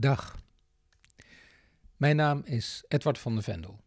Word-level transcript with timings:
Dag. 0.00 0.42
Mijn 1.96 2.16
naam 2.16 2.42
is 2.44 2.84
Edward 2.88 3.18
van 3.18 3.34
de 3.36 3.42
Vendel. 3.42 3.80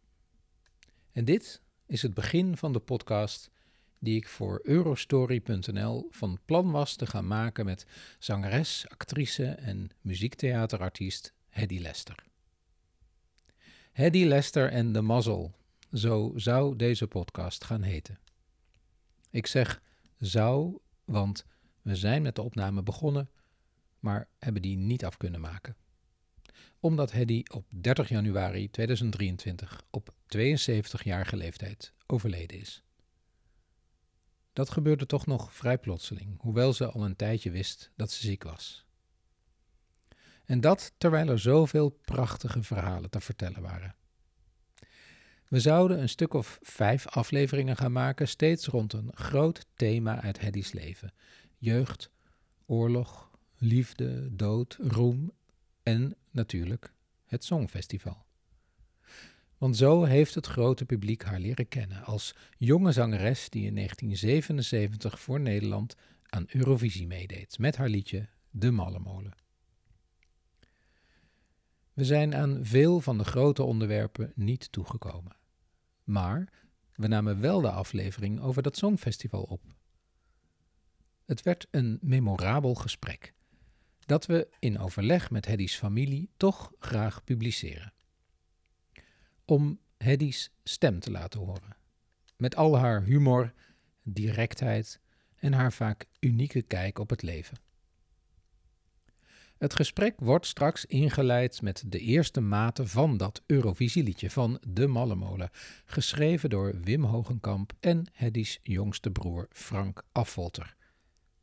En 1.11 1.25
dit 1.25 1.61
is 1.85 2.01
het 2.01 2.13
begin 2.13 2.57
van 2.57 2.73
de 2.73 2.79
podcast 2.79 3.51
die 3.99 4.15
ik 4.15 4.27
voor 4.27 4.59
Eurostory.nl 4.63 6.07
van 6.11 6.39
plan 6.45 6.71
was 6.71 6.95
te 6.95 7.05
gaan 7.05 7.27
maken 7.27 7.65
met 7.65 7.85
zangeres, 8.19 8.85
actrice 8.89 9.45
en 9.45 9.89
muziektheaterartiest 10.01 11.33
Hedy 11.49 11.79
Lester. 11.79 12.23
Hedy 13.91 14.23
Lester 14.23 14.69
en 14.69 14.91
de 14.91 15.01
Mazzel, 15.01 15.55
zo 15.93 16.31
zou 16.35 16.75
deze 16.75 17.07
podcast 17.07 17.63
gaan 17.63 17.81
heten. 17.81 18.19
Ik 19.29 19.47
zeg 19.47 19.81
zou, 20.19 20.77
want 21.05 21.45
we 21.81 21.95
zijn 21.95 22.21
met 22.21 22.35
de 22.35 22.41
opname 22.41 22.83
begonnen, 22.83 23.29
maar 23.99 24.27
hebben 24.39 24.61
die 24.61 24.77
niet 24.77 25.05
af 25.05 25.17
kunnen 25.17 25.41
maken 25.41 25.75
omdat 26.83 27.11
Hedy 27.11 27.43
op 27.53 27.65
30 27.69 28.09
januari 28.09 28.69
2023 28.69 29.83
op 29.89 30.13
72-jarige 30.37 31.35
leeftijd 31.37 31.93
overleden 32.07 32.59
is. 32.59 32.83
Dat 34.53 34.69
gebeurde 34.69 35.05
toch 35.05 35.25
nog 35.25 35.53
vrij 35.53 35.77
plotseling, 35.77 36.41
hoewel 36.41 36.73
ze 36.73 36.91
al 36.91 37.05
een 37.05 37.15
tijdje 37.15 37.51
wist 37.51 37.91
dat 37.95 38.11
ze 38.11 38.21
ziek 38.21 38.43
was. 38.43 38.85
En 40.45 40.61
dat 40.61 40.93
terwijl 40.97 41.27
er 41.27 41.39
zoveel 41.39 41.89
prachtige 41.89 42.63
verhalen 42.63 43.09
te 43.09 43.19
vertellen 43.19 43.61
waren. 43.61 43.95
We 45.47 45.59
zouden 45.59 46.01
een 46.01 46.09
stuk 46.09 46.33
of 46.33 46.59
vijf 46.61 47.07
afleveringen 47.07 47.77
gaan 47.77 47.91
maken, 47.91 48.27
steeds 48.27 48.67
rond 48.67 48.93
een 48.93 49.11
groot 49.13 49.65
thema 49.75 50.21
uit 50.21 50.39
Heddy's 50.39 50.71
leven: 50.71 51.13
jeugd, 51.57 52.11
oorlog, 52.65 53.31
liefde, 53.57 54.35
dood, 54.35 54.77
roem 54.81 55.31
en 55.83 56.15
natuurlijk 56.31 56.93
het 57.25 57.43
Songfestival. 57.43 58.25
Want 59.57 59.77
zo 59.77 60.03
heeft 60.03 60.35
het 60.35 60.45
grote 60.45 60.85
publiek 60.85 61.23
haar 61.23 61.39
leren 61.39 61.67
kennen 61.67 62.03
als 62.03 62.35
jonge 62.57 62.91
zangeres 62.91 63.49
die 63.49 63.65
in 63.65 63.75
1977 63.75 65.19
voor 65.19 65.39
Nederland 65.39 65.95
aan 66.27 66.45
Eurovisie 66.47 67.07
meedeed 67.07 67.59
met 67.59 67.75
haar 67.75 67.89
liedje 67.89 68.27
De 68.49 68.71
Mallemolen. 68.71 69.33
We 71.93 72.05
zijn 72.05 72.35
aan 72.35 72.65
veel 72.65 73.01
van 73.01 73.17
de 73.17 73.23
grote 73.23 73.63
onderwerpen 73.63 74.31
niet 74.35 74.71
toegekomen. 74.71 75.35
Maar 76.03 76.49
we 76.95 77.07
namen 77.07 77.39
wel 77.39 77.61
de 77.61 77.71
aflevering 77.71 78.41
over 78.41 78.61
dat 78.63 78.77
Songfestival 78.77 79.43
op. 79.43 79.75
Het 81.25 81.41
werd 81.41 81.67
een 81.71 81.99
memorabel 82.01 82.75
gesprek 82.75 83.33
dat 84.05 84.25
we 84.25 84.47
in 84.59 84.79
overleg 84.79 85.31
met 85.31 85.45
Heddy's 85.45 85.75
familie 85.75 86.29
toch 86.37 86.71
graag 86.79 87.23
publiceren. 87.23 87.93
Om 89.45 89.79
Heddy's 89.97 90.51
stem 90.63 90.99
te 90.99 91.11
laten 91.11 91.39
horen. 91.39 91.75
Met 92.37 92.55
al 92.55 92.77
haar 92.77 93.03
humor, 93.03 93.53
directheid 94.03 94.99
en 95.35 95.53
haar 95.53 95.73
vaak 95.73 96.05
unieke 96.19 96.61
kijk 96.61 96.99
op 96.99 97.09
het 97.09 97.21
leven. 97.21 97.57
Het 99.57 99.75
gesprek 99.75 100.19
wordt 100.19 100.45
straks 100.45 100.85
ingeleid 100.85 101.61
met 101.61 101.83
de 101.87 101.99
eerste 101.99 102.41
maten 102.41 102.87
van 102.87 103.17
dat 103.17 103.41
Eurovisieliedje 103.45 104.29
van 104.29 104.59
De 104.67 104.87
Mallemolen, 104.87 105.49
geschreven 105.85 106.49
door 106.49 106.79
Wim 106.81 107.03
Hogenkamp 107.03 107.73
en 107.79 108.05
Heddy's 108.13 108.59
jongste 108.61 109.11
broer 109.11 109.47
Frank 109.51 110.03
Affolter. 110.11 110.75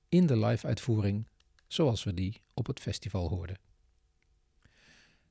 In 0.09 0.27
de 0.27 0.39
live-uitvoering 0.39 1.27
zoals 1.73 2.05
we 2.05 2.15
die 2.15 2.41
op 2.55 2.67
het 2.67 2.81
festival 2.81 3.29
hoorden. 3.29 3.59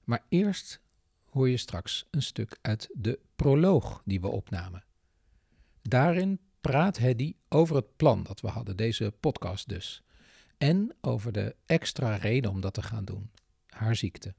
Maar 0.03 0.23
eerst 0.29 0.81
hoor 1.29 1.49
je 1.49 1.57
straks 1.57 2.07
een 2.11 2.21
stuk 2.21 2.57
uit 2.61 2.89
de 2.93 3.19
proloog 3.35 4.01
die 4.05 4.21
we 4.21 4.27
opnamen. 4.27 4.83
Daarin 5.81 6.39
praat 6.61 6.97
Hedy 6.97 7.35
over 7.49 7.75
het 7.75 7.95
plan 7.95 8.23
dat 8.23 8.41
we 8.41 8.47
hadden, 8.47 8.77
deze 8.77 9.13
podcast 9.19 9.69
dus. 9.69 10.03
En 10.57 10.95
over 11.01 11.31
de 11.31 11.55
extra 11.65 12.15
reden 12.15 12.51
om 12.51 12.61
dat 12.61 12.73
te 12.73 12.81
gaan 12.81 13.05
doen, 13.05 13.31
haar 13.67 13.95
ziekte. 13.95 14.33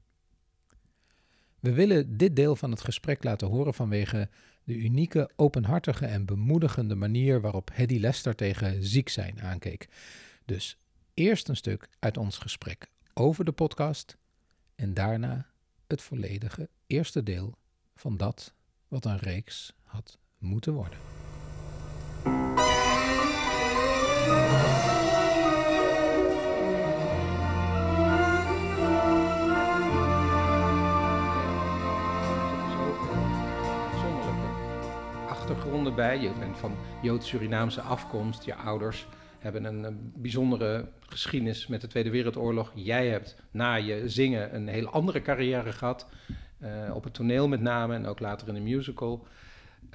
We 1.59 1.71
willen 1.73 2.17
dit 2.17 2.35
deel 2.35 2.55
van 2.55 2.71
het 2.71 2.81
gesprek 2.81 3.23
laten 3.23 3.47
horen 3.47 3.73
vanwege 3.73 4.29
de 4.63 4.75
unieke, 4.75 5.29
openhartige 5.35 6.05
en 6.05 6.25
bemoedigende 6.25 6.95
manier 6.95 7.41
waarop 7.41 7.69
Hedy 7.73 7.99
Lester 7.99 8.35
tegen 8.35 8.83
ziek 8.83 9.09
zijn 9.09 9.41
aankeek. 9.41 9.89
Dus 10.45 10.77
Eerst 11.13 11.47
een 11.47 11.55
stuk 11.55 11.89
uit 11.99 12.17
ons 12.17 12.37
gesprek 12.37 12.89
over 13.13 13.45
de 13.45 13.51
podcast 13.51 14.17
en 14.75 14.93
daarna 14.93 15.47
het 15.87 16.01
volledige 16.01 16.69
eerste 16.87 17.23
deel 17.23 17.57
van 17.95 18.17
dat 18.17 18.53
wat 18.87 19.05
een 19.05 19.17
reeks 19.17 19.73
had 19.83 20.17
moeten 20.37 20.73
worden. 20.73 20.99
achtergronden 35.27 35.95
bij. 35.95 36.19
Je 36.19 36.31
bent 36.39 36.57
van 36.57 36.75
Joods-Surinaamse 37.01 37.81
afkomst, 37.81 38.43
je 38.43 38.55
ouders 38.55 39.07
hebben 39.41 39.63
een, 39.63 40.11
bijzondere 40.15 40.87
geschiedenis 40.99 41.67
met 41.67 41.81
de 41.81 41.87
Tweede 41.87 42.09
Wereldoorlog. 42.09 42.71
Jij 42.75 43.07
hebt 43.07 43.35
na 43.51 43.75
je 43.75 44.09
zingen 44.09 44.55
een 44.55 44.67
heel 44.67 44.87
andere 44.87 45.21
carrière 45.21 45.71
gehad. 45.71 46.07
Uh, 46.59 46.95
op 46.95 47.03
het 47.03 47.13
toneel 47.13 47.47
met 47.47 47.61
name 47.61 47.95
en 47.95 48.05
ook 48.05 48.19
later 48.19 48.47
in 48.47 48.53
de 48.53 48.59
musical. 48.59 49.27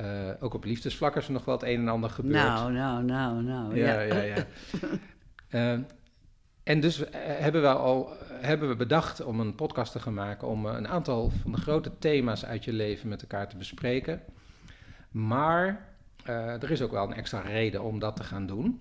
Uh, 0.00 0.30
ook 0.40 0.54
op 0.54 0.64
liefdesvlak 0.64 1.16
is 1.16 1.26
er 1.26 1.32
nog 1.32 1.44
wel 1.44 1.54
het 1.54 1.64
een 1.64 1.80
en 1.80 1.88
ander 1.88 2.10
gebeurd. 2.10 2.34
Nou, 2.34 2.72
nou, 2.72 3.04
nou, 3.04 3.42
nou. 3.42 3.76
Ja, 3.76 4.00
ja, 4.00 4.22
ja. 4.22 4.34
ja. 5.50 5.74
uh, 5.74 5.80
en 6.62 6.80
dus 6.80 7.04
hebben 7.12 7.62
we 7.62 7.68
al 7.68 8.12
hebben 8.30 8.68
we 8.68 8.76
bedacht 8.76 9.24
om 9.24 9.40
een 9.40 9.54
podcast 9.54 9.92
te 9.92 10.00
gaan 10.00 10.14
maken 10.14 10.48
om 10.48 10.66
een 10.66 10.88
aantal 10.88 11.30
van 11.30 11.52
de 11.52 11.60
grote 11.60 11.98
thema's 11.98 12.44
uit 12.44 12.64
je 12.64 12.72
leven 12.72 13.08
met 13.08 13.22
elkaar 13.22 13.48
te 13.48 13.56
bespreken. 13.56 14.20
Maar 15.10 15.88
er 16.24 16.70
is 16.70 16.82
ook 16.82 16.90
wel 16.90 17.04
een 17.04 17.14
extra 17.14 17.40
reden 17.40 17.82
om 17.82 17.98
dat 17.98 18.16
te 18.16 18.24
gaan 18.24 18.46
doen. 18.46 18.78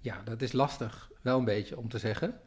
Ja, 0.00 0.22
dat 0.24 0.42
is 0.42 0.52
lastig, 0.52 1.10
wel 1.22 1.38
een 1.38 1.44
beetje 1.44 1.78
om 1.78 1.88
te 1.88 1.98
zeggen. 1.98 2.40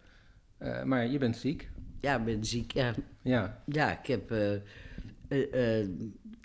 Uh, 0.60 0.84
maar 0.84 1.08
je 1.08 1.18
bent 1.18 1.38
ziek. 1.38 1.70
Ja, 2.00 2.18
ik 2.18 2.26
ben 2.26 2.46
ziek, 2.46 2.72
ja. 2.74 2.94
Ja, 3.22 3.64
ja 3.66 4.00
ik, 4.00 4.08
heb, 4.08 4.32
uh, 4.32 4.52
uh, 5.30 5.88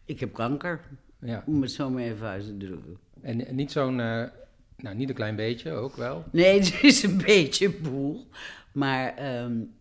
ik 0.05 0.21
heb 0.21 0.33
kanker. 0.33 0.81
Ja. 1.21 1.43
Om 1.47 1.63
het 1.63 1.71
zo 1.71 1.91
maar 1.91 2.03
even 2.03 2.27
uit 2.27 2.45
te 2.45 2.57
drukken. 2.57 2.99
En, 3.21 3.55
niet 3.55 3.73
zo'n, 3.73 3.97
nou 3.97 4.95
niet 4.95 5.09
een 5.09 5.15
klein 5.15 5.37
beetje 5.37 5.73
ook 5.73 5.97
wel? 5.97 6.25
Nee, 6.33 6.59
het 6.61 6.83
is 6.83 7.03
een 7.03 7.17
beetje 7.17 7.71
boel. 7.71 8.27
Maar 8.73 9.39
um, 9.43 9.75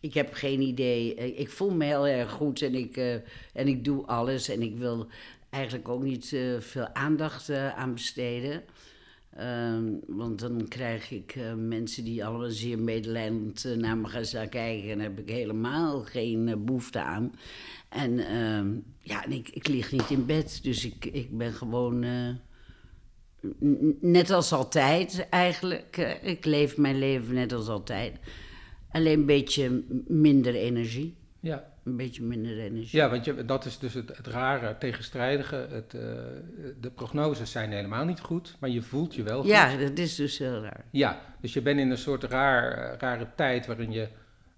ik 0.00 0.14
heb 0.14 0.34
geen 0.34 0.60
idee. 0.60 1.14
Ik 1.14 1.50
voel 1.50 1.70
me 1.70 1.84
heel 1.84 2.06
erg 2.06 2.30
goed 2.30 2.62
en 2.62 2.74
ik, 2.74 2.96
en 3.52 3.68
ik 3.68 3.84
doe 3.84 4.06
alles. 4.06 4.48
En 4.48 4.62
ik 4.62 4.76
wil 4.76 5.06
eigenlijk 5.50 5.88
ook 5.88 6.02
niet 6.02 6.36
veel 6.58 6.94
aandacht 6.94 7.50
aan 7.50 7.92
besteden. 7.92 8.62
Ehm, 9.36 9.84
want 10.06 10.38
dan 10.38 10.68
krijg 10.68 11.10
ik 11.10 11.34
uh, 11.34 11.54
mensen 11.54 12.04
die 12.04 12.24
allemaal 12.24 12.50
zeer 12.50 12.78
medelijdend 12.78 13.64
uh, 13.64 13.76
naar 13.76 13.96
me 13.96 14.08
gaan 14.08 14.48
kijken. 14.48 14.90
En 14.90 14.98
daar 14.98 15.06
heb 15.06 15.18
ik 15.18 15.28
helemaal 15.28 16.02
geen 16.02 16.46
uh, 16.46 16.54
behoefte 16.56 17.00
aan. 17.00 17.32
En 17.88 18.18
ehm, 18.18 18.74
ja, 19.00 19.24
en 19.24 19.32
ik, 19.32 19.48
ik 19.48 19.68
lig 19.68 19.92
niet 19.92 20.10
in 20.10 20.26
bed. 20.26 20.58
Dus 20.62 20.84
ik, 20.84 21.04
ik 21.04 21.38
ben 21.38 21.52
gewoon 21.52 22.04
net 24.00 24.30
als 24.30 24.52
altijd 24.52 25.26
eigenlijk. 25.30 26.18
ik 26.22 26.44
leef 26.44 26.76
mijn 26.76 26.98
leven 26.98 27.34
net 27.34 27.52
als 27.52 27.68
altijd. 27.68 28.18
Alleen 28.90 29.18
een 29.18 29.26
beetje 29.26 29.84
minder 30.06 30.54
energie. 30.54 31.16
Ja 31.40 31.75
een 31.86 31.96
beetje 31.96 32.22
minder 32.22 32.58
energie. 32.58 32.98
Ja, 32.98 33.10
want 33.10 33.24
je, 33.24 33.44
dat 33.44 33.64
is 33.64 33.78
dus 33.78 33.94
het, 33.94 34.16
het 34.16 34.26
rare, 34.26 34.78
tegenstrijdige. 34.78 35.66
Het, 35.70 35.94
uh, 35.94 36.02
de 36.80 36.90
prognoses 36.94 37.50
zijn 37.50 37.72
helemaal 37.72 38.04
niet 38.04 38.20
goed, 38.20 38.56
maar 38.58 38.70
je 38.70 38.82
voelt 38.82 39.14
je 39.14 39.22
wel 39.22 39.40
goed. 39.40 39.50
Ja, 39.50 39.76
dat 39.76 39.98
is 39.98 40.14
dus 40.14 40.38
heel 40.38 40.62
raar. 40.62 40.84
Ja, 40.90 41.20
dus 41.40 41.52
je 41.52 41.62
bent 41.62 41.78
in 41.78 41.90
een 41.90 41.98
soort 41.98 42.24
raar, 42.24 42.96
rare 42.98 43.26
tijd 43.36 43.66
waarin 43.66 43.92
je 43.92 44.08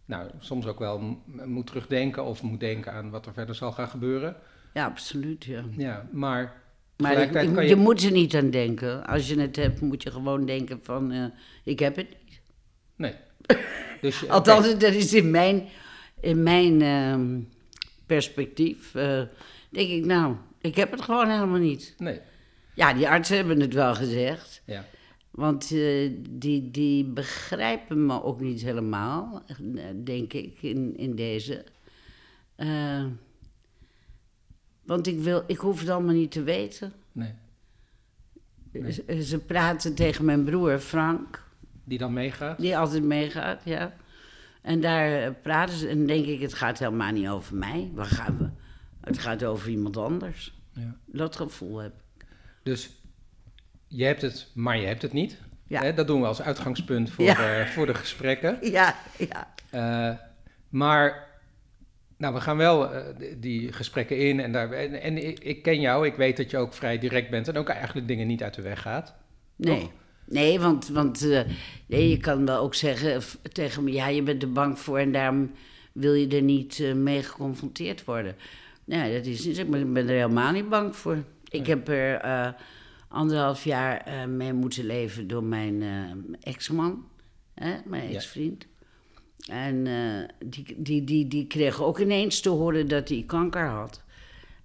nou, 0.05 0.31
soms 0.39 0.67
ook 0.67 0.79
wel 0.79 1.23
moet 1.45 1.67
terugdenken 1.67 2.25
of 2.25 2.43
moet 2.43 2.61
denken 2.61 2.93
aan 2.93 3.11
wat 3.11 3.27
er 3.27 3.33
verder 3.33 3.55
zal 3.55 3.73
gaan 3.73 3.89
gebeuren. 3.89 4.37
Ja, 4.75 4.85
absoluut, 4.85 5.45
ja. 5.45 5.65
Ja, 5.77 6.09
maar... 6.13 6.67
Maar 6.97 7.21
je, 7.21 7.51
je, 7.55 7.69
je, 7.69 7.77
moet 7.77 8.03
er 8.03 8.11
niet 8.11 8.37
aan 8.37 8.51
denken. 8.51 9.07
Als 9.07 9.29
je 9.29 9.41
het 9.41 9.57
hebt, 9.57 9.81
moet 9.81 10.03
je 10.03 10.11
gewoon 10.11 10.47
denken 10.47 10.81
van, 10.83 11.13
uh, 11.13 11.25
ik 11.65 11.79
heb 11.79 11.97
het 11.97 12.09
niet. 12.09 12.41
Nee. 12.97 13.15
Dus, 14.01 14.29
Althans, 14.29 14.79
dat 14.79 14.95
is 14.95 15.15
in 15.15 15.31
mijn 15.31 15.69
in 16.21 16.43
mijn 16.43 16.81
uh, 16.83 17.39
perspectief 18.07 18.95
uh, 18.95 19.23
denk 19.71 19.91
ik, 19.91 20.05
nou, 20.05 20.37
ik 20.61 20.75
heb 20.77 20.91
het 20.91 21.01
gewoon 21.01 21.31
helemaal 21.31 21.59
niet. 21.59 21.95
Nee. 21.99 22.21
Ja, 22.75 22.93
die 22.93 23.09
artsen 23.09 23.37
hebben 23.37 23.61
het 23.61 23.75
wel 23.75 23.95
gezegd. 23.95 24.63
Ja. 24.65 24.85
Want 25.31 25.73
eh, 25.73 26.13
die, 26.31 26.71
die 26.71 27.05
begrijpen 27.05 28.07
me 28.07 28.23
ook 28.23 28.41
niet 28.41 28.63
helemaal, 28.63 29.43
eh, 29.47 29.57
denk 30.05 30.33
ik, 30.33 30.63
in, 30.63 30.97
in 30.97 31.15
deze. 31.15 31.65
Eh, 32.57 33.05
want 34.83 35.07
ik, 35.07 35.19
wil, 35.21 35.45
ik 35.47 35.57
hoef 35.57 35.81
het 35.81 35.89
allemaal 35.89 36.15
niet 36.15 36.31
te 36.31 36.43
weten. 36.43 36.93
Nee. 37.13 37.33
Ze, 38.93 39.23
ze 39.23 39.39
praten 39.39 39.95
tegen 39.95 40.25
mijn 40.25 40.45
broer 40.45 40.79
Frank, 40.79 41.45
Die 41.85 41.99
dan 41.99 42.13
meegaat? 42.13 42.59
die 42.59 42.77
altijd 42.77 43.03
meegaat, 43.03 43.63
ja. 43.65 43.97
En 44.69 44.81
daar 44.81 45.23
eh, 45.23 45.31
praten 45.43 45.77
ze 45.77 45.89
en 45.89 46.07
denk 46.07 46.27
ik, 46.27 46.41
het 46.41 46.55
gaat 46.55 46.79
helemaal 46.79 47.13
niet 47.13 47.29
over 47.29 47.57
mij. 47.57 47.91
Waar 47.95 48.05
gaan 48.07 48.39
we? 48.39 48.49
Het 49.01 49.19
gaat 49.19 49.45
over 49.45 49.69
iemand 49.71 49.97
anders. 49.97 50.59
Ja. 50.73 50.97
Dat 51.07 51.37
gevoel 51.37 51.79
heb 51.79 51.93
ik. 52.19 52.27
Dus 52.63 52.91
je 53.87 54.05
hebt 54.05 54.23
het, 54.23 54.51
maar 54.55 54.79
je 54.79 54.87
hebt 54.87 55.03
het 55.03 55.13
niet. 55.13 55.39
Ja. 55.67 55.83
Hè, 55.83 55.95
dat 55.95 56.07
doen 56.07 56.21
we 56.21 56.27
als 56.27 56.43
uitgangspunt 56.43 57.11
voor, 57.11 57.25
Ja. 57.25 57.61
eh, 57.61 57.67
voor 57.67 57.87
de 57.87 57.95
gesprekken. 57.95 58.59
Ja, 58.71 58.95
ja. 59.19 59.55
Eh, 59.71 60.17
maar 60.69 61.27
nou, 62.17 62.35
we 62.35 62.41
gaan 62.41 62.57
wel 62.57 62.93
eh, 62.95 63.17
die- 63.19 63.39
die 63.39 63.73
gesprekken 63.73 64.19
in. 64.19 64.41
En, 64.41 64.53
daar, 64.53 64.71
en, 64.73 65.01
en 65.03 65.27
ik, 65.29 65.39
ik 65.39 65.63
ken 65.63 65.81
jou, 65.81 66.07
ik 66.07 66.15
weet 66.15 66.37
dat 66.37 66.51
je 66.51 66.57
ook 66.57 66.75
vrij 66.75 66.99
direct 66.99 67.31
bent 67.31 67.49
en 67.49 67.57
ook 67.57 67.69
eigenlijk 67.69 68.09
dingen 68.09 68.27
niet 68.27 68.43
uit 68.43 68.55
de 68.55 68.63
weg 68.63 68.81
gaat. 68.83 69.15
Nee. 69.57 69.81
Toch? 69.81 69.91
Nee, 70.31 70.61
want, 70.61 70.89
want 70.89 71.29
eh, 71.31 71.41
nee, 71.87 72.09
je 72.09 72.17
kan 72.17 72.47
wel 72.47 72.59
ook 72.63 72.75
zeggen 72.75 73.23
f- 73.23 73.39
tegen 73.53 73.85
me, 73.85 73.93
ja, 73.93 74.09
je 74.09 74.23
bent 74.23 74.43
er 74.43 74.53
bang 74.53 74.79
voor 74.79 74.99
en 74.99 75.13
daarom 75.13 75.51
wil 75.93 76.15
je 76.15 76.29
er 76.29 76.43
niet 76.43 76.81
eh, 76.81 76.93
mee 76.95 77.23
geconfronteerd 77.23 78.05
worden. 78.05 78.37
Nee, 78.85 79.13
dat 79.17 79.27
is 79.27 79.45
niet 79.45 79.57
zo. 79.57 79.63
Ik 79.63 79.71
ben- 79.71 79.97
er 79.97 80.09
helemaal 80.09 80.53
niet 80.53 80.69
bang 80.69 80.97
voor. 80.97 81.17
Ik 81.49 81.67
heb 81.67 81.89
er 81.89 82.15
eh, 82.15 82.49
anderhalf 83.09 83.65
jaar 83.65 83.97
eh, 84.01 84.25
mee 84.25 84.53
moeten 84.53 84.85
leven 84.87 85.29
door 85.29 85.45
mijn 85.45 85.83
eh, 85.83 85.99
ex-man, 86.53 87.05
hè, 87.55 87.75
mijn 87.85 88.09
Ja. 88.09 88.15
ex-vriend. 88.15 88.67
En 89.51 89.87
eh, 89.87 90.49
die, 90.49 90.75
die, 90.79 91.05
die, 91.05 91.29
die 91.29 91.47
kreeg 91.47 91.83
ook 91.83 91.99
ineens 91.99 92.41
te 92.41 92.49
horen 92.49 92.89
dat 92.89 93.09
hij 93.09 93.25
kanker 93.27 93.67
had. 93.67 94.03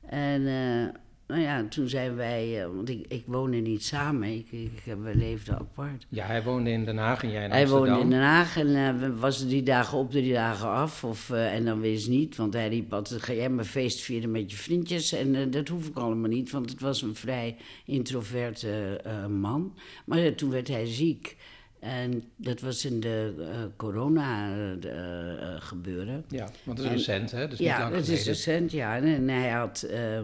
En 0.09 0.48
eh, 0.48 1.01
nou 1.33 1.45
ja, 1.45 1.65
toen 1.69 1.88
zijn 1.89 2.15
wij, 2.15 2.62
eh, 2.62 2.68
want 2.75 2.89
ik, 2.89 3.06
ik 3.07 3.24
woonde 3.25 3.57
niet 3.57 3.83
samen, 3.83 4.27
ik, 4.30 4.51
ik, 4.51 4.71
we 5.03 5.15
leefden 5.15 5.56
apart. 5.57 6.06
Ja, 6.09 6.25
hij 6.25 6.44
woonde 6.44 6.69
in 6.71 6.85
Den 6.85 6.97
Haag 6.97 7.24
en 7.24 7.31
jij 7.31 7.44
in 7.44 7.51
Hij 7.51 7.59
Amsterdam. 7.62 7.88
woonde 7.89 8.03
in 8.03 8.09
Den 8.09 8.19
Haag 8.27 8.57
en 8.57 8.75
eh, 8.75 9.00
we 9.00 9.15
was 9.15 9.39
drie 9.39 9.63
dagen 9.63 9.97
op, 9.97 10.12
drie 10.12 10.33
dagen 10.33 10.68
af. 10.69 11.03
Of, 11.03 11.30
eh, 11.30 11.53
en 11.53 11.65
dan 11.65 11.80
wist 11.80 12.09
niet, 12.09 12.35
want 12.35 12.53
hij 12.53 12.68
riep 12.69 12.94
altijd, 12.94 13.21
ga 13.21 13.33
jij 13.33 13.50
maar 13.50 13.65
feest 13.65 14.01
vieren 14.01 14.31
met 14.31 14.51
je 14.51 14.57
vriendjes? 14.57 15.12
En 15.13 15.35
eh, 15.35 15.51
dat 15.51 15.68
hoef 15.68 15.88
ik 15.88 15.95
allemaal 15.97 16.30
niet, 16.30 16.51
want 16.51 16.69
het 16.69 16.81
was 16.81 17.01
een 17.01 17.15
vrij 17.15 17.56
introverte 17.85 19.00
eh, 19.03 19.25
man. 19.25 19.74
Maar 20.06 20.19
eh, 20.19 20.31
toen 20.31 20.50
werd 20.50 20.68
hij 20.68 20.85
ziek. 20.85 21.38
En 21.80 22.24
dat 22.35 22.62
was 22.62 22.85
in 22.85 23.00
de 23.00 23.33
eh, 23.39 23.45
corona 23.75 24.53
eh, 24.56 24.71
eh, 24.91 25.62
gebeuren. 25.62 26.25
Ja, 26.27 26.47
want 26.63 26.77
het 26.77 26.88
is 26.88 26.91
En- 26.94 26.97
recent, 26.97 27.31
hè? 27.31 27.47
Dus 27.47 27.59
niet 27.59 27.68
ja, 27.68 27.80
lang 27.80 27.94
dat 27.94 28.03
geleden. 28.03 28.19
is 28.21 28.27
recent, 28.27 28.71
ja. 28.71 28.95
En, 28.95 29.03
en 29.03 29.27
hij 29.30 29.50
had, 29.50 29.81
eh, 29.81 30.19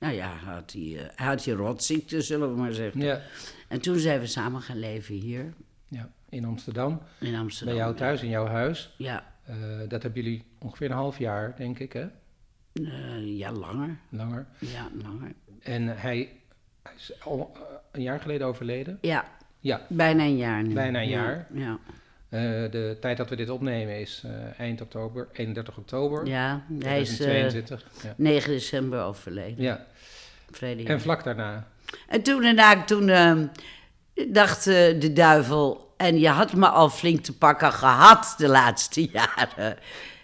nou 0.00 0.14
ja, 0.14 0.28
hij 0.44 0.52
had 0.54 0.70
die, 0.70 0.98
eh, 0.98 1.04
hij 1.14 1.26
had 1.26 1.44
die 1.44 1.54
rotziekte, 1.54 2.20
zullen 2.22 2.54
we 2.54 2.60
maar 2.60 2.72
zeggen. 2.72 3.00
Ja, 3.00 3.20
En 3.68 3.80
toen 3.80 3.98
zijn 3.98 4.20
we 4.20 4.26
samen 4.26 4.60
gaan 4.62 4.78
leven 4.78 5.14
hier 5.14 5.52
ja, 5.88 6.10
in 6.28 6.44
Amsterdam, 6.44 7.00
in 7.20 7.34
Amsterdam. 7.34 7.74
bij 7.74 7.84
jou 7.84 7.96
thuis, 7.96 8.22
in 8.22 8.28
jouw 8.28 8.46
huis. 8.46 8.94
Ja, 8.98 9.28
Eh, 9.44 9.56
dat 9.88 10.02
hebben 10.02 10.22
jullie 10.22 10.44
ongeveer 10.58 10.90
een 10.90 10.96
half 10.96 11.18
jaar, 11.18 11.54
denk 11.56 11.78
ik, 11.78 11.92
hè? 11.92 12.06
eh, 12.72 13.38
ja, 13.38 13.52
langer. 13.52 13.98
Langer. 14.08 14.46
Ja, 14.58 14.88
langer. 15.02 15.32
En 15.60 15.86
hij, 15.86 16.32
hij 16.82 16.92
is 16.96 17.12
al 17.24 17.56
een 17.92 18.02
jaar 18.02 18.20
geleden 18.20 18.46
overleden. 18.46 18.98
Ja, 19.00 19.24
Ja, 19.60 19.86
bijna 19.88 20.22
een 20.22 20.36
jaar 20.36 20.62
nu. 20.62 20.74
Bijna 20.74 21.00
een 21.00 21.08
Ja, 21.08 21.22
jaar. 21.22 21.46
Ja, 21.52 21.78
de 22.30 22.96
tijd 23.00 23.16
dat 23.16 23.28
we 23.28 23.36
dit 23.36 23.50
opnemen 23.50 24.00
is 24.00 24.22
eh, 24.24 24.60
eind 24.60 24.80
oktober, 24.80 25.28
31 25.32 25.76
oktober 25.76 26.26
ja 26.26 26.64
hij 26.78 27.00
is 27.00 27.10
eh, 27.10 27.16
2022. 27.16 28.02
ja. 28.02 28.14
9 28.16 28.50
december 28.50 29.02
overleden. 29.02 29.62
ja, 29.64 29.86
Vrede 30.50 30.84
en 30.84 31.00
vlak 31.00 31.24
daarna. 31.24 31.66
En 32.08 32.22
toen 32.22 32.42
daarna, 32.42 32.84
toen 32.84 33.08
eh, 33.08 33.36
dacht 34.28 34.66
eh, 34.66 35.00
de 35.00 35.12
duivel... 35.12 35.94
en 35.96 36.18
je 36.18 36.28
had 36.28 36.52
me 36.54 36.68
al 36.68 36.90
flink 36.90 37.20
te 37.20 37.36
pakken 37.36 37.72
gehad 37.72 38.34
de 38.38 38.48
laatste 38.48 39.08
jaren. 39.12 39.76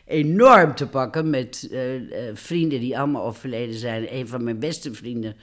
Enorm 0.04 0.74
te 0.74 0.86
pakken 0.86 1.30
met 1.30 1.68
eh, 1.70 1.94
eh, 1.96 2.36
vrienden 2.36 2.80
die 2.80 2.98
allemaal 2.98 3.24
overleden 3.24 3.78
zijn. 3.78 4.14
Een 4.14 4.28
van 4.28 4.44
mijn 4.44 4.58
beste 4.58 4.94
vrienden 4.94 5.36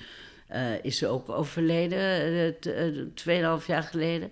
eh, 0.53 0.83
is 0.83 1.05
ook 1.05 1.29
overleden, 1.29 1.99
eh, 1.99 2.47
eh, 2.47 2.93
tweeënhalf 3.13 3.67
jaar 3.67 3.83
geleden. 3.83 4.31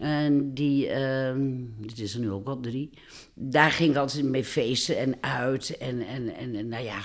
En 0.00 0.54
die, 0.54 0.88
ehm 0.88 1.40
dit 1.78 1.98
is 1.98 2.14
er 2.14 2.20
nu 2.20 2.30
ook 2.30 2.46
al 2.46 2.60
drie. 2.60 2.90
Daar 3.34 3.70
ging 3.70 3.90
ik 3.90 3.96
altijd 3.96 4.24
mee 4.24 4.44
feesten 4.44 4.98
en 4.98 5.14
uit. 5.20 5.76
En, 5.76 6.06
en, 6.06 6.34
en, 6.34 6.54
en 6.54 6.68
nou 6.68 6.84
ja, 6.84 6.98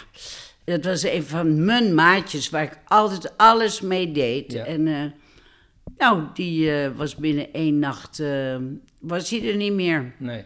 dat 0.63 0.85
was 0.85 1.03
een 1.03 1.23
van 1.23 1.65
mijn 1.65 1.95
maatjes 1.95 2.49
waar 2.49 2.63
ik 2.63 2.77
altijd 2.85 3.37
alles 3.37 3.81
mee 3.81 4.11
deed. 4.11 4.51
Ja. 4.51 4.65
En 4.65 4.87
eh, 4.87 5.03
nou, 5.97 6.23
die 6.33 6.71
eh, 6.71 6.89
was 6.95 7.15
binnen 7.15 7.53
één 7.53 7.79
nacht, 7.79 8.19
eh, 8.19 8.55
was 8.99 9.29
hij 9.29 9.49
er 9.49 9.55
niet 9.55 9.73
meer. 9.73 10.13
Nee. 10.17 10.43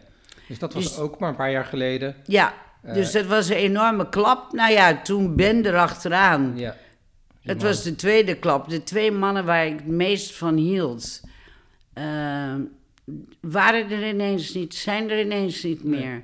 Dus 0.48 0.58
dat 0.58 0.74
was 0.74 0.82
Dus- 0.82 0.98
ook 0.98 1.18
maar 1.18 1.28
een 1.28 1.36
paar 1.36 1.50
jaar 1.50 1.64
geleden. 1.64 2.16
Ja, 2.24 2.54
dus 2.82 3.12
dat 3.12 3.26
was 3.26 3.48
een 3.48 3.56
enorme 3.56 4.08
klap. 4.08 4.52
Nou 4.52 4.72
ja, 4.72 5.02
toen 5.02 5.36
Ben 5.36 5.66
erachteraan. 5.66 6.52
Ja. 6.56 6.76
Het 7.42 7.62
was 7.62 7.82
de 7.82 7.94
tweede 7.94 8.34
klap. 8.34 8.68
De 8.68 8.82
twee 8.82 9.12
mannen 9.12 9.44
waar 9.44 9.66
ik 9.66 9.76
het 9.76 9.86
meest 9.86 10.34
van 10.34 10.56
hield, 10.56 11.20
eh, 11.96 12.54
waren 13.40 13.90
er 13.90 14.08
ineens 14.08 14.54
niet, 14.54 14.74
zijn 14.74 15.10
er 15.10 15.20
ineens 15.20 15.62
niet 15.62 15.84
meer. 15.84 16.22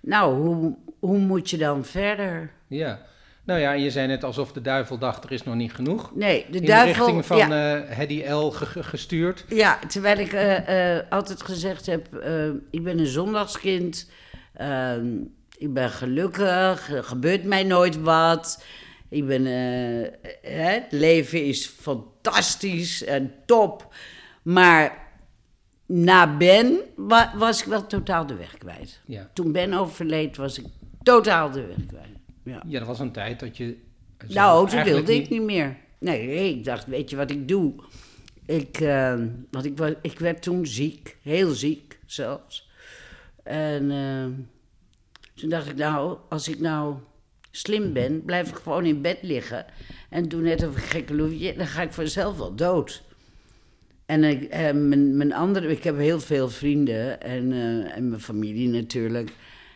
Nou, 0.00 0.34
hoe, 0.42 0.74
hoe 0.98 1.18
moet 1.18 1.50
je 1.50 1.56
dan 1.56 1.84
verder? 1.84 2.50
Ja. 2.66 3.00
Nou 3.44 3.60
ja, 3.60 3.72
je 3.72 3.90
zei 3.90 4.06
net 4.06 4.24
alsof 4.24 4.52
de 4.52 4.60
duivel 4.60 4.98
dacht, 4.98 5.24
er 5.24 5.32
is 5.32 5.42
nog 5.42 5.54
niet 5.54 5.72
genoeg. 5.74 6.14
Nee, 6.14 6.46
de 6.50 6.58
In 6.58 6.64
duivel. 6.66 6.92
de 7.06 7.12
richting 7.12 7.26
van 7.26 7.36
ja, 7.36 7.76
eh 7.82 7.96
Hedy 7.96 8.22
L. 8.28 8.50
ge- 8.50 8.66
ge- 8.66 8.82
gestuurd. 8.82 9.44
ja, 9.48 9.78
terwijl 9.88 10.18
ik 10.18 10.32
eh, 10.32 10.96
eh, 10.96 11.02
altijd 11.10 11.42
gezegd 11.42 11.86
heb: 11.86 12.08
ik 12.70 12.82
ben 12.82 12.98
een 12.98 13.06
zondagskind. 13.06 14.10
ehm, 14.54 15.06
ik 15.58 15.72
ben 15.72 15.90
gelukkig, 15.90 16.90
er 16.92 17.04
gebeurt 17.04 17.44
mij 17.44 17.62
nooit 17.64 18.00
wat. 18.00 18.64
Ik 19.08 19.26
ben, 19.26 19.44
hè, 19.44 20.10
het 20.42 20.86
leven 20.90 21.44
is 21.44 21.66
fantastisch 21.66 23.04
en 23.04 23.32
top. 23.46 23.94
Maar 24.42 25.03
na 25.86 26.36
Ben 26.36 26.78
wa- 26.96 27.32
was 27.36 27.60
ik 27.60 27.66
wel 27.68 27.86
totaal 27.86 28.26
de 28.26 28.34
weg 28.34 28.58
kwijt. 28.58 29.00
Ja. 29.06 29.30
Toen 29.32 29.52
Ben 29.52 29.72
overleed, 29.72 30.36
was 30.36 30.58
ik 30.58 30.66
totaal 31.02 31.50
de 31.50 31.66
weg 31.66 31.86
kwijt. 31.86 32.16
Ja. 32.44 32.62
ja, 32.66 32.78
dat 32.78 32.88
was 32.88 32.98
een 33.00 33.12
tijd 33.12 33.40
dat 33.40 33.56
je... 33.56 33.76
Nou, 34.28 34.68
toen 34.68 34.82
wilde 34.82 35.14
ik 35.14 35.28
niet 35.28 35.42
meer. 35.42 35.76
Nee, 35.98 36.50
ik 36.56 36.64
dacht, 36.64 36.86
weet 36.86 37.10
je 37.10 37.16
wat 37.16 37.30
ik 37.30 37.48
doe? 37.48 37.74
Ik, 38.46 38.80
eh, 38.80 39.22
want 39.50 39.64
ik, 39.64 39.78
was, 39.78 39.90
ik 40.02 40.18
werd 40.18 40.42
toen 40.42 40.66
ziek, 40.66 41.16
heel 41.22 41.50
ziek 41.50 41.98
zelfs. 42.06 42.68
En 43.42 43.90
eh, 43.90 44.24
toen 45.34 45.48
dacht 45.48 45.68
ik, 45.68 45.76
nou, 45.76 46.18
als 46.28 46.48
ik 46.48 46.60
nou 46.60 46.96
slim 47.50 47.92
ben, 47.92 48.24
blijf 48.24 48.48
ik 48.48 48.54
gewoon 48.54 48.84
in 48.84 49.02
bed 49.02 49.18
liggen. 49.22 49.64
En 50.10 50.28
doe 50.28 50.40
net 50.40 50.66
of 50.66 50.76
ik 50.76 50.82
gekke 50.84 51.14
loefje, 51.14 51.54
dan 51.56 51.66
ga 51.66 51.82
ik 51.82 51.92
vanzelf 51.92 52.36
wel 52.36 52.54
dood. 52.54 53.02
En 54.06 54.24
ik, 54.24 54.42
eh, 54.42 54.72
mijn, 54.72 55.16
mijn 55.16 55.32
andere, 55.32 55.70
ik 55.70 55.84
heb 55.84 55.96
heel 55.96 56.20
veel 56.20 56.48
vrienden 56.48 57.20
en, 57.20 57.52
eh, 57.52 57.96
en 57.96 58.08
mijn 58.08 58.20
familie 58.20 58.68
natuurlijk. 58.68 59.32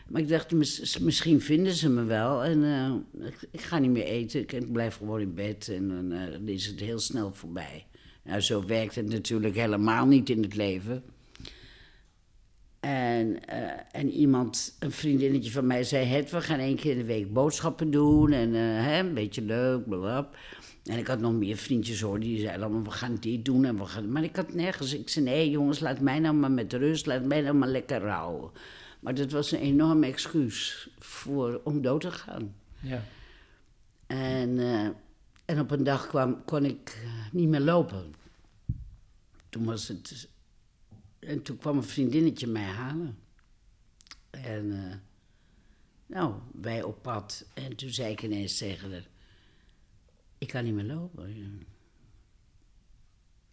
Maar 0.08 0.20
ik 0.20 0.28
dacht, 0.28 0.52
mis- 0.52 0.98
misschien 0.98 1.40
vinden 1.40 1.72
ze 1.72 1.90
me 1.90 2.04
wel. 2.04 2.44
En 2.44 2.64
eh, 2.64 3.28
ik, 3.50 3.60
ga 3.60 3.78
niet 3.78 3.90
meer 3.90 4.04
eten, 4.04 4.40
ik, 4.40 4.72
blijf 4.72 4.96
gewoon 4.96 5.20
in 5.20 5.34
bed 5.34 5.68
en 5.68 5.88
dan 5.88 6.48
is 6.48 6.66
het 6.66 6.80
heel 6.80 6.98
snel 6.98 7.32
voorbij. 7.32 7.86
Nou, 8.24 8.40
zo 8.40 8.66
werkt 8.66 8.94
het 8.94 9.08
natuurlijk 9.08 9.54
helemaal 9.54 10.06
niet 10.06 10.30
in 10.30 10.42
het 10.42 10.54
leven. 10.54 11.02
En, 12.80 13.44
en 13.92 14.10
iemand, 14.10 14.76
een 14.78 14.92
vriendinnetje 14.92 15.50
van 15.50 15.66
mij, 15.66 15.84
zei: 15.84 16.04
Het, 16.06 16.30
we 16.30 16.40
gaan 16.40 16.58
één 16.58 16.76
keer 16.76 16.92
in 16.92 16.98
de 16.98 17.04
week 17.04 17.32
boodschappen 17.32 17.90
doen. 17.90 18.32
En 18.32 18.52
hè, 18.54 18.98
een 18.98 19.14
beetje 19.14 19.42
leuk, 19.42 19.88
blablabla. 19.88 20.30
En 20.88 20.98
ik 20.98 21.06
had 21.06 21.20
nog 21.20 21.32
meer 21.32 21.56
vriendjes 21.56 22.00
hoor, 22.00 22.20
die 22.20 22.40
zeiden 22.40 22.62
allemaal: 22.62 22.82
We 22.82 22.90
gaan 22.90 23.14
dit 23.16 23.44
doen 23.44 23.64
en 23.64 23.78
we 23.78 23.84
gaan. 23.86 24.12
Maar 24.12 24.22
ik 24.22 24.36
had 24.36 24.52
nergens. 24.54 24.92
Ik 24.94 25.08
zei: 25.08 25.24
Nee, 25.24 25.50
jongens, 25.50 25.80
laat 25.80 26.00
mij 26.00 26.18
nou 26.18 26.34
maar 26.34 26.50
met 26.50 26.72
rust, 26.72 27.06
laat 27.06 27.24
mij 27.24 27.40
nou 27.40 27.54
maar 27.54 27.68
lekker 27.68 28.00
rouwen. 28.00 28.50
Maar 29.00 29.14
dat 29.14 29.30
was 29.30 29.52
een 29.52 29.58
enorm 29.60 30.02
excuus 30.02 30.88
voor, 30.98 31.60
om 31.64 31.82
dood 31.82 32.00
te 32.00 32.10
gaan. 32.10 32.54
Ja. 32.80 33.02
En, 34.06 34.58
eh, 34.58 34.88
en 35.44 35.60
op 35.60 35.70
een 35.70 35.84
dag 35.84 36.06
kwam, 36.06 36.44
kon 36.44 36.64
ik 36.64 36.98
eh, 37.04 37.32
niet 37.32 37.48
meer 37.48 37.60
lopen. 37.60 38.14
Toen 39.48 39.64
was 39.64 39.88
het. 39.88 40.28
En 41.18 41.42
toen 41.42 41.58
kwam 41.58 41.76
een 41.76 41.82
vriendinnetje 41.82 42.46
mij 42.46 42.62
halen. 42.62 43.18
En. 44.30 44.72
eh, 44.72 44.96
nou, 46.06 46.34
wij 46.60 46.82
op 46.82 47.02
pad. 47.02 47.44
En 47.54 47.76
toen 47.76 47.90
zei 47.90 48.12
ik 48.12 48.22
ineens 48.22 48.58
tegen 48.58 48.90
haar: 48.92 49.06
Ik 50.38 50.48
kan 50.48 50.64
niet 50.64 50.74
meer 50.74 50.84
lopen. 50.84 51.66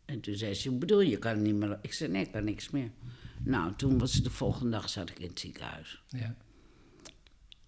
En 0.06 0.20
toen 0.20 0.36
zei 0.36 0.54
ze, 0.54 0.72
bedoel 0.72 1.02
je, 1.02 1.18
kan 1.18 1.42
niet 1.42 1.56
meer... 1.56 1.80
Ik 1.82 1.94
zei, 1.94 2.12
nee, 2.12 2.26
ik 2.26 2.32
kan 2.32 2.44
niks 2.44 2.70
meer. 2.70 2.92
Nou, 3.44 3.76
toen 3.76 3.98
was 3.98 4.14
de 4.14 4.30
volgende 4.30 4.72
dag 4.72 4.90
zat 4.90 5.10
ik 5.10 5.20
in 5.20 5.28
het 5.28 5.40
ziekenhuis. 5.40 6.02
Ja. 6.08 6.36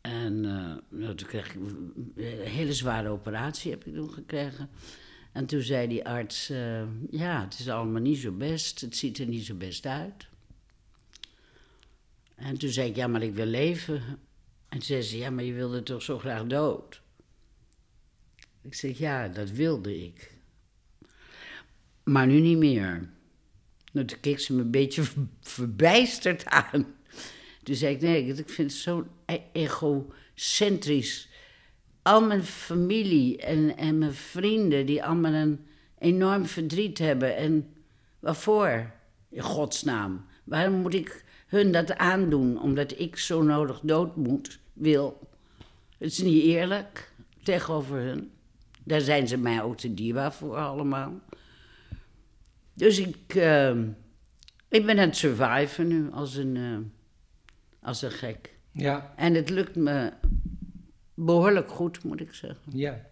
En 0.02 0.46
eh, 0.46 1.00
nou, 1.00 1.16
toen 1.16 1.28
kreeg 1.28 1.56
ik 1.56 1.56
een 1.56 2.48
hele 2.48 2.74
zware 2.74 3.10
operatie 3.10 3.72
heb 3.72 3.86
ik 3.86 3.94
toen 3.94 4.12
gekregen. 4.12 4.70
En 5.32 5.46
toen 5.46 5.62
zei 5.62 5.88
die 5.88 6.06
arts, 6.06 6.50
eh, 6.50 6.84
ja, 7.10 7.44
het 7.44 7.60
is 7.60 7.70
allemaal 7.70 8.02
niet 8.02 8.18
zo 8.18 8.32
best, 8.32 8.82
het 8.82 8.96
ziet 8.96 9.18
er 9.18 9.28
niet 9.28 9.46
zo 9.46 9.56
best 9.56 9.86
uit. 9.86 10.28
En 12.36 12.58
toen 12.58 12.70
zei 12.70 12.90
ik, 12.90 12.96
ja, 12.96 13.08
maar 13.08 13.22
ik 13.22 13.34
wil 13.34 13.46
leven. 13.46 14.02
En 14.70 14.78
toen 14.78 14.82
zei 14.82 15.02
ze, 15.02 15.18
ja, 15.18 15.30
maar 15.30 15.44
je 15.44 15.54
wilde 15.54 15.84
toch 15.84 16.02
zo 16.02 16.20
graag 16.20 16.46
dood? 16.46 17.02
Ik 18.68 18.74
zeg, 18.74 18.98
ja, 18.98 19.28
dat 19.28 19.52
wilde 19.52 20.04
ik. 20.04 20.32
Maar 22.04 22.28
nu 22.28 22.40
niet 22.40 22.58
meer. 22.58 23.10
Nou, 23.92 24.06
toen 24.06 24.20
keek 24.20 24.40
ze 24.40 24.54
me 24.54 24.62
een 24.62 24.72
beetje 24.72 25.04
ver- 25.04 25.28
verbijsterd 25.42 26.46
aan. 26.46 26.96
Toen 27.64 27.76
zei 27.76 27.96
ik, 27.96 28.02
nee, 28.02 28.26
ik 28.26 28.50
vind 28.50 28.72
het 28.72 28.80
zo 28.80 29.08
egocentrisch. 29.52 31.30
Al 32.02 32.22
mijn 32.26 32.44
familie 32.44 33.38
en, 33.38 33.78
en 33.78 33.98
mijn 33.98 34.14
vrienden, 34.14 34.86
die 34.86 35.04
allemaal 35.04 35.34
een 35.34 35.66
enorm 36.00 36.46
verdriet 36.46 36.98
hebben. 36.98 37.36
En 37.36 37.74
waarvoor? 38.20 38.92
In 39.30 39.42
godsnaam. 39.42 40.26
Waarom 40.44 40.74
moet 40.74 40.94
ik 40.94 41.26
hun 41.48 41.72
dat 41.72 41.96
aandoen? 41.98 42.62
Omdat 42.62 43.00
ik 43.00 43.18
zo 43.18 43.42
nodig 43.42 43.80
dood 43.80 44.16
moet, 44.16 44.60
wil. 44.74 45.30
Het 45.98 46.12
is 46.12 46.18
niet 46.18 46.44
eerlijk 46.44 47.12
tegenover 47.44 47.98
hun. 47.98 48.32
Daar 48.88 49.02
zijn 49.02 49.28
ze 49.28 49.38
mij 49.38 49.62
ook 49.64 49.78
te 49.78 49.94
dierbaar 49.94 50.34
voor 50.34 50.56
allemaal. 50.56 51.14
Dus 52.74 53.00
ik, 53.00 53.36
eh, 53.36 53.70
ik 54.70 54.86
ben 54.86 55.00
aan 55.00 55.08
het 55.08 55.16
surviven 55.18 55.88
nu 55.88 56.12
als 56.12 56.36
een, 56.36 56.56
eh, 56.58 56.78
als 57.88 58.02
een 58.02 58.12
gek. 58.12 58.54
Ja, 58.72 59.14
En 59.16 59.34
het 59.34 59.50
lukt 59.50 59.76
me 59.76 60.12
behoorlijk 61.14 61.70
goed, 61.70 62.04
moet 62.04 62.22
ik 62.22 62.34
zeggen. 62.34 62.64
ja. 62.74 63.06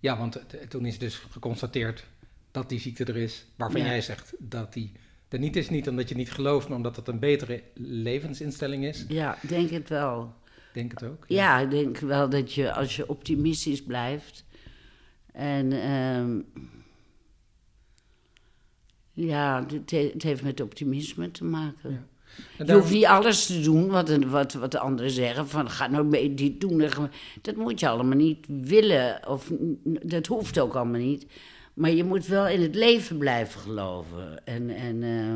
Ja, 0.00 0.18
want 0.18 0.40
toen 0.68 0.86
is 0.86 0.98
dus 0.98 1.14
geconstateerd 1.14 2.04
dat 2.50 2.68
die 2.68 2.80
ziekte 2.80 3.04
er 3.04 3.16
is, 3.16 3.46
waarvan 3.56 3.80
Ja. 3.80 3.86
jij 3.86 4.00
zegt 4.00 4.34
dat 4.38 4.72
die 4.72 4.92
er 5.28 5.38
niet 5.38 5.56
is, 5.56 5.70
niet 5.70 5.88
omdat 5.88 6.08
je 6.08 6.14
niet 6.14 6.30
gelooft, 6.32 6.68
maar 6.68 6.76
omdat 6.76 6.96
het 6.96 7.08
een 7.08 7.18
betere 7.18 7.62
levensinstelling 7.74 8.84
is. 8.84 9.04
Ja, 9.08 9.38
ik 9.42 9.48
denk 9.48 9.70
het 9.70 9.88
wel. 9.88 10.34
Denk 10.72 10.90
het 10.90 11.02
ook. 11.02 11.24
Ja, 11.28 11.58
ik 11.60 11.70
denk 11.70 11.98
wel 11.98 12.28
dat 12.28 12.52
je 12.52 12.72
als 12.72 12.96
je 12.96 13.08
optimistisch 13.08 13.82
blijft. 13.82 14.43
En 15.34 15.72
ehm, 15.72 16.40
ja, 19.12 19.66
het, 19.72 19.90
he- 19.90 20.10
het 20.12 20.22
heeft 20.22 20.42
met 20.42 20.60
optimisme 20.60 21.30
te 21.30 21.44
maken. 21.44 21.90
Ja. 21.90 22.02
En 22.58 22.66
Je 22.66 22.72
hoeft 22.72 22.92
niet 22.92 23.04
alles 23.04 23.46
te 23.46 23.60
doen 23.60 23.86
wat, 23.88 24.08
wat, 24.16 24.52
wat 24.52 24.70
de 24.72 24.78
anderen 24.78 25.10
zeggen. 25.10 25.48
Van 25.48 25.70
ga 25.70 25.86
nou 25.86 26.04
mee 26.04 26.34
dit 26.34 26.60
doen. 26.60 26.88
Dat 27.42 27.56
moet 27.56 27.80
je 27.80 27.88
allemaal 27.88 28.16
niet 28.16 28.46
willen. 28.48 29.28
Of 29.28 29.50
dat 29.84 30.26
hoeft 30.26 30.58
ook 30.58 30.74
allemaal 30.74 31.00
niet. 31.00 31.26
Maar 31.74 31.90
je 31.90 32.04
moet 32.04 32.26
wel 32.26 32.46
in 32.48 32.60
het 32.62 32.74
leven 32.74 33.18
blijven 33.18 33.60
geloven. 33.60 34.46
En, 34.46 34.70
en, 34.70 35.02
eh, 35.02 35.28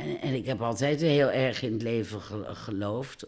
en, 0.00 0.20
en 0.20 0.34
ik 0.34 0.46
heb 0.46 0.60
altijd 0.62 1.00
heel 1.00 1.30
erg 1.30 1.62
in 1.62 1.72
het 1.72 1.82
leven 1.82 2.20
ge- 2.20 2.44
geloofd. 2.54 3.26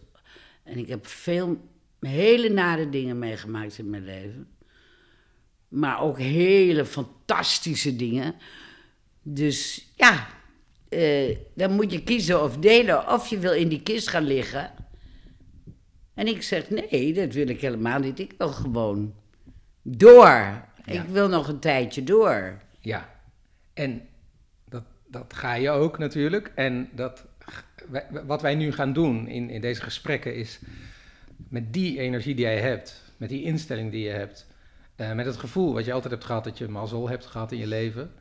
En 0.63 0.79
ik 0.79 0.89
heb 0.89 1.07
veel 1.07 1.57
hele 2.01 2.49
nare 2.49 2.89
dingen 2.89 3.19
meegemaakt 3.19 3.79
in 3.79 3.91
mijn 3.91 4.05
leven. 4.05 4.47
Maar 5.73 6.01
ook 6.01 6.19
hele 6.19 6.85
fantastische 6.85 7.97
dingen. 7.97 8.35
Dus 9.23 9.89
ja, 9.97 10.27
eh, 10.89 11.37
dan 11.55 11.73
moet 11.73 11.93
je 11.93 12.03
kiezen 12.03 12.43
of 12.43 12.57
delen 12.57 13.09
of 13.09 13.27
je 13.27 13.39
wil 13.39 13.53
in 13.53 13.69
die 13.69 13.83
kist 13.83 14.09
gaan 14.09 14.25
liggen. 14.25 14.71
En 16.15 16.27
ik 16.27 16.43
zeg 16.43 16.71
nee, 16.71 17.13
dat 17.13 17.33
wil 17.33 17.49
ik 17.49 17.61
helemaal 17.61 17.99
niet. 17.99 18.19
Ik 18.19 18.35
wil 18.39 18.49
gewoon 18.49 19.15
door. 19.83 20.65
Ik 20.85 21.03
wil 21.11 21.29
nog 21.29 21.49
een 21.49 21.59
tijdje 21.59 22.05
door. 22.05 22.59
Ja, 22.81 23.09
en 23.75 24.03
dat, 24.69 24.85
dat 25.07 25.35
ga 25.35 25.55
je 25.55 25.71
ook 25.71 25.99
natuurlijk. 25.99 26.53
En 26.55 26.89
dat, 26.93 27.27
wat 28.27 28.43
wij 28.43 28.55
nu 28.55 28.73
gaan 28.73 28.93
doen 28.93 29.29
in, 29.29 29.51
in 29.51 29.61
deze 29.61 29.83
gesprekken 29.83 30.35
is 30.35 30.61
met 31.49 31.73
die 31.73 31.99
energie 31.99 32.35
die 32.35 32.45
jij 32.45 32.61
hebt, 32.61 33.03
met 33.17 33.29
die 33.29 33.43
instelling 33.43 33.91
die 33.91 34.05
je 34.05 34.11
hebt, 34.11 34.47
eh, 34.97 35.13
met 35.13 35.27
het 35.27 35.37
gevoel 35.37 35.73
wat 35.73 35.85
je 35.85 35.93
altijd 35.93 36.13
hebt 36.13 36.25
gehad 36.25 36.45
dat 36.45 36.59
je 36.59 36.69
mazzel 36.69 37.09
hebt 37.09 37.27
gehad 37.27 37.53
in 37.53 37.59
je 37.59 37.67
leven, 37.67 38.13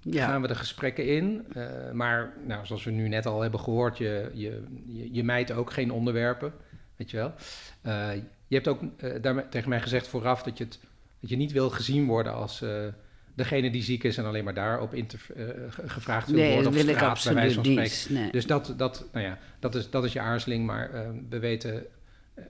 Ja, 0.00 0.26
gaan 0.26 0.42
we 0.42 0.48
de 0.48 0.54
gesprekken 0.54 1.06
in. 1.06 1.46
Eh, 1.52 1.90
maar 1.92 2.32
nou, 2.46 2.66
zoals 2.66 2.84
we 2.84 2.90
nu 2.90 3.08
net 3.08 3.26
al 3.26 3.40
hebben 3.40 3.60
gehoord, 3.60 3.98
je, 3.98 4.30
je, 4.34 4.62
je, 4.86 5.14
je 5.14 5.24
mijt 5.24 5.52
ook 5.52 5.72
geen 5.72 5.90
onderwerpen, 5.90 6.52
weet 6.96 7.10
je 7.10 7.16
wel. 7.16 7.34
Eh, 7.82 8.14
je 8.46 8.54
hebt 8.54 8.68
ook 8.68 8.80
daarmee, 9.22 9.48
tegen 9.48 9.68
mij 9.68 9.80
gezegd 9.80 10.08
vooraf 10.08 10.42
dat 10.42 10.58
je, 10.58 10.64
het, 10.64 10.78
dat 11.20 11.30
je 11.30 11.36
niet 11.36 11.52
wil 11.52 11.70
gezien 11.70 12.06
worden 12.06 12.34
als 12.34 12.64
degene 13.34 13.70
die 13.70 13.82
ziek 13.82 14.04
is 14.04 14.18
en 14.18 14.24
alleen 14.24 14.44
maar 14.44 14.54
daarop 14.54 14.94
gevraagd 15.86 16.26
wil 16.26 16.36
nee, 16.36 16.52
worden 16.52 16.72
dat 16.72 16.80
op 16.80 16.86
wil 16.86 16.88
ik 16.88 16.96
straat, 16.96 17.22
van 17.22 17.36
absoluut 17.36 17.66
niet. 17.66 18.06
Nee. 18.10 18.30
Dus 18.30 18.46
dat, 18.46 18.74
dat, 18.76 19.06
nou 19.12 19.26
ja, 19.26 19.38
dat, 19.58 19.74
is, 19.74 19.90
dat 19.90 20.04
is 20.04 20.12
je 20.12 20.20
aarzeling, 20.20 20.66
maar 20.66 20.90
we 21.28 21.38
weten, 21.38 21.86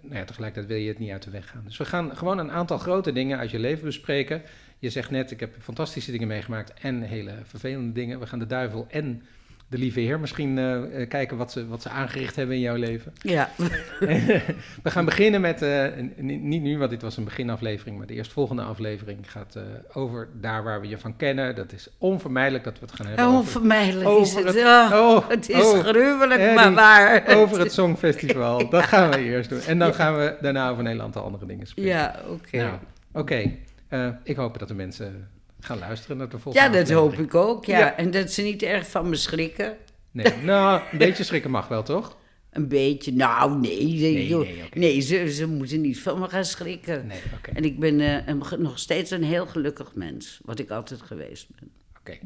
nou 0.00 0.14
ja, 0.14 0.24
tegelijkertijd 0.24 0.66
wil 0.66 0.82
je 0.82 0.88
het 0.88 0.98
niet 0.98 1.10
uit 1.10 1.22
de 1.22 1.30
weg 1.30 1.48
gaan. 1.48 1.62
Dus 1.64 1.76
we 1.76 1.84
gaan 1.84 2.16
gewoon 2.16 2.38
een 2.38 2.50
aantal 2.50 2.78
grote 2.78 3.12
dingen 3.12 3.38
uit 3.38 3.50
je 3.50 3.58
leven 3.58 3.84
bespreken. 3.84 4.42
Je 4.78 4.90
zegt 4.90 5.10
net, 5.10 5.30
ik 5.30 5.40
heb 5.40 5.54
fantastische 5.60 6.10
dingen 6.10 6.28
meegemaakt 6.28 6.74
en 6.80 7.02
hele 7.02 7.32
vervelende 7.44 7.92
dingen. 7.92 8.20
We 8.20 8.26
gaan 8.26 8.38
de 8.38 8.46
duivel 8.46 8.86
en 8.90 9.22
de 9.68 9.78
lieve 9.78 10.00
heer 10.00 10.20
misschien 10.20 10.58
eh, 10.58 11.00
eh, 11.02 11.08
kijken 11.08 11.36
wat 11.36 11.52
ze, 11.52 11.66
wat 11.68 11.82
ze 11.82 11.88
aangericht 11.88 12.36
hebben 12.36 12.54
in 12.54 12.60
jouw 12.62 12.74
leven. 12.76 13.12
Ja, 13.22 13.50
we 14.82 14.90
gaan 14.90 15.04
beginnen 15.04 15.40
met, 15.40 15.60
n- 15.60 16.12
niet 16.48 16.62
nu, 16.62 16.78
want 16.78 16.90
dit 16.90 17.02
was 17.02 17.16
een 17.16 17.24
beginaflevering, 17.24 17.98
maar 17.98 18.06
de 18.06 18.14
eerstvolgende 18.14 18.62
aflevering 18.62 19.30
gaat 19.30 19.56
over 19.92 20.28
daar 20.40 20.62
waar 20.64 20.80
we 20.80 20.88
je 20.88 20.98
van 20.98 21.16
kennen. 21.16 21.54
Dat 21.54 21.72
is 21.72 21.88
onvermijdelijk 21.98 22.64
dat 22.64 22.78
we 22.78 22.86
het 22.86 22.94
gaan 22.94 23.06
hebben 23.06 23.24
over, 23.24 23.38
onvermijdelijk 23.38 24.08
is 24.08 24.12
over 24.36 24.46
het. 24.46 24.54
het- 24.54 24.64
Oh, 24.92 25.10
oh, 25.16 25.28
het 25.28 25.48
is 25.48 25.64
oh, 25.64 25.78
gruwelijk, 25.78 26.54
maar 26.54 26.72
waar. 26.74 27.24
over 27.36 27.58
het 27.58 27.72
Songfestival. 27.72 28.68
Dat 28.70 28.82
gaan 28.84 29.10
we 29.10 29.18
eerst 29.18 29.50
doen. 29.50 29.60
En 29.60 29.78
dan 29.78 29.94
gaan 29.94 30.16
we 30.16 30.36
daarna 30.40 30.68
over 30.70 30.80
een 30.84 30.90
heel 30.90 31.00
aantal 31.00 31.24
andere 31.24 31.46
dingen 31.46 31.66
spreken. 31.66 31.92
Ja, 31.92 32.14
oké. 32.28 32.56
Nou, 32.56 32.72
oké. 33.12 33.50
Ik 34.22 34.36
hoop 34.36 34.58
dat 34.58 34.68
de 34.68 34.74
mensen 34.74 35.28
gaan 35.60 35.78
luisteren 35.78 36.16
naar 36.16 36.28
de 36.28 36.38
volgende 36.38 36.68
Ja, 36.68 36.72
dat 36.82 36.90
hoop 36.90 37.12
ik 37.18 37.34
ook. 37.34 37.64
Ja. 37.64 37.78
Ja. 37.78 37.96
En 37.96 38.10
dat 38.10 38.32
ze 38.32 38.42
niet 38.42 38.62
erg 38.62 38.86
van 38.88 39.08
me 39.08 39.16
schrikken. 39.16 39.76
Nee, 40.10 40.32
nou, 40.42 40.80
een 40.92 40.98
beetje 40.98 41.24
schrikken 41.24 41.50
mag 41.50 41.68
wel, 41.68 41.82
toch? 41.82 42.16
Een 42.50 42.68
beetje. 42.68 43.12
Nou, 43.12 43.58
nee. 43.58 43.84
Nee, 43.84 44.14
Nee, 44.14 44.26
joh. 44.26 44.40
nee, 44.44 44.64
oké. 44.66 44.78
nee 44.78 45.00
ze, 45.00 45.32
ze 45.32 45.46
moeten 45.48 45.80
niet 45.80 46.00
van 46.00 46.18
me 46.18 46.28
gaan 46.28 46.44
schrikken. 46.44 47.06
Nee, 47.06 47.20
oké. 47.36 47.50
En 47.50 47.64
ik 47.64 47.78
ben 47.78 48.00
eh, 48.00 48.26
een, 48.26 48.42
nog 48.58 48.78
steeds 48.78 49.10
een 49.10 49.22
heel 49.24 49.46
gelukkig 49.46 49.94
mens. 49.94 50.40
Wat 50.44 50.58
ik 50.58 50.70
altijd 50.70 51.02
geweest 51.02 51.46
ben. 51.60 51.70
Oké, 52.00 52.18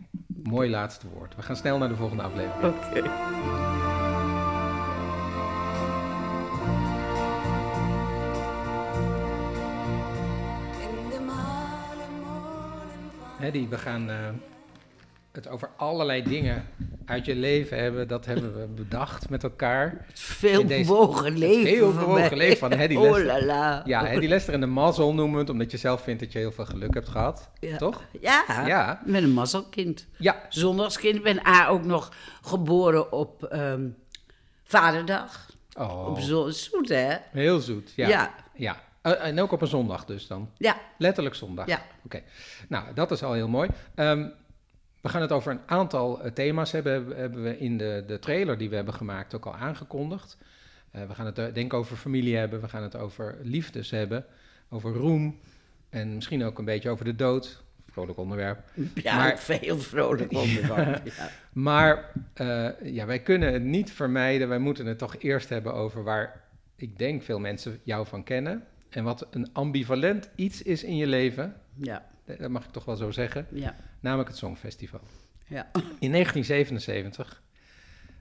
mooi 0.42 0.70
laatste 0.70 1.06
woord. 1.14 1.36
We 1.36 1.42
gaan 1.42 1.56
snel 1.56 1.78
naar 1.78 1.88
de 1.88 1.96
volgende 1.96 2.22
aflevering. 2.22 2.74
Oké. 2.74 3.99
We 13.40 13.78
gaan 13.78 14.10
eh, 14.10 14.16
het 15.32 15.48
over 15.48 15.70
allerlei 15.76 16.22
dingen 16.22 16.66
uit 17.04 17.24
je 17.24 17.34
leven 17.34 17.78
hebben. 17.78 18.08
Dat 18.08 18.26
hebben 18.26 18.60
we 18.60 18.66
bedacht 18.82 19.28
met 19.28 19.42
elkaar. 19.42 20.04
Het 20.06 20.20
veel 20.20 20.64
bewogen 20.64 21.38
leven. 21.38 21.66
veel 21.76 21.92
van 21.92 22.04
bewogen 22.04 22.36
leven 22.36 22.58
van 22.58 22.72
Hedy 22.72 22.94
Oh 22.96 23.02
Lester. 23.02 23.26
la 23.26 23.44
la. 23.44 23.82
Ja, 23.84 24.04
Hedy 24.04 24.26
Lester 24.26 24.54
en 24.54 24.60
de 24.60 24.66
mazzel 24.66 25.14
noemen 25.14 25.38
het, 25.38 25.50
omdat 25.50 25.70
je 25.70 25.76
zelf 25.76 26.02
vindt 26.02 26.20
dat 26.20 26.32
je 26.32 26.38
heel 26.38 26.52
veel 26.52 26.64
geluk 26.66 26.94
hebt 26.94 27.08
gehad. 27.08 27.50
Ja. 27.60 27.76
Toch? 27.76 28.02
Ja, 28.20 28.44
Ja. 28.66 29.00
ben 29.06 29.22
een 29.24 29.32
mazzelkind. 29.32 30.06
Ja, 30.16 30.36
Zondagskind. 30.48 31.16
Ik 31.16 31.22
ben 31.22 31.46
A 31.46 31.68
ook 31.68 31.84
nog 31.84 32.12
geboren 32.42 33.12
op 33.12 33.44
ehm, 33.44 33.88
Vaderdag. 34.64 35.50
oh, 35.78 36.06
Op 36.08 36.18
zon, 36.18 36.52
zoet, 36.52 36.88
hè? 36.88 37.16
heel 37.32 37.60
zoet. 37.60 37.92
Ja. 37.96 38.08
Ja. 38.08 38.34
ja. 38.54 38.76
Eh, 39.02 39.26
en 39.26 39.40
ook 39.40 39.52
op 39.52 39.60
een 39.62 39.66
zondag 39.68 40.04
dus 40.04 40.26
dan. 40.26 40.50
Ja. 40.56 40.76
Letterlijk 40.98 41.34
zondag. 41.34 41.66
Ja. 41.66 41.82
Oké. 42.04 42.22
Nou, 42.68 42.94
dat 42.94 43.10
is 43.10 43.22
al 43.22 43.32
heel 43.32 43.48
mooi. 43.48 43.68
Ehm, 43.94 44.26
we 45.00 45.08
gaan 45.08 45.20
het 45.20 45.32
over 45.32 45.52
een 45.52 45.60
aantal 45.66 46.22
eh, 46.22 46.32
thema's 46.32 46.72
hebben, 46.72 46.92
hebben- 46.92 47.16
hebben 47.16 47.42
we 47.42 47.58
in 47.58 47.78
de, 47.78 48.04
de 48.06 48.18
trailer 48.18 48.58
die 48.58 48.68
we 48.68 48.74
hebben 48.76 48.94
gemaakt 48.94 49.34
ook 49.34 49.46
al 49.46 49.54
aangekondigd. 49.54 50.36
Eh, 50.90 51.02
we 51.06 51.14
gaan 51.14 51.26
het 51.26 51.38
eh, 51.38 51.44
denk 51.44 51.66
ik 51.66 51.74
over 51.74 51.96
familie 51.96 52.36
hebben, 52.36 52.60
we 52.60 52.68
gaan 52.68 52.82
het 52.82 52.96
over 52.96 53.38
liefdes 53.42 53.90
hebben, 53.90 54.24
over 54.70 54.92
roem 54.92 55.40
en 55.88 56.14
misschien 56.14 56.44
ook 56.44 56.58
een 56.58 56.64
beetje 56.64 56.90
over 56.90 57.04
de 57.04 57.16
dood. 57.16 57.62
Vrolijk 57.90 58.18
onderwerp. 58.18 58.58
Ja, 58.94 59.16
Maar- 59.16 59.38
veel 59.38 59.78
vrolijk 59.78 60.32
onderwerp. 60.32 61.06
ja. 61.16 61.28
Maar 61.52 62.12
eh, 62.34 62.68
ja, 62.82 63.06
wij 63.06 63.18
kunnen 63.20 63.52
het 63.52 63.62
niet 63.62 63.92
vermijden. 63.92 64.48
Wij 64.48 64.58
moeten 64.58 64.86
het 64.86 64.98
toch 64.98 65.16
eerst 65.18 65.48
hebben 65.48 65.74
over 65.74 66.02
waar 66.04 66.44
ik 66.76 66.98
denk 66.98 67.22
veel 67.22 67.38
mensen 67.38 67.80
jou 67.82 68.06
van 68.06 68.22
kennen. 68.24 68.64
En 68.90 69.04
wat 69.04 69.26
een 69.30 69.48
ambivalent 69.52 70.30
iets 70.34 70.62
is 70.62 70.84
in 70.84 70.96
je 70.96 71.06
leven. 71.06 71.56
ja, 71.74 72.06
Dat 72.24 72.50
mag 72.50 72.64
ik 72.64 72.70
toch 72.70 72.84
wel 72.84 72.96
zo 72.96 73.10
zeggen. 73.10 73.46
ja. 73.50 73.76
Namelijk 74.00 74.28
het 74.28 74.38
Songfestival. 74.38 75.00
Ja. 75.46 75.70
In 75.98 76.10
1977 76.12 77.42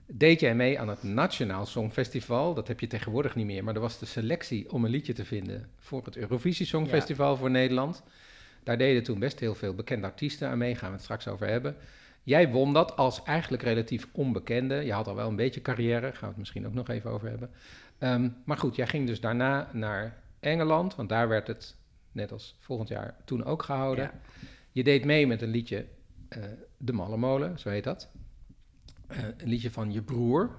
deed 0.06 0.40
jij 0.40 0.54
mee 0.54 0.80
aan 0.80 0.88
het 0.88 1.02
Nationaal 1.02 1.66
Songfestival. 1.66 2.54
Dat 2.54 2.68
heb 2.68 2.80
je 2.80 2.86
tegenwoordig 2.86 3.34
niet 3.34 3.46
meer, 3.46 3.64
maar 3.64 3.74
er 3.74 3.80
was 3.80 3.98
de 3.98 4.06
selectie 4.06 4.70
om 4.72 4.84
een 4.84 4.90
liedje 4.90 5.12
te 5.12 5.24
vinden 5.24 5.68
voor 5.78 6.04
het 6.04 6.16
Eurovisie 6.16 6.66
Songfestival 6.66 7.36
voor 7.36 7.50
Nederland. 7.50 8.02
Daar 8.62 8.78
deden 8.78 9.02
toen 9.02 9.18
best 9.18 9.40
heel 9.40 9.54
veel 9.54 9.74
bekende 9.74 10.06
artiesten 10.06 10.48
aan 10.48 10.58
mee, 10.58 10.74
gaan 10.74 10.88
we 10.88 10.94
het 10.94 11.04
straks 11.04 11.28
over 11.28 11.46
hebben. 11.46 11.76
Jij 12.22 12.48
won 12.48 12.72
dat 12.72 12.96
als 12.96 13.22
eigenlijk 13.22 13.62
relatief 13.62 14.06
onbekende. 14.12 14.74
Je 14.74 14.92
had 14.92 15.06
al 15.06 15.14
wel 15.14 15.28
een 15.28 15.36
beetje 15.36 15.62
carrière, 15.62 16.06
gaan 16.12 16.20
we 16.20 16.26
het 16.26 16.36
misschien 16.36 16.66
ook 16.66 16.74
nog 16.74 16.88
even 16.88 17.10
over 17.10 17.28
hebben. 17.28 17.50
Ehm, 17.98 18.28
maar 18.44 18.56
goed, 18.56 18.76
jij 18.76 18.86
ging 18.86 19.06
dus 19.06 19.20
daarna 19.20 19.70
naar 19.72 20.19
Engeland, 20.40 20.94
want 20.94 21.08
daar 21.08 21.28
werd 21.28 21.46
het 21.46 21.76
net 22.12 22.32
als 22.32 22.56
volgend 22.58 22.88
jaar 22.88 23.16
toen 23.24 23.44
ook 23.44 23.62
gehouden. 23.62 24.04
Ja. 24.04 24.20
Je 24.72 24.84
deed 24.84 25.04
mee 25.04 25.26
met 25.26 25.42
een 25.42 25.48
liedje, 25.50 25.86
eh, 26.28 26.42
De 26.76 26.92
Malle 26.92 27.16
Molen, 27.16 27.58
zo 27.58 27.68
heet 27.68 27.84
dat. 27.84 28.08
Eh, 29.06 29.18
een 29.36 29.48
liedje 29.48 29.70
van 29.70 29.92
je 29.92 30.02
broer, 30.02 30.50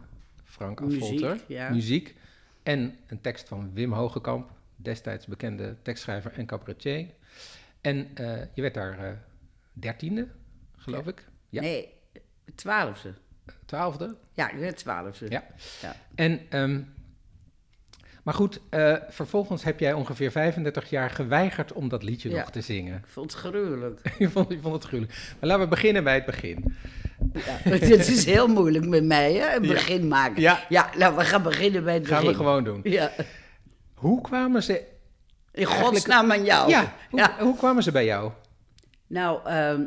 Frank 0.44 0.80
Muziek, 0.82 1.44
ja. 1.48 1.70
muziek. 1.70 2.16
En 2.64 2.96
een 3.08 3.22
tekst 3.22 3.48
van 3.48 3.74
Wim 3.74 3.94
Hogekamp, 3.94 4.52
destijds 4.76 5.26
bekende 5.26 5.76
tekstschrijver 5.82 6.32
en 6.34 6.46
cabaretier. 6.46 7.06
En 7.82 8.08
eh, 8.14 8.42
je 8.54 8.62
werd 8.62 8.74
daar 8.74 9.24
dertiende, 9.74 10.28
geloof 10.78 11.08
ik. 11.08 11.26
Ja, 11.50 11.62
Nee, 11.62 11.94
twaalfde. 12.56 13.14
twaalfde. 13.66 14.16
Ja, 14.34 14.50
ik 14.52 14.60
werd 14.60 14.78
twaalfde. 14.78 15.30
Ja. 15.30 15.44
Ja. 15.82 15.96
En, 16.16 16.40
ehm, 16.50 16.82
maar 18.24 18.34
goed, 18.34 18.60
eh, 18.70 18.96
vervolgens 19.10 19.63
heb 19.63 19.80
jij 19.80 19.94
ongeveer 19.94 20.32
35 20.32 20.90
jaar 20.90 21.10
geweigerd 21.10 21.74
om 21.74 21.90
dat 21.90 22.04
liedje 22.04 22.30
Ja. 22.30 22.38
nog 22.40 22.50
te 22.51 22.62
zingen. 22.62 22.98
Ik 22.98 23.06
vond 23.08 23.32
het 23.32 23.42
gruwelijk. 23.42 24.01
je, 24.20 24.30
vond, 24.30 24.50
je 24.51 24.60
vond 24.62 24.74
het 24.74 24.84
gruwelijk. 24.84 25.18
Maar 25.40 25.50
laten 25.50 25.63
we 25.63 25.70
beginnen 25.70 26.04
bij 26.04 26.13
het 26.16 26.25
begin. 26.25 26.75
Ja. 27.34 27.42
Het 27.70 28.08
is 28.10 28.25
heel 28.25 28.48
moeilijk 28.48 28.88
met 28.88 29.04
mij, 29.04 29.34
hè? 29.34 29.56
Een 29.56 29.63
Ja. 29.63 29.74
begin 29.74 30.08
maken. 30.08 30.42
Ja. 30.42 30.66
ja, 30.70 30.90
nou, 30.98 31.16
we 31.16 31.22
gaan 31.25 31.44
beginnen 31.44 31.84
bij 31.84 31.94
het 31.94 32.08
Gaan 32.08 32.16
begin. 32.20 32.32
we 32.32 32.38
gewoon 32.38 32.63
doen. 32.63 32.80
Ja. 32.84 33.12
Hoe 33.94 34.22
kwamen 34.22 34.63
ze... 34.63 34.84
In 35.51 35.66
godsnaam 35.66 36.32
aan 36.32 36.44
jou. 36.46 36.70
Ja, 36.70 36.94
hoe, 37.10 37.20
Ja. 37.20 37.36
hoe 37.40 37.58
kwamen 37.58 37.84
ze 37.84 37.92
bij 37.92 38.06
jou? 38.06 38.32
Nou, 39.08 39.40
ehm, 39.46 39.82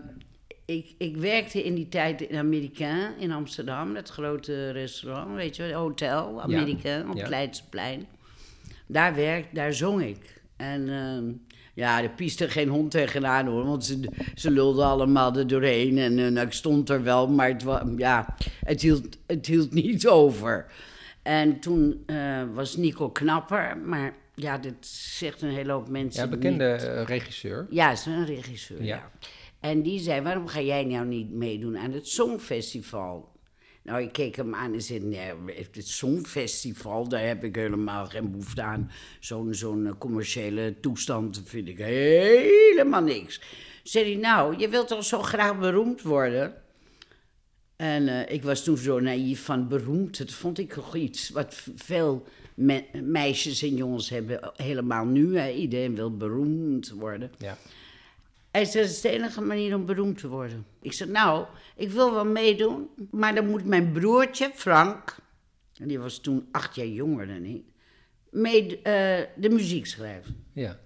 ik, 0.64 0.94
ik 0.98 1.16
werkte 1.16 1.62
in 1.64 1.74
die 1.74 1.88
tijd 1.88 2.20
in 2.20 2.38
Amerikaan 2.38 3.14
in 3.18 3.32
Amsterdam, 3.32 3.94
dat 3.94 4.08
grote 4.08 4.70
restaurant, 4.70 5.34
weet 5.34 5.56
je, 5.56 5.72
hotel 5.72 6.42
Amerikaan 6.42 7.10
op 7.10 7.18
het 7.18 7.28
Leidseplein. 7.28 8.06
Daar 8.86 9.14
werk, 9.14 9.54
daar 9.54 9.72
zong 9.72 10.02
ik. 10.02 10.42
En 10.56 10.88
ehm, 10.88 11.32
ja, 11.74 12.02
er 12.02 12.10
pieste 12.10 12.48
geen 12.48 12.68
hond 12.68 12.90
tegenaan 12.90 13.46
hoor, 13.46 13.64
want 13.64 13.84
ze, 13.84 14.00
ze 14.34 14.50
lulden 14.50 14.84
allemaal 14.86 15.36
er 15.36 15.46
doorheen. 15.46 15.98
En 15.98 16.14
nou, 16.14 16.46
ik 16.46 16.52
stond 16.52 16.88
er 16.90 17.02
wel, 17.02 17.28
maar 17.28 17.48
het, 17.48 17.64
ja, 17.96 18.34
het, 18.60 18.80
hield, 18.82 19.18
het 19.26 19.46
hield 19.46 19.72
niet 19.72 20.06
over. 20.08 20.66
En 21.22 21.60
toen 21.60 22.02
eh, 22.06 22.42
was 22.54 22.76
Nico 22.76 23.10
Knapper, 23.10 23.78
maar 23.78 24.14
ja, 24.34 24.58
dit 24.58 24.86
zegt 24.86 25.42
een 25.42 25.50
hele 25.50 25.72
hoop 25.72 25.88
mensen 25.88 26.22
Ja, 26.24 26.28
bekende 26.28 26.72
niet. 26.72 26.82
eh, 26.82 27.02
regisseur. 27.04 27.66
Ja, 27.70 27.90
is 27.92 28.06
een 28.06 28.26
regisseur. 28.26 28.82
Ja. 28.82 28.94
Ja. 28.96 29.10
En 29.60 29.82
die 29.82 30.00
zei: 30.00 30.20
Waarom 30.20 30.46
ga 30.46 30.60
jij 30.60 30.84
nou 30.84 31.06
niet 31.06 31.30
meedoen 31.30 31.78
aan 31.78 31.92
het 31.92 32.08
Songfestival? 32.08 33.32
Nou, 33.84 34.02
ik 34.02 34.12
keek 34.12 34.36
hem 34.36 34.54
aan 34.54 34.72
en 34.72 34.82
zei: 34.82 35.00
Nee, 35.00 35.32
het 35.72 35.88
Songfestival, 35.88 37.08
daar 37.08 37.26
heb 37.26 37.44
ik 37.44 37.54
helemaal 37.56 38.06
geen 38.06 38.30
behoefte 38.30 38.62
aan. 38.62 38.90
Zo'n 39.20 39.54
zo'n 39.54 39.86
eh, 39.86 39.92
commerciële 39.98 40.74
toestand 40.80 41.42
vind 41.44 41.68
ik 41.68 41.78
helemaal 41.78 43.02
niks. 43.02 43.40
Zei 43.82 44.04
hij: 44.12 44.20
Nou, 44.20 44.58
je 44.58 44.68
wilt 44.68 44.88
toch 44.88 45.04
zo 45.04 45.22
graag 45.22 45.58
beroemd 45.58 46.02
worden? 46.02 46.54
En 47.76 48.08
eh, 48.08 48.34
ik 48.34 48.42
was 48.42 48.64
toen 48.64 48.76
zo 48.76 49.00
naïef 49.00 49.44
van 49.44 49.68
beroemd. 49.68 50.18
Dat 50.18 50.30
vond 50.32 50.58
ik 50.58 50.72
toch 50.72 50.96
iets 50.96 51.30
wat 51.30 51.62
veel 51.76 52.26
me- 52.54 52.84
meisjes 53.02 53.62
en 53.62 53.76
jongens 53.76 54.10
hebben. 54.10 54.52
Helemaal 54.56 55.04
nu, 55.04 55.48
iedereen 55.50 55.94
wil 55.94 56.16
beroemd 56.16 56.90
worden. 56.90 57.30
Ja. 57.38 57.58
Hij 58.54 58.64
zei, 58.64 58.84
dat 58.84 58.92
is 58.92 59.00
de 59.00 59.08
enige 59.08 59.40
manier 59.40 59.74
om 59.74 59.86
beroemd 59.86 60.18
te 60.18 60.28
worden. 60.28 60.66
Ik 60.80 60.92
zei, 60.92 61.10
nou, 61.10 61.46
ik 61.76 61.90
wil 61.90 62.12
wel 62.12 62.24
meedoen, 62.24 62.88
maar 63.10 63.34
dan 63.34 63.46
moet 63.46 63.64
mijn 63.64 63.92
broertje, 63.92 64.50
Frank, 64.54 65.16
en 65.78 65.88
die 65.88 65.98
was 65.98 66.18
toen 66.18 66.48
acht 66.52 66.74
jaar 66.74 66.86
jonger 66.86 67.26
dan 67.26 67.44
ik, 67.44 67.62
mee 68.30 68.82
eh, 68.82 69.26
de 69.36 69.48
muziek 69.50 69.86
schrijven. 69.86 70.44
ja. 70.52 70.80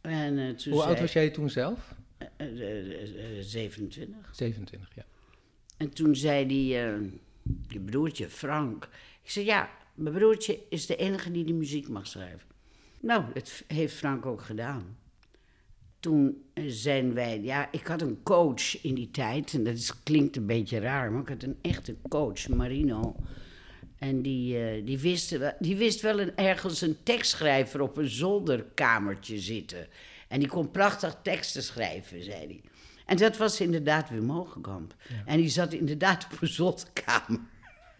En 0.00 0.38
eh, 0.38 0.54
toen 0.54 0.72
Hoe 0.72 0.80
zei 0.82 0.90
oud 0.92 1.00
was 1.00 1.12
jij 1.12 1.30
toen 1.30 1.50
zelf? 1.50 1.94
eh, 2.18 2.26
eh, 2.36 2.60
eh, 2.60 3.38
eh, 3.38 3.44
27. 3.44 4.16
27, 4.34 4.94
ja. 4.94 5.04
En 5.76 5.90
toen 5.90 6.16
zei 6.16 6.46
die, 6.46 6.78
eh, 6.78 6.94
die 7.42 7.80
broertje, 7.80 8.28
Frank, 8.28 8.88
ik 9.22 9.30
zei, 9.30 9.44
ja, 9.46 9.70
mijn 9.94 10.14
broertje 10.14 10.58
is 10.68 10.86
de 10.86 10.96
enige 10.96 11.30
die 11.30 11.44
de 11.44 11.52
muziek 11.52 11.88
mag 11.88 12.06
schrijven. 12.06 12.48
Nou, 13.00 13.24
dat 13.34 13.62
heeft 13.66 13.94
Frank 13.94 14.26
ook 14.26 14.42
gedaan. 14.42 14.97
Toen 16.00 16.42
eh, 16.54 16.64
zijn 16.66 17.14
wij, 17.14 17.40
ja, 17.42 17.68
ik 17.72 17.86
had 17.86 18.02
een 18.02 18.22
coach 18.22 18.82
in 18.82 18.94
die 18.94 19.10
tijd, 19.10 19.54
en 19.54 19.64
dat 19.64 19.74
is, 19.74 20.02
klinkt 20.02 20.36
een 20.36 20.46
beetje 20.46 20.78
raar, 20.78 21.12
maar 21.12 21.22
ik 21.22 21.28
had 21.28 21.42
een 21.42 21.58
echte 21.62 21.94
coach, 22.08 22.48
Marino. 22.48 23.16
En 23.98 24.22
die, 24.22 24.58
eh, 24.58 24.84
die, 24.86 24.98
wist, 24.98 25.30
wel- 25.30 25.52
die 25.58 25.76
wist 25.76 26.00
wel 26.00 26.20
een, 26.20 26.36
ergens 26.36 26.80
een 26.80 26.96
tekstschrijver 27.02 27.80
op 27.80 27.96
een 27.96 28.08
zolderkamertje 28.08 29.38
zitten. 29.38 29.86
En 30.28 30.38
die 30.38 30.48
kon 30.48 30.70
prachtig 30.70 31.16
teksten 31.22 31.62
schrijven, 31.62 32.22
zei 32.24 32.36
hij. 32.38 32.60
En 33.06 33.16
dat 33.16 33.36
was 33.36 33.60
inderdaad 33.60 34.10
Wim 34.10 34.30
Hogekamp. 34.30 34.94
En 35.26 35.36
die 35.36 35.48
zat 35.48 35.72
inderdaad 35.72 36.26
op 36.32 36.42
een 36.42 36.48
zolderkamer. 36.48 37.40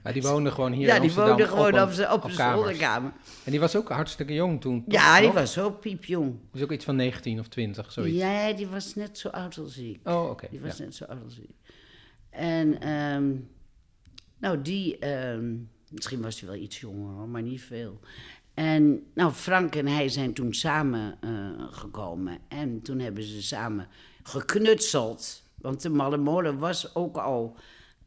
Maar 0.09 0.21
die 0.21 0.27
woonde 0.31 0.51
gewoon 0.51 0.73
hier 0.73 0.87
ja, 0.87 0.95
in 0.95 1.01
die 1.01 1.11
Amsterdam 1.11 1.37
woonde 1.37 1.53
gewoon 1.53 1.75
op 1.75 1.81
op, 1.83 1.89
een, 1.89 1.95
z'n- 1.95 2.13
op 2.13 2.25
een 2.25 2.35
kamers. 2.35 2.61
zolderkamer. 2.61 3.13
En 3.45 3.51
die 3.51 3.61
was 3.61 3.77
ook 3.77 3.89
hartstikke 3.89 4.35
jong 4.35 4.61
toen. 4.61 4.85
toch? 4.85 4.95
Ja, 4.95 5.21
die 5.21 5.31
was 5.31 5.53
zo 5.53 5.71
piepjong. 5.71 6.35
Dus 6.53 6.63
ook 6.63 6.73
iets 6.73 6.85
van 6.85 6.97
19 6.97 7.39
of 7.41 7.49
20, 7.49 7.93
zoiets. 7.93 8.17
Ja, 8.17 8.53
die 8.53 8.67
was 8.67 8.95
net 8.95 9.19
zo 9.19 9.29
oud 9.29 9.59
als 9.59 9.79
ik. 9.79 9.99
Oh, 10.05 10.31
oké. 10.31 10.47
Die 10.51 10.61
was 10.61 10.77
ja. 10.77 10.85
net 10.85 10.95
zo 10.95 11.05
oud 11.05 11.25
als 11.25 11.39
ik. 11.39 11.51
En, 12.31 12.81
ehm, 12.81 13.33
nou, 14.39 14.63
die, 14.63 14.99
ehm, 14.99 15.55
misschien 15.91 16.23
was 16.23 16.41
hij 16.41 16.49
wel 16.49 16.59
iets 16.59 16.81
jonger, 16.81 17.15
hoor, 17.15 17.29
maar 17.29 17.43
niet 17.43 17.63
veel. 17.63 18.01
En, 18.55 19.03
nou, 19.15 19.33
Frank 19.33 19.75
en 19.75 19.87
hij 19.87 20.09
zijn 20.09 20.33
toen 20.33 20.55
samen 20.55 21.17
eh, 21.21 21.31
gekomen. 21.71 22.39
En 22.49 22.83
toen 22.83 22.99
hebben 22.99 23.23
ze 23.23 23.43
samen 23.43 23.87
geknutseld. 24.23 25.43
Want 25.55 25.83
de 25.83 25.89
Malle 25.89 26.17
Molen 26.17 26.59
was 26.59 26.95
ook 26.95 27.17
al 27.17 27.57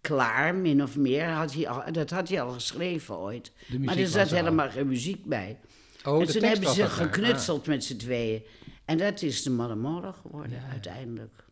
klaar, 0.02 0.56
min 0.56 0.84
of 0.84 0.98
meer. 0.98 1.26
Had 1.26 1.54
hij 1.54 1.68
al, 1.68 1.92
dat 1.92 2.10
had 2.10 2.30
hij 2.30 2.42
al 2.42 2.52
geschreven 2.52 3.18
ooit. 3.18 3.52
Maar 3.80 3.98
er 3.98 4.08
zat 4.08 4.30
helemaal 4.30 4.70
geen 4.70 4.88
muziek 4.88 5.26
bij. 5.26 5.60
Oh, 6.06 6.22
en 6.22 6.28
toen 6.28 6.44
hebben 6.44 6.70
ze 6.70 6.88
geknutseld 6.88 7.66
met 7.68 7.84
z'n 7.84 7.98
tweeën. 7.98 8.44
En 8.86 8.98
dat 8.98 9.22
is 9.22 9.44
de 9.44 9.50
Molen 9.50 10.14
geworden, 10.14 10.64
uiteindelijk. 10.72 11.34
Ah. 11.38 11.46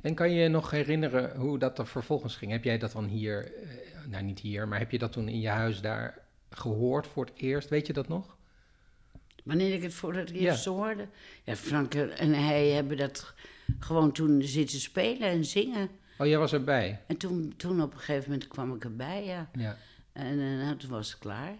En 0.00 0.14
kan 0.14 0.30
je 0.30 0.42
je 0.42 0.48
nog 0.48 0.70
herinneren 0.70 1.36
hoe 1.36 1.58
dat 1.58 1.78
er 1.78 1.86
vervolgens 1.86 2.36
ging? 2.36 2.50
Heb 2.52 2.64
jij 2.64 2.78
dat 2.78 2.92
dan 2.92 3.04
hier, 3.04 3.52
eh, 3.54 3.68
nou 4.08 4.24
niet 4.24 4.38
hier, 4.40 4.68
maar 4.68 4.78
heb 4.78 4.90
je 4.90 4.98
dat 4.98 5.12
toen 5.12 5.28
in 5.28 5.40
je 5.40 5.48
huis 5.48 5.80
daar 5.80 6.18
gehoord 6.50 7.06
voor 7.06 7.24
het 7.24 7.34
eerst? 7.36 7.68
Weet 7.68 7.86
je 7.86 7.92
dat 7.92 8.08
nog? 8.08 8.36
Wanneer 9.44 9.74
ik 9.74 9.82
het 9.82 9.94
voor 9.94 10.14
het 10.14 10.30
Ja. 10.30 10.36
eerst 10.36 10.64
hoorde. 10.64 11.08
Ja, 11.44 11.56
Frank 11.56 11.94
en 11.94 12.32
hij 12.32 12.68
hebben 12.68 12.96
dat 12.96 13.34
gewoon 13.78 14.12
toen 14.12 14.42
zitten 14.42 14.80
spelen 14.80 15.28
en 15.28 15.44
zingen. 15.44 15.88
Oh, 16.18 16.26
jij 16.26 16.38
was 16.38 16.52
erbij. 16.52 17.00
En 17.06 17.16
toen, 17.16 17.54
toen 17.56 17.82
op 17.82 17.92
een 17.92 17.98
gegeven 17.98 18.30
moment 18.30 18.48
kwam 18.48 18.74
ik 18.74 18.84
erbij, 18.84 19.24
ja. 19.24 19.50
Ja. 19.52 19.76
En 20.12 20.40
eh, 20.40 20.64
nou, 20.64 20.76
toen 20.76 20.90
was 20.90 21.10
het 21.10 21.18
klaar. 21.18 21.54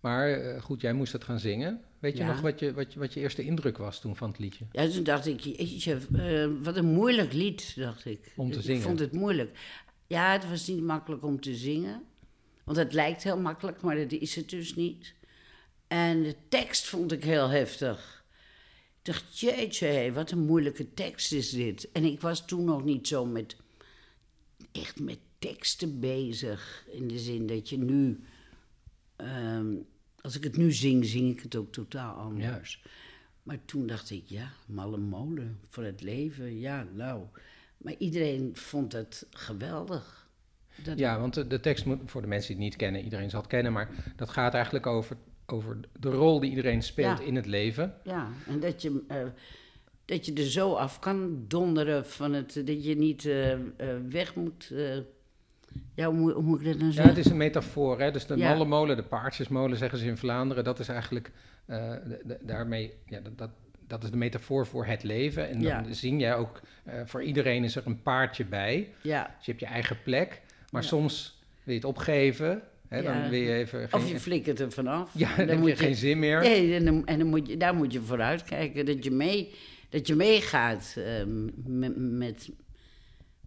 Maar 0.00 0.30
eh, 0.30 0.62
goed, 0.62 0.80
jij 0.80 0.92
moest 0.92 1.12
het 1.12 1.24
gaan 1.24 1.38
zingen. 1.38 1.80
Weet 1.98 2.16
je 2.16 2.24
nog 2.24 2.40
wat 2.40 2.58
je, 2.58 2.74
wat, 2.74 2.92
je, 2.92 2.98
wat 2.98 3.14
je 3.14 3.20
eerste 3.20 3.42
indruk 3.42 3.78
was 3.78 4.00
toen 4.00 4.16
van 4.16 4.28
het 4.28 4.38
liedje? 4.38 4.64
Ja, 4.72 4.88
toen 4.88 5.02
dacht 5.02 5.26
ik, 5.26 5.40
jeetje, 5.40 5.98
eh, 6.12 6.64
wat 6.64 6.76
een 6.76 6.92
moeilijk 6.92 7.32
lied, 7.32 7.72
dacht 7.76 8.04
ik. 8.04 8.32
Om 8.36 8.50
te 8.50 8.58
ik 8.58 8.64
zingen. 8.64 8.82
vond 8.82 8.98
het 8.98 9.12
moeilijk. 9.12 9.58
Ja, 10.06 10.32
het 10.32 10.48
was 10.48 10.66
niet 10.66 10.82
makkelijk 10.82 11.24
om 11.24 11.40
te 11.40 11.54
zingen. 11.54 12.02
Want 12.64 12.76
het 12.76 12.92
lijkt 12.92 13.22
heel 13.22 13.38
makkelijk, 13.38 13.80
maar 13.80 13.96
dat 13.96 14.12
is 14.12 14.34
het 14.34 14.50
dus 14.50 14.74
niet. 14.74 15.14
En 15.86 16.22
de 16.22 16.36
tekst 16.48 16.86
vond 16.86 17.12
ik 17.12 17.24
heel 17.24 17.48
heftig. 17.48 18.24
Ik 18.98 19.12
dacht, 19.12 19.38
jeetje, 19.38 20.12
wat 20.12 20.30
een 20.30 20.44
moeilijke 20.46 20.94
tekst 20.94 21.32
is 21.32 21.50
dit. 21.50 21.92
En 21.92 22.04
ik 22.04 22.20
was 22.20 22.46
toen 22.46 22.64
nog 22.64 22.84
niet 22.84 23.08
zo 23.08 23.26
met, 23.26 23.56
echt 24.82 25.00
met 25.00 25.18
teksten 25.38 26.00
bezig. 26.00 26.84
In 26.92 27.08
de 27.08 27.18
zin 27.18 27.46
dat 27.46 27.68
je 27.68 27.78
nu, 27.78 28.20
ehm, 29.16 29.74
als 30.20 30.36
ik 30.36 30.44
het 30.44 30.56
nu 30.56 30.72
zing, 30.72 31.04
zing 31.04 31.30
ik 31.36 31.40
het 31.40 31.56
ook 31.56 31.72
totaal 31.72 32.14
anders. 32.14 32.84
Maar 33.42 33.58
toen 33.64 33.86
dacht 33.86 34.10
ik, 34.10 34.22
ja, 34.26 34.52
malle 34.66 34.96
molen 34.98 35.60
voor 35.68 35.84
het 35.84 36.02
leven, 36.02 36.58
ja, 36.58 36.86
nou. 36.94 37.24
Maar 37.76 37.94
iedereen 37.98 38.50
vond 38.56 38.92
het 38.92 39.26
geweldig. 39.30 40.28
Dat, 40.84 40.98
Ja, 40.98 41.20
want 41.20 41.34
de, 41.34 41.46
de 41.46 41.60
tekst 41.60 41.84
moet, 41.84 41.98
voor 42.04 42.20
de 42.20 42.26
mensen 42.26 42.54
die 42.54 42.56
het 42.64 42.64
niet 42.70 42.76
kennen, 42.82 43.04
iedereen 43.04 43.30
zal 43.30 43.40
het 43.40 43.48
kennen, 43.48 43.72
maar 43.72 44.12
dat 44.16 44.30
gaat 44.30 44.54
eigenlijk 44.54 44.86
over, 44.86 45.16
over 45.46 45.80
de 46.00 46.10
rol 46.10 46.40
die 46.40 46.50
iedereen 46.50 46.82
speelt 46.82 47.18
Ja. 47.18 47.24
in 47.24 47.36
het 47.36 47.46
leven. 47.46 47.94
Ja, 48.04 48.28
en 48.46 48.60
dat 48.60 48.82
je. 48.82 49.04
eh, 49.08 49.26
dat 50.04 50.26
je 50.26 50.32
er 50.32 50.50
zo 50.50 50.72
af 50.72 50.98
kan 50.98 51.44
donderen 51.48 52.06
van 52.06 52.32
het, 52.32 52.62
dat 52.64 52.84
je 52.84 52.96
niet 52.96 53.24
eh, 53.26 53.52
eh, 53.52 53.58
weg 54.10 54.34
moet. 54.34 54.70
eh, 54.74 54.96
ja, 55.94 56.06
hoe, 56.06 56.14
moet- 56.18 56.32
hoe 56.32 56.42
moet 56.42 56.60
ik 56.60 56.66
dat 56.66 56.74
nou 56.76 56.86
Ja, 56.86 56.92
zeggen? 56.94 57.14
het 57.14 57.24
is 57.24 57.30
een 57.30 57.36
metafoor. 57.36 58.00
Hè? 58.00 58.10
Dus 58.10 58.26
de 58.26 58.36
Ja. 58.36 58.48
mallenmolen, 58.48 58.96
de 58.96 59.02
paardjesmolen 59.02 59.76
zeggen 59.78 59.98
ze 59.98 60.06
in 60.06 60.16
Vlaanderen, 60.16 60.64
dat 60.64 60.78
is 60.78 60.88
eigenlijk 60.88 61.30
de- 61.66 62.38
daarmee, 62.42 62.92
ja, 63.06 63.20
dat, 63.20 63.38
dat, 63.38 63.50
dat 63.86 64.02
is 64.04 64.10
de 64.10 64.16
metafoor 64.16 64.66
voor 64.66 64.86
het 64.86 65.02
leven. 65.02 65.48
En 65.48 65.52
dan 65.52 65.62
Ja. 65.62 65.84
zing 65.92 66.20
jij 66.20 66.34
ook, 66.36 66.60
voor 67.04 67.22
iedereen 67.22 67.64
is 67.64 67.76
er 67.76 67.82
een 67.86 68.02
paardje 68.02 68.44
bij. 68.44 68.88
Ja, 69.02 69.22
Dus 69.36 69.46
je 69.46 69.50
hebt 69.52 69.64
je 69.64 69.70
eigen 69.70 69.96
plek, 70.04 70.42
maar 70.70 70.82
Ja. 70.82 70.88
soms 70.88 71.42
wil 71.62 71.74
je 71.74 71.80
het 71.80 71.88
opgeven. 71.88 72.62
Hè? 72.88 72.98
Ja. 72.98 73.20
Dan 73.20 73.30
wil 73.30 73.40
je 73.40 73.54
even 73.54 73.82
of 73.84 73.90
geen, 74.02 74.06
je 74.12 74.20
flikkert 74.20 74.60
er 74.60 74.72
vanaf. 74.72 75.10
ja, 75.14 75.36
dan, 75.36 75.48
heb 75.48 75.66
je 75.66 75.76
geen 75.76 75.94
zin 75.94 76.18
meer. 76.18 76.40
Nee, 76.40 76.74
en, 76.74 76.84
dan, 76.84 77.06
en 77.06 77.18
dan 77.18 77.28
moet 77.28 77.46
je, 77.48 77.56
daar 77.56 77.74
moet 77.74 77.92
je 77.92 78.00
vooruit 78.00 78.44
kijken. 78.44 78.86
Dat 78.86 79.04
je, 79.04 79.10
mee, 79.10 79.54
dat 79.94 80.06
je 80.06 80.14
meegaat 80.14 80.94
eh, 80.96 81.04
met, 81.64 81.92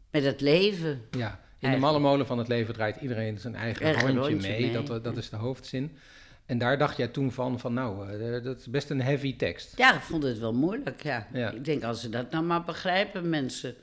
met, 0.10 0.24
het 0.24 0.42
leven. 0.42 0.88
Ja, 0.88 0.98
in 1.00 1.10
de 1.12 1.18
Eigenlijk. 1.60 1.80
mallenmolen 1.80 2.28
van 2.28 2.38
het 2.38 2.48
leven 2.48 2.74
draait 2.74 3.02
iedereen 3.02 3.40
zijn 3.40 3.56
eigen 3.56 3.86
Eigen 3.86 4.02
rondje, 4.02 4.30
rondje 4.30 4.50
mee. 4.50 4.72
mee, 4.72 4.86
Dat, 4.86 5.04
dat 5.04 5.18
is 5.18 5.30
de 5.30 5.36
hoofdzin. 5.36 5.98
En 6.46 6.58
daar 6.58 6.78
dacht 6.78 6.98
jij 6.98 7.08
toen 7.08 7.32
van, 7.32 7.60
van 7.60 7.74
nou, 7.74 8.10
eh, 8.10 8.44
dat 8.44 8.60
is 8.60 8.68
best 8.68 8.90
een 8.90 9.02
heavy 9.02 9.36
tekst. 9.36 9.78
Ja, 9.78 9.96
ik 9.96 10.02
vond 10.02 10.24
het 10.24 10.40
wel 10.40 10.54
moeilijk, 10.54 11.04
ja. 11.04 11.28
Ja. 11.34 11.52
Ik 11.52 11.66
denk, 11.66 11.84
als 11.84 12.02
ze 12.02 12.10
dat 12.10 12.32
nou 12.32 12.44
maar 12.44 12.64
begrijpen, 12.64 13.30
mensen. 13.30 13.76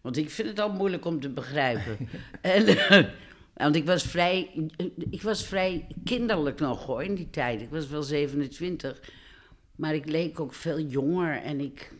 Want 0.00 0.16
ik 0.16 0.30
vind 0.30 0.48
het 0.48 0.60
al 0.60 0.72
moeilijk 0.72 1.04
om 1.04 1.20
te 1.20 1.28
begrijpen. 1.28 1.96
en, 2.40 2.66
eh, 2.66 3.04
want 3.54 3.76
ik 3.76 3.86
was 3.86 4.02
vrij, 4.02 4.68
ik 5.10 5.22
was 5.22 5.46
vrij 5.46 5.86
kinderlijk 6.04 6.60
nog 6.60 6.86
hoor, 6.86 7.02
in 7.02 7.14
die 7.14 7.30
tijd. 7.30 7.60
Ik 7.60 7.70
was 7.70 7.88
wel 7.88 8.02
27. 8.02 9.00
Maar 9.76 9.94
ik 9.94 10.06
leek 10.08 10.40
ook 10.40 10.54
veel 10.54 10.80
jonger 10.80 11.42
en 11.42 11.60
ik, 11.60 11.92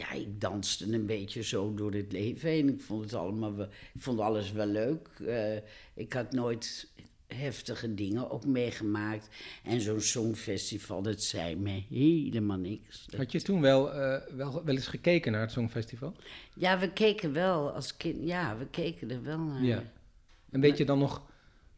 ja, 0.00 0.12
ik 0.12 0.40
danste 0.40 0.92
een 0.92 1.06
beetje 1.06 1.42
zo 1.42 1.74
door 1.74 1.92
het 1.92 2.12
leven 2.12 2.48
heen. 2.48 2.68
Ik 2.68 2.80
vond 2.80 3.04
het 3.04 3.14
allemaal 3.14 3.54
wel, 3.56 3.66
ik 3.94 4.02
vond 4.02 4.20
alles 4.20 4.52
wel 4.52 4.66
leuk. 4.66 5.08
Eh, 5.26 5.56
ik 5.94 6.12
had 6.12 6.32
nooit 6.32 6.88
heftige 7.26 7.94
dingen 7.94 8.30
ook 8.30 8.44
meegemaakt. 8.46 9.28
En 9.64 9.80
zo'n 9.80 10.00
songfestival, 10.00 11.02
dat 11.02 11.22
zei 11.22 11.56
me 11.56 11.82
helemaal 11.88 12.56
niks. 12.58 13.06
Dat- 13.06 13.20
Had 13.20 13.32
je 13.32 13.42
toen 13.42 13.60
wel, 13.60 13.92
eh, 13.92 14.34
wel, 14.36 14.64
wel 14.64 14.74
eens 14.74 14.86
gekeken 14.86 15.32
naar 15.32 15.40
het 15.40 15.52
Songfestival? 15.52 16.14
Ja, 16.54 16.78
we 16.78 16.92
keken 16.92 17.32
wel 17.32 17.70
als 17.70 17.96
kind. 17.96 18.16
Ja, 18.28 18.56
we 18.58 18.66
keken 18.66 19.10
er 19.10 19.22
wel 19.22 19.38
naar. 19.38 19.62
Ja. 19.64 19.82
En 20.50 20.60
weet 20.60 20.78
je 20.78 20.84
dan 20.84 20.98
nog 20.98 21.22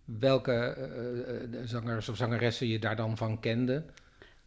welke 0.05 0.53
eh, 0.53 1.61
zangers 1.65 2.09
of 2.09 2.17
zangeressen 2.17 2.67
je 2.67 2.79
daar 2.79 2.97
dan 2.97 3.17
van 3.17 3.41
kende? 3.41 3.85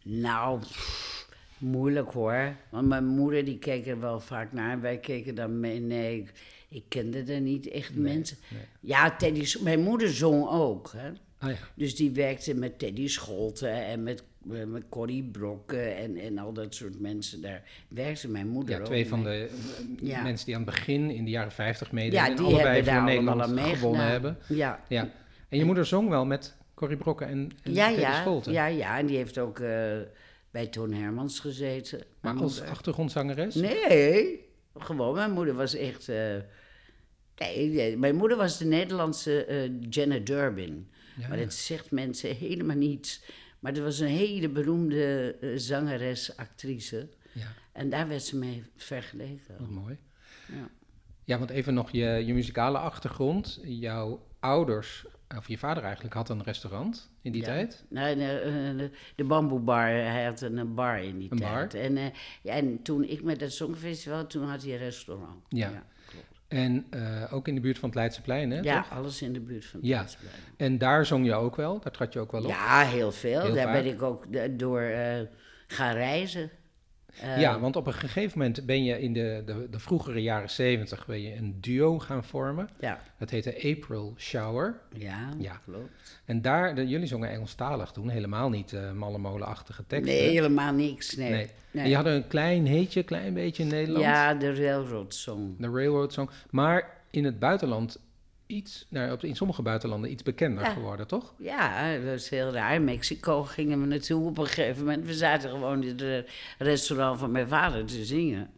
Nou, 0.04 0.60
pff, 0.60 1.25
moeilijk 1.58 2.12
hoor. 2.12 2.56
Want 2.70 2.88
mijn 2.88 3.06
moeder 3.06 3.46
die 3.46 3.58
keek 3.60 3.88
er 3.88 4.00
wel 4.00 4.20
vaak 4.20 4.52
naar. 4.54 4.82
Wij 4.82 4.98
keken 4.98 5.36
dan 5.36 5.60
mee. 5.60 5.80
Nee, 5.80 6.18
ik, 6.20 6.32
ik 6.70 6.84
kende 6.88 7.24
er 7.34 7.42
niet 7.42 7.68
echt 7.70 7.96
mensen. 7.96 8.38
nee. 8.52 8.62
Ja, 8.80 9.16
Teddy, 9.16 9.54
mijn 9.64 9.82
moeder 9.82 10.10
zong 10.10 10.48
ook. 10.50 10.92
Hè? 10.98 11.10
Ah 11.40 11.50
ja, 11.50 11.58
Dus 11.74 11.96
die 11.96 12.12
werkte 12.12 12.54
met 12.56 12.80
Teddy 12.80 13.08
Scholten 13.08 13.86
en 13.86 14.04
met, 14.04 14.24
eh, 14.52 14.64
met 14.64 14.84
Corrie 14.90 15.24
Brokken 15.24 15.98
en, 15.98 16.18
en 16.18 16.38
al 16.38 16.54
dat 16.54 16.76
soort 16.76 17.00
mensen. 17.00 17.42
Daar 17.42 17.62
werkte 17.88 18.28
mijn 18.30 18.48
moeder 18.48 18.74
ja 18.76 18.80
ook 18.80 18.86
twee 18.86 19.08
van 19.08 19.22
mee. 19.22 19.48
de 19.48 19.50
eh, 20.02 20.08
Ja. 20.10 20.22
mensen 20.24 20.46
die 20.46 20.56
aan 20.56 20.62
het 20.62 20.70
begin 20.76 21.10
in 21.12 21.24
de 21.26 21.32
jaren 21.32 21.52
50 21.52 21.92
meededen 21.92 22.20
Ja, 22.30 22.36
die 22.36 22.46
allebei 22.46 22.66
hebben 22.76 22.94
daar 22.94 23.04
Nederland 23.04 23.42
allemaal 23.42 23.66
gewonnen 23.66 24.00
meegedaan. 24.08 24.12
hebben. 24.12 24.58
Ja, 24.58 24.80
Ja. 24.90 25.10
En 25.50 25.58
je 25.58 25.66
moeder 25.66 25.86
zong 25.86 26.10
wel 26.10 26.26
met 26.26 26.56
Corrie 26.74 26.98
Brokken 26.98 27.28
en, 27.28 27.52
en 27.64 27.74
ja, 27.74 27.88
Teddy 27.88 28.02
ja, 28.02 28.20
Scholten. 28.22 28.52
ja, 28.54 28.66
ja. 28.66 28.98
En 28.98 29.06
die 29.06 29.18
heeft 29.18 29.38
ook 29.38 29.60
eh, 29.60 29.98
bij 30.56 30.68
Toon 30.68 30.92
Hermans 30.94 31.40
gezeten. 31.40 31.98
Maar 31.98 32.34
mijn 32.34 32.38
als 32.44 32.54
moeder. 32.56 32.72
achtergrondzangeres? 32.72 33.56
Nee, 33.56 34.40
gewoon. 34.78 35.16
Mijn 35.16 35.32
moeder 35.32 35.54
was 35.54 35.74
echt. 35.76 36.10
eh, 36.10 36.36
nee, 37.38 37.70
nee, 37.70 37.98
mijn 37.98 38.16
moeder 38.16 38.38
was 38.38 38.58
de 38.58 38.66
Nederlandse 38.66 39.72
Janet 39.90 40.26
Durbin. 40.26 40.90
Ja, 41.18 41.28
maar 41.28 41.38
dat 41.38 41.54
zegt 41.54 41.92
mensen 41.92 42.36
helemaal 42.36 42.76
niets. 42.76 43.24
Maar 43.60 43.74
dat 43.74 43.84
was 43.84 44.00
een 44.00 44.08
hele 44.08 44.50
beroemde 44.50 45.36
eh, 45.42 45.50
zangeres, 45.56 46.38
actrice. 46.38 47.10
Ja, 47.32 47.54
En 47.72 47.90
daar 47.90 48.08
werd 48.08 48.24
ze 48.24 48.38
mee 48.38 48.64
vergeleken. 48.76 49.56
wat 49.60 49.70
mooi. 49.70 49.98
Ja. 50.48 50.70
Ja, 51.24 51.38
want 51.38 51.50
even 51.50 51.74
nog 51.74 51.92
je, 51.92 52.06
je 52.26 52.34
muzikale 52.34 52.78
achtergrond. 52.78 53.60
Jouw 53.64 54.28
ouders, 54.40 55.06
of 55.38 55.48
je 55.48 55.58
vader 55.58 55.84
eigenlijk, 55.84 56.14
had 56.14 56.30
een 56.30 56.44
restaurant 56.44 57.10
in 57.22 57.32
die 57.32 57.42
Ja. 57.42 57.48
tijd. 57.48 57.84
Nee, 57.90 58.16
nee, 58.16 58.40
eh, 58.40 58.52
de, 58.78 58.92
de 59.16 59.24
bamboebar, 59.24 59.88
hij 59.88 60.26
had 60.26 60.42
een, 60.42 60.58
eh, 60.58 60.66
bar 60.66 61.04
in 61.04 61.18
die 61.20 61.32
Een 61.32 61.38
tijd. 61.38 61.72
bar? 61.72 61.82
En, 61.82 61.98
eh, 61.98 62.04
ja, 62.42 62.54
en 62.54 62.82
toen 62.82 63.04
ik 63.04 63.24
met 63.24 63.42
het 63.42 63.54
Songfestival, 63.54 64.28
toen 64.28 64.50
had 64.50 64.64
hij 64.64 64.72
een 64.72 64.78
restaurant. 64.78 65.44
Ja. 65.50 65.70
klopt. 66.06 66.26
En 66.48 66.86
eh, 66.90 67.34
ook 67.34 67.48
in 67.48 67.56
de 67.56 67.62
buurt 67.62 67.78
van 67.80 67.90
het 67.90 67.98
Leidseplein, 67.98 68.52
hè? 68.52 68.60
Ja, 68.60 68.82
toch? 68.82 68.92
alles 68.92 69.22
in 69.22 69.34
de 69.34 69.40
buurt 69.40 69.66
van 69.66 69.80
het 69.80 69.90
Ja. 69.90 70.06
En 70.58 70.78
daar 70.78 71.06
zong 71.06 71.26
je 71.26 71.34
ook 71.34 71.56
wel, 71.56 71.80
daar 71.80 71.92
trad 71.92 72.14
je 72.14 72.20
ook 72.20 72.32
wel 72.32 72.42
op. 72.44 72.48
Ja, 72.50 72.82
heel 72.84 73.12
veel. 73.12 73.42
Heel 73.42 73.54
Daar 73.54 73.64
vaak. 73.64 73.84
ben 73.84 73.86
ik 73.94 74.02
ook 74.02 74.26
door 74.60 74.82
eh, 74.82 75.22
gaan 75.68 75.94
reizen. 75.94 76.50
Eh, 77.22 77.40
ja, 77.40 77.60
want 77.60 77.76
op 77.76 77.88
een 77.88 77.94
gegeven 77.94 78.38
moment 78.38 78.66
ben 78.66 78.84
je 78.84 79.02
in 79.02 79.14
de, 79.14 79.44
de, 79.46 79.68
de 79.72 79.80
vroegere 79.80 80.22
jaren 80.22 80.50
zeventig 80.50 81.06
een 81.08 81.58
duo 81.62 82.00
gaan 82.00 82.24
vormen. 82.24 82.70
ja, 82.80 83.00
Dat 83.18 83.30
heette 83.30 83.56
April 83.56 84.14
Shower. 84.18 84.80
ja, 84.98 85.30
Ja. 85.38 85.60
klopt. 85.66 86.22
En 86.26 86.42
daar, 86.42 86.76
de, 86.76 86.88
jullie 86.88 87.08
zongen 87.08 87.30
Engelstalig 87.30 87.92
toen, 87.92 88.10
helemaal 88.10 88.50
niet 88.50 88.72
uh, 88.72 88.92
mallemolenachtige 88.92 89.84
teksten. 89.88 90.14
Nee, 90.16 90.30
helemaal 90.30 90.74
niks. 90.74 91.16
Nee. 91.16 91.30
Nee. 91.32 91.50
Nee. 91.72 91.84
En 91.84 91.90
je 91.90 91.96
had 91.96 92.06
een 92.06 92.28
klein 92.28 92.68
heetje, 92.68 93.04
klein 93.04 93.34
beetje 93.34 93.64
in 93.64 93.70
Nederland. 93.70 94.04
Ja, 94.06 94.34
de 94.34 94.54
Railroad 94.54 95.14
Song. 95.14 95.56
De 95.60 95.70
Railroad 95.70 96.14
Song. 96.14 96.30
Maar 96.50 96.90
in 97.12 97.24
het 97.26 97.40
buitenland 97.40 98.00
iets, 98.48 98.86
nou, 98.90 99.18
in 99.22 99.36
sommige 99.36 99.62
buitenlanden 99.62 100.12
iets 100.12 100.24
bekender 100.24 100.64
Ja. 100.64 100.70
geworden, 100.74 101.08
toch? 101.08 101.34
Ja, 101.38 101.98
dat 101.98 102.14
is 102.20 102.30
heel 102.30 102.52
raar. 102.52 102.74
In 102.76 102.84
Mexico 102.84 103.44
gingen 103.44 103.80
we 103.82 103.86
naartoe 103.86 104.26
op 104.26 104.38
een 104.38 104.46
gegeven 104.46 104.84
moment. 104.86 105.06
We 105.06 105.14
zaten 105.14 105.50
gewoon 105.50 105.84
in 105.84 105.98
het 106.00 106.30
restaurant 106.58 107.20
van 107.20 107.32
mijn 107.32 107.48
vader 107.48 107.86
te 107.86 108.06
zingen. 108.06 108.50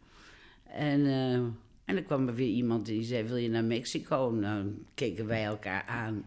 En, 0.64 1.06
eh, 1.06 1.32
en 1.84 1.94
dan 1.94 2.04
kwam 2.04 2.28
er 2.28 2.34
weer 2.34 2.48
iemand 2.54 2.86
die 2.86 3.02
zei, 3.04 3.22
wil 3.22 3.36
je 3.36 3.48
naar 3.48 3.64
Mexico? 3.64 4.30
Nou, 4.40 4.84
keken 4.94 5.26
wij 5.26 5.44
elkaar 5.44 5.84
aan. 5.86 6.24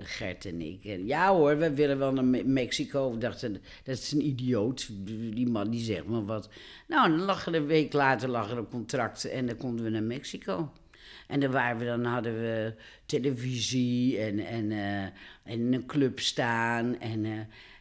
Gert 0.00 0.44
en 0.44 0.60
ik. 0.60 0.84
En 0.84 1.06
ja 1.06 1.30
hoor, 1.34 1.58
we 1.58 1.74
willen 1.74 1.98
wel 1.98 2.12
naar 2.12 2.24
Me- 2.24 2.44
Mexico. 2.44 3.10
We 3.12 3.18
dachten, 3.18 3.52
dat 3.84 3.98
is 3.98 4.12
een 4.12 4.26
idioot. 4.26 4.88
Die 5.34 5.46
man 5.48 5.70
die 5.70 5.80
zegt 5.84 6.06
maar 6.06 6.24
wat. 6.24 6.48
Nou, 6.88 7.08
dan 7.10 7.20
lag 7.20 7.46
er 7.46 7.54
een 7.54 7.66
week 7.66 7.92
later 7.92 8.28
lag 8.28 8.50
er 8.50 8.58
een 8.58 8.68
contract 8.68 9.24
en 9.24 9.46
dan 9.46 9.56
konden 9.56 9.84
we 9.84 9.90
naar 9.90 10.02
Mexico. 10.02 10.72
En 11.28 11.40
dan, 11.40 11.50
waren 11.50 11.78
we, 11.78 11.84
dan 11.84 12.04
hadden 12.04 12.40
we 12.40 12.74
televisie 13.06 14.18
en, 14.18 14.38
en, 14.38 14.72
eh, 14.72 15.02
en 15.52 15.72
een 15.72 15.86
club 15.86 16.20
staan. 16.20 17.00
En, 17.00 17.24
eh, 17.24 17.30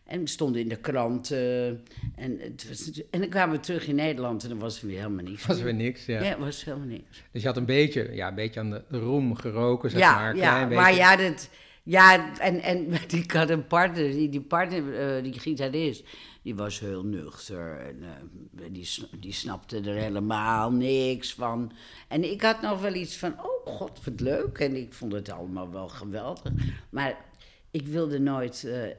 en 0.07 0.27
stonden 0.27 0.61
in 0.61 0.69
de 0.69 0.75
kranten. 0.75 1.83
En, 2.15 2.39
het 2.39 2.67
was, 2.69 2.91
en 3.09 3.19
dan 3.19 3.29
kwamen 3.29 3.55
we 3.55 3.61
terug 3.61 3.87
in 3.87 3.95
Nederland 3.95 4.43
en 4.43 4.49
dan 4.49 4.59
was 4.59 4.81
er 4.81 4.87
weer 4.87 4.97
helemaal 4.97 5.23
niks. 5.23 5.45
Was 5.45 5.55
meer. 5.55 5.65
weer 5.65 5.73
niks, 5.73 6.05
ja. 6.05 6.23
Ja, 6.23 6.37
was 6.37 6.65
helemaal 6.65 6.87
niks. 6.87 7.23
Dus 7.31 7.41
je 7.41 7.47
had 7.47 7.57
een 7.57 7.65
beetje, 7.65 8.09
ja, 8.13 8.27
een 8.27 8.35
beetje 8.35 8.59
aan 8.59 8.69
de, 8.69 8.83
roem 8.89 9.35
geroken, 9.35 9.89
zeg 9.89 9.99
ja, 9.99 10.15
maar. 10.15 10.35
Ja, 10.35 10.41
klein 10.41 10.73
maar 10.73 10.85
beetje. 10.85 11.01
ja, 11.01 11.15
dat, 11.15 11.49
ja 11.83 12.37
en, 12.39 12.61
en 12.61 12.87
ik 13.23 13.31
had 13.31 13.49
een 13.49 13.67
partner, 13.67 14.11
die, 14.11 14.29
die 14.29 14.41
partner, 14.41 14.99
eh, 14.99 15.23
die 15.23 15.39
gitarist, 15.39 16.03
die 16.47 16.55
was 16.55 16.79
heel 16.79 17.03
nuchter 17.03 17.79
en 17.79 18.03
eh, 18.03 18.65
die, 18.71 18.87
die 19.19 19.33
snapte 19.33 19.79
er 19.79 19.95
helemaal 19.95 20.71
niks 20.71 21.33
van. 21.33 21.71
En 22.07 22.31
ik 22.31 22.41
had 22.41 22.61
nog 22.61 22.81
wel 22.81 22.93
iets 22.93 23.17
van, 23.17 23.31
oh 23.31 23.65
god, 23.65 24.03
wat 24.03 24.19
leuk. 24.19 24.59
En 24.59 24.75
ik 24.75 24.93
vond 24.93 25.13
het 25.13 25.29
allemaal 25.29 25.71
wel 25.71 25.87
geweldig. 25.87 26.51
Maar 26.89 27.25
ik 27.71 27.87
wilde 27.87 28.19
nooit, 28.19 28.63
eh, 28.63 28.95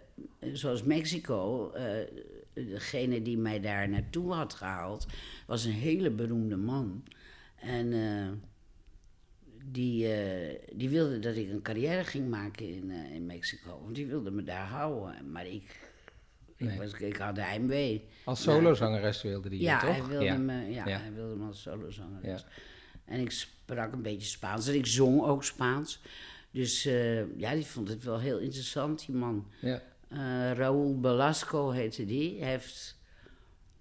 zoals 0.53 0.83
Mexico, 0.83 1.71
eh, 1.71 2.07
degene 2.55 3.23
die 3.23 3.39
mij 3.39 3.61
daar 3.61 3.89
naartoe 3.89 4.33
had 4.33 4.55
gehaald, 4.55 5.07
was 5.47 5.65
een 5.65 5.73
hele 5.73 6.11
beroemde 6.11 6.57
man. 6.57 7.05
En... 7.57 7.93
die, 9.71 10.09
die 10.75 10.89
wilde 10.89 11.19
dat 11.19 11.37
ik 11.37 11.51
een 11.51 11.63
carrière 11.63 12.05
ging 12.05 12.29
maken 12.29 12.69
in, 12.69 12.91
in 12.91 13.27
Mexico. 13.27 13.81
Want 13.83 13.95
die 13.95 14.07
wilde 14.07 14.31
me 14.31 14.43
daar 14.43 14.67
houden. 14.67 15.33
Maar 15.33 15.47
ik, 15.47 15.88
ik, 16.59 16.79
was, 16.79 16.93
ik 16.93 17.17
had 17.17 17.37
heimwee. 17.37 18.09
Als 18.25 18.43
solozangeres 18.43 19.23
wilde 19.23 19.49
die 19.49 19.59
je, 19.59 19.65
Ja, 19.65 19.79
toch? 19.81 19.91
hij 19.91 20.05
wilde, 20.05 20.25
ja. 20.25 20.37
Me, 20.37 20.71
ja, 20.71 20.89
Ja. 20.89 20.99
hij 20.99 21.13
wilde 21.13 21.35
me 21.35 21.47
als 21.47 21.63
solozanger. 21.63 22.27
Ja. 22.27 22.39
En 23.05 23.21
ik 23.21 23.31
sprak 23.31 23.93
een 23.93 24.03
beetje 24.03 24.29
Spaans. 24.29 24.69
En 24.69 24.75
ik 24.75 24.87
zong 24.87 25.23
ook 25.23 25.45
Spaans. 25.45 26.01
Dus 26.51 26.85
eh, 26.87 27.39
ja, 27.39 27.55
die 27.55 27.67
vond 27.67 27.89
het 27.89 28.05
wel 28.05 28.19
heel 28.21 28.39
interessant, 28.39 29.07
die 29.07 29.15
man. 29.15 29.47
Ja. 29.61 29.83
Eh 30.09 30.53
Raúl 30.53 31.01
Belasco 31.01 31.71
heette 31.71 32.05
die. 32.05 32.39
Hij 32.41 32.49
heeft... 32.51 32.97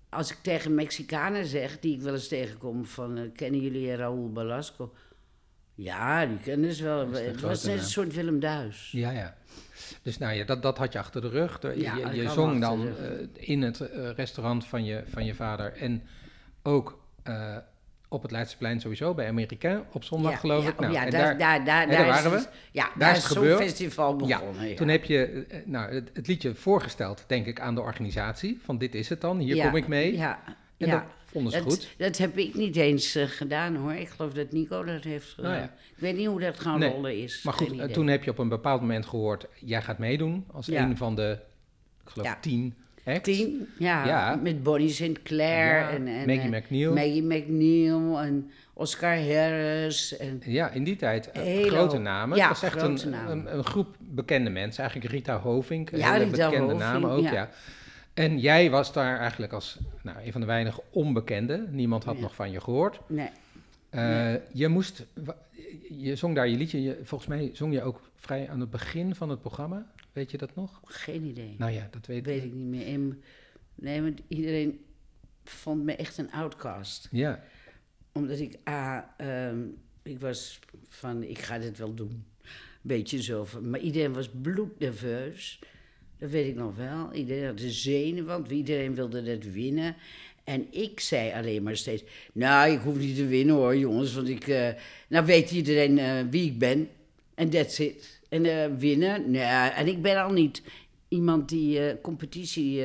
Als 0.10 0.32
ik 0.32 0.38
tegen 0.42 0.76
Mexicanen 0.76 1.46
zeg, 1.46 1.80
die 1.80 1.96
ik 1.96 2.02
wel 2.02 2.14
eens 2.14 2.28
tegenkom, 2.28 2.86
van... 2.86 3.18
eh, 3.18 3.24
kennen 3.36 3.62
jullie 3.62 3.96
Raúl 3.96 4.32
Belasco? 4.32 4.94
Ja, 5.76 6.26
die 6.26 6.38
kennen 6.38 6.74
ze 6.74 6.84
wel. 6.84 7.10
De 7.12 7.18
Het 7.20 7.42
was 7.42 7.64
net 7.64 7.78
een 7.78 7.84
soort 7.86 8.14
Willem 8.14 8.40
Duis. 8.40 8.92
Ja, 8.92 9.12
ja. 9.12 9.38
Dus 10.02 10.18
nou 10.18 10.34
ja, 10.34 10.44
dat, 10.46 10.62
dat 10.62 10.78
had 10.78 10.94
je 10.94 11.00
achter 11.00 11.22
de 11.22 11.30
rug. 11.30 11.60
Ja, 11.76 11.96
je 11.96 12.16
je 12.22 12.30
zong 12.30 12.62
dan 12.62 12.88
eh, 12.88 13.50
in 13.50 13.62
het 13.62 13.80
eh, 13.80 14.10
restaurant 14.16 14.66
van 14.66 14.86
je, 14.86 15.04
van 15.08 15.26
je 15.26 15.36
vader. 15.36 15.74
En 15.74 16.04
ook 16.64 17.00
eh, 17.24 17.58
op 18.10 18.22
het 18.22 18.32
Leidseplein 18.32 18.80
sowieso, 18.80 19.14
bij 19.14 19.28
Amerika, 19.28 19.84
op 19.92 20.04
zondag 20.04 20.32
Ja, 20.32 20.38
geloof 20.38 20.64
ja, 20.64 20.70
ik. 20.70 20.80
Nou, 20.80 20.94
ja, 20.94 21.06
en 21.06 21.12
daar, 21.12 21.38
daar, 21.38 21.66
daar, 21.66 21.88
hè, 21.88 21.96
daar, 21.96 22.06
waren 22.06 22.32
het- 22.32 22.50
Ja, 22.72 22.84
Daar 22.84 22.94
daar 22.98 23.16
is 23.16 23.24
het 23.24 23.32
zo'n 23.32 23.42
gebeurd. 23.42 23.60
festival 23.62 24.16
begonnen. 24.16 24.68
Ja, 24.70 24.76
Toen 24.76 24.88
heb 24.88 25.04
je 25.04 25.46
nou, 25.66 25.94
het, 25.94 26.10
het 26.14 26.28
liedje 26.28 26.56
voorgesteld, 26.56 27.24
denk 27.28 27.46
ik, 27.46 27.60
aan 27.60 27.76
de 27.76 27.82
organisatie. 27.82 28.60
Van 28.64 28.78
dit 28.78 28.96
is 28.96 29.10
het 29.10 29.22
dan, 29.22 29.38
hier 29.40 29.66
kom 29.66 29.76
ik 29.76 29.88
mee. 29.88 30.18
Ja, 30.18 30.40
En 30.78 30.88
ja. 30.88 30.92
dat 30.92 31.04
vonden 31.42 31.52
ze 31.52 31.64
dat, 31.64 31.74
goed. 31.74 31.88
dat 31.98 32.18
heb 32.18 32.38
ik 32.38 32.54
niet 32.56 32.76
eens 32.76 33.16
eh, 33.16 33.26
gedaan 33.28 33.76
hoor. 33.76 33.94
Ik 33.94 34.10
geloof 34.10 34.34
dat 34.34 34.52
Nico 34.52 34.84
dat 34.84 35.04
heeft 35.04 35.28
gedaan. 35.34 35.52
Nou 35.52 35.64
ja. 35.64 35.74
Ik 35.96 35.98
weet 36.02 36.16
niet 36.18 36.28
hoe 36.28 36.40
dat 36.40 36.60
gaan 36.60 36.80
Nee, 36.80 36.90
rollen 36.92 37.18
is. 37.24 37.42
Maar 37.44 37.54
goed, 37.54 37.80
eh, 37.80 37.86
toen 37.86 38.08
heb 38.08 38.24
je 38.24 38.30
op 38.32 38.38
een 38.38 38.50
bepaald 38.50 38.82
moment 38.82 39.06
gehoord, 39.06 39.48
jij 39.66 39.82
gaat 39.82 39.98
meedoen 39.98 40.46
als 40.52 40.66
Ja. 40.66 40.84
een 40.84 40.98
van 40.98 41.16
de, 41.16 41.38
ik 42.06 42.10
geloof, 42.12 42.28
Ja. 42.28 42.38
tien 42.42 42.74
acts. 43.06 43.22
Tien, 43.22 43.68
ja. 43.80 44.40
Met 44.44 44.64
Bonnie 44.64 44.90
Sinclair 44.90 45.90
en, 45.90 46.08
en 46.08 46.26
Maggie 46.26 46.52
eh, 46.54 46.60
McNeil. 46.62 46.94
Maggie 46.94 47.24
McNeil 47.24 48.20
en 48.20 48.52
Oscar 48.74 49.18
Harris. 49.18 50.18
En, 50.18 50.42
Ja, 50.46 50.70
in 50.70 50.84
die 50.84 50.96
tijd 50.96 51.30
Hele 51.34 51.70
grote 51.70 51.98
namen. 51.98 52.38
Ja, 52.38 52.48
het 52.50 52.62
was 52.62 52.74
echt 52.74 52.82
een, 52.82 53.14
een, 53.32 53.58
een 53.58 53.64
groep 53.64 53.96
bekende 54.00 54.50
mensen. 54.50 54.84
Eigenlijk 54.84 55.14
Rita 55.14 55.38
Hovink, 55.40 55.90
Ja, 55.96 56.12
hele 56.12 56.24
Rita 56.24 56.50
bekende 56.50 56.74
Hovink, 56.74 56.80
namen 56.80 57.10
ook, 57.10 57.24
ja. 57.24 57.50
En 58.18 58.40
jij 58.40 58.70
was 58.70 58.94
daar 58.94 59.20
eigenlijk 59.20 59.54
als 59.54 59.78
nou, 60.04 60.18
een 60.26 60.32
van 60.32 60.42
de 60.42 60.48
weinige 60.48 60.82
onbekenden. 60.90 61.68
Niemand 61.76 62.04
had 62.04 62.20
nog 62.20 62.36
van 62.36 62.52
je 62.52 62.62
gehoord. 62.62 63.00
nee, 63.10 63.30
Eh, 63.90 64.34
Je 64.54 64.68
moest, 64.68 65.06
je 65.90 66.16
zong 66.16 66.36
daar 66.36 66.48
je 66.48 66.58
liedje. 66.58 66.82
Je, 66.82 67.00
volgens 67.04 67.30
mij 67.30 67.50
zong 67.54 67.74
je 67.74 67.82
ook 67.84 68.02
vrij 68.16 68.50
aan 68.50 68.60
het 68.60 68.70
begin 68.70 69.16
van 69.16 69.30
het 69.30 69.40
programma. 69.42 69.92
Weet 70.14 70.32
je 70.32 70.38
dat 70.38 70.56
nog? 70.56 70.80
geen 70.84 71.24
idee. 71.26 71.56
Nou 71.58 71.72
ja, 71.72 71.88
dat 71.92 72.06
weet, 72.06 72.26
weet 72.26 72.44
ik 72.44 72.54
niet 72.54 72.66
meer. 72.68 72.88
En- 72.88 73.22
nee, 73.76 74.02
want 74.02 74.22
iedereen 74.28 74.86
vond 75.44 75.84
me 75.84 75.96
echt 75.96 76.18
een 76.18 76.32
outcast. 76.32 77.08
Ja, 77.12 77.44
Omdat 78.12 78.40
ik, 78.40 78.58
ah, 78.64 78.98
ehm, 79.18 79.60
ik 80.04 80.20
was 80.20 80.60
van, 80.88 81.24
ik 81.24 81.40
ga 81.40 81.58
dit 81.60 81.78
wel 81.78 81.94
doen. 81.94 82.26
Beetje 82.82 83.22
zo 83.24 83.46
van, 83.46 83.70
maar 83.70 83.80
iedereen 83.80 84.14
was 84.14 84.30
bloednerveus. 84.42 85.60
Dat 86.20 86.30
weet 86.30 86.48
ik 86.48 86.56
nog 86.56 86.76
wel. 86.76 87.14
Iedereen 87.14 87.46
had 87.46 87.58
de 87.58 87.72
zenuwen, 87.72 88.26
want 88.26 88.52
iedereen 88.52 88.96
wilde 88.96 89.22
het 89.22 89.54
winnen. 89.54 89.96
En 90.44 90.68
ik 90.72 91.00
zei 91.00 91.32
alleen 91.34 91.64
maar 91.64 91.76
steeds, 91.76 92.04
nou, 92.34 92.72
ik 92.72 92.80
hoef 92.80 92.98
niet 92.98 93.16
te 93.16 93.28
winnen 93.28 93.56
hoor, 93.56 93.78
jongens. 93.78 94.14
Want 94.14 94.30
ik, 94.30 94.48
eh, 94.48 94.70
nou 95.08 95.26
weet 95.26 95.52
iedereen 95.52 95.98
eh, 96.00 96.24
wie 96.30 96.52
ik 96.52 96.60
ben. 96.60 96.90
En 97.36 97.50
that's 97.50 97.80
it. 97.80 98.22
En 98.30 98.46
eh, 98.46 98.78
winnen, 98.78 99.32
nee, 99.32 99.42
en 99.70 99.88
ik 99.88 100.02
ben 100.02 100.24
al 100.24 100.32
niet 100.32 100.62
iemand 101.08 101.50
die 101.50 102.02
competitie, 102.02 102.82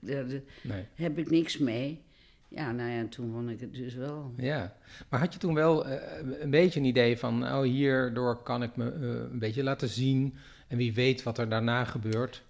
daar 0.00 0.24
nee. 0.62 0.84
heb 0.94 1.18
ik 1.18 1.30
niks 1.30 1.58
mee. 1.58 2.00
Ja, 2.48 2.72
nou 2.72 2.90
ja, 2.90 3.06
toen 3.06 3.32
vond 3.32 3.50
ik 3.50 3.60
het 3.60 3.74
dus 3.74 3.94
wel. 3.94 4.34
Ja, 4.36 4.76
maar 5.08 5.20
had 5.20 5.32
je 5.32 5.38
toen 5.38 5.54
wel 5.54 5.86
een 6.40 6.50
beetje 6.50 6.80
een 6.80 6.86
idee 6.86 7.18
van, 7.18 7.44
oh, 7.44 7.62
hierdoor 7.62 8.42
kan 8.42 8.62
ik 8.62 8.76
me 8.76 8.92
een 8.92 9.38
beetje 9.38 9.62
laten 9.62 9.88
zien 9.88 10.34
en 10.68 10.76
wie 10.76 10.94
weet 10.94 11.22
wat 11.22 11.38
er 11.38 11.48
daarna 11.48 11.84
gebeurt? 11.84 12.42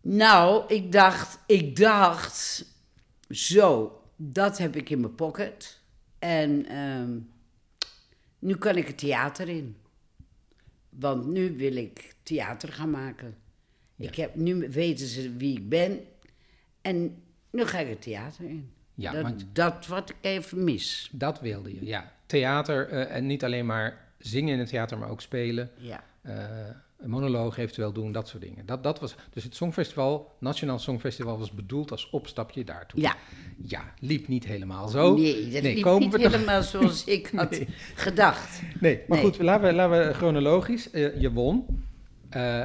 Nou, 0.00 0.64
ik 0.74 0.92
dacht, 0.92 1.38
ik 1.46 1.76
dacht, 1.76 2.64
zo, 3.30 4.00
dat 4.16 4.58
heb 4.58 4.76
ik 4.76 4.90
in 4.90 5.00
mijn 5.00 5.14
pocket. 5.14 5.80
En 6.18 6.66
ehm, 6.66 7.18
nu 8.38 8.56
kan 8.56 8.76
ik 8.76 8.86
het 8.86 8.98
theater 8.98 9.48
in. 9.48 9.76
Want 10.88 11.26
nu 11.26 11.56
wil 11.56 11.76
ik 11.76 12.14
theater 12.22 12.72
gaan 12.72 12.90
maken. 12.90 13.36
Ja. 13.96 14.08
Ik 14.08 14.14
heb, 14.14 14.34
nu 14.34 14.68
weten 14.70 15.06
ze 15.06 15.36
wie 15.36 15.56
ik 15.56 15.68
ben. 15.68 16.00
En 16.80 17.22
nu 17.50 17.64
ga 17.66 17.78
ik 17.78 17.88
het 17.88 18.02
theater 18.02 18.44
in. 18.44 18.72
Ja, 18.94 19.12
dat, 19.12 19.22
want 19.22 19.44
dat 19.52 19.86
wat 19.86 20.10
ik 20.10 20.16
even 20.20 20.64
mis. 20.64 21.08
dat 21.12 21.40
wilde 21.40 21.74
je, 21.74 21.84
ja. 21.84 22.12
Theater 22.26 22.88
eh, 22.88 23.16
en 23.16 23.26
niet 23.26 23.44
alleen 23.44 23.66
maar 23.66 24.12
zingen 24.18 24.52
in 24.52 24.58
het 24.58 24.68
theater, 24.68 24.98
maar 24.98 25.08
ook 25.08 25.20
spelen, 25.20 25.70
Ja. 25.76 26.04
eh, 26.22 26.70
een 27.02 27.10
monoloog 27.10 27.56
eventueel 27.58 27.92
doen, 27.92 28.12
dat 28.12 28.28
soort 28.28 28.42
dingen. 28.42 28.66
Dat, 28.66 28.82
dat 28.82 29.00
was, 29.00 29.14
dus 29.32 29.44
het 29.44 29.54
Songfestival, 29.56 30.36
Nationaal 30.40 30.78
Songfestival, 30.78 31.38
was 31.38 31.50
bedoeld 31.52 31.90
als 31.90 32.10
opstapje 32.10 32.64
daartoe. 32.64 33.00
Ja. 33.00 33.16
Ja, 33.66 33.94
liep 33.98 34.28
niet 34.28 34.44
helemaal 34.44 34.88
zo. 34.88 35.14
Nee, 35.16 35.48
dat 35.50 35.62
liep 35.62 35.82
komen 35.82 36.00
niet 36.08 36.10
toch- 36.22 36.32
helemaal 36.32 36.62
zoals 36.62 37.04
ik 37.16 37.30
had 37.34 37.50
Nee. 37.50 37.68
gedacht. 37.94 38.60
Nee, 38.80 39.00
maar 39.08 39.18
Nee. 39.18 39.26
goed, 39.26 39.38
laten 39.42 39.68
we, 39.68 39.74
laten 39.74 40.06
we 40.06 40.14
chronologisch. 40.14 40.90
eh, 40.90 41.20
je 41.20 41.32
won. 41.32 41.66
Eh, 42.30 42.64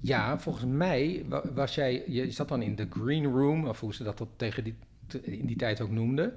ja, 0.00 0.38
volgens 0.38 0.64
mij 0.68 1.24
wa- 1.28 1.44
was 1.54 1.74
jij, 1.74 2.02
je 2.06 2.30
zat 2.30 2.48
dan 2.48 2.62
in 2.62 2.74
de 2.76 2.86
green 2.90 3.24
room, 3.24 3.66
of 3.68 3.80
hoe 3.80 3.94
ze 3.94 4.02
dat 4.04 4.16
tot 4.16 4.28
tegen 4.36 4.64
die, 4.64 4.74
in 5.22 5.46
die 5.46 5.56
tijd 5.56 5.80
ook 5.80 5.90
noemden. 5.90 6.32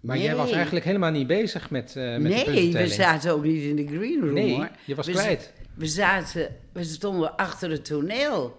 Maar 0.00 0.18
jij 0.18 0.36
was 0.36 0.46
Nee. 0.46 0.54
eigenlijk 0.54 0.84
helemaal 0.84 1.10
niet 1.10 1.26
bezig 1.26 1.70
met, 1.70 1.96
eh 1.96 2.02
met 2.16 2.22
de 2.44 2.50
nee, 2.50 2.72
we 2.72 2.86
zaten 2.88 3.32
ook 3.32 3.44
niet 3.44 3.62
in 3.62 3.76
de 3.76 3.86
green 3.86 4.20
room 4.20 4.32
Nee, 4.32 4.54
hoor. 4.54 4.68
je 4.84 4.94
was 4.94 5.06
we, 5.06 5.12
kwijt. 5.12 5.52
We 5.80 5.86
zaten, 5.86 6.56
we 6.72 6.84
stonden 6.84 7.36
achter 7.36 7.70
het 7.70 7.84
toneel. 7.84 8.58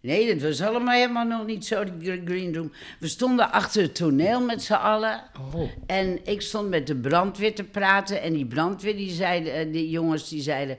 Nee, 0.00 0.34
dat 0.34 0.48
was 0.48 0.62
allemaal 0.62 0.94
helemaal 0.94 1.24
nog 1.24 1.46
niet 1.46 1.66
zo, 1.66 1.84
die 1.84 2.12
gr- 2.12 2.24
green 2.24 2.54
room. 2.54 2.72
We 2.98 3.08
stonden 3.08 3.52
achter 3.52 3.82
het 3.82 3.94
toneel 3.94 4.40
met 4.40 4.62
z'n 4.62 4.72
allen. 4.72 5.22
Oh, 5.54 5.70
En 5.86 6.18
ik 6.24 6.40
stond 6.40 6.68
met 6.68 6.86
de 6.86 6.96
brandweer 6.96 7.54
te 7.54 7.64
praten. 7.64 8.22
En 8.22 8.32
die 8.32 8.46
brandweer, 8.46 8.96
die, 8.96 9.10
zeiden, 9.10 9.52
eh, 9.54 9.72
die 9.72 9.90
jongens, 9.90 10.28
die 10.28 10.42
zeiden... 10.42 10.78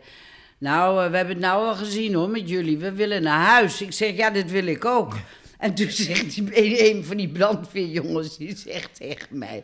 Nou, 0.57 1.03
eh, 1.03 1.09
we 1.11 1.17
hebben 1.17 1.35
het 1.35 1.43
nou 1.45 1.65
al 1.67 1.75
gezien 1.75 2.13
hoor, 2.13 2.29
met 2.29 2.49
jullie. 2.49 2.77
We 2.77 2.91
willen 2.91 3.23
naar 3.23 3.45
huis. 3.45 3.81
Ik 3.81 3.91
zeg, 3.93 4.15
ja, 4.15 4.29
dat 4.29 4.49
wil 4.49 4.65
ik 4.65 4.85
ook. 4.85 5.13
En 5.57 5.73
toen 5.73 5.89
zegt 6.07 6.35
die, 6.35 6.63
een, 6.63 6.95
een 6.95 7.03
van 7.05 7.17
die 7.17 7.29
brandweerjongens, 7.29 8.37
die 8.37 8.55
zegt 8.55 8.95
tegen 8.95 9.37
mij... 9.37 9.63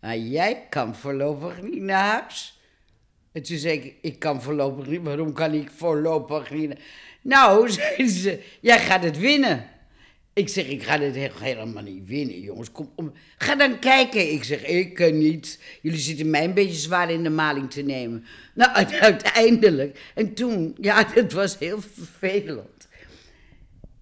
Maar 0.00 0.16
jij 0.16 0.66
kan 0.70 0.94
voorlopig 0.94 1.62
niet 1.62 1.82
naar 1.82 2.20
huis. 2.20 2.58
En 3.34 3.42
toen 3.42 3.56
zei 3.58 3.78
ik, 3.78 3.94
ik 4.00 4.18
kan 4.18 4.42
voorlopig 4.42 4.86
niet. 4.86 5.02
Waarom 5.02 5.32
kan 5.32 5.52
ik 5.52 5.70
voorlopig 5.76 6.50
niet? 6.50 6.74
Nou, 7.22 7.68
zeiden 7.70 8.08
ze, 8.08 8.40
jij 8.60 8.78
gaat 8.78 9.02
het 9.04 9.18
winnen. 9.18 9.68
Ik 10.32 10.48
zeg, 10.48 10.66
ik 10.66 10.82
ga 10.82 10.98
dit 10.98 11.14
he- 11.14 11.30
helemaal 11.40 11.82
niet 11.82 12.06
winnen, 12.06 12.40
jongens. 12.40 12.72
Kom 12.72 12.92
om. 12.94 13.12
Ga 13.38 13.54
dan 13.54 13.78
kijken. 13.78 14.32
Ik 14.32 14.44
zeg, 14.44 14.66
ik 14.66 14.94
kan 14.94 15.18
niet. 15.18 15.58
Jullie 15.82 15.98
zitten 15.98 16.30
mij 16.30 16.44
een 16.44 16.54
beetje 16.54 16.78
zwaar 16.80 17.10
in 17.10 17.22
de 17.22 17.30
maling 17.30 17.70
te 17.70 17.82
nemen. 17.82 18.24
Nou, 18.54 18.70
uiteindelijk. 19.10 20.12
En 20.14 20.34
toen, 20.34 20.76
ja, 20.80 21.04
dat 21.14 21.32
was 21.32 21.58
heel 21.58 21.80
vervelend. 21.80 22.88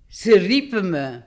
Ze 0.08 0.38
riepen 0.38 0.90
me 0.90 1.20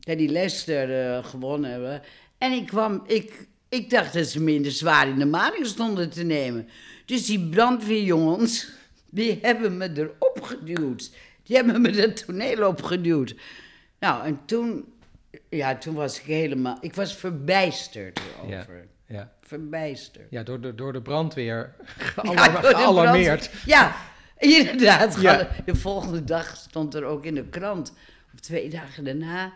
dat 0.00 0.18
die 0.18 0.28
Leicester 0.28 1.14
eh, 1.16 1.24
gewonnen 1.24 1.70
hebben. 1.70 2.02
En 2.38 2.52
ik 2.52 2.66
kwam, 2.66 3.02
ik, 3.06 3.46
ik 3.68 3.90
dacht 3.90 4.12
dat 4.12 4.26
ze 4.26 4.40
me 4.40 4.54
in 4.54 4.62
de 4.62 4.70
zwaar 4.70 5.08
in 5.08 5.18
de 5.18 5.26
maling 5.26 5.66
stonden 5.66 6.10
te 6.10 6.22
nemen. 6.22 6.68
Dus 7.12 7.26
die 7.26 7.48
brandweerjongens, 7.48 8.68
die 9.10 9.38
hebben 9.42 9.76
me 9.76 9.90
erop 9.94 10.42
geduwd. 10.42 11.10
Die 11.42 11.56
hebben 11.56 11.80
me 11.80 11.90
dat 11.90 12.26
toneel 12.26 12.68
opgeduwd. 12.68 13.34
Nou, 13.98 14.24
en 14.24 14.40
toen, 14.44 14.84
ja, 15.48 15.76
toen 15.78 15.94
was 15.94 16.18
ik 16.20 16.24
helemaal, 16.24 16.78
ik 16.80 16.94
was 16.94 17.16
verbijsterd 17.16 18.20
ja, 18.46 18.56
erover. 18.56 18.86
ja. 19.06 19.32
Verbijsterd. 19.40 20.26
ja 20.30 20.42
door, 20.42 20.60
de, 20.60 20.74
door 20.74 20.92
de 20.92 21.02
brandweer 21.02 21.74
Ja, 22.22 22.60
gealarmeerd. 22.62 23.48
brand- 23.50 23.64
Ja, 23.66 23.96
inderdaad. 24.38 25.20
Ja. 25.20 25.48
De 25.64 25.74
volgende 25.74 26.24
dag 26.24 26.56
stond 26.56 26.94
er 26.94 27.04
ook 27.04 27.24
in 27.24 27.34
de 27.34 27.44
krant, 27.48 27.92
of 28.34 28.40
twee 28.40 28.68
dagen 28.68 29.04
daarna, 29.04 29.52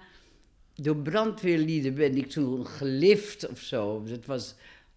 door 0.75 0.97
brandweerlieden 0.97 1.95
ben 1.95 2.17
ik 2.17 2.31
toen 2.31 2.67
gelift 2.67 3.49
of 3.49 3.59
zo. 3.61 4.03
Dat 4.05 4.25
was, 4.27 4.55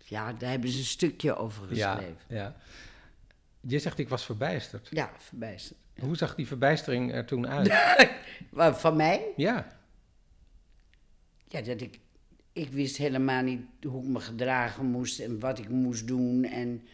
ja, 0.09 0.33
daar 0.33 0.49
hebben 0.49 0.69
ze 0.69 0.77
een 0.77 0.83
stukje 0.83 1.35
over 1.35 1.67
geschreven. 1.67 2.17
ja. 2.27 2.55
Je 3.61 3.79
zegt, 3.79 3.99
ik 3.99 4.09
was 4.09 4.25
verbijsterd. 4.25 4.87
Ja, 4.91 5.11
verbijsterd. 5.17 5.79
Hoe 5.99 6.17
zag 6.17 6.35
die 6.35 6.47
verbijstering 6.47 7.13
er 7.13 7.25
toen 7.25 7.47
uit? 7.47 7.73
Van 8.81 8.95
mij? 8.95 9.25
ja, 9.35 9.77
Ja, 11.47 11.61
dat 11.61 11.81
ik, 11.81 11.99
ik 12.53 12.69
wist 12.69 12.97
helemaal 12.97 13.43
niet 13.43 13.61
hoe 13.83 14.03
ik 14.03 14.09
me 14.09 14.19
gedragen 14.19 14.85
moest 14.85 15.19
en 15.19 15.39
wat 15.39 15.59
ik 15.59 15.69
moest 15.69 16.07
doen. 16.07 16.43
En 16.43 16.87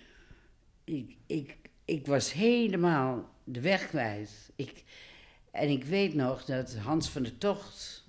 ik, 0.83 1.15
ik, 1.25 1.57
ik 1.85 2.07
was 2.07 2.33
helemaal 2.33 3.29
de 3.43 3.61
weg 3.61 3.87
kwijt. 3.87 4.51
Ik, 4.55 4.83
en 5.51 5.69
ik 5.69 5.83
weet 5.83 6.13
nog 6.13 6.45
dat 6.45 6.75
Hans 6.75 7.09
van 7.09 7.23
der 7.23 7.37
Tocht, 7.37 8.03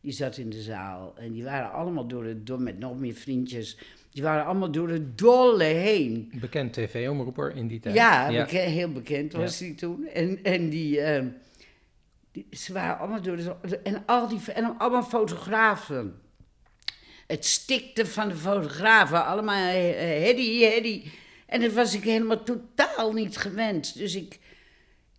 die 0.00 0.12
zat 0.12 0.36
in 0.36 0.50
de 0.50 0.62
zaal. 0.62 1.16
En 1.16 1.32
die 1.32 1.44
waren 1.44 1.72
allemaal 1.72 2.06
door 2.06 2.24
het, 2.24 2.46
door, 2.46 2.60
met 2.60 2.78
nog 2.78 2.98
meer 2.98 3.14
vriendjes, 3.14 3.78
die 4.10 4.22
waren 4.22 4.44
allemaal 4.44 4.70
door 4.70 4.88
het 4.88 5.18
dolle 5.18 5.64
heen. 5.64 6.32
bekend 6.40 6.72
tv-omroeper 6.72 7.56
in 7.56 7.66
die 7.68 7.80
tijd. 7.80 7.94
Ja, 7.94 8.44
heel 8.48 8.92
bekend 8.92 9.32
was 9.32 9.58
Ja. 9.58 9.64
die 9.66 9.74
toen. 9.74 10.06
En, 10.06 10.42
en 10.42 10.68
die, 10.68 11.00
ehm, 11.00 11.26
die, 12.32 12.46
ze 12.50 12.72
waren 12.72 12.98
allemaal 12.98 13.22
door 13.22 13.36
de, 13.36 13.78
en, 13.82 14.02
al 14.06 14.28
die, 14.28 14.52
en 14.52 14.78
allemaal 14.78 15.02
fotografen. 15.02 16.20
Het 17.26 17.44
stikte 17.44 18.06
van 18.06 18.28
de 18.28 18.34
fotografen, 18.36 19.24
allemaal 19.26 19.68
eh, 19.74 20.24
Heddy, 20.24 20.60
Heddy. 20.60 21.02
En 21.46 21.60
dat 21.60 21.72
was 21.72 21.94
ik 21.94 22.02
helemaal 22.02 22.42
totaal 22.42 23.12
niet 23.12 23.36
gewend. 23.36 23.98
Dus 23.98 24.14
ik, 24.14 24.38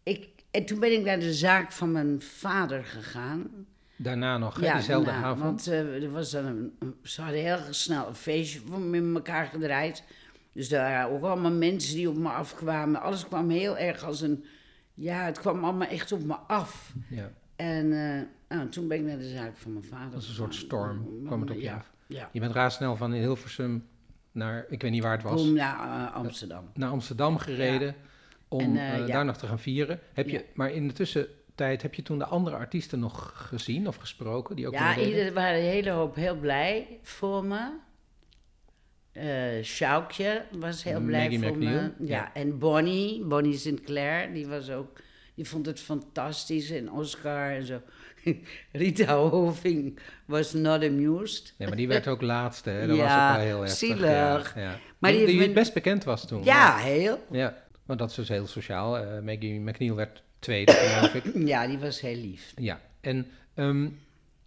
ik, 0.03 0.27
en 0.51 0.65
toen 0.65 0.79
ben 0.79 0.91
ik 0.91 1.03
naar 1.03 1.19
de 1.19 1.33
zaak 1.33 1.71
van 1.71 1.91
mijn 1.91 2.21
vader 2.21 2.83
gegaan. 2.83 3.65
Daarna 4.01 4.37
nog, 4.37 4.59
hè, 4.59 4.71
diezelfde 4.73 5.11
daarna, 5.11 5.25
avond. 5.25 5.43
Want 5.43 5.67
eh, 5.67 6.03
er 6.03 6.11
was 6.11 6.31
dan 6.31 6.45
een, 6.45 6.73
ze 7.03 7.21
hadden 7.21 7.41
heel 7.41 7.59
snel 7.69 8.07
een 8.07 8.15
feestje 8.15 8.77
met 8.77 9.15
elkaar 9.15 9.45
gedraaid. 9.45 10.03
Dus 10.53 10.69
daar 10.69 11.09
ook 11.09 11.23
allemaal 11.23 11.51
mensen 11.51 11.95
die 11.95 12.09
op 12.09 12.17
me 12.17 12.29
afkwamen. 12.29 13.01
Alles 13.01 13.27
kwam 13.27 13.49
heel 13.49 13.77
erg 13.77 14.03
als 14.03 14.21
een... 14.21 14.45
Ja, 14.93 15.25
het 15.25 15.39
kwam 15.39 15.63
allemaal 15.63 15.87
echt 15.87 16.11
op 16.11 16.23
me 16.23 16.35
af. 16.35 16.93
Ja, 17.09 17.31
En 17.55 17.89
nou, 18.47 18.69
toen 18.69 18.87
ben 18.87 18.97
ik 18.97 19.05
naar 19.05 19.17
de 19.17 19.29
zaak 19.29 19.57
van 19.57 19.73
mijn 19.73 19.85
vader 19.85 20.15
als 20.15 20.27
een 20.27 20.33
soort 20.33 20.55
storm 20.55 21.23
kwam 21.25 21.41
het 21.41 21.49
op 21.49 21.55
je 21.55 21.63
ja, 21.63 21.75
af. 21.75 21.91
Ja, 22.07 22.29
Je 22.31 22.39
bent 22.39 22.53
razendsnel 22.53 22.95
van 22.95 23.11
Hilversum 23.11 23.87
naar, 24.31 24.65
ik 24.69 24.81
weet 24.81 24.91
niet 24.91 25.03
waar 25.03 25.11
het 25.11 25.23
was, 25.23 25.41
Kom 25.41 25.53
naar 25.53 26.07
eh, 26.07 26.15
Amsterdam. 26.15 26.69
naar 26.73 26.89
Amsterdam 26.89 27.37
gereden 27.37 27.95
om 28.47 28.59
En, 28.59 28.99
ja. 28.99 29.05
daar 29.05 29.25
nog 29.25 29.37
te 29.37 29.47
gaan 29.47 29.59
vieren. 29.59 29.99
Heb 30.13 30.29
je, 30.29 30.37
Ja. 30.37 30.43
Maar 30.53 30.71
in 30.71 30.87
de 30.87 30.93
heb 31.67 31.93
je 31.93 32.01
toen 32.01 32.17
de 32.17 32.25
andere 32.25 32.55
artiesten 32.55 32.99
nog 32.99 33.31
gezien 33.49 33.87
of 33.87 33.95
gesproken? 33.95 34.55
Die 34.55 34.67
ook 34.67 34.73
Ja, 34.73 34.87
meededen? 34.87 35.09
ieder 35.09 35.33
waren 35.33 35.59
een 35.59 35.65
hele 35.65 35.89
hoop 35.89 36.15
heel 36.15 36.35
blij 36.35 36.99
voor 37.01 37.45
me. 37.45 37.69
Sjoukje 39.63 40.45
was 40.51 40.83
heel 40.83 40.99
blij 41.01 41.21
Maggie 41.21 41.39
voor 41.39 41.57
McNeil, 41.57 41.81
me. 41.81 42.05
ja. 42.07 42.15
Ja. 42.17 42.33
en 42.33 42.57
Bonnie, 42.59 43.23
Bonnie 43.25 43.57
Sinclair, 43.57 44.33
die 44.33 44.47
was 44.47 44.69
ook, 44.69 44.99
die 45.35 45.47
vond 45.47 45.65
het 45.65 45.79
fantastisch. 45.79 46.69
En 46.71 46.91
Oscar 46.91 47.49
en 47.51 47.65
zo. 47.65 47.81
Rita 48.71 49.15
Hoving 49.15 49.99
was 50.25 50.53
not 50.53 50.83
amused. 50.83 51.53
Nee, 51.57 51.67
maar 51.67 51.77
die 51.77 51.87
werd 51.87 52.07
ook 52.07 52.21
laatste, 52.21 52.69
hè? 52.69 52.87
Dat 52.87 52.97
was 52.97 53.05
Ja, 53.07 53.29
ook 53.29 53.35
wel 53.35 53.45
heel 53.45 53.61
erg. 53.61 53.71
zielig. 53.71 54.55
Ja, 54.55 54.61
ja. 54.61 54.77
Maar 54.97 55.11
die, 55.11 55.25
die 55.25 55.51
best 55.51 55.73
bekend 55.73 56.03
was 56.03 56.27
toen. 56.27 56.43
Ja, 56.43 56.77
heel. 56.77 57.25
Ja, 57.31 57.57
want 57.85 57.99
dat 57.99 58.09
is 58.09 58.15
dus 58.15 58.27
heel 58.29 58.47
sociaal. 58.47 58.97
Eh, 58.97 59.21
Maggie 59.21 59.59
McNeil 59.59 59.95
werd 59.95 60.23
tweede, 60.41 60.71
geloof 60.71 61.13
ik. 61.13 61.47
Ja, 61.47 61.67
die 61.67 61.77
was 61.77 62.01
heel 62.01 62.15
lief. 62.15 62.53
Ja, 62.55 62.79
en 63.01 63.27
ehm, 63.53 63.89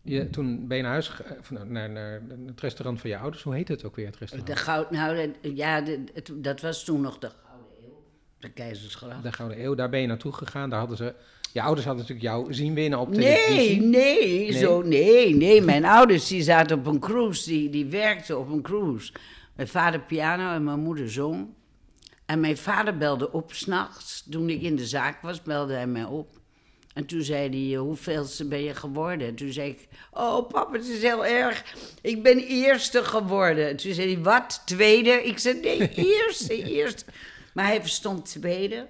je, 0.02 0.30
toen 0.30 0.66
ben 0.68 0.76
je 0.76 0.83
naar 0.83 0.92
huis 0.92 1.09
gegaan, 1.09 1.38
of 1.38 1.50
naar, 1.68 2.20
het 2.46 2.61
restaurant 2.61 3.00
van 3.00 3.11
je 3.11 3.16
ouders. 3.18 3.42
Hoe 3.42 3.54
heet 3.54 3.68
het 3.68 3.85
ook 3.85 3.96
weer, 3.96 4.07
het 4.07 4.16
restaurant? 4.16 4.50
De 4.50 4.57
goud, 4.62 4.90
nou, 4.90 5.33
ja, 5.42 5.80
de- 5.80 6.04
het- 6.14 6.30
dat 6.35 6.61
was 6.61 6.85
toen 6.85 7.00
nog 7.00 7.18
de 7.18 7.30
Gouden 7.44 7.68
Eeuw. 7.85 8.02
De 8.38 8.50
Keizersgracht. 8.50 9.22
De 9.22 9.33
Gouden 9.33 9.64
Eeuw, 9.64 9.74
daar 9.74 9.88
ben 9.90 10.00
je 10.00 10.07
naartoe 10.07 10.33
gegaan. 10.33 10.70
Daar 10.70 10.78
hadden 10.78 10.96
ze, 10.96 11.14
je 11.52 11.62
ouders 11.62 11.87
hadden 11.87 12.07
natuurlijk 12.07 12.35
jou 12.35 12.54
zien 12.54 12.74
winnen 12.74 12.98
op 12.98 13.09
Nee, 13.09 13.44
televisie. 13.46 13.80
nee, 13.80 14.38
Nee? 14.38 14.52
Zo, 14.52 14.83
nee, 14.83 15.35
nee. 15.37 15.61
Mijn 15.62 15.85
ouders 15.85 16.26
die 16.28 16.42
zaten 16.42 16.78
op 16.78 16.87
een 16.87 17.00
cruise, 17.00 17.48
die, 17.50 17.70
die 17.70 17.85
werkten 17.87 18.38
op 18.38 18.50
een 18.50 18.62
cruise. 18.62 19.12
Mijn 19.57 19.68
vader 19.68 20.00
piano 20.00 20.52
en 20.54 20.64
mijn 20.64 20.80
moeder 20.80 21.11
zong. 21.11 21.48
En 22.26 22.40
mijn 22.40 22.56
vader 22.56 22.96
belde 22.96 23.32
op 23.32 23.52
s'nachts. 23.52 24.24
Toen 24.30 24.50
ik 24.50 24.62
in 24.62 24.76
de 24.76 24.87
zaak 24.87 25.22
was, 25.22 25.42
belde 25.42 25.74
hij 25.74 25.87
mij 25.87 26.04
op. 26.04 26.42
En 26.94 27.06
toen 27.06 27.22
zei 27.22 27.68
hij, 27.68 27.78
hoeveelste 27.78 28.48
ben 28.48 28.62
je 28.62 28.74
geworden? 28.74 29.26
En 29.26 29.34
toen 29.34 29.52
zei 29.52 29.68
ik, 29.70 29.88
oh 30.10 30.48
papa, 30.48 30.72
het 30.72 30.87
is 30.87 31.02
heel 31.02 31.26
erg. 31.26 31.74
Ik 32.02 32.22
ben 32.22 32.38
eerste 32.38 33.04
geworden. 33.04 33.68
En 33.68 33.76
toen 33.76 33.94
zei 33.94 34.14
hij, 34.14 34.22
wat, 34.22 34.62
tweede? 34.66 35.10
Ik 35.10 35.38
zei, 35.38 35.60
nee, 35.60 35.90
eerste, 36.14 36.62
eerste. 36.62 37.04
Maar 37.54 37.66
hij 37.66 37.80
verstond 37.80 38.24
tweede. 38.24 38.87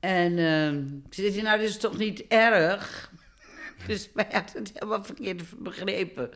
En 0.00 0.36
toen 0.36 1.04
zei 1.10 1.32
hij, 1.32 1.42
nou, 1.42 1.58
dat 1.58 1.68
is 1.68 1.78
toch 1.78 1.98
niet 1.98 2.26
erg? 2.28 3.06
Dus 3.86 4.08
hij 4.14 4.26
had 4.30 4.52
het 4.52 4.70
helemaal 4.74 5.04
verkeerd 5.04 5.42
begrepen. 5.58 6.30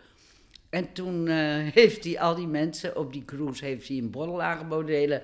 En 0.71 0.93
toen 0.93 1.29
eh, 1.29 1.37
heeft 1.73 2.05
hij 2.05 2.21
al 2.21 2.35
die 2.35 2.47
mensen 2.47 2.97
op 2.97 3.13
die 3.13 3.25
cruise 3.25 3.65
heeft 3.65 3.89
hij 3.89 3.97
een 3.97 4.11
borrel 4.11 4.43
aangeboden. 4.43 4.87
De 4.87 4.93
hele 4.93 5.23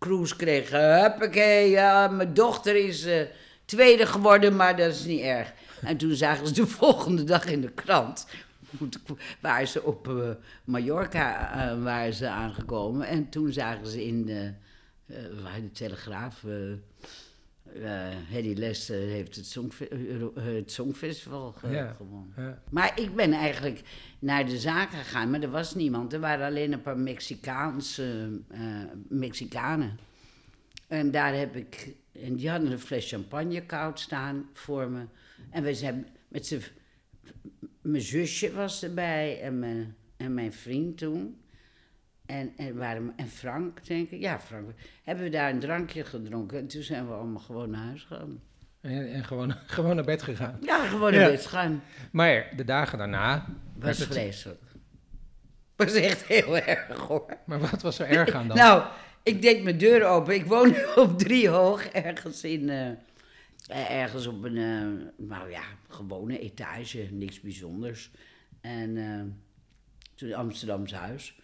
cruise 0.00 0.36
kreeg, 0.36 0.70
huppakee, 0.70 1.70
ja, 1.70 2.08
mijn 2.08 2.34
dochter 2.34 2.76
is 2.76 3.04
eh, 3.04 3.20
tweede 3.64 4.06
geworden, 4.06 4.56
maar 4.56 4.76
dat 4.76 4.92
is 4.92 5.04
niet 5.04 5.20
erg. 5.20 5.52
En 5.82 5.96
toen 5.96 6.14
zagen 6.14 6.46
ze 6.46 6.52
de 6.52 6.66
volgende 6.80 7.24
dag 7.24 7.46
in 7.46 7.60
de 7.60 7.70
krant, 7.70 8.26
waar 9.40 9.66
ze 9.66 9.82
op 9.82 10.08
eh, 10.08 10.30
Mallorca 10.64 11.52
eh, 11.52 11.82
waren 11.82 12.14
ze 12.14 12.28
aangekomen. 12.28 13.06
En 13.06 13.28
toen 13.28 13.52
zagen 13.52 13.86
ze 13.86 14.06
in 14.06 14.26
de, 14.26 14.52
de 15.06 15.70
Telegraaf... 15.72 16.44
eh, 17.74 18.06
eh 18.06 18.14
Hedy 18.28 18.54
Lester 18.60 18.96
heeft 19.08 19.36
het, 19.36 19.46
Songfe- 19.46 19.88
eh, 19.88 20.44
het 20.44 20.72
Songfestival 20.72 21.52
ge- 21.52 21.68
Ja. 21.68 21.92
gewonnen. 21.92 22.32
Ja. 22.36 22.62
Maar 22.70 23.00
ik 23.00 23.14
ben 23.14 23.32
eigenlijk 23.32 23.80
naar 24.18 24.46
de 24.46 24.58
zaak 24.58 24.90
gegaan, 24.90 25.30
maar 25.30 25.42
er 25.42 25.50
was 25.50 25.74
niemand. 25.74 26.12
Er 26.12 26.20
waren 26.20 26.46
alleen 26.46 26.72
een 26.72 26.82
paar 26.82 26.98
Mexicaanse 26.98 28.40
eh, 28.48 28.60
Mexicanen. 29.08 29.98
En 30.86 31.10
daar 31.10 31.34
heb 31.34 31.56
ik, 31.56 31.94
en 32.12 32.36
die 32.36 32.50
hadden 32.50 32.72
een 32.72 32.78
fles 32.78 33.08
champagne 33.08 33.66
koud 33.66 34.00
staan 34.00 34.48
voor 34.52 34.90
me. 34.90 35.02
En 35.50 35.62
we 35.62 35.74
zijn 35.74 36.06
met 36.28 36.46
z'n, 36.46 36.60
mijn 37.82 38.02
zusje 38.02 38.52
was 38.52 38.82
erbij 38.82 39.40
en 39.40 39.58
mijn, 39.58 39.94
en 40.16 40.34
mijn 40.34 40.52
vriend 40.52 40.98
toen. 40.98 41.39
En, 42.30 42.52
en, 42.56 42.76
waren, 42.76 43.12
en 43.16 43.28
Frank, 43.28 43.86
denk 43.86 44.10
ik. 44.10 44.20
Ja, 44.20 44.40
Frank. 44.40 44.70
Hebben 45.02 45.24
we 45.24 45.30
daar 45.30 45.50
een 45.50 45.58
drankje 45.58 46.04
gedronken. 46.04 46.58
En 46.58 46.66
toen 46.66 46.82
zijn 46.82 47.06
we 47.06 47.12
allemaal 47.12 47.40
gewoon 47.42 47.70
naar 47.70 47.84
huis 47.84 48.02
gegaan. 48.02 48.40
En, 48.80 49.12
en 49.12 49.24
gewoon, 49.24 49.54
gewoon 49.66 49.94
naar 49.96 50.04
bed 50.04 50.22
gegaan. 50.22 50.58
Ja, 50.62 50.86
gewoon 50.86 51.12
Ja. 51.12 51.18
naar 51.20 51.30
bed 51.30 51.46
gaan. 51.46 51.82
Maar 52.12 52.52
de 52.56 52.64
dagen 52.64 52.98
daarna... 52.98 53.46
Was 53.78 53.98
het- 53.98 54.08
vreselijk. 54.08 54.62
Was 55.76 55.92
echt 55.94 56.24
heel 56.26 56.56
erg 56.58 56.96
hoor. 56.98 57.36
Maar 57.46 57.58
wat 57.60 57.82
was 57.82 57.98
er 57.98 58.06
erg 58.06 58.30
aan 58.32 58.48
dan? 58.48 58.56
Nou, 58.66 58.84
ik 59.22 59.42
deed 59.42 59.62
mijn 59.62 59.78
deur 59.78 60.04
open. 60.06 60.34
Ik 60.34 60.44
woon 60.46 60.74
op 60.96 61.18
drie 61.18 61.48
hoog, 61.48 61.84
ergens 61.86 62.44
in. 62.44 62.68
eh, 62.68 62.88
eh, 63.68 63.90
ergens 64.00 64.26
op 64.26 64.42
een, 64.44 64.56
eh, 64.56 65.26
nou 65.26 65.50
ja, 65.50 65.62
gewone 65.88 66.38
etage, 66.38 67.08
niks 67.10 67.40
bijzonders. 67.40 68.10
En 68.60 68.96
eh, 68.96 69.20
toen 70.14 70.32
Amsterdamse 70.34 70.96
huis. 70.96 71.40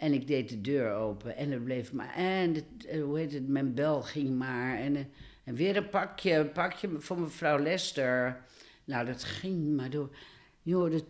En 0.00 0.12
ik 0.12 0.26
deed 0.26 0.48
de 0.48 0.60
deur 0.60 0.92
open 0.94 1.36
en 1.36 1.50
er 1.50 1.60
bleef 1.60 1.92
maar. 1.92 2.14
En 2.14 2.54
het, 2.54 2.86
eh, 2.86 3.02
hoe 3.02 3.18
heet 3.18 3.32
het, 3.32 3.48
mijn 3.48 3.74
bel 3.74 4.02
ging 4.02 4.38
maar. 4.38 4.76
En, 4.76 4.96
eh, 4.96 5.02
en 5.44 5.54
weer 5.54 5.76
een 5.76 5.88
pakje, 5.88 6.32
een 6.32 6.52
pakje 6.52 6.88
voor 6.98 7.18
mevrouw 7.18 7.58
Lester. 7.58 8.44
Nou, 8.84 9.06
dat 9.06 9.24
ging 9.24 9.76
maar 9.76 9.90
door. 9.90 10.16
Joh, 10.62 10.90
dat, 10.90 11.04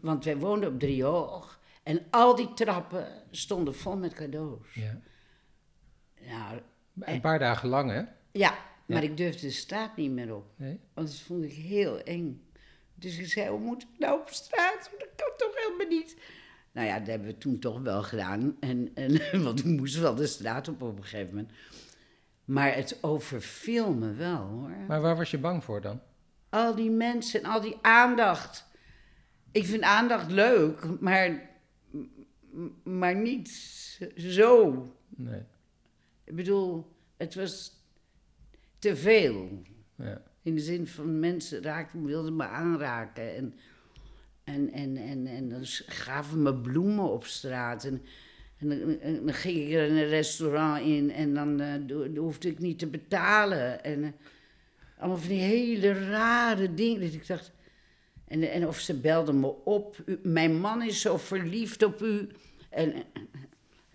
want 0.00 0.24
wij 0.24 0.36
woonden 0.36 0.68
op 0.72 0.78
driehoog. 0.80 1.60
En 1.82 2.06
al 2.10 2.34
die 2.34 2.54
trappen 2.54 3.06
stonden 3.30 3.74
vol 3.74 3.96
met 3.96 4.14
cadeaus. 4.14 4.74
Ja. 4.74 5.00
Nou, 6.20 6.60
Een 7.00 7.20
paar 7.20 7.38
dagen 7.38 7.68
lang, 7.68 7.90
hè? 7.90 8.02
ja, 8.32 8.58
maar 8.86 9.02
ik 9.02 9.16
durfde 9.16 9.46
de 9.46 9.52
straat 9.52 9.96
niet 9.96 10.10
meer 10.10 10.34
op. 10.34 10.46
Nee? 10.56 10.80
Want 10.94 11.06
dat 11.08 11.16
vond 11.16 11.44
ik 11.44 11.52
heel 11.52 11.98
eng. 12.00 12.46
Dus 12.94 13.18
ik 13.18 13.26
zei, 13.26 13.48
hoe 13.48 13.60
moet 13.60 13.82
ik 13.82 13.98
nou 13.98 14.20
op 14.20 14.28
straat? 14.28 14.90
Dat 14.98 15.08
kan 15.16 15.30
toch 15.36 15.54
helemaal 15.54 15.98
niet? 15.98 16.16
Nou 16.74 16.86
ja, 16.86 16.98
dat 16.98 17.06
hebben 17.06 17.28
we 17.28 17.38
toen 17.38 17.58
toch 17.58 17.80
wel 17.80 18.02
gedaan. 18.02 18.56
En, 18.60 18.90
en, 18.94 19.20
want 19.44 19.58
ik 19.58 19.64
moest 19.64 19.98
wel 19.98 20.14
de 20.14 20.26
straat 20.26 20.68
op 20.68 20.82
op 20.82 20.96
een 20.96 21.04
gegeven 21.04 21.34
moment. 21.34 21.52
Maar 22.44 22.74
het 22.74 22.98
overviel 23.00 23.92
me 23.92 24.12
wel, 24.12 24.36
hoor. 24.36 24.70
Maar 24.88 25.00
waar 25.00 25.16
was 25.16 25.30
je 25.30 25.38
bang 25.38 25.64
voor 25.64 25.80
dan? 25.80 26.00
Al 26.48 26.74
die 26.74 26.90
mensen 26.90 27.42
en 27.42 27.50
al 27.50 27.60
die 27.60 27.76
aandacht. 27.82 28.66
Ik 29.50 29.64
vind 29.64 29.82
aandacht 29.82 30.30
leuk, 30.30 31.00
maar, 31.00 31.50
maar 32.82 33.16
niet 33.16 33.48
zo. 34.16 34.86
Nee. 35.08 35.42
Ik 36.24 36.34
bedoel, 36.34 36.92
het 37.16 37.34
was 37.34 37.82
te 38.78 38.96
veel. 38.96 39.62
Ja. 39.96 40.22
In 40.42 40.54
de 40.54 40.60
zin 40.60 40.86
van 40.86 41.20
mensen 41.20 41.62
raakten, 41.62 42.04
wilden 42.04 42.36
me 42.36 42.44
aanraken. 42.44 43.34
En, 43.36 43.54
en, 44.44 44.72
en, 44.72 44.96
en, 44.96 45.26
en 45.26 45.48
dan 45.48 45.60
gaven 45.86 46.42
me 46.42 46.54
bloemen 46.54 47.10
op 47.12 47.24
straat. 47.24 47.84
En, 47.84 48.02
en, 48.58 48.68
dan- 48.68 49.00
en 49.00 49.24
dan 49.26 49.34
ging 49.34 49.56
ik 49.56 49.72
er 49.72 49.90
een 49.90 50.06
restaurant 50.08 50.80
in 50.86 51.10
en 51.10 51.34
dan 51.34 51.60
eh, 51.60 51.74
do- 51.86 52.16
hoefde 52.16 52.48
ik 52.48 52.58
niet 52.58 52.78
te 52.78 52.86
betalen. 52.86 53.84
En 53.84 54.04
eh, 54.04 54.10
allemaal 54.98 55.18
van 55.18 55.28
die 55.28 55.40
hele 55.40 55.92
rare 56.08 56.74
dingen. 56.74 57.00
Dat 57.00 57.12
ik 57.12 57.26
dacht. 57.26 57.52
En, 58.28 58.50
en 58.50 58.66
of 58.66 58.78
ze 58.78 59.00
belden 59.00 59.40
me 59.40 59.64
op. 59.64 59.96
"U- 60.06 60.18
mijn 60.22 60.60
man 60.60 60.82
is 60.82 61.00
zo 61.00 61.16
verliefd 61.16 61.82
op 61.82 62.02
u. 62.02 62.28
En. 62.70 62.92
eh, 62.94 63.00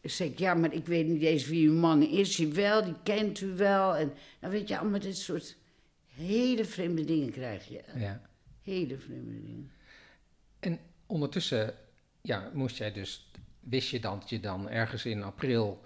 ik 0.02 0.10
zei, 0.12 0.34
ja, 0.36 0.54
maar 0.54 0.74
ik 0.74 0.86
weet 0.86 1.08
niet 1.08 1.22
eens 1.22 1.48
wie 1.48 1.68
uw 1.68 1.74
man 1.74 2.02
is. 2.04 2.38
Jawel, 2.38 2.84
die 2.84 2.96
kent 3.04 3.42
u 3.42 3.48
wel. 3.56 3.96
En 3.96 4.12
dan 4.40 4.50
weet 4.50 4.68
je, 4.68 4.78
allemaal 4.78 5.00
dit 5.00 5.18
soort 5.18 5.58
hele 6.16 6.66
vreemde 6.66 7.04
dingen 7.06 7.32
krijg 7.32 7.68
je. 7.68 7.82
ja. 7.96 8.22
Hele 8.64 8.98
vreemde 8.98 9.42
dingen. 9.46 9.72
En 10.60 10.80
ondertussen 11.06 11.74
ja, 12.22 12.50
moest 12.54 12.78
jij 12.78 12.92
dus, 12.92 13.32
wist 13.60 13.90
je 13.90 14.00
dan 14.00 14.20
dat 14.20 14.30
je 14.30 14.40
dan 14.40 14.70
ergens 14.70 15.06
in 15.06 15.24
april 15.24 15.86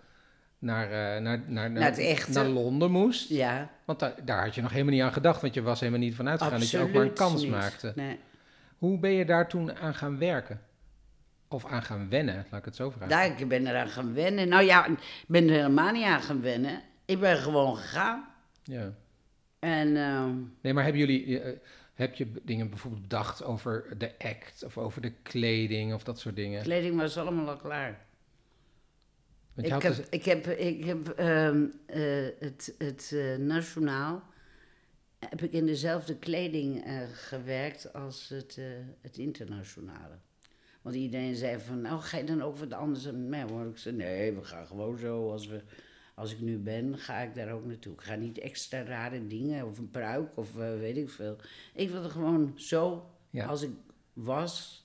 naar, 0.60 0.86
eh, 0.86 1.22
naar, 1.22 1.44
naar, 1.48 1.72
Naar 1.72 1.96
het 1.96 2.28
naar 2.32 2.46
Londen 2.46 2.92
moest? 2.92 3.30
Ja, 3.30 3.70
Want 3.86 4.00
daar, 4.00 4.14
daar 4.26 4.44
had 4.44 4.56
je 4.56 4.62
nog 4.62 4.72
helemaal 4.72 4.94
niet 4.94 5.02
aan 5.04 5.14
gedacht, 5.14 5.42
want 5.42 5.54
je 5.54 5.62
was 5.62 5.80
helemaal 5.80 6.02
niet 6.02 6.16
van 6.16 6.30
uitgegaan 6.30 6.60
dat 6.60 6.70
je 6.70 6.80
ook 6.80 6.92
maar 6.92 7.02
een 7.04 7.14
kans 7.14 7.42
niet. 7.42 7.52
maakte. 7.52 7.94
Nee. 7.96 8.20
Hoe 8.78 9.00
ben 9.00 9.12
je 9.12 9.26
daar 9.26 9.50
toen 9.50 9.76
aan 9.76 9.96
gaan 9.96 10.18
werken? 10.18 10.62
Of 11.48 11.66
aan 11.66 11.84
gaan 11.84 12.10
wennen, 12.10 12.46
laat 12.50 12.60
ik 12.60 12.66
het 12.66 12.76
zo 12.76 12.90
vragen. 12.90 13.10
Daar, 13.10 13.40
ik 13.40 13.48
ben 13.48 13.68
eraan 13.68 13.88
gaan 13.88 14.14
wennen. 14.14 14.48
Nou 14.48 14.64
ja, 14.64 14.86
ik 14.86 14.98
ben 15.28 15.48
er 15.48 15.56
helemaal 15.56 15.92
niet 15.92 16.04
aan 16.06 16.22
gaan 16.22 16.42
wennen. 16.42 16.82
Ik 17.06 17.20
ben 17.20 17.38
gewoon 17.38 17.78
gegaan. 17.78 18.26
Ja. 18.64 18.94
En 19.60 19.98
eh, 19.98 20.26
Nee, 20.62 20.74
maar 20.74 20.84
hebben 20.84 21.02
jullie, 21.02 21.40
eh, 21.40 21.60
heb 21.94 22.16
je 22.16 22.32
dingen 22.44 22.70
bijvoorbeeld 22.70 23.02
bedacht 23.02 23.44
over 23.44 23.98
de 23.98 24.12
act 24.20 24.64
of 24.64 24.78
over 24.78 25.02
de 25.02 25.14
kleding 25.22 25.94
of 25.94 26.04
dat 26.04 26.20
soort 26.20 26.36
dingen? 26.36 26.64
Kleding 26.64 26.98
was 26.98 27.18
allemaal 27.18 27.50
al 27.50 27.58
klaar. 27.58 28.06
Want 29.54 29.68
je 29.68 29.76
Ik 29.76 29.82
heb, 29.82 29.96
dus- 29.96 30.10
ik 30.10 30.26
heb, 30.26 30.48
ik 30.48 30.84
heb 30.84 31.10
ehm, 31.10 31.66
eh, 31.86 32.28
het, 32.40 32.76
het 32.78 33.12
eh, 33.14 33.36
Nationaal 33.36 34.24
heb 35.20 35.42
ik 35.42 35.52
in 35.52 35.66
dezelfde 35.66 36.18
kleding 36.18 36.84
eh, 36.84 37.02
gewerkt 37.14 37.94
als 37.94 38.30
het, 38.30 38.60
het 39.02 39.18
internationale. 39.18 40.18
Want 40.82 40.96
iedereen 40.96 41.36
zei 41.36 41.60
van, 41.60 41.82
nou 41.82 42.02
ga 42.02 42.18
je 42.18 42.24
dan 42.24 42.42
ook 42.42 42.58
wat 42.58 42.74
anders 42.74 43.04
dan 43.04 43.30
mij? 43.30 43.46
Maar 43.46 43.68
ik 43.68 43.78
zei, 43.78 43.96
nee, 43.96 44.34
we 44.34 44.44
gaan 44.44 44.68
gewoon 44.68 44.98
zo. 44.98 45.32
Als, 45.32 45.48
we, 45.48 45.62
als 46.14 46.32
ik 46.34 46.40
nu 46.42 46.58
ben, 46.58 46.98
ga 46.98 47.18
ik 47.20 47.36
daar 47.36 47.52
ook 47.52 47.66
naartoe. 47.66 47.94
Ik 47.94 48.02
ga 48.02 48.16
niet 48.16 48.38
extra 48.40 48.84
rare 48.84 49.28
dingen 49.28 49.66
of 49.68 49.78
een 49.78 49.92
pruik 49.92 50.38
of 50.38 50.58
eh, 50.58 50.78
weet 50.80 50.98
ik 50.98 51.10
veel. 51.10 51.36
Ik 51.74 51.90
wilde 51.90 52.10
gewoon 52.10 52.54
zo, 52.56 53.10
Ja. 53.30 53.46
als 53.46 53.62
ik 53.62 53.70
was. 54.14 54.82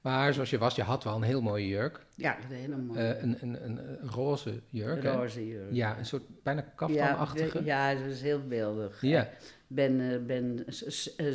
maar 0.00 0.34
zoals 0.34 0.50
je 0.50 0.58
was, 0.58 0.74
je 0.76 0.82
had 0.82 1.04
wel 1.04 1.14
een 1.16 1.22
heel 1.22 1.40
mooie 1.42 1.66
jurk. 1.68 2.06
Ja, 2.16 2.36
een 2.50 2.56
hele 2.56 2.76
mooie 2.76 3.00
Eh, 3.00 3.22
een, 3.22 3.36
een, 3.40 3.64
een, 3.64 3.78
een 4.02 4.08
roze 4.10 4.60
jurk. 4.68 5.02
hè? 5.02 5.12
roze 5.12 5.46
jurk. 5.46 5.72
Ja, 5.72 5.98
een 5.98 6.06
soort 6.06 6.22
bijna 6.42 6.60
kaftanachtige. 6.60 7.64
Ja, 7.64 7.90
ja, 7.90 8.00
dat 8.02 8.10
is 8.10 8.22
heel 8.22 8.46
beeldig. 8.46 9.02
Ja. 9.02 9.28
Ben, 9.66 10.00
eh, 10.12 10.18
ben 10.26 10.64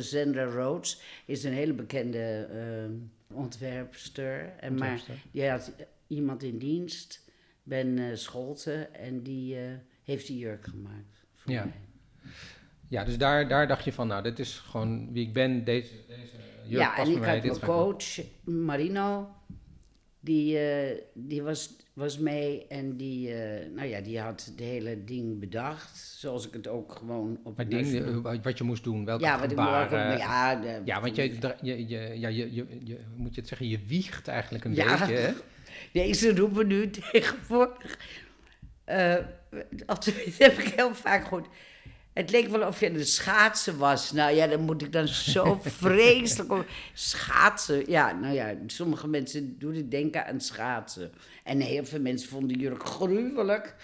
Zendra 0.02 0.44
Rhodes 0.44 1.00
is 1.26 1.44
een 1.44 1.52
hele 1.52 1.72
bekende 1.72 2.48
eh, 2.50 3.36
ontwerpster. 3.36 4.52
En 4.60 4.74
maar 4.74 4.90
Ontwerpster. 4.90 5.30
die 5.32 5.48
had 5.48 5.72
iemand 6.06 6.42
in 6.42 6.58
dienst, 6.58 7.25
Ben 7.66 7.98
eh, 7.98 8.04
Scholten, 8.14 8.94
en 8.94 9.22
die 9.22 9.56
eh, 9.56 9.62
heeft 10.02 10.26
die 10.26 10.38
jurk 10.38 10.64
gemaakt. 10.66 11.24
Voor 11.34 11.52
Ja. 11.52 11.64
mij. 11.64 11.72
Ja, 12.88 13.04
dus 13.04 13.18
daar, 13.18 13.48
daar 13.48 13.68
dacht 13.68 13.84
je 13.84 13.92
van, 13.92 14.06
nou, 14.06 14.22
dit 14.22 14.38
is 14.38 14.58
gewoon 14.58 15.12
wie 15.12 15.26
ik 15.26 15.32
ben. 15.32 15.64
Deze, 15.64 15.92
deze 16.08 16.30
jurk 16.66 16.80
ja, 16.82 16.94
past 16.94 17.08
en 17.10 17.14
ik 17.14 17.20
mij. 17.20 17.34
had 17.34 17.42
mijn 17.44 17.60
coach, 17.60 18.04
Marino, 18.44 19.34
die, 20.20 20.58
eh, 20.58 21.02
die 21.14 21.42
was, 21.42 21.76
was 21.92 22.18
mee 22.18 22.66
en 22.66 22.96
die, 22.96 23.34
nou 23.74 23.88
ja, 23.88 24.00
die 24.00 24.20
had 24.20 24.44
het 24.44 24.58
hele 24.60 25.04
ding 25.04 25.38
bedacht. 25.40 25.96
Zoals 25.98 26.46
ik 26.46 26.52
het 26.52 26.68
ook 26.68 26.92
gewoon 26.92 27.38
op 27.44 27.56
het 27.56 27.70
ding, 27.70 28.22
wat 28.42 28.58
je 28.58 28.64
moest 28.64 28.84
doen, 28.84 29.04
welke 29.04 29.24
Ja, 29.24 29.38
wat 29.40 29.48
gebaren. 29.48 30.16
Ja, 30.18 30.60
Ja, 30.84 31.00
want 31.00 31.16
je, 31.16 31.34
je, 31.62 31.88
je, 31.88 31.98
ja, 32.18 32.28
je, 32.28 32.54
je, 32.54 32.66
je, 32.84 32.98
moet 33.16 33.34
je 33.34 33.40
het 33.40 33.48
zeggen, 33.48 33.68
je 33.68 33.78
wiegt 33.86 34.28
eigenlijk 34.28 34.64
een 34.64 34.74
Ja. 34.74 34.98
beetje, 34.98 35.34
hè? 35.92 36.00
Nee, 36.00 36.12
ze 36.12 36.36
roepen 36.36 36.66
nu 36.66 36.90
tegenwoordig. 37.12 37.98
eh 38.84 39.14
dat 39.86 40.04
heb 40.38 40.58
ik 40.58 40.74
heel 40.74 40.94
vaak 40.94 41.22
gehoord. 41.24 41.46
Het 42.12 42.30
leek 42.30 42.48
wel 42.48 42.66
of 42.68 42.80
je 42.80 42.88
aan 42.88 42.94
het 42.94 43.08
schaatsen 43.08 43.78
was. 43.78 44.12
Nou 44.12 44.34
ja, 44.34 44.46
dan 44.46 44.60
moet 44.60 44.82
ik 44.82 44.92
dan 44.92 45.08
zo 45.08 45.58
vreselijk 45.62 46.64
schaatsen. 46.92 47.90
Ja, 47.90 48.12
nou 48.12 48.34
ja, 48.34 48.54
sommige 48.66 49.08
mensen 49.08 49.58
doen 49.58 49.74
het 49.74 49.90
denken 49.90 50.26
aan 50.26 50.40
schaatsen. 50.40 51.12
En 51.44 51.60
heel 51.60 51.84
veel 51.84 52.00
mensen 52.00 52.28
vonden 52.28 52.58
Jurk 52.58 52.82
gruwelijk. 52.86 53.74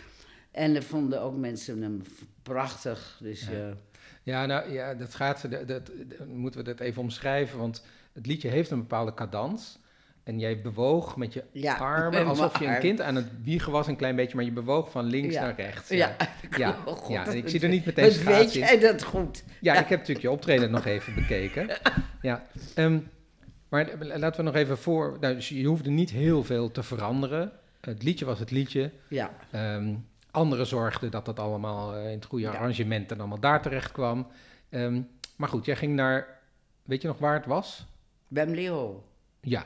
En 0.50 0.74
er 0.76 0.82
vonden 0.82 1.20
ook 1.20 1.36
mensen 1.36 1.82
hem 1.82 2.02
prachtig. 2.42 3.18
Dus 3.22 3.46
ja. 3.50 3.74
Ja, 4.22 4.46
nou 4.46 4.72
ja, 4.72 4.94
dat 4.94 5.14
gaat, 5.14 5.50
dat, 5.50 5.68
dat, 5.68 5.86
dat- 5.86 6.26
moeten 6.26 6.60
we 6.60 6.66
dat 6.66 6.80
even 6.80 7.02
omschrijven, 7.02 7.58
want 7.58 7.84
het 8.12 8.26
liedje 8.26 8.48
heeft 8.48 8.70
een 8.70 8.78
bepaalde 8.78 9.14
cadans. 9.14 9.78
En 10.24 10.38
jij 10.38 10.60
bewoog 10.60 11.16
met 11.16 11.32
je 11.32 11.44
Ja, 11.52 11.76
armen 11.76 12.26
alsof 12.26 12.58
je 12.58 12.66
een 12.66 12.78
kind 12.78 13.00
aan 13.00 13.14
het 13.14 13.26
wiegen 13.42 13.72
was, 13.72 13.86
een 13.86 13.96
klein 13.96 14.16
beetje, 14.16 14.36
maar 14.36 14.44
je 14.44 14.52
bewoog 14.52 14.90
van 14.90 15.04
links 15.04 15.34
Ja. 15.34 15.42
naar 15.42 15.54
rechts. 15.56 15.88
Ja, 15.88 16.16
ja, 16.56 16.76
Oh, 16.86 16.96
God, 16.96 17.12
ja. 17.12 17.26
En 17.26 17.36
ik 17.36 17.48
zie 17.48 17.60
er 17.60 17.68
niet 17.68 17.84
meteen 17.84 18.04
Wat 18.04 18.16
weet 18.22 18.52
jij 18.54 18.78
dat 18.78 19.02
goed? 19.02 19.44
Ja, 19.60 19.72
ik 19.72 19.88
heb 19.88 19.98
natuurlijk 19.98 20.20
je 20.26 20.30
optreden 20.30 20.70
nog 20.70 20.84
even 20.84 21.14
bekeken. 21.14 21.68
Ja, 22.22 22.46
ehm, 22.74 22.98
maar 23.68 23.88
laten 23.98 24.36
we 24.44 24.50
nog 24.50 24.54
even 24.54 24.78
voor. 24.78 25.16
Nou, 25.20 25.34
dus 25.34 25.48
je 25.48 25.64
hoefde 25.64 25.90
niet 25.90 26.10
heel 26.10 26.44
veel 26.44 26.70
te 26.70 26.82
veranderen. 26.82 27.52
Het 27.80 28.02
liedje 28.02 28.24
was 28.24 28.38
het 28.38 28.50
liedje. 28.50 28.90
Ja, 29.08 29.30
Ehm 29.50 29.94
anderen 30.32 30.66
zorgden 30.66 31.10
dat 31.10 31.24
dat 31.24 31.38
allemaal 31.38 31.94
eh, 31.94 32.04
in 32.04 32.16
het 32.16 32.24
goede 32.24 32.48
arrangement 32.48 33.12
en 33.12 33.18
allemaal 33.18 33.40
daar 33.40 33.62
terecht 33.62 33.92
kwam. 33.92 34.26
Ehm, 34.68 35.00
maar 35.36 35.48
goed, 35.48 35.64
jij 35.64 35.76
ging 35.76 35.94
naar. 35.94 36.38
Weet 36.82 37.02
je 37.02 37.08
nog 37.08 37.18
waar 37.18 37.34
het 37.34 37.46
was? 37.46 37.86
Wembley 38.28 38.64
Hall. 38.64 38.94
Ja, 39.40 39.64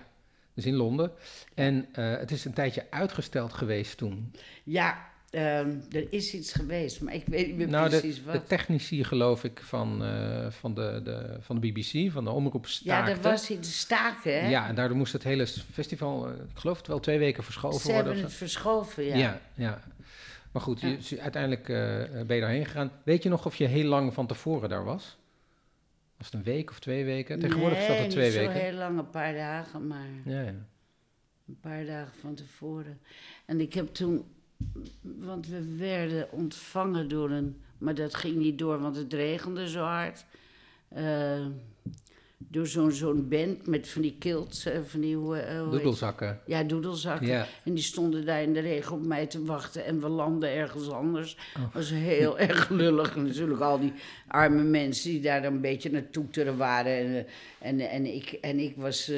dus 0.56 0.66
in 0.66 0.74
Londen. 0.74 1.12
En 1.54 1.86
eh, 1.92 2.16
het 2.16 2.30
is 2.30 2.44
een 2.44 2.52
tijdje 2.52 2.86
uitgesteld 2.90 3.52
geweest 3.52 3.96
toen. 3.96 4.32
Ja, 4.64 5.08
ehm, 5.30 5.70
er 5.90 6.12
is 6.12 6.34
iets 6.34 6.52
geweest, 6.52 7.00
maar 7.00 7.14
ik 7.14 7.26
weet 7.26 7.46
niet 7.46 7.56
meer 7.56 7.68
nou, 7.68 7.90
de, 7.90 7.98
precies 7.98 8.22
wat. 8.24 8.32
de 8.34 8.42
technici, 8.42 9.04
geloof 9.04 9.44
ik, 9.44 9.60
van, 9.64 10.04
eh, 10.04 10.50
van, 10.50 10.74
de, 10.74 11.00
de, 11.04 11.36
van 11.40 11.60
de 11.60 11.70
BBC, 11.72 12.12
van 12.12 12.24
de 12.24 12.30
omroep 12.30 12.66
ja, 12.66 13.08
er 13.08 13.20
was 13.20 13.50
iets 13.50 13.78
staken, 13.78 14.40
hè? 14.40 14.48
Ja, 14.48 14.68
en 14.68 14.74
daardoor 14.74 14.96
moest 14.96 15.12
het 15.12 15.22
hele 15.22 15.46
festival, 15.72 16.26
eh, 16.28 16.32
ik 16.34 16.58
geloof 16.58 16.76
het 16.78 16.86
wel 16.86 17.00
twee 17.00 17.18
weken 17.18 17.44
verschoven 17.44 17.80
Ze 17.80 17.86
worden. 17.86 18.04
hebben 18.04 18.24
of 18.24 18.28
het 18.30 18.38
verschoven, 18.38 19.04
ja. 19.04 19.16
ja. 19.16 19.40
ja, 19.54 19.82
Maar 20.52 20.62
goed, 20.62 20.80
Ja. 20.80 20.96
je, 21.00 21.20
uiteindelijk 21.20 21.64
ben 22.26 22.34
je 22.34 22.40
daarheen 22.40 22.64
gegaan. 22.66 22.90
Weet 23.02 23.22
je 23.22 23.28
nog 23.28 23.46
of 23.46 23.56
je 23.56 23.66
heel 23.66 23.88
lang 23.88 24.14
van 24.14 24.26
tevoren 24.26 24.68
daar 24.68 24.84
was? 24.84 25.16
Was 26.16 26.26
het 26.26 26.34
een 26.34 26.42
week 26.42 26.70
of 26.70 26.78
twee 26.78 27.04
weken? 27.04 27.38
Tegenwoordig 27.38 27.78
is 27.78 27.86
dat 27.86 27.94
nee, 27.96 28.04
het 28.04 28.10
twee 28.10 28.32
weken. 28.32 28.52
zo 28.52 28.58
heel 28.58 28.72
lang, 28.78 28.98
een 28.98 29.10
paar 29.10 29.34
dagen, 29.34 29.86
maar 29.86 30.06
Ja, 30.24 30.40
ja. 30.40 30.54
een 31.48 31.60
paar 31.60 31.84
dagen 31.84 32.14
van 32.20 32.34
tevoren. 32.34 33.00
En 33.44 33.60
ik 33.60 33.74
heb 33.74 33.94
toen, 33.94 34.24
want 35.00 35.46
we 35.48 35.76
werden 35.76 36.32
ontvangen 36.32 37.08
door 37.08 37.30
een, 37.30 37.60
maar 37.78 37.94
dat 37.94 38.14
ging 38.14 38.36
niet 38.36 38.58
door, 38.58 38.78
want 38.78 38.96
het 38.96 39.12
regende 39.12 39.68
zo 39.68 39.82
hard. 39.82 40.24
Eh, 40.88 41.46
door 42.38 42.66
zo'n 42.66 42.90
zo'n 42.92 43.28
band 43.28 43.66
met 43.66 43.88
van 43.88 44.02
die 44.02 44.16
kilts, 44.18 44.66
eh, 44.66 44.78
van 44.86 45.00
die... 45.00 45.16
hoe- 45.16 45.36
eh, 45.36 45.70
Doedelzakken. 45.70 46.40
Ja, 46.46 46.62
doedelzakken. 46.62 47.28
En 47.64 47.74
die 47.74 47.82
stonden 47.82 48.24
daar 48.26 48.42
in 48.42 48.52
de 48.52 48.60
regen 48.60 48.92
op 48.96 49.04
mij 49.06 49.26
te 49.26 49.44
wachten 49.44 49.84
en 49.84 50.00
we 50.00 50.08
landden 50.08 50.50
ergens 50.50 50.90
anders. 50.90 51.36
Oh. 51.56 51.74
was 51.74 51.90
heel 51.90 52.38
erg 52.48 52.68
lullig. 52.68 53.16
En 53.16 53.26
natuurlijk 53.26 53.60
al 53.60 53.78
die 53.80 53.92
arme 54.28 54.62
mensen 54.62 55.10
die 55.10 55.20
daar 55.20 55.42
dan 55.42 55.52
een 55.54 55.60
beetje 55.60 55.90
naar 55.90 56.10
toeteren 56.10 56.56
waren. 56.56 56.92
En, 56.96 57.14
eh, 57.14 57.24
en, 57.68 57.80
en, 57.90 58.14
ik, 58.14 58.32
en 58.32 58.58
ik 58.58 58.76
was... 58.76 59.10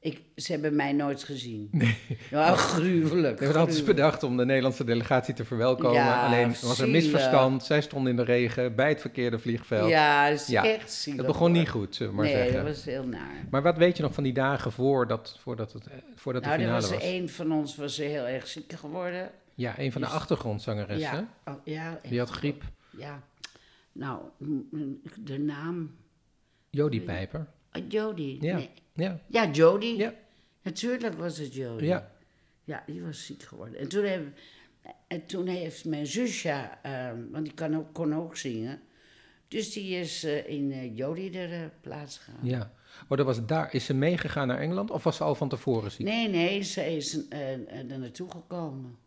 ik, 0.00 0.22
ze 0.36 0.52
hebben 0.52 0.76
mij 0.76 0.92
nooit 0.92 1.24
gezien. 1.24 1.68
Nee. 1.72 1.96
Ja, 2.30 2.56
gruwelijk. 2.56 3.40
Altijd 3.42 3.54
gruwelijk. 3.56 3.84
bedacht 3.86 4.22
om 4.22 4.36
de 4.36 4.44
Nederlandse 4.44 4.84
delegatie 4.84 5.34
te 5.34 5.44
verwelkomen. 5.44 5.92
Ja, 5.94 6.26
Alleen 6.26 6.48
was 6.48 6.78
er 6.78 6.84
een 6.84 6.90
misverstand. 6.90 7.64
Zij 7.64 7.80
stonden 7.80 8.10
in 8.10 8.16
de 8.16 8.22
regen 8.24 8.74
bij 8.74 8.88
het 8.88 9.00
verkeerde 9.00 9.38
vliegveld. 9.38 9.88
Ja, 9.90 10.30
dat 10.30 10.40
is 10.40 10.46
Ja, 10.46 10.64
echt 10.64 10.92
zielig. 10.92 11.18
dat 11.18 11.26
begon 11.32 11.48
hoor. 11.50 11.58
niet 11.58 11.68
goed, 11.68 11.94
zullen 11.94 12.12
we 12.12 12.18
maar 12.18 12.26
nee, 12.26 12.34
zeggen. 12.36 12.54
dat 12.64 12.74
was 12.74 12.84
heel 12.84 13.04
naar. 13.04 13.46
Maar 13.50 13.62
wat 13.62 13.76
weet 13.76 13.96
je 13.96 14.02
nog 14.02 14.14
van 14.14 14.22
die 14.24 14.32
dagen 14.32 14.72
voordat, 14.72 15.38
voordat, 15.42 15.72
het, 15.72 15.86
eh, 15.86 15.92
voordat 16.16 16.42
nou, 16.42 16.56
de 16.56 16.62
er 16.62 16.68
finale 16.68 16.88
was 16.94 17.04
er 17.06 17.14
een 17.14 17.28
van 17.28 17.52
ons 17.52 17.76
was 17.76 17.96
heel 17.96 18.26
erg 18.26 18.46
ziek 18.46 18.72
geworden. 18.72 19.30
Ja, 19.54 19.78
een 19.78 19.92
van 19.92 20.00
de 20.00 20.06
Dus- 20.06 20.16
achtergrondzangeressen. 20.16 21.28
ja, 21.44 21.52
oh, 21.52 21.54
ja, 21.64 22.00
Die 22.08 22.18
had 22.18 22.30
griep. 22.30 22.62
Ja, 22.98 23.22
nou, 23.92 24.18
de 25.20 25.38
naam. 25.38 25.94
Jodie 26.70 27.00
Pijper. 27.00 27.46
Ah, 27.70 27.82
Jodie. 27.88 28.36
Ja. 28.44 28.56
Nee. 28.56 28.70
Ja, 29.00 29.20
Ja, 29.26 29.50
Jodie. 29.50 29.96
Ja. 29.96 30.14
Natuurlijk 30.62 31.18
was 31.18 31.38
het 31.38 31.54
Jodie. 31.54 31.88
ja. 31.88 32.10
Ja, 32.64 32.82
die 32.86 33.02
was 33.02 33.26
ziek 33.26 33.42
geworden. 33.42 33.78
En 33.78 33.88
toen, 33.88 34.04
heb, 34.04 34.22
en 35.06 35.26
toen 35.26 35.46
heeft 35.46 35.84
mijn 35.84 36.06
zusje, 36.06 36.68
ehm, 36.82 37.16
want 37.30 37.44
die 37.44 37.54
kan 37.54 37.76
ook, 37.76 37.92
kon 37.92 38.14
ook 38.14 38.36
zingen. 38.36 38.80
Dus 39.48 39.72
die 39.72 39.96
is 39.96 40.24
eh, 40.24 40.48
in 40.48 40.72
eh, 40.72 40.96
Jodie 40.96 41.38
er 41.38 41.52
eh, 41.52 41.68
plaats 41.80 42.18
gegaan. 42.18 42.38
ja. 42.42 42.72
Oh, 43.08 43.16
dat 43.16 43.26
was 43.26 43.46
daar. 43.46 43.74
Is 43.74 43.84
ze 43.84 43.94
meegegaan 43.94 44.46
naar 44.46 44.58
Engeland 44.58 44.90
of 44.90 45.04
was 45.04 45.16
ze 45.16 45.24
al 45.24 45.34
van 45.34 45.48
tevoren 45.48 45.90
ziek? 45.90 46.06
Nee, 46.06 46.28
nee, 46.28 46.62
ze 46.62 46.96
is 46.96 47.18
er 47.30 47.98
naartoe 47.98 48.30
gekomen. 48.30 48.98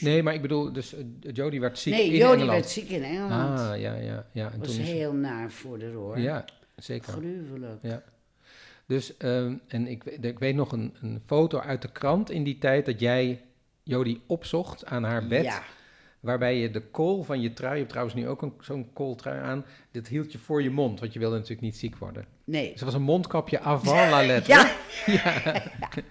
Nee, 0.00 0.22
maar 0.22 0.34
ik 0.34 0.42
bedoel, 0.42 0.72
dus 0.72 0.94
Jodie 1.20 1.60
werd 1.60 1.78
ziek 1.78 1.92
nee, 1.92 2.04
in 2.04 2.10
Jodie 2.10 2.26
Engeland. 2.26 2.50
werd 2.50 2.68
ziek 2.68 2.88
in 2.88 3.02
Engeland. 3.02 3.60
Ah, 3.60 3.80
ja, 3.80 3.94
ja, 3.94 4.26
ja. 4.32 4.52
En 4.52 4.58
was 4.58 4.68
toen 4.72 4.80
is 4.80 4.90
heel 4.90 5.12
naar 5.12 5.50
voor 5.50 5.78
de 5.78 5.86
hoor. 5.86 6.18
Ja, 6.18 6.44
zeker. 6.76 7.12
Gruwelijk. 7.12 7.78
Ja. 7.82 8.02
Dus, 8.86 9.16
ehm, 9.16 9.56
en 9.68 9.86
ik, 9.86 10.02
weet- 10.04 10.24
ik 10.24 10.38
weet 10.38 10.54
nog 10.54 10.72
een, 10.72 10.94
een 11.00 11.22
foto 11.26 11.58
uit 11.58 11.82
de 11.82 11.92
krant 11.92 12.30
in 12.30 12.44
die 12.44 12.58
tijd 12.58 12.86
dat 12.86 13.00
jij 13.00 13.40
Jodie 13.82 14.20
opzocht 14.26 14.84
aan 14.86 15.04
haar 15.04 15.26
bed. 15.26 15.44
Ja. 15.44 15.62
Waarbij 16.20 16.58
je 16.58 16.70
de 16.70 16.80
kool 16.82 17.22
van 17.22 17.40
je 17.40 17.52
trui, 17.52 17.72
je 17.72 17.78
hebt 17.78 17.88
trouwens 17.90 18.16
nu 18.16 18.28
ook 18.28 18.42
een- 18.42 18.52
zo'n 18.60 18.92
kooltrui 18.92 19.40
aan, 19.40 19.64
dit 19.90 20.08
hield 20.08 20.32
je 20.32 20.38
voor 20.38 20.62
je 20.62 20.70
mond, 20.70 21.00
want 21.00 21.12
je 21.12 21.18
wilde 21.18 21.34
natuurlijk 21.34 21.62
niet 21.62 21.76
ziek 21.76 21.96
worden. 21.96 22.26
Nee. 22.46 22.70
Het 22.70 22.80
was 22.80 22.94
een 22.94 23.02
mondkapje 23.02 23.60
avant 23.60 24.10
la 24.10 24.26
lettre. 24.26 24.52
Ja. 24.52 24.72
ja. 25.06 25.62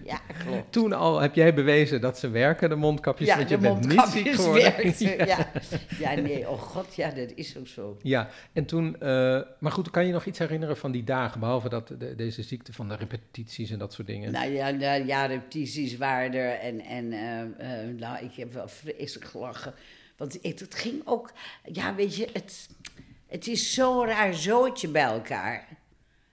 Ja, 0.04 0.20
klopt. 0.44 0.72
Toen 0.72 0.92
al 0.92 1.20
heb 1.20 1.34
jij 1.34 1.54
bewezen 1.54 2.00
dat 2.00 2.18
ze 2.18 2.28
werken, 2.28 2.68
de 2.68 2.74
mondkapjes, 2.74 3.34
want 3.34 3.48
je 3.48 3.58
bent 3.58 3.80
niet 3.80 3.90
ziek 3.90 3.96
mondkapjes 3.96 4.36
geworden. 4.36 4.62
werkten, 4.82 5.26
Ja. 5.26 5.50
ja, 5.98 6.14
nee, 6.20 6.48
oh 6.48 6.60
god, 6.60 6.94
ja, 6.94 7.10
dat 7.10 7.32
is 7.34 7.56
ook 7.56 7.66
zo. 7.66 7.96
Ja, 8.02 8.28
en 8.52 8.64
toen, 8.66 9.00
eh, 9.00 9.40
maar 9.58 9.72
goed, 9.72 9.90
kan 9.90 10.06
je 10.06 10.12
nog 10.12 10.24
iets 10.24 10.38
herinneren 10.38 10.76
van 10.76 10.90
die 10.92 11.04
dagen, 11.04 11.40
behalve 11.40 11.68
dat, 11.68 11.88
de- 11.98 12.14
deze 12.16 12.42
ziekte 12.42 12.72
van 12.72 12.88
de 12.88 12.96
repetities 12.96 13.70
en 13.70 13.78
dat 13.78 13.92
soort 13.92 14.06
dingen? 14.06 14.32
Nou 14.32 14.50
ja, 14.52 14.70
nou, 14.70 15.06
ja 15.06 15.26
repetities 15.26 15.96
waren 15.96 16.34
er 16.34 16.58
en, 16.58 16.80
en 16.80 17.12
eh, 17.12 17.68
nou, 17.98 18.24
ik 18.24 18.34
heb 18.34 18.52
wel 18.52 18.68
vreselijk 18.68 19.26
gelachen. 19.30 19.74
Want 20.16 20.38
het, 20.42 20.60
het 20.60 20.74
ging 20.74 21.02
ook, 21.04 21.32
ja, 21.72 21.94
weet 21.94 22.16
je, 22.16 22.28
het, 22.32 22.68
Het 23.26 23.46
is 23.46 23.74
zo'n 23.74 24.06
raar 24.06 24.34
zootje 24.34 24.88
bij 24.88 25.02
elkaar. 25.04 25.66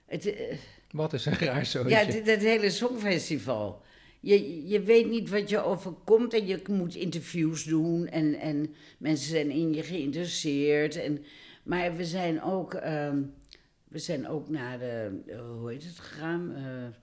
Het, 0.06 0.26
eh, 0.26 0.56
Wat 0.90 1.12
is 1.12 1.26
een 1.26 1.38
raar 1.38 1.66
zootje? 1.66 1.90
ja, 1.90 2.04
dat 2.04 2.40
hele 2.40 2.70
songfestival. 2.70 3.82
Je, 4.20 4.66
je 4.68 4.80
weet 4.80 5.08
niet 5.08 5.28
wat 5.28 5.48
je 5.48 5.62
overkomt 5.62 6.34
en 6.34 6.46
je 6.46 6.62
moet 6.68 6.94
interviews 6.94 7.64
doen 7.64 8.06
en, 8.06 8.34
en 8.34 8.74
mensen 8.98 9.28
zijn 9.28 9.50
in 9.50 9.74
je 9.74 9.82
geïnteresseerd. 9.82 10.96
En, 10.96 11.24
maar 11.62 11.96
we 11.96 12.04
zijn 12.04 12.42
ook, 12.42 12.74
ehm, 12.74 13.22
we 13.88 13.98
zijn 13.98 14.28
ook 14.28 14.48
naar 14.48 14.78
de, 14.78 15.20
eh, 15.26 15.40
hoe 15.58 15.70
heet 15.70 15.84
het 15.84 15.98
gegaan? 15.98 16.54
Eh 16.54 17.02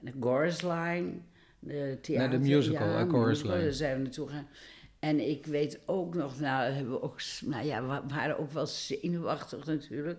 de 0.00 0.12
Chorus 0.20 0.62
Line. 0.62 1.12
De 1.58 1.98
theater, 2.02 2.28
Naar 2.28 2.40
de 2.40 2.48
musical, 2.48 2.88
ja, 2.88 3.06
Chorus 3.06 3.42
Line. 3.42 3.60
Daar 3.60 3.72
zijn 3.72 3.96
we 3.96 4.02
naartoe 4.02 4.26
gegaan. 4.28 4.48
En 4.98 5.28
ik 5.28 5.46
weet 5.46 5.80
ook 5.86 6.14
nog, 6.14 6.40
nou, 6.40 6.72
hebben 6.72 6.92
we 6.92 7.02
ook, 7.02 7.20
nou 7.44 7.66
ja, 7.66 7.82
we 7.82 8.08
waren 8.14 8.38
ook 8.38 8.50
wel 8.52 8.66
zenuwachtig 8.66 9.66
natuurlijk. 9.66 10.18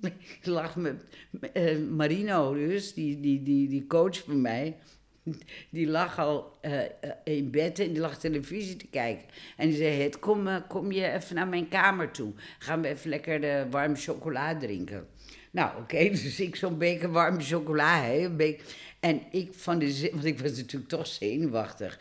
Ik 0.00 0.46
lag 0.58 0.76
met 0.76 1.04
eh, 1.52 1.78
Marino 1.78 2.54
dus, 2.54 2.94
die, 2.94 3.20
die, 3.20 3.42
die, 3.42 3.68
die 3.68 3.86
coach 3.86 4.24
van 4.24 4.40
mij. 4.40 4.76
Die 5.70 5.86
lag 5.86 6.18
al 6.18 6.58
eh, 6.60 6.84
eh, 6.84 6.90
in 7.24 7.50
bed 7.50 7.78
en 7.78 7.92
die 7.92 8.00
lag 8.00 8.18
televisie 8.18 8.76
te 8.76 8.86
kijken. 8.86 9.24
En 9.56 9.68
die 9.68 9.76
zei, 9.76 10.02
het, 10.02 10.18
kom, 10.18 10.48
kom 10.68 10.92
je 10.92 11.12
even 11.12 11.34
naar 11.34 11.48
mijn 11.48 11.68
kamer 11.68 12.10
toe. 12.10 12.32
Gaan 12.58 12.82
we 12.82 12.88
even 12.88 13.10
lekker 13.10 13.40
de 13.40 13.66
warme 13.70 13.96
chocola 13.96 14.56
drinken. 14.56 15.06
Nou, 15.50 15.80
oké, 15.80 16.08
dus 16.10 16.40
ik 16.40 16.56
zo'n 16.56 16.78
beker 16.78 17.10
warme 17.10 17.40
chocola, 17.40 18.02
hè, 18.02 18.24
een 18.24 18.36
beker. 18.36 18.64
En 19.00 19.22
ik 19.30 19.52
van 19.54 19.78
de 19.78 19.90
zin, 19.90 20.10
want 20.10 20.24
ik 20.24 20.38
was 20.40 20.56
natuurlijk 20.56 20.90
toch 20.90 21.06
zenuwachtig. 21.06 22.00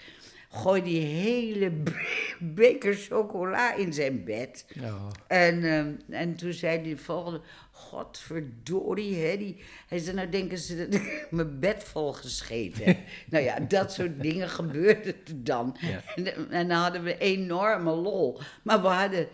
Gooi 0.50 0.84
die 0.84 1.02
hele 1.02 1.70
be- 1.70 2.36
beker 2.40 2.96
chocola 2.96 3.76
in 3.76 3.94
zijn 3.94 4.24
bed. 4.24 4.66
Oh. 4.82 5.10
En, 5.28 5.64
ehm, 5.64 5.94
en 6.10 6.36
toen 6.36 6.54
zei 6.54 6.76
hij 6.80 6.90
de 6.90 6.98
volgende, 6.98 7.42
godverdorie, 7.76 9.16
hè, 9.16 9.38
die, 9.38 9.64
hij 9.88 10.00
zei, 10.00 10.16
nou 10.16 10.30
denken 10.30 10.58
ze 10.58 10.76
dat 10.78 11.02
ik 11.02 11.28
mijn 11.32 11.60
bed 11.60 11.84
vol 11.84 12.14
gescheten 12.14 12.84
heb. 12.86 12.98
nou 13.32 13.44
ja, 13.44 13.60
dat 13.60 13.94
soort 13.94 14.22
dingen 14.22 14.50
gebeurden 14.50 15.14
er 15.26 15.44
dan. 15.44 15.78
Ja. 15.80 16.02
En, 16.16 16.52
en 16.52 16.68
dan 16.68 16.78
hadden 16.78 17.04
we 17.04 17.18
enorme 17.18 17.92
lol. 17.92 18.40
Maar 18.64 18.82
we 18.82 18.88
hadden, 18.88 19.28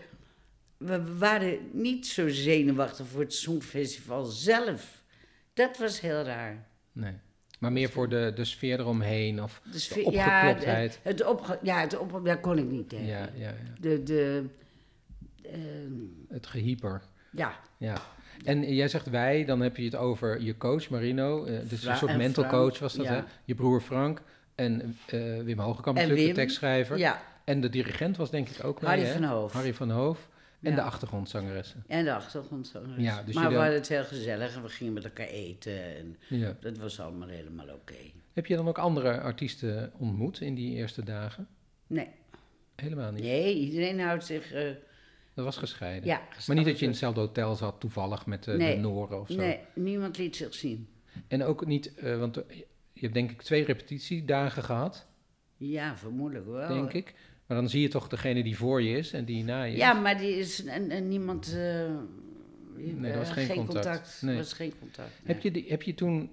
we 0.76 1.16
waren 1.18 1.58
niet 1.72 2.06
zo 2.06 2.28
zenuwachtig 2.28 3.06
voor 3.06 3.20
het 3.20 3.34
Songfestival 3.34 4.24
zelf. 4.24 5.02
Dat 5.54 5.78
was 5.78 6.00
heel 6.00 6.22
raar. 6.22 6.66
Nee. 6.92 7.12
Maar 7.58 7.72
meer 7.72 7.90
voor 7.90 8.08
de, 8.08 8.32
de 8.34 8.44
sfeer 8.44 8.80
eromheen 8.80 9.42
of 9.42 9.60
de 9.72 9.80
vi- 9.80 10.02
opgekloптheid. 10.02 10.92
Ja, 11.02 11.10
het 11.10 11.24
opge, 11.24 11.58
ja, 11.62 11.80
het 11.80 11.98
op, 11.98 12.20
daar 12.24 12.40
kon 12.40 12.58
ik 12.58 12.64
niet 12.70 12.88
tegen. 12.88 13.06
Ja, 13.06 13.28
ja, 13.34 13.48
ja. 13.48 13.54
De, 13.80 14.02
de, 14.02 14.44
ehm, 15.42 15.92
Het 16.28 16.46
gehyper. 16.46 17.02
ja, 17.32 17.60
Ja. 17.78 18.02
En 18.44 18.74
jij 18.74 18.88
zegt 18.88 19.10
wij, 19.10 19.44
dan 19.44 19.60
heb 19.60 19.76
je 19.76 19.84
het 19.84 19.96
over 19.96 20.40
je 20.42 20.56
coach 20.56 20.88
Marino. 20.90 21.44
dus 21.44 21.80
Fra- 21.80 21.90
een 21.90 21.96
soort 21.96 22.10
en 22.10 22.16
mental 22.16 22.44
Frank, 22.44 22.62
coach 22.62 22.78
was 22.78 22.94
dat, 22.94 23.06
ja. 23.06 23.12
hè? 23.14 23.22
Je 23.44 23.54
broer 23.54 23.80
Frank 23.80 24.22
en 24.54 24.96
eh, 25.06 25.20
Wim 25.42 25.58
Hogekamp 25.58 25.96
natuurlijk, 25.98 26.26
de 26.26 26.32
tekstschrijver. 26.32 26.98
ja. 26.98 27.22
En 27.44 27.60
de 27.60 27.68
dirigent 27.68 28.16
was 28.16 28.30
denk 28.30 28.48
ik 28.48 28.64
ook 28.64 28.80
mee, 28.80 28.90
Harry 28.90 29.04
hè? 29.04 29.12
van 29.12 29.22
Hoof. 29.24 29.52
Harry 29.52 29.74
van 29.74 29.90
Hoof. 29.90 30.28
En 30.60 30.70
Ja. 30.70 30.76
de 30.76 30.82
achtergrondzangeressen. 30.82 31.84
En 31.88 32.04
de 32.04 32.12
achtergrondzangers. 32.14 33.02
Ja, 33.02 33.22
dus 33.22 33.34
maar 33.34 33.48
we 33.50 33.54
hadden 33.56 33.74
het 33.74 33.88
heel 33.88 34.04
gezellig 34.04 34.54
en 34.56 34.62
we 34.62 34.68
gingen 34.68 34.92
met 34.92 35.04
elkaar 35.04 35.26
eten. 35.26 35.96
En 35.96 36.16
Ja. 36.28 36.56
dat 36.60 36.78
was 36.78 37.00
allemaal 37.00 37.28
helemaal 37.28 37.68
oké. 37.68 37.94
Heb 38.32 38.46
je 38.46 38.56
dan 38.56 38.68
ook 38.68 38.78
andere 38.78 39.20
artiesten 39.20 39.92
ontmoet 39.98 40.40
in 40.40 40.54
die 40.54 40.74
eerste 40.74 41.04
dagen? 41.04 41.46
Nee. 41.86 42.08
Helemaal 42.76 43.12
niet. 43.12 43.22
nee, 43.22 43.54
iedereen 43.58 44.00
houdt 44.00 44.24
zich... 44.24 44.52
eh, 44.52 44.62
Dat 45.34 45.44
was 45.44 45.56
gescheiden. 45.56 46.08
ja, 46.08 46.20
Maar 46.46 46.56
niet 46.56 46.64
dat 46.64 46.78
je 46.78 46.84
in 46.84 46.90
hetzelfde 46.90 47.20
hotel 47.20 47.54
zat, 47.54 47.80
toevallig 47.80 48.26
met 48.26 48.46
eh, 48.48 48.54
Nee. 48.56 48.74
de 48.74 48.80
Noren 48.80 49.20
of 49.20 49.28
zo. 49.28 49.36
Nee, 49.36 49.58
niemand 49.74 50.18
liet 50.18 50.36
zich 50.36 50.54
zien. 50.54 50.88
En 51.28 51.42
ook 51.44 51.66
niet, 51.66 51.94
eh, 51.94 52.18
want 52.18 52.34
je 52.92 53.00
hebt 53.00 53.14
denk 53.14 53.30
ik 53.30 53.42
twee 53.42 53.64
repetitiedagen 53.64 54.62
gehad, 54.62 55.06
Ja, 55.56 55.96
vermoedelijk 55.96 56.46
wel. 56.46 56.68
denk 56.68 56.92
ik. 56.92 57.14
Maar 57.46 57.56
dan 57.56 57.68
zie 57.68 57.80
je 57.82 57.88
toch 57.88 58.08
degene 58.08 58.42
die 58.42 58.56
voor 58.56 58.82
je 58.82 58.96
is 58.98 59.12
en 59.12 59.24
die 59.24 59.44
na 59.44 59.62
je 59.62 59.76
Ja, 59.76 59.94
is. 59.96 60.00
maar 60.02 60.18
die 60.18 60.36
is... 60.36 60.64
En, 60.64 60.90
en 60.90 61.08
niemand... 61.08 61.46
eh, 61.56 61.90
Nee, 62.76 63.12
er 63.12 63.18
was 63.18 63.30
geen 63.30 63.48
contact. 63.48 63.72
contact. 63.84 64.18
Nee. 64.22 64.32
Er 64.32 64.40
was 64.40 64.52
geen 64.52 64.72
contact. 64.78 65.10
Heb, 65.24 65.40
je 65.40 65.50
die, 65.50 65.64
heb 65.68 65.82
je 65.82 65.94
toen, 65.94 66.30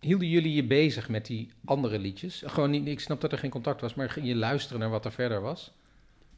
hielden 0.00 0.28
jullie 0.28 0.54
je 0.54 0.64
bezig 0.64 1.08
met 1.08 1.26
die 1.26 1.50
andere 1.64 1.98
liedjes? 1.98 2.42
Gewoon, 2.46 2.70
niet, 2.70 2.86
ik 2.88 3.00
snap 3.00 3.20
dat 3.20 3.32
er 3.32 3.38
geen 3.38 3.50
contact 3.50 3.80
was, 3.80 3.94
maar 3.94 4.10
ging 4.10 4.26
je 4.26 4.34
luisteren 4.36 4.80
naar 4.80 4.90
wat 4.90 5.04
er 5.04 5.12
verder 5.12 5.40
was? 5.40 5.72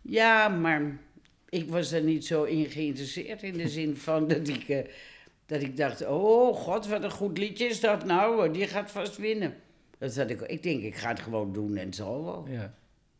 Ja, 0.02 0.48
maar 0.48 0.98
ik 1.52 1.70
was 1.70 1.92
er 1.92 2.02
niet 2.02 2.26
zo 2.26 2.42
in 2.44 2.66
geïnteresseerd 2.66 3.42
in 3.42 3.52
de 3.56 3.68
zin 3.68 3.96
van 3.96 4.28
dat 4.28 4.48
ik, 4.48 4.68
eh, 4.68 4.78
dat 5.46 5.62
ik 5.62 5.76
dacht, 5.76 6.06
oh 6.06 6.56
god, 6.56 6.86
wat 6.88 7.02
een 7.02 7.10
goed 7.10 7.38
liedje 7.38 7.64
is 7.64 7.80
dat 7.80 8.04
nou, 8.04 8.52
die 8.52 8.66
gaat 8.66 8.90
vast 8.90 9.16
winnen. 9.16 9.54
Dat 9.98 10.16
had 10.16 10.30
ik, 10.30 10.40
ik 10.40 10.62
denk, 10.62 10.82
ik 10.82 10.94
ga 10.96 11.08
het 11.08 11.20
gewoon 11.20 11.52
doen 11.52 11.76
en 11.76 11.86
het 11.86 11.94
zal 11.94 12.24
wel. 12.24 12.46
Ja. 12.48 12.74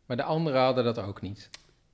Maar 0.05 0.17
de 0.17 0.23
anderen 0.23 0.61
hadden 0.61 0.83
dat 0.83 0.97
ook 0.99 1.21
niet. 1.21 1.49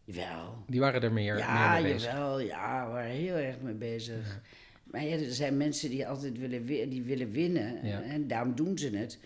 Jawel. 0.05 0.63
Die 0.67 0.79
waren 0.79 1.01
er 1.01 1.11
meer, 1.11 1.37
Ja, 1.37 1.73
meer 1.73 1.81
mee 1.83 1.93
bezig. 1.93 2.11
jawel, 2.11 2.39
ja, 2.39 2.85
we 2.85 2.91
waren 2.91 3.11
heel 3.11 3.35
erg 3.35 3.55
mee 3.61 3.73
bezig. 3.73 4.39
Maar 4.83 5.03
ja, 5.03 5.15
er 5.17 5.31
zijn 5.33 5.57
mensen 5.57 5.89
die 5.89 6.07
altijd 6.07 6.37
willen, 6.37 6.65
wi- 6.65 6.89
die 6.89 7.01
willen 7.03 7.31
winnen 7.31 7.85
Ja. 7.87 8.01
en 8.01 8.27
daarom 8.27 8.55
doen 8.55 8.77
ze 8.77 8.89
het. 8.97 9.19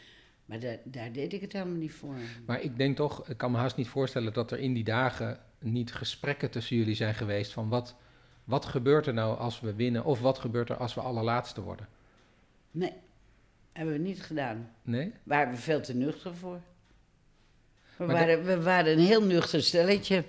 Maar 0.46 0.60
daar, 0.60 0.78
daar 0.84 1.12
deed 1.12 1.34
ik 1.34 1.42
het 1.42 1.54
helemaal 1.54 1.78
niet 1.78 1.92
voor. 1.94 2.16
Maar 2.46 2.62
ik 2.62 2.78
denk 2.78 2.96
toch, 2.96 3.28
ik 3.30 3.38
kan 3.38 3.52
me 3.52 3.58
haast 3.58 3.76
niet 3.78 3.88
voorstellen 3.88 4.34
dat 4.34 4.52
er 4.52 4.60
in 4.60 4.74
die 4.74 4.84
dagen 4.84 5.40
niet 5.64 5.94
gesprekken 5.94 6.50
tussen 6.50 6.76
jullie 6.76 6.96
zijn 6.96 7.16
geweest 7.16 7.52
van 7.52 7.70
wat, 7.70 7.96
wat 8.44 8.66
gebeurt 8.66 9.08
er 9.08 9.14
nou 9.14 9.38
als 9.38 9.60
we 9.60 9.74
winnen 9.74 10.04
of 10.04 10.20
wat 10.20 10.40
gebeurt 10.40 10.70
er 10.70 10.78
als 10.78 10.94
we 10.94 11.02
allerlaatste 11.02 11.62
worden. 11.62 11.88
Nee, 12.72 12.94
hebben 13.72 13.94
we 13.94 14.00
niet 14.00 14.24
gedaan. 14.24 14.72
Nee? 14.82 15.14
waren 15.24 15.54
we 15.54 15.60
veel 15.60 15.82
te 15.82 15.96
nuchter 15.96 16.36
voor. 16.36 16.60
We, 17.98 18.06
Maar 18.06 18.16
waren, 18.16 18.44
we 18.44 18.62
waren 18.62 18.92
een 18.92 19.06
heel 19.06 19.24
nuchter 19.24 19.64
stelletje. 19.64 20.24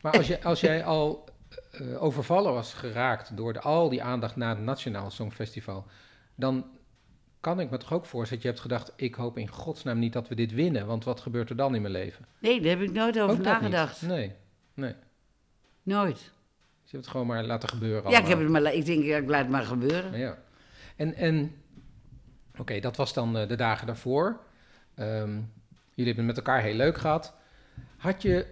Maar 0.00 0.12
als, 0.12 0.26
je, 0.26 0.42
als 0.42 0.60
jij 0.60 0.84
al 0.84 1.24
eh, 1.70 2.02
overvallen 2.02 2.52
was 2.52 2.72
geraakt 2.72 3.36
door 3.36 3.52
de, 3.52 3.60
al 3.60 3.88
die 3.88 4.02
aandacht 4.02 4.36
na 4.36 4.48
het 4.48 4.60
Nationaal 4.60 5.10
Songfestival, 5.10 5.86
dan 6.34 6.64
kan 7.40 7.60
ik 7.60 7.70
me 7.70 7.76
toch 7.76 7.92
ook 7.92 8.06
voorstellen 8.06 8.42
dat 8.42 8.42
je 8.42 8.48
hebt 8.48 8.60
gedacht, 8.60 8.92
ik 8.96 9.14
hoop 9.14 9.38
in 9.38 9.48
godsnaam 9.48 9.98
niet 9.98 10.12
dat 10.12 10.28
we 10.28 10.34
dit 10.34 10.52
winnen, 10.52 10.86
want 10.86 11.04
wat 11.04 11.20
gebeurt 11.20 11.50
er 11.50 11.56
dan 11.56 11.74
in 11.74 11.82
mijn 11.82 11.94
leven? 11.94 12.24
Nee, 12.38 12.60
daar 12.60 12.70
heb 12.70 12.80
ik 12.80 12.92
nooit 12.92 13.20
over 13.20 13.36
Ook 13.36 13.44
nagedacht. 13.44 14.02
Nee, 14.02 14.32
nee. 14.74 14.94
Nooit. 15.82 16.16
Dus 16.18 16.90
je 16.90 16.96
hebt 16.96 17.04
het 17.04 17.08
gewoon 17.08 17.26
maar 17.26 17.44
laten 17.44 17.68
gebeuren 17.68 18.10
Ja, 18.10 18.18
ik, 18.18 18.26
heb 18.26 18.38
allemaal. 18.38 18.54
het 18.54 18.62
maar, 18.62 18.74
ik 18.74 18.84
denk, 18.84 19.04
ik 19.04 19.28
laat 19.28 19.40
het 19.40 19.50
maar 19.50 19.64
gebeuren. 19.64 20.18
Ja. 20.18 20.38
En, 20.96 21.14
en 21.14 21.54
oké, 22.58 22.80
dat 22.80 22.96
was 22.96 23.12
dan 23.12 23.36
eh, 23.38 23.48
de 23.48 23.56
dagen 23.56 23.86
daarvoor. 23.86 24.40
Ehm, 24.94 25.30
jullie 25.94 26.14
hebben 26.14 26.16
het 26.16 26.26
met 26.26 26.36
elkaar 26.36 26.62
heel 26.62 26.74
leuk 26.74 26.98
gehad. 26.98 27.34
Had 27.96 28.22
je 28.22 28.46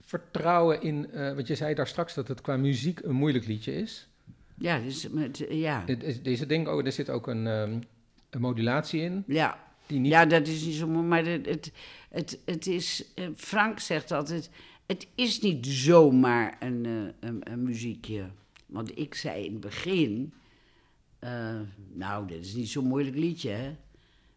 vertrouwen 0.00 0.82
in, 0.82 1.10
eh 1.12 1.34
want 1.34 1.46
je 1.46 1.54
zei 1.54 1.74
daar 1.74 1.86
straks 1.86 2.14
dat 2.14 2.28
het 2.28 2.40
qua 2.40 2.56
muziek 2.56 3.00
een 3.02 3.14
moeilijk 3.14 3.46
liedje 3.46 3.74
is. 3.74 4.08
Ja, 4.58 4.78
dus, 4.78 5.08
met, 5.08 5.44
ja. 5.48 5.84
Deze 6.22 6.46
ding, 6.46 6.68
oh, 6.68 6.86
er 6.86 6.92
zit 6.92 7.10
ook 7.10 7.26
een, 7.26 7.46
ehm, 7.46 7.78
een 8.30 8.40
modulatie 8.40 9.00
in. 9.00 9.24
Ja. 9.26 9.58
Die 9.86 9.98
niet, 9.98 10.12
ja, 10.12 10.24
dat 10.24 10.46
is 10.46 10.64
niet 10.64 10.74
zo 10.74 10.86
mooi. 10.86 11.06
Maar 11.06 11.24
het, 11.24 11.46
het, 11.46 11.72
het, 12.10 12.38
het 12.44 12.66
is... 12.66 13.04
eh, 13.14 13.26
Frank 13.36 13.78
zegt 13.78 14.12
altijd... 14.12 14.50
Het 14.90 15.06
is 15.14 15.40
niet 15.40 15.66
zomaar 15.66 16.56
een, 16.60 16.86
eh, 16.86 17.28
een, 17.28 17.52
een 17.52 17.62
muziekje. 17.62 18.30
Want 18.66 18.98
ik 18.98 19.14
zei 19.14 19.44
in 19.44 19.52
het 19.52 19.60
begin... 19.60 20.32
eh, 21.18 21.60
nou, 21.92 22.26
dit 22.26 22.44
is 22.44 22.54
niet 22.54 22.68
zo'n 22.68 22.86
moeilijk 22.86 23.16
liedje, 23.16 23.50
hè? 23.50 23.66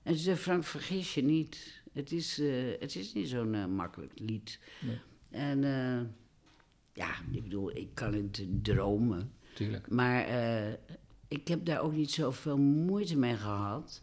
En 0.03 0.13
toen 0.13 0.15
zei 0.15 0.35
Frank, 0.35 0.63
vergis 0.63 1.13
je 1.13 1.23
niet. 1.23 1.81
Het 1.93 2.11
is, 2.11 2.39
eh, 2.39 2.79
het 2.79 2.95
is 2.95 3.13
niet 3.13 3.27
zo'n 3.27 3.75
makkelijk 3.75 4.11
lied. 4.15 4.59
Nee. 4.81 4.99
En 5.31 5.59
ja, 6.93 7.15
ik 7.31 7.43
bedoel, 7.43 7.75
ik 7.75 7.89
kan 7.93 8.13
het 8.13 8.45
dromen. 8.61 9.33
Tuurlijk. 9.53 9.89
Maar 9.89 10.27
ik 11.27 11.47
heb 11.47 11.65
daar 11.65 11.81
ook 11.81 11.93
niet 11.93 12.11
zoveel 12.11 12.57
moeite 12.57 13.17
mee 13.17 13.35
gehad. 13.35 14.01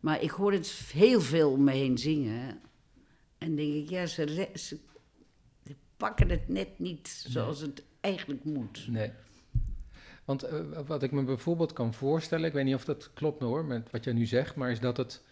Maar 0.00 0.22
ik 0.22 0.30
hoor 0.30 0.52
het 0.52 0.90
heel 0.92 1.20
veel 1.20 1.50
om 1.50 1.64
me 1.64 1.72
heen 1.72 1.98
zingen. 1.98 2.60
En 3.38 3.56
denk 3.56 3.74
ik, 3.74 3.88
ja, 3.88 4.06
ze, 4.06 4.48
ze 4.54 4.78
ze 4.91 4.91
pakken 6.02 6.28
het 6.30 6.48
net 6.48 6.78
niet 6.78 7.24
zoals 7.28 7.60
het 7.60 7.82
eigenlijk 8.00 8.44
moet. 8.44 8.86
Nee. 8.88 9.10
Want 10.24 10.42
eh, 10.42 10.60
wat 10.86 11.02
ik 11.02 11.10
me 11.12 11.22
bijvoorbeeld 11.22 11.72
kan 11.72 11.94
voorstellen, 11.94 12.44
ik 12.46 12.52
weet 12.52 12.64
niet 12.64 12.74
of 12.74 12.84
dat 12.84 13.10
klopt 13.14 13.42
hoor, 13.42 13.64
met 13.64 13.90
wat 13.90 14.04
jij 14.04 14.12
nu 14.12 14.26
zegt, 14.26 14.54
maar 14.56 14.70
is 14.70 14.80
dat 14.80 14.96
het 14.96 15.22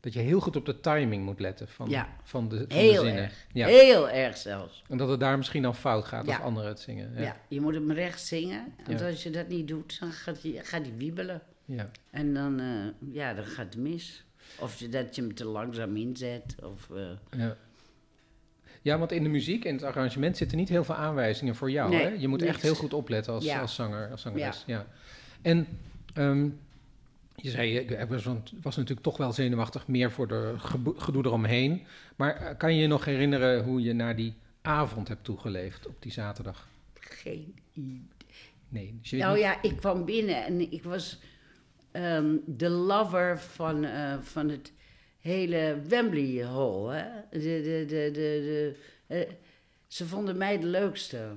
dat 0.00 0.12
je 0.14 0.20
heel 0.20 0.40
goed 0.40 0.56
op 0.56 0.66
de 0.66 0.80
timing 0.80 1.24
moet 1.24 1.40
letten 1.40 1.68
van, 1.68 1.88
Ja. 1.88 2.08
van, 2.22 2.48
de, 2.48 2.56
van 2.58 2.68
de 2.68 2.74
Heel 2.74 3.02
zinnen. 3.04 3.22
erg. 3.22 3.46
Ja. 3.52 3.66
Heel 3.66 4.08
erg 4.10 4.36
zelfs. 4.36 4.82
En 4.88 4.96
dat 4.98 5.08
het 5.08 5.20
daar 5.20 5.36
misschien 5.36 5.62
dan 5.62 5.74
fout 5.74 6.04
gaat 6.04 6.26
als 6.26 6.36
Ja. 6.36 6.42
anderen 6.42 6.68
het 6.68 6.80
zingen. 6.80 7.12
Ja. 7.14 7.20
Ja. 7.20 7.36
je 7.48 7.60
moet 7.60 7.74
hem 7.74 7.92
recht 7.92 8.22
zingen. 8.22 8.74
Want 8.86 9.02
als 9.02 9.22
je 9.22 9.30
dat 9.30 9.48
niet 9.48 9.68
doet, 9.68 10.00
dan 10.00 10.12
gaat 10.12 10.42
hij, 10.42 10.60
gaat 10.64 10.82
hij 10.82 10.94
wiebelen. 10.96 11.42
Ja. 11.64 11.90
En 12.10 12.34
dan, 12.34 12.60
eh, 12.60 13.12
ja, 13.14 13.34
dan 13.34 13.44
gaat 13.44 13.64
het 13.74 13.76
mis. 13.82 14.24
Of 14.58 14.78
je, 14.78 14.88
dat 14.88 15.14
je 15.14 15.22
hem 15.22 15.34
te 15.34 15.44
langzaam 15.44 15.96
inzet. 15.96 16.54
Of, 16.62 16.90
eh, 16.90 17.10
Ja. 17.30 17.56
Ja, 18.86 18.98
want 18.98 19.12
in 19.12 19.22
de 19.22 19.28
muziek 19.28 19.64
en 19.64 19.74
het 19.74 19.82
arrangement 19.82 20.36
zitten 20.36 20.58
niet 20.58 20.68
heel 20.68 20.84
veel 20.84 20.94
aanwijzingen 20.94 21.54
voor 21.54 21.70
jou. 21.70 21.90
Nee, 21.90 22.02
hè? 22.02 22.08
Je 22.08 22.28
moet 22.28 22.42
echt 22.42 22.62
heel 22.62 22.74
goed 22.74 22.92
opletten 22.94 23.32
als, 23.32 23.44
Ja. 23.44 23.60
als 23.60 23.74
zanger, 23.74 24.10
als 24.10 24.22
zangeres. 24.22 24.62
Ja. 24.66 24.86
En 25.42 25.66
ehm, 26.14 26.48
je 27.36 27.50
zei, 27.50 27.72
je 27.72 28.06
was, 28.08 28.24
was 28.62 28.76
natuurlijk 28.76 29.00
toch 29.02 29.16
wel 29.16 29.32
zenuwachtig, 29.32 29.86
meer 29.88 30.10
voor 30.10 30.28
de 30.28 30.54
gedoe 30.96 31.24
eromheen. 31.24 31.82
Maar 32.16 32.36
eh, 32.36 32.56
kan 32.56 32.74
je 32.74 32.80
je 32.80 32.86
nog 32.86 33.04
herinneren 33.04 33.64
hoe 33.64 33.82
je 33.82 33.92
naar 33.92 34.16
die 34.16 34.34
avond 34.62 35.08
hebt 35.08 35.24
toegeleefd 35.24 35.86
op 35.86 36.02
die 36.02 36.12
zaterdag? 36.12 36.68
Geen 36.94 37.54
idee. 37.72 38.02
Nee, 38.68 38.98
dus 39.02 39.10
Nou 39.10 39.32
niet- 39.34 39.42
ja, 39.42 39.62
ik 39.62 39.76
kwam 39.76 40.04
binnen 40.04 40.44
en 40.44 40.72
ik 40.72 40.82
was 40.82 41.18
ehm, 41.90 42.34
de 42.46 42.68
lover 42.68 43.38
van, 43.38 43.84
eh, 43.84 44.14
van 44.20 44.48
het 44.48 44.72
hele 45.26 45.80
Wembley 45.88 46.44
Hall. 46.46 46.96
Hè? 46.96 47.04
De, 47.30 47.38
de, 47.38 47.84
de, 47.88 48.10
de, 48.12 48.12
de, 48.12 48.76
eh, 49.06 49.30
ze 49.86 50.06
vonden 50.06 50.36
mij 50.36 50.58
de 50.58 50.66
leukste 50.66 51.28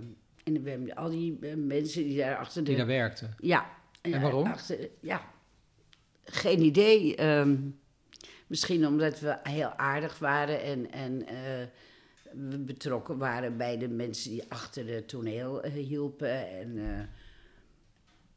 in 0.43 0.53
de 0.53 0.59
Wembley. 0.61 0.95
Al 0.95 1.09
die 1.09 1.37
eh, 1.41 1.53
mensen 1.55 2.03
die 2.03 2.17
daar 2.17 2.37
achter 2.37 2.61
de... 2.63 2.67
die 2.69 2.77
daar 2.77 2.87
werkte. 2.87 3.29
Ja. 3.39 3.69
En 4.01 4.09
ja, 4.11 4.19
waarom? 4.19 4.47
Achter, 4.47 4.89
ja, 5.01 5.21
geen 6.23 6.61
idee. 6.61 7.15
ehm, 7.15 7.55
misschien 8.47 8.87
omdat 8.87 9.19
we 9.19 9.37
heel 9.43 9.73
aardig 9.75 10.19
waren 10.19 10.61
en, 10.61 10.91
en 10.91 11.27
eh, 11.27 11.35
we 12.49 12.57
betrokken 12.57 13.17
waren 13.17 13.57
bij 13.57 13.77
de 13.77 13.87
mensen 13.87 14.31
die 14.31 14.43
achter 14.47 14.87
het 14.93 15.07
toneel 15.07 15.61
eh, 15.63 15.71
hielpen. 15.71 16.49
En, 16.59 16.77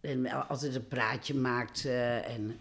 eh, 0.01 0.11
en 0.11 0.27
al- 0.27 0.43
altijd 0.43 0.75
een 0.75 0.89
praatje 0.89 1.35
maakten. 1.35 2.25
En, 2.25 2.57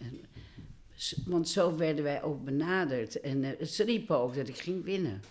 want 1.25 1.49
zo 1.49 1.75
werden 1.77 2.03
wij 2.03 2.23
ook 2.23 2.43
benaderd. 2.43 3.19
En 3.19 3.43
eh, 3.59 3.65
ze 3.65 3.83
riepen 3.83 4.17
ook 4.17 4.35
dat 4.35 4.47
ik 4.47 4.57
ging 4.57 4.83
winnen. 4.83 5.21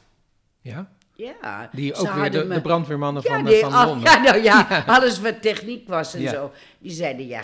Ja? 0.61 0.93
Ja, 1.15 1.71
Die 1.73 1.95
ook 1.95 2.13
weer 2.13 2.31
de, 2.31 2.45
me- 2.45 2.55
de 2.55 2.61
brandweermannen 2.61 3.23
ja, 3.27 3.35
van, 3.35 3.45
die, 3.45 3.61
van 3.61 3.73
oh, 3.75 3.85
Londen. 3.87 4.11
ja, 4.11 4.23
nou 4.23 4.43
ja, 4.51 4.85
alles 4.87 5.21
wat 5.21 5.43
techniek 5.43 5.89
was 5.89 6.15
en 6.15 6.21
Ja. 6.21 6.31
zo. 6.31 6.53
Die 6.79 6.91
zeiden, 6.93 7.27
ja, 7.27 7.43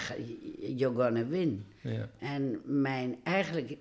you're 0.76 1.02
gonna 1.04 1.26
win. 1.26 1.66
Ja. 1.80 2.08
En 2.18 2.60
mijn, 2.64 3.16
eigenlijk, 3.22 3.76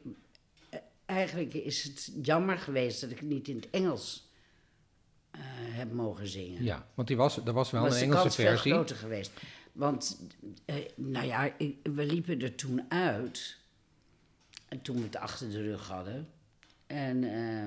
eh, 0.70 0.80
eigenlijk 1.06 1.54
is 1.54 1.84
het 1.84 2.12
jammer 2.24 2.58
geweest 2.58 3.02
dat 3.02 3.10
ik 3.12 3.22
niet 3.22 3.48
in 3.48 3.56
het 3.56 3.70
Engels 3.70 4.30
eh, 5.32 5.42
heb 5.72 5.92
mogen 5.94 6.28
zingen. 6.28 6.64
Ja, 6.64 6.86
want 6.94 7.08
die 7.08 7.18
was, 7.18 7.38
er 7.46 7.54
was 7.54 7.72
wel 7.72 7.82
was 7.82 7.96
een 7.96 8.02
Engelse 8.04 8.22
kans 8.22 8.36
veel 8.36 8.46
versie. 8.50 8.72
groter 8.74 8.96
geweest. 8.96 9.32
Want, 9.72 10.20
eh, 10.66 10.76
nou 10.96 11.26
ja, 11.26 11.54
ik- 11.58 11.76
we 11.84 12.06
liepen 12.06 12.42
er 12.42 12.56
toen 12.56 12.86
uit. 12.88 13.58
En 14.76 14.82
toen 14.82 14.96
we 14.96 15.04
het 15.04 15.16
achter 15.18 15.50
de 15.50 15.62
rug 15.62 15.88
hadden. 15.88 16.28
En, 16.88 17.24
eh, 17.24 17.64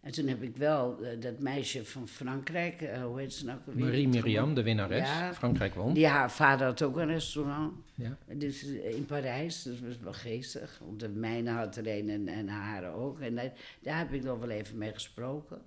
en 0.00 0.12
toen 0.12 0.26
heb 0.26 0.42
ik 0.42 0.56
wel 0.56 1.02
eh, 1.02 1.20
dat 1.20 1.38
meisje 1.38 1.84
van 1.84 2.08
Frankrijk, 2.08 2.82
eh, 2.82 3.02
hoe 3.02 3.18
heet 3.20 3.32
ze 3.34 3.44
nou? 3.44 3.58
Marie 3.72 4.08
Miriam, 4.08 4.54
de 4.54 4.62
winnares. 4.62 5.08
Ja. 5.08 5.34
Frankrijk 5.34 5.74
won. 5.74 5.94
Die 5.94 6.06
haar 6.06 6.30
vader 6.30 6.66
had 6.66 6.82
ook 6.82 6.96
een 6.96 7.06
restaurant. 7.06 7.72
Ja. 7.94 8.18
Dus 8.34 8.62
in 8.64 9.06
Parijs, 9.06 9.62
dus 9.62 9.80
dat 9.80 9.88
was 9.88 9.98
wel 9.98 10.12
geestig. 10.12 10.80
Want 10.84 11.00
de 11.00 11.08
mijne 11.08 11.50
had 11.50 11.76
er 11.76 11.86
een 11.98 12.10
en, 12.10 12.28
en 12.28 12.48
haar 12.48 12.94
ook. 12.94 13.20
En 13.20 13.34
daar, 13.34 13.52
daar 13.80 13.98
heb 13.98 14.12
ik 14.12 14.22
nog 14.22 14.38
wel 14.38 14.50
even 14.50 14.78
mee 14.78 14.92
gesproken. 14.92 15.62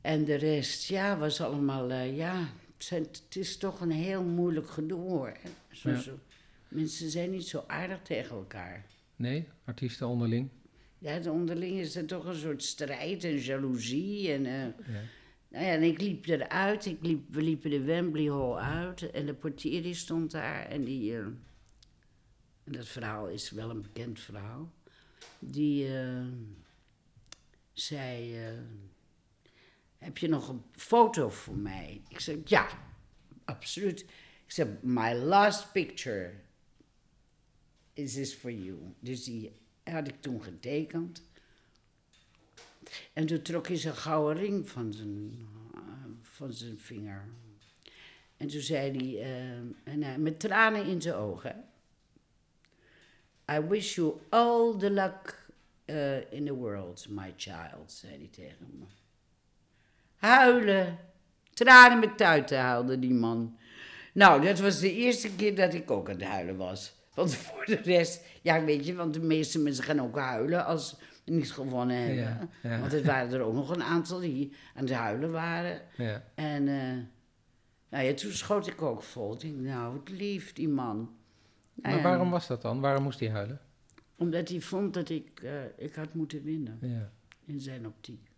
En 0.00 0.24
de 0.24 0.34
rest, 0.34 0.88
ja, 0.88 1.18
was 1.18 1.40
allemaal, 1.40 1.92
ja, 1.92 2.38
het, 2.38 2.84
zijn, 2.84 3.02
het 3.02 3.36
is 3.36 3.56
toch 3.56 3.80
een 3.80 3.90
heel 3.90 4.22
moeilijk 4.22 4.68
gedoe 4.70 5.00
hoor. 5.00 5.32
Zo, 5.70 5.90
Ja. 5.90 6.00
zo. 6.00 6.18
Mensen 6.68 7.10
zijn 7.10 7.30
niet 7.30 7.48
zo 7.48 7.64
aardig 7.66 8.02
tegen 8.02 8.36
elkaar. 8.36 8.86
Nee, 9.16 9.48
artiesten 9.64 10.06
onderling. 10.06 10.48
Ja, 10.98 11.18
de 11.18 11.30
onderling 11.30 11.78
is 11.78 11.96
er 11.96 12.06
toch 12.06 12.24
een 12.24 12.34
soort 12.34 12.62
strijd 12.62 13.24
en 13.24 13.38
jaloezie. 13.38 14.32
En, 14.32 14.46
eh, 14.46 14.52
Ja. 14.62 15.00
nou 15.48 15.64
ja, 15.64 15.70
en 15.72 15.82
ik 15.82 16.00
liep 16.00 16.26
eruit. 16.26 16.86
Ik 16.86 16.98
liep, 17.02 17.34
we 17.34 17.42
liepen 17.42 17.70
de 17.70 17.82
Wembley 17.82 18.24
Hall 18.30 18.54
uit. 18.54 19.10
En 19.10 19.26
de 19.26 19.34
portier 19.34 19.82
die 19.82 19.94
stond 19.94 20.30
daar. 20.30 20.66
En 20.66 20.84
die... 20.84 21.12
eh, 21.16 21.18
en 22.64 22.72
dat 22.72 22.86
verhaal 22.88 23.28
is 23.28 23.50
wel 23.50 23.70
een 23.70 23.82
bekend 23.82 24.20
verhaal. 24.20 24.72
Die 25.38 25.96
eh, 25.98 26.24
zei... 27.72 28.34
heb 29.98 30.18
je 30.18 30.28
nog 30.28 30.48
een 30.48 30.62
foto 30.72 31.28
voor 31.30 31.56
mij? 31.56 32.02
Ik 32.08 32.20
zei, 32.20 32.42
ja, 32.44 32.68
absoluut. 33.44 34.00
Ik 34.46 34.52
zei, 34.52 34.76
my 34.82 35.12
last 35.14 35.72
picture 35.72 36.32
is 37.96 38.14
this 38.14 38.34
for 38.34 38.50
you. 38.50 38.78
Dus 39.00 39.24
die 39.24 39.52
had 39.84 40.08
ik 40.08 40.20
toen 40.20 40.42
getekend. 40.42 41.22
En 43.12 43.26
toen 43.26 43.42
trok 43.42 43.66
hij 43.66 43.76
zijn 43.76 43.94
gouden 43.94 44.42
ring 44.42 44.68
van 44.68 44.92
zijn, 44.92 45.48
eh, 45.74 45.80
van 46.22 46.52
zijn 46.52 46.78
vinger. 46.78 47.24
En 48.36 48.46
toen 48.46 48.60
zei 48.60 48.90
hij, 48.90 49.22
eh, 49.22 49.92
en 49.92 50.02
hij, 50.02 50.18
met 50.18 50.40
tranen 50.40 50.86
in 50.86 51.02
zijn 51.02 51.14
ogen... 51.14 51.64
I 53.52 53.60
wish 53.60 53.94
you 53.94 54.20
all 54.28 54.76
the 54.78 54.90
luck 54.90 55.46
eh, 55.84 56.32
in 56.32 56.44
the 56.44 56.54
world, 56.54 57.06
my 57.08 57.34
child, 57.36 57.92
zei 57.92 58.16
hij 58.16 58.28
tegen 58.30 58.66
me. 58.78 58.84
Huilen, 60.16 60.98
tranen 61.52 61.98
met 61.98 62.16
tuiten 62.16 62.58
huilde 62.58 62.98
die 62.98 63.14
man. 63.14 63.58
Nou, 64.12 64.44
dat 64.44 64.58
was 64.58 64.80
de 64.80 64.92
eerste 64.92 65.34
keer 65.34 65.54
dat 65.54 65.74
ik 65.74 65.90
ook 65.90 66.08
aan 66.08 66.14
het 66.14 66.24
huilen 66.24 66.56
was. 66.56 66.94
Want 67.16 67.34
voor 67.44 67.64
de 67.66 67.74
rest, 67.76 68.24
ja, 68.42 68.64
weet 68.64 68.86
je, 68.86 68.94
want 68.94 69.14
de 69.14 69.20
meeste 69.20 69.58
mensen 69.58 69.84
gaan 69.84 70.00
ook 70.00 70.18
huilen 70.18 70.64
als 70.64 70.88
ze 70.88 70.96
niet 71.32 71.52
gewonnen 71.52 71.96
hebben. 71.96 72.16
Ja, 72.24 72.48
ja. 72.62 72.80
Want 72.80 72.92
er 72.92 73.04
waren 73.04 73.32
er 73.32 73.40
ook 73.40 73.54
nog 73.54 73.70
een 73.70 73.82
aantal 73.82 74.20
die 74.20 74.52
aan 74.74 74.84
het 74.84 74.92
huilen 74.92 75.30
waren. 75.30 75.80
Ja. 75.96 76.22
En 76.34 76.68
eh, 76.68 76.96
nou 77.88 78.04
ja, 78.04 78.14
toen 78.14 78.30
schoot 78.32 78.66
ik 78.66 78.82
ook 78.82 79.02
vol. 79.02 79.32
Ik 79.34 79.40
denk, 79.40 79.56
nou, 79.56 79.92
wat 79.96 80.08
lief, 80.08 80.52
die 80.52 80.68
man. 80.68 80.96
Nou 81.74 81.94
Maar 81.94 82.02
waarom 82.02 82.30
was 82.30 82.46
dat 82.46 82.62
dan? 82.62 82.80
Waarom 82.80 83.02
moest 83.02 83.20
hij 83.20 83.30
huilen? 83.30 83.60
Omdat 84.16 84.48
hij 84.48 84.60
vond 84.60 84.94
dat 84.94 85.08
ik, 85.08 85.40
eh, 85.42 85.52
ik 85.76 85.94
had 85.94 86.14
moeten 86.14 86.42
winnen, 86.42 86.78
Ja. 86.80 87.10
in 87.46 87.60
zijn 87.60 87.86
optiek. 87.86 88.30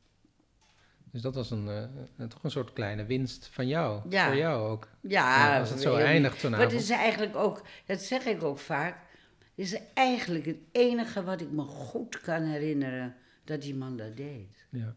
Dus 1.13 1.23
dat 1.23 1.35
was 1.35 1.51
een, 1.51 1.69
eh, 1.69 1.85
een- 2.17 2.29
toch 2.29 2.45
een 2.45 2.51
soort 2.51 2.73
kleine 2.73 3.05
winst 3.05 3.47
van 3.53 3.67
jou. 3.69 4.03
Ja. 4.11 4.27
Voor 4.27 4.37
jou 4.37 4.71
ook. 4.71 4.89
Ja, 5.01 5.49
Ja, 5.53 5.59
als 5.61 5.71
het 5.71 5.81
zo 5.81 5.97
eindigt 5.97 6.37
vanavond. 6.37 6.71
Maar 6.71 6.73
het 6.81 6.83
is 6.85 6.91
eigenlijk 6.97 7.37
ook, 7.37 7.63
dat 7.87 8.01
zeg 8.01 8.25
ik 8.25 8.43
ook 8.43 8.59
vaak, 8.59 9.07
is 9.55 9.77
eigenlijk 9.95 10.47
het 10.47 10.57
enige 10.73 11.23
wat 11.25 11.41
ik 11.41 11.51
me 11.51 11.63
goed 11.63 12.21
kan 12.21 12.43
herinneren 12.43 13.17
dat 13.45 13.63
die 13.63 13.75
man 13.75 13.97
dat 13.97 14.17
deed. 14.17 14.67
Ja. 14.71 14.95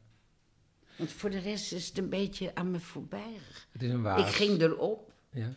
Want 0.97 1.11
voor 1.11 1.29
de 1.29 1.39
rest 1.39 1.71
is 1.73 1.87
het 1.87 1.97
een 1.97 2.09
beetje 2.09 2.55
aan 2.55 2.71
me 2.71 2.79
voorbij. 2.79 3.37
Het 3.71 3.83
is 3.83 3.89
een 3.89 4.01
waas. 4.01 4.29
Ik 4.29 4.35
ging 4.35 4.61
erop 4.61 5.13
Ja. 5.29 5.53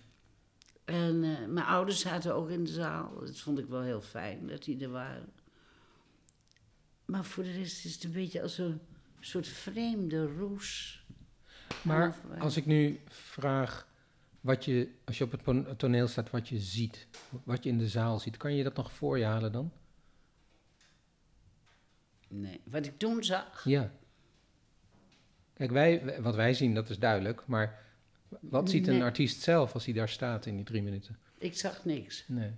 en 0.84 1.24
eh, 1.24 1.46
mijn 1.48 1.66
ouders 1.66 2.00
zaten 2.00 2.34
ook 2.34 2.50
in 2.50 2.64
de 2.64 2.72
zaal. 2.72 3.18
Dat 3.20 3.38
vond 3.40 3.59
ik 3.59 3.66
wel 3.66 3.82
heel 3.82 4.00
fijn 4.00 4.46
dat 4.46 4.64
die 4.64 4.82
er 4.84 4.90
waren. 4.90 5.32
Maar 7.05 7.24
voor 7.24 7.42
de 7.44 7.52
rest 7.52 7.84
is 7.84 7.94
het 7.94 8.05
een 8.05 8.12
beetje 8.12 8.42
als 8.42 8.59
een 8.59 8.80
soort 9.27 9.49
vreemde 9.49 10.27
roes. 10.27 11.03
Maar 11.83 12.09
Of, 12.09 12.25
eh, 12.31 12.41
als 12.41 12.57
ik 12.57 12.66
nu 12.66 13.01
vraag 13.09 13.89
wat 14.41 14.64
je, 14.64 14.89
als 15.05 15.18
je 15.18 15.25
op 15.25 15.45
het 15.45 15.79
toneel 15.79 16.09
staat, 16.09 16.31
wat 16.31 16.49
je 16.49 16.59
ziet, 16.59 17.07
wat 17.45 17.64
je 17.64 17.70
in 17.70 17.79
de 17.79 17.89
zaal 17.89 18.18
ziet, 18.18 18.37
kan 18.37 18.55
je 18.55 18.62
dat 18.62 18.77
nog 18.77 18.93
voor 18.93 19.18
je 19.18 19.25
halen 19.25 19.53
dan? 19.53 19.72
Nee, 22.29 22.61
wat 22.64 22.87
ik 22.87 22.99
toen 22.99 23.25
zag. 23.25 23.64
Ja. 23.64 23.93
Kijk, 25.55 25.70
wij, 25.70 26.20
wat 26.22 26.35
wij 26.35 26.55
zien, 26.55 26.75
dat 26.75 26.91
is 26.91 26.99
duidelijk, 26.99 27.47
maar 27.47 27.83
wat 28.41 28.70
ziet 28.70 28.87
een 28.87 29.03
artiest 29.03 29.41
zelf 29.43 29.75
als 29.75 29.85
hij 29.85 29.95
daar 29.95 30.09
staat 30.09 30.47
in 30.47 30.57
die 30.57 30.64
drie 30.64 30.83
minuten? 30.83 31.18
Ik 31.39 31.57
zag 31.57 31.85
niks. 31.85 32.25
Nee. 32.29 32.51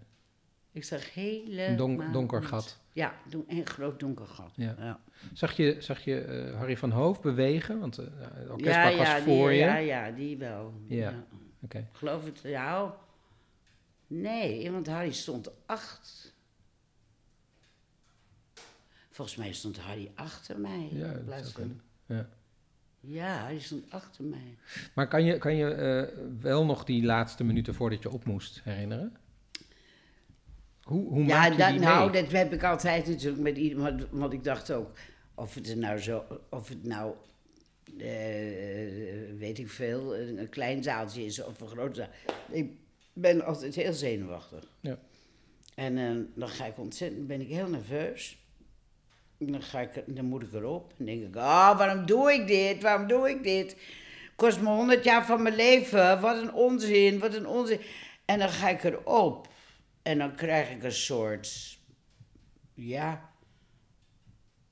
Ik 0.77 0.85
zag 0.85 1.17
Een 1.17 1.77
donk- 1.77 2.13
donker 2.13 2.43
gat. 2.43 2.79
Ja, 2.93 3.15
don- 3.29 3.45
een 3.49 3.67
groot 3.67 4.01
donker 4.01 4.27
gat. 4.27 4.53
Ja. 4.55 4.75
ja. 4.79 5.01
Zag 5.33 5.53
je, 5.57 5.77
zag 5.79 6.05
je 6.05 6.21
eh, 6.21 6.57
Harry 6.59 6.77
van 6.77 6.91
Hoof 6.91 7.21
bewegen? 7.21 7.81
Want 7.81 7.99
eh, 7.99 8.07
het 8.07 8.45
Ja, 8.47 8.51
orkestbak 8.53 8.97
was 8.97 9.07
ja, 9.07 9.21
voor 9.23 9.49
die, 9.49 9.59
je. 9.59 9.65
ja, 9.65 9.77
ja, 9.77 10.11
die 10.11 10.37
wel. 10.37 10.75
Ja. 10.89 11.25
Oké. 11.61 11.89
Geloof 11.93 12.25
het, 12.25 12.41
ja. 12.43 12.95
Nee, 14.07 14.71
want 14.71 14.87
Harry 14.87 15.13
stond 15.13 15.51
acht. 15.67 16.35
Volgens 19.11 19.37
mij 19.37 19.53
stond 19.53 19.79
Harry 19.79 20.11
achter 20.15 20.59
mij. 20.59 20.89
Ja, 20.93 21.13
dat 21.13 21.43
van- 21.43 21.53
kunnen. 21.53 21.81
Ja. 22.07 22.29
Ja, 23.01 23.43
hij 23.43 23.59
stond 23.59 23.91
achter 23.91 24.25
mij. 24.25 24.57
Maar 24.95 25.09
kan 25.09 25.25
je, 25.25 25.39
kan 25.39 25.57
je 25.57 25.71
eh, 25.71 26.19
wel 26.41 26.65
nog 26.65 26.85
die 26.85 27.05
laatste 27.05 27.45
minuten 27.45 27.75
voordat 27.75 28.03
je 28.03 28.11
op 28.11 28.25
moest 28.25 28.61
herinneren? 28.65 29.17
Hoe, 30.87 31.09
hoe 31.09 31.25
ja, 31.25 31.27
maak 31.27 31.53
je 31.53 31.59
dat, 31.59 31.71
die 31.71 31.81
nou, 31.81 32.11
mee? 32.11 32.23
dat 32.23 32.33
heb 32.33 32.53
ik 32.53 32.65
altijd 32.65 33.07
natuurlijk 33.07 33.43
met 33.43 33.57
iedereen. 33.57 34.07
Want, 34.11 34.33
ik 34.33 34.45
dacht 34.45 34.73
ook, 34.73 34.91
of 35.35 35.55
het 35.55 35.69
er 35.69 35.77
nou 35.77 35.99
zo, 35.99 36.25
of 36.51 36.69
het 36.69 36.85
nou, 36.85 37.15
eh, 37.99 39.39
weet 39.39 39.59
ik 39.59 39.69
veel, 39.69 40.17
een, 40.17 40.39
een 40.39 40.49
klein 40.49 40.83
zaaltje 40.83 41.25
is 41.25 41.45
of 41.45 41.61
een 41.61 41.69
groot 41.69 41.97
zaal. 41.97 42.09
Ik 42.51 42.71
ben 43.13 43.45
altijd 43.45 43.75
heel 43.75 43.93
zenuwachtig. 43.93 44.65
Ja. 44.81 44.99
En 45.75 45.99
eh, 45.99 46.15
dan 46.35 46.49
ga 46.49 46.67
ik 46.67 46.79
ontzettend, 46.79 47.27
ben 47.27 47.41
ik 47.41 47.49
heel 47.49 47.69
nerveus. 47.69 48.39
Dan, 49.39 49.63
ga 49.63 49.81
ik, 49.81 50.03
dan 50.07 50.25
moet 50.25 50.43
ik 50.43 50.53
erop. 50.53 50.93
En 50.99 51.05
denk 51.05 51.23
ik, 51.23 51.37
ah, 51.37 51.79
waarom 51.79 52.07
doe 52.07 52.33
ik 52.33 52.47
dit? 52.47 52.83
Waarom 52.83 53.07
doe 53.07 53.29
ik 53.29 53.43
dit? 53.43 53.77
Kost 54.37 54.61
me 54.61 54.69
honderd 54.69 55.05
jaar 55.05 55.27
van 55.27 55.43
mijn 55.43 55.57
leven. 55.57 56.21
Wat 56.21 56.43
een 56.43 56.53
onzin, 56.53 57.19
wat 57.19 57.35
een 57.35 57.47
onzin. 57.47 57.81
En 58.25 58.39
dan 58.39 58.49
ga 58.49 58.69
ik 58.69 58.85
erop. 58.85 59.49
En 60.07 60.19
dan 60.19 60.35
krijg 60.35 60.71
ik 60.71 60.83
een 60.83 60.93
soort, 60.93 61.79
ja, 62.75 63.31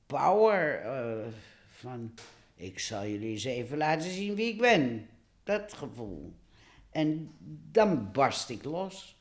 power 0.07 0.81
eh, 0.81 1.27
van, 1.71 2.15
ik 2.55 2.79
zal 2.79 3.07
jullie 3.07 3.31
eens 3.31 3.45
even 3.45 3.77
laten 3.77 4.11
zien 4.11 4.35
wie 4.35 4.53
ik 4.53 4.59
ben. 4.61 5.09
Dat 5.43 5.73
gevoel. 5.73 6.35
En 6.91 7.31
dan 7.71 8.13
barst 8.13 8.49
ik 8.49 8.65
los. 8.65 9.17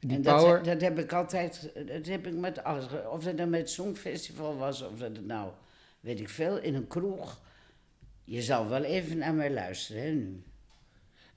Die 0.00 0.16
en 0.16 0.22
power, 0.22 0.56
dat, 0.56 0.64
dat 0.64 0.80
heb 0.80 0.98
ik 0.98 1.12
altijd, 1.12 1.72
dat 1.86 2.06
heb 2.06 2.26
ik 2.26 2.34
met 2.34 2.64
alles. 2.64 2.84
Of 3.10 3.24
dat 3.24 3.36
nou 3.36 3.48
met 3.48 3.60
het 3.60 3.70
Songfestival 3.70 4.56
was, 4.56 4.82
of 4.82 4.98
dat 4.98 5.16
het 5.16 5.26
nou, 5.26 5.52
weet 6.00 6.20
ik 6.20 6.28
veel, 6.28 6.58
in 6.58 6.74
een 6.74 6.86
kroeg. 6.86 7.40
Je 8.24 8.42
zal 8.42 8.68
wel 8.68 8.82
even 8.82 9.18
naar 9.18 9.34
mij 9.34 9.50
luisteren, 9.50 10.02
hè, 10.02 10.10
nu. 10.10 10.42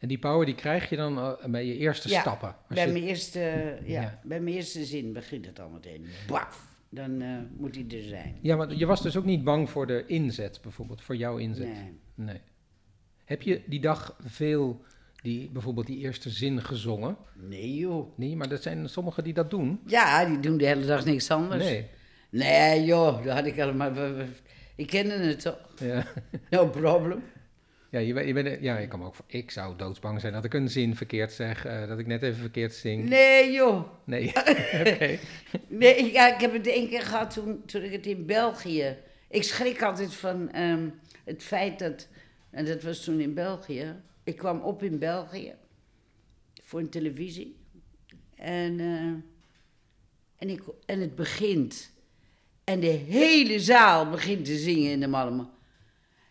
En 0.05 0.11
die 0.11 0.19
power 0.19 0.45
die 0.45 0.55
krijg 0.55 0.89
je 0.89 0.95
dan 0.95 1.17
eh, 1.17 1.45
bij 1.45 1.65
je 1.65 1.77
eerste 1.77 2.09
Ja, 2.09 2.21
stappen. 2.21 2.55
Bij 2.67 2.85
je- 2.85 2.91
mijn, 2.91 3.03
eerste, 3.03 3.39
ja, 3.83 4.01
Ja. 4.01 4.19
bij 4.23 4.39
mijn 4.39 4.55
eerste 4.55 4.85
zin 4.85 5.13
begint 5.13 5.45
het 5.45 5.59
al 5.59 5.69
meteen. 5.69 6.05
Baf! 6.27 6.73
Dan 6.89 7.21
eh, 7.21 7.37
moet 7.57 7.75
hij 7.75 7.85
er 7.97 8.03
zijn. 8.03 8.35
Ja, 8.41 8.55
maar 8.55 8.73
je 8.75 8.85
was 8.85 9.01
dus 9.01 9.17
ook 9.17 9.25
niet 9.25 9.43
bang 9.43 9.69
voor 9.69 9.87
de 9.87 10.03
inzet, 10.07 10.59
bijvoorbeeld, 10.61 11.01
voor 11.01 11.15
jouw 11.15 11.37
inzet. 11.37 11.67
Nee. 11.67 11.99
Nee. 12.15 12.41
Heb 13.25 13.41
je 13.41 13.61
die 13.67 13.79
dag 13.79 14.15
veel, 14.25 14.81
die, 15.21 15.49
bijvoorbeeld 15.49 15.87
die 15.87 15.97
eerste 15.97 16.29
zin 16.29 16.61
gezongen? 16.61 17.17
nee, 17.33 17.73
joh. 17.75 18.17
Nee, 18.17 18.35
maar 18.35 18.51
er 18.51 18.57
zijn 18.57 18.89
sommigen 18.89 19.23
die 19.23 19.33
dat 19.33 19.49
doen. 19.49 19.79
Ja, 19.85 20.25
die 20.25 20.39
doen 20.39 20.57
de 20.57 20.65
hele 20.65 20.85
dag 20.85 21.05
niks 21.05 21.31
anders. 21.31 21.63
Nee. 21.63 21.85
Nee, 22.29 22.83
joh, 22.83 23.23
dat 23.23 23.33
had 23.33 23.45
ik 23.45 23.59
allemaal. 23.59 23.91
Ik 24.75 24.87
kende 24.87 25.13
het 25.13 25.39
toch? 25.41 25.57
Ja, 25.79 26.05
No 26.49 26.67
problem. 26.69 27.23
Ja, 27.95 28.01
je, 28.07 28.13
bent- 28.13 28.27
je 28.27 28.33
bent, 28.33 28.61
ja 28.61 28.77
ik, 28.77 28.89
kan 28.89 28.99
me 28.99 29.05
ook, 29.05 29.15
ik 29.27 29.51
zou 29.51 29.75
doodsbang 29.77 30.21
zijn 30.21 30.33
dat 30.33 30.45
ik 30.45 30.53
een 30.53 30.69
zin 30.69 30.95
verkeerd 30.95 31.31
zeg, 31.31 31.65
eh, 31.65 31.87
dat 31.87 31.99
ik 31.99 32.07
net 32.07 32.23
even 32.23 32.39
verkeerd 32.39 32.73
zing. 32.73 33.09
Nee, 33.09 33.51
joh. 33.51 33.87
Nee, 34.03 34.27
oké. 34.79 35.17
Nee, 35.67 36.11
ja, 36.11 36.33
ik 36.33 36.41
heb 36.41 36.53
het 36.53 36.67
één 36.67 36.89
keer 36.89 37.01
gehad 37.01 37.33
toen, 37.33 37.65
toen 37.65 37.81
ik 37.83 37.91
het 37.91 38.05
in 38.05 38.25
België. 38.25 38.97
Ik 39.29 39.43
schrik 39.43 39.81
altijd 39.83 40.13
van 40.13 40.51
ehm, 40.51 40.89
het 41.25 41.43
feit 41.43 41.79
dat. 41.79 42.07
En 42.49 42.65
dat 42.65 42.83
was 42.83 43.03
toen 43.03 43.19
in 43.19 43.33
België. 43.33 43.95
Ik 44.23 44.35
kwam 44.37 44.61
op 44.61 44.83
in 44.83 44.99
België 44.99 45.53
voor 46.63 46.79
een 46.79 46.89
televisie. 46.89 47.55
En, 48.35 48.79
eh, 48.79 49.13
en, 50.37 50.49
ik, 50.49 50.61
en 50.85 50.99
het 50.99 51.15
begint. 51.15 51.91
En 52.63 52.79
de 52.79 52.87
hele 52.87 53.59
zaal 53.59 54.09
begint 54.09 54.45
te 54.45 54.57
zingen 54.57 54.91
in 54.91 54.99
de 54.99 55.07
Malmen. 55.07 55.49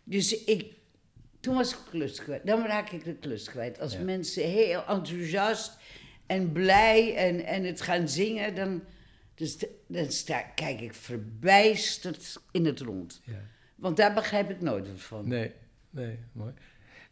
Dus 0.05 0.45
ik. 0.45 0.73
Toen 1.45 1.55
was 1.55 1.73
ik 1.73 1.79
de 1.85 1.91
klus 1.91 2.23
kwijt. 2.23 2.47
Dan 2.47 2.67
raak 2.67 2.91
ik 2.91 3.05
de 3.05 3.15
klus 3.15 3.51
kwijt. 3.51 3.81
Als 3.81 3.93
Ja. 3.93 4.01
mensen 4.01 4.43
heel 4.51 4.85
enthousiast 4.87 5.77
en 6.27 6.53
blij 6.53 7.17
en, 7.17 7.45
en 7.45 7.65
het 7.65 7.81
gaan 7.81 8.09
zingen, 8.09 8.55
dan, 8.55 8.83
dus 9.35 9.65
dan 9.87 10.11
sta, 10.11 10.41
kijk 10.41 10.81
ik 10.81 10.95
verbijsterd 10.95 12.41
in 12.51 12.65
het 12.65 12.81
rond. 12.81 13.21
Ja. 13.25 13.41
Want 13.75 13.97
daar 13.97 14.15
begrijp 14.15 14.51
ik 14.51 14.61
nooit 14.61 14.89
wat 14.89 15.01
van. 15.01 15.29
Nee, 15.29 15.53
nee, 15.91 16.19
mooi. 16.33 16.53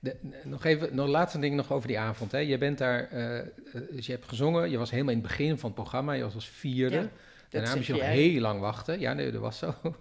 De, 0.01 0.16
nog 0.45 0.64
even, 0.64 0.95
nog 0.95 1.09
laatste 1.09 1.39
ding 1.39 1.55
nog 1.57 1.72
over 1.72 1.89
die 1.89 1.99
avond. 1.99 2.33
Hè. 2.33 2.39
Je 2.39 2.59
bent 2.59 2.78
daar, 2.78 3.11
eh, 3.11 3.39
eh, 3.39 3.47
dus 3.91 4.07
je 4.07 4.12
hebt 4.12 4.28
gezongen, 4.28 4.70
je 4.70 4.78
was 4.78 4.91
helemaal 4.91 5.12
in 5.12 5.18
het 5.18 5.28
begin 5.28 5.59
van 5.59 5.70
het 5.70 5.78
programma, 5.78 6.12
je 6.12 6.22
was 6.22 6.35
als 6.35 6.49
vierde. 6.49 6.97
Ja, 6.97 7.11
Daarna 7.53 7.74
moest 7.74 7.86
je 7.86 7.92
nog 7.92 8.03
heel 8.03 8.40
lang 8.40 8.61
wachten. 8.61 9.00
Ja, 9.00 9.12
nee, 9.12 9.30
dat 9.32 9.40
was 9.40 9.59
zo. 9.59 9.74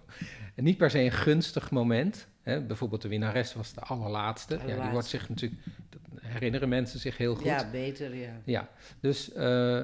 En 0.54 0.64
niet 0.64 0.76
per 0.76 0.90
se 0.90 0.98
een 0.98 1.10
gunstig 1.12 1.70
moment. 1.70 2.26
Hè. 2.42 2.60
Bijvoorbeeld 2.62 3.02
de 3.02 3.08
winnares 3.08 3.54
was 3.54 3.72
de 3.74 3.80
allerlaatste. 3.80 4.58
Ja, 4.66 4.82
die 4.82 4.90
wordt 4.90 5.06
zich 5.06 5.28
natuurlijk, 5.28 5.60
dat 5.90 6.00
herinneren 6.22 6.68
mensen 6.68 6.98
zich 7.00 7.16
heel 7.16 7.34
goed. 7.34 7.44
Ja, 7.44 7.70
beter, 7.70 8.14
ja. 8.16 8.40
Ja, 8.44 8.68
dus, 9.00 9.32
eh, 9.32 9.82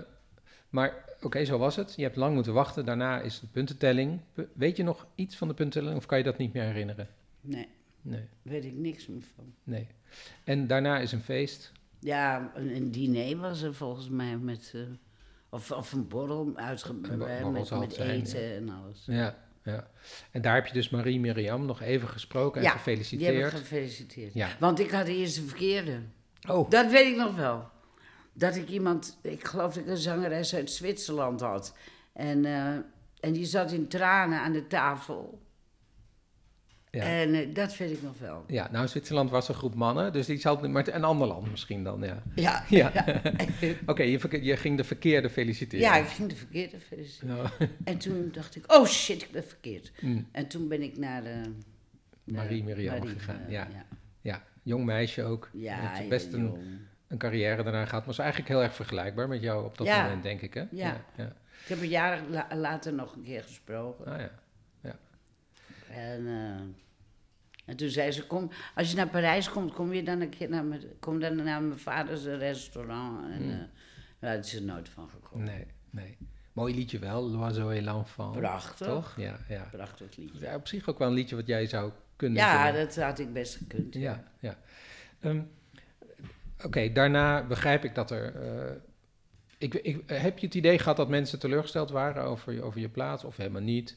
maar 0.69 1.05
oké, 1.23 1.45
zo 1.45 1.59
was 1.59 1.77
het. 1.77 1.95
Je 1.97 2.03
hebt 2.03 2.17
lang 2.17 2.35
moeten 2.35 2.53
wachten. 2.53 2.85
Daarna 2.85 3.21
is 3.21 3.41
de 3.41 3.47
puntentelling. 3.47 4.21
Weet 4.55 4.77
je 4.77 4.83
nog 4.83 5.07
iets 5.15 5.37
van 5.37 5.49
de 5.49 5.55
puntentelling 5.55 5.97
of 5.99 6.07
kan 6.07 6.19
je 6.19 6.25
dat 6.25 6.39
niet 6.39 6.53
meer 6.53 6.65
herinneren? 6.65 7.09
Nee, 7.41 7.69
Nee, 8.03 8.25
weet 8.43 8.65
ik 8.65 8.75
niks 8.75 9.07
meer 9.07 9.23
van. 9.35 9.53
nee. 9.65 9.87
En 10.45 10.67
daarna 10.67 10.99
is 10.99 11.13
een 11.13 11.23
feest. 11.23 11.73
Ja, 12.01 12.53
een, 12.55 12.77
een 12.77 12.91
diner 12.91 13.37
was 13.37 13.63
er 13.63 13.75
volgens 13.75 14.09
mij 14.09 14.37
met. 14.37 14.73
eh, 14.75 14.81
of, 15.51 15.71
of 15.71 15.93
een 15.93 16.09
borrel 16.09 16.53
uitge, 16.55 16.89
Een 16.91 17.01
bo- 17.03 17.17
borrel 17.17 17.51
met, 17.51 17.71
met 17.71 17.95
zijn, 17.95 18.11
eten 18.11 18.55
en 18.55 18.69
alles. 18.69 19.03
Ja, 19.07 19.37
ja. 19.65 19.91
En 20.31 20.43
daar 20.43 20.55
heb 20.55 20.67
je 20.67 20.73
dus 20.73 20.89
Marie 20.89 21.21
Miriam 21.21 21.67
nog 21.67 21.81
even 21.81 22.09
gesproken 22.09 22.61
en 22.61 22.67
Ja, 22.67 22.73
Die 22.73 22.79
gefeliciteerd. 22.79 23.53
ik 23.53 23.59
gefeliciteerd. 23.59 24.35
Ja. 24.35 24.49
Want 24.61 24.81
ik 24.81 24.91
had 24.91 25.07
eerst 25.07 25.35
de 25.35 25.43
verkeerde. 25.43 26.01
Oh, 26.49 26.71
Dat 26.71 26.91
weet 26.91 27.07
ik 27.13 27.17
nog 27.17 27.37
wel. 27.37 27.69
Dat 28.33 28.57
ik 28.57 28.69
iemand, 28.69 29.19
ik 29.23 29.45
geloof 29.47 29.75
dat 29.75 29.83
ik 29.83 29.89
een 29.91 29.97
zangeres 29.97 30.55
uit 30.55 30.71
Zwitserland 30.71 31.41
had. 31.41 31.77
En, 32.13 32.45
eh, 32.45 32.73
en 33.21 33.33
die 33.33 33.45
zat 33.45 33.73
in 33.73 33.89
tranen 33.89 34.41
aan 34.41 34.53
de 34.53 34.67
tafel. 34.67 35.43
Ja. 36.99 37.05
En 37.21 37.35
eh, 37.35 37.55
dat 37.55 37.77
weet 37.77 37.91
ik 37.91 38.03
nog 38.03 38.19
wel. 38.19 38.45
ja, 38.47 38.69
nou 38.73 38.89
Zwitserland 38.89 39.31
was 39.31 39.49
een 39.49 39.55
groep 39.55 39.75
mannen, 39.75 40.13
dus 40.13 40.27
die 40.27 40.39
zal 40.39 40.69
maar 40.69 40.89
een 40.89 41.05
ander 41.05 41.27
land 41.29 41.51
misschien 41.51 41.85
dan, 41.85 42.03
ja. 42.03 42.23
Ja, 42.35 42.65
Ja. 42.93 42.93
Oké, 43.87 44.03
je, 44.03 44.39
je 44.45 44.57
ging 44.57 44.77
de 44.77 44.85
verkeerde 44.85 45.31
feliciteren. 45.31 45.85
ja 45.85 45.97
ik 45.97 46.07
ging 46.07 46.29
de 46.29 46.37
verkeerde 46.37 46.81
feliciteren. 46.81 47.37
Nou, 47.37 47.49
En 47.85 47.99
toen 47.99 48.29
dacht 48.33 48.57
ik, 48.57 48.73
oh 48.73 48.87
shit, 48.87 49.23
ik 49.23 49.31
ben 49.31 49.45
verkeerd. 49.45 49.93
mm, 50.01 50.29
En 50.33 50.47
toen 50.49 50.69
ben 50.69 50.83
ik 50.83 50.97
naar 50.99 51.23
de... 51.23 51.41
Marie 52.25 52.65
Miriam 52.65 53.07
gegaan, 53.07 53.41
eh, 53.47 53.51
ja. 53.53 53.69
ja. 53.73 53.85
ja. 54.21 54.43
Jong 54.63 54.85
meisje 54.85 55.23
ook. 55.23 55.49
Ja, 55.53 55.77
Heeft 55.81 56.09
best 56.09 56.33
een, 56.33 56.55
een 57.09 57.19
carrière 57.19 57.63
daarna 57.63 57.85
gehad. 57.85 58.01
Maar 58.05 58.13
is 58.15 58.19
eigenlijk 58.21 58.49
heel 58.51 58.63
erg 58.63 58.75
vergelijkbaar 58.75 59.29
met 59.29 59.43
jou 59.43 59.65
op 59.65 59.79
dat 59.79 59.87
Ja. 59.87 60.03
moment, 60.03 60.23
denk 60.23 60.41
ik, 60.41 60.55
hè? 60.55 60.65
Ja. 60.71 61.05
ja. 61.17 61.33
Ik 61.63 61.69
heb 61.69 61.83
jaren 61.83 62.31
la- 62.31 62.49
later 62.55 62.93
nog 62.95 63.15
een 63.15 63.23
keer 63.23 63.43
gesproken. 63.43 64.05
Ah, 64.13 64.21
ja. 64.21 64.31
En, 65.91 66.27
eh, 66.27 66.61
en 67.69 67.77
toen 67.77 67.89
zei 67.89 68.11
ze, 68.11 68.27
kom, 68.27 68.51
als 68.75 68.91
je 68.91 68.97
naar 68.97 69.09
Parijs 69.09 69.51
komt, 69.51 69.73
kom 69.73 69.93
je 69.93 70.03
dan 70.03 70.21
een 70.21 70.29
keer 70.29 70.49
naar 70.49 70.65
mijn, 70.65 70.83
kom 71.01 71.21
dan 71.21 71.37
naar 71.37 71.63
mijn 71.63 71.79
vaders 71.79 72.25
restaurant. 72.25 73.31
En 73.31 73.43
Hmm. 73.43 73.51
eh, 73.51 73.57
daar 74.21 74.39
is 74.39 74.55
er 74.55 74.63
nooit 74.63 74.89
van 74.89 75.09
gekomen. 75.09 75.47
Nee, 75.47 75.67
nee. 75.91 76.17
Mooi 76.53 76.75
liedje 76.75 76.99
wel, 76.99 77.31
L'Oiseau 77.31 77.75
et 77.77 77.83
l'Enfant. 77.83 78.37
Prachtig. 78.37 78.87
Toch? 78.87 79.15
Ja, 79.17 79.39
ja. 79.49 79.69
Prachtig 79.71 80.17
liedje. 80.17 80.41
ja. 80.41 80.55
Op 80.55 80.69
zich 80.69 80.89
ook 80.89 80.99
wel 80.99 81.09
een 81.09 81.15
liedje 81.15 81.37
wat 81.37 81.47
jij 81.47 81.67
zou 81.67 81.93
kunnen 82.17 82.39
Ja, 82.39 82.73
dat 82.73 82.97
had 82.97 83.19
ik 83.19 83.33
best 83.33 83.57
gekund. 83.57 83.95
Ja, 83.95 84.25
ja. 84.41 84.59
Ehm, 85.21 85.41
Oké, 86.65 86.93
daarna 86.93 87.47
begrijp 87.47 87.85
ik 87.85 87.95
dat 87.95 88.11
er... 88.11 88.35
eh, 88.35 88.73
ik, 89.59 89.75
ik, 89.75 90.03
heb 90.07 90.39
je 90.39 90.47
het 90.47 90.55
idee 90.55 90.79
gehad 90.79 90.97
dat 90.97 91.09
mensen 91.09 91.39
teleurgesteld 91.39 91.91
waren 91.91 92.23
over 92.25 92.53
je, 92.53 92.63
over 92.63 92.81
je 92.81 92.89
plaats 92.89 93.25
of 93.25 93.37
helemaal 93.37 93.63
niet? 93.63 93.97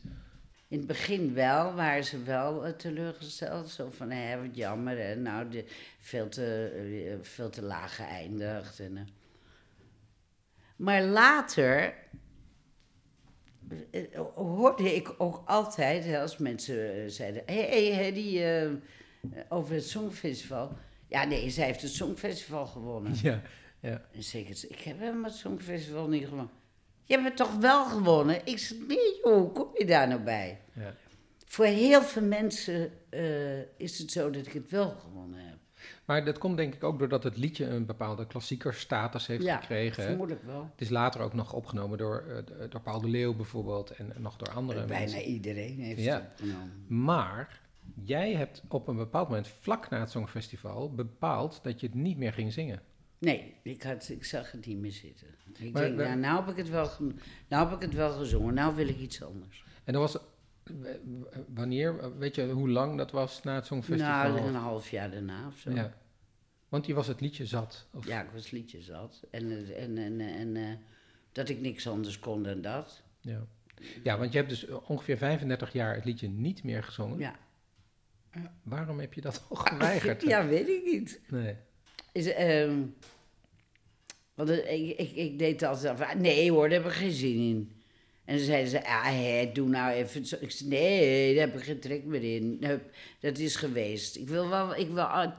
In 0.72 0.78
het 0.78 0.88
begin 0.88 1.34
wel, 1.34 1.74
waren 1.74 2.03
ze 2.03 2.24
wel 2.24 2.65
eh, 2.65 2.74
teleurgesteld. 2.74 3.69
Zo 3.69 3.89
van, 3.89 4.11
hé, 4.11 4.41
wat 4.41 4.55
jammer. 4.55 4.97
hè, 4.97 5.15
nou, 5.15 5.49
de, 5.49 5.65
veel, 5.99 6.30
te, 6.30 6.72
eh, 7.09 7.17
veel 7.22 7.49
te 7.49 7.61
laag 7.61 7.95
geëindigd. 7.95 8.80
En, 8.80 8.97
eh. 8.97 9.03
Maar 10.76 11.03
later 11.03 11.93
hoorde 14.36 14.95
ik 14.95 15.13
ook 15.17 15.41
altijd, 15.45 16.03
hè, 16.03 16.22
als 16.22 16.38
mensen 16.38 17.11
zeiden... 17.11 17.43
Hé, 17.45 17.67
hey, 17.67 17.93
hey, 17.93 18.13
die 18.13 18.45
over 19.49 19.74
het 19.74 19.88
Songfestival... 19.88 20.78
Ja, 21.07 21.24
nee, 21.24 21.49
zij 21.49 21.65
heeft 21.65 21.82
het 21.82 21.91
Songfestival 21.91 22.65
gewonnen. 22.65 23.13
Ja, 23.22 23.41
ja. 23.80 24.05
En 24.11 24.24
zeker, 24.24 24.65
ik 24.69 24.80
heb 24.80 24.99
helemaal 24.99 25.24
het 25.24 25.39
Songfestival 25.39 26.07
niet 26.07 26.24
gewonnen. 26.24 26.61
Je 27.12 27.18
hebt 27.18 27.28
het 27.28 27.38
toch 27.47 27.55
wel 27.55 27.86
gewonnen? 27.86 28.41
Ik 28.45 28.57
zei, 28.57 28.80
nee 28.88 29.20
joh, 29.24 29.34
hoe 29.38 29.51
kom 29.51 29.68
je 29.78 29.86
daar 29.86 30.07
nou 30.07 30.22
bij? 30.22 30.62
ja. 30.74 30.93
Voor 31.45 31.66
heel 31.66 32.01
veel 32.01 32.22
mensen 32.24 32.91
eh, 33.09 33.59
is 33.78 33.99
het 33.99 34.12
zo 34.12 34.30
dat 34.30 34.45
ik 34.45 34.53
het 34.53 34.70
wel 34.72 34.89
gewonnen 34.89 35.39
heb. 35.39 35.57
Maar 36.05 36.26
dat 36.26 36.38
komt 36.38 36.57
denk 36.57 36.74
ik 36.74 36.84
ook 36.84 36.99
doordat 36.99 37.24
het 37.24 37.38
liedje 37.38 37.66
een 37.66 37.86
bepaalde 37.86 38.28
klassiekerstatus 38.28 39.28
heeft 39.28 39.43
ja, 39.43 39.57
gekregen. 39.57 40.01
hè? 40.03 40.07
vermoedelijk 40.09 40.45
wel. 40.45 40.70
Het 40.72 40.82
is 40.82 40.89
later 40.89 41.22
ook 41.22 41.34
nog 41.34 41.53
opgenomen 41.53 41.97
door, 41.97 42.24
eh, 42.28 42.70
door 42.70 42.82
Paul 42.82 43.01
de 43.01 43.07
Leeuw 43.07 43.36
bijvoorbeeld 43.36 43.89
en 43.91 44.14
nog 44.18 44.36
door 44.38 44.53
andere 44.53 44.86
Bijna 44.86 44.99
mensen. 45.12 45.22
iedereen 45.32 45.80
heeft 45.80 46.01
Ja. 46.03 46.14
het 46.16 46.24
opgenomen. 46.30 46.86
Maar 46.88 47.62
jij 48.03 48.34
hebt 48.34 48.62
op 48.68 48.88
een 48.88 48.95
bepaald 48.97 49.28
moment, 49.28 49.47
vlak 49.47 49.89
na 49.89 49.99
het 49.99 50.09
Songfestival, 50.12 50.93
bepaald 50.93 51.59
dat 51.64 51.80
je 51.80 51.86
het 51.86 51.95
niet 51.95 52.18
meer 52.18 52.34
ging 52.34 52.53
zingen. 52.53 52.82
Nee, 53.22 53.53
ik, 53.63 53.84
had, 53.84 54.09
ik 54.09 54.24
zag 54.26 54.51
het 54.51 54.65
niet 54.65 54.78
meer 54.78 54.91
zitten. 54.91 55.28
Ik 55.57 55.74
Maar 55.74 55.82
denk, 55.82 55.95
nou, 55.95 56.15
nou, 56.15 56.39
heb 56.39 56.49
ik 56.49 56.57
het 56.57 56.69
wel, 56.69 56.89
nou 57.47 57.69
heb 57.69 57.76
ik 57.76 57.82
het 57.82 57.93
wel 57.93 58.11
gezongen, 58.11 58.53
nou 58.53 58.76
wil 58.76 58.88
ik 58.88 58.97
iets 58.97 59.24
anders. 59.24 59.63
En 59.84 59.93
dat 59.93 60.01
was, 60.01 60.24
eh, 60.63 60.91
wanneer, 61.53 62.17
weet 62.17 62.36
je 62.36 62.49
hoe 62.49 62.69
lang 62.69 62.97
dat 62.97 63.11
was 63.11 63.43
na 63.43 63.55
het 63.55 63.65
Songfestival? 63.65 64.32
Nou, 64.34 64.47
een 64.47 64.55
half 64.55 64.89
jaar 64.89 65.11
daarna 65.11 65.47
of 65.47 65.57
zo. 65.57 65.72
ja. 65.72 65.93
Want 66.69 66.86
je 66.86 66.93
was 66.93 67.07
het 67.07 67.22
liedje 67.22 67.45
zat. 67.45 67.88
Of, 67.93 68.07
Ja, 68.07 68.22
ik 68.22 68.30
was 68.34 68.51
liedjes 68.51 68.86
zat. 68.86 69.24
En, 69.32 69.51
eh, 69.51 69.84
en, 69.84 69.97
en, 69.97 70.19
en, 70.19 70.55
eh, 70.55 70.76
dat 71.32 71.49
ik 71.49 71.59
niks 71.61 71.88
anders 71.88 72.19
kon 72.19 72.43
dan 72.43 72.61
dat. 72.61 73.01
ja. 73.22 73.47
Ja, 74.03 74.17
want 74.17 74.32
je 74.32 74.38
hebt 74.38 74.49
dus 74.49 74.67
ongeveer 74.67 75.17
35 75.17 75.74
jaar 75.74 75.95
het 75.95 76.05
liedje 76.05 76.30
niet 76.30 76.63
meer 76.63 76.84
gezongen. 76.84 77.19
Ja. 77.19 77.36
Waarom 78.63 78.99
heb 78.99 79.13
je 79.13 79.22
dat 79.22 79.45
al 79.49 79.55
geweigerd? 79.55 80.22
ja, 80.32 80.47
weet 80.47 80.67
ik 80.67 80.84
niet. 80.86 81.22
Nee. 81.30 81.55
Is, 82.11 82.28
ehm, 82.34 82.82
want 84.46 84.60
ik, 84.60 84.98
ik, 84.98 85.12
ik 85.12 85.39
deed 85.39 85.64
altijd 85.64 85.98
van, 85.98 86.22
nee 86.22 86.52
hoor, 86.52 86.70
daar 86.70 86.84
heb 86.84 86.92
ik 86.92 86.98
geen 86.98 87.12
zin 87.12 87.36
in. 87.36 87.72
En 88.26 88.36
dan 88.36 88.46
zeiden 88.46 88.70
ze, 88.70 88.86
ah, 88.86 89.54
doe 89.54 89.70
nou 89.70 89.92
even. 89.92 90.42
Ik 90.42 90.52
zei, 90.52 90.70
nee, 90.70 91.36
daar 91.36 91.46
heb 91.46 91.58
ik 91.58 91.64
geen 91.64 91.80
trek 91.80 92.04
meer 92.04 92.36
in. 92.36 92.64
Dat 93.20 93.38
is 93.38 93.56
geweest. 93.56 94.16
Ik 94.16 94.28
wil 94.28 94.50
wel, 94.50 94.76
ik 94.76 94.89
wil 94.89 95.04
ah, 95.04 95.32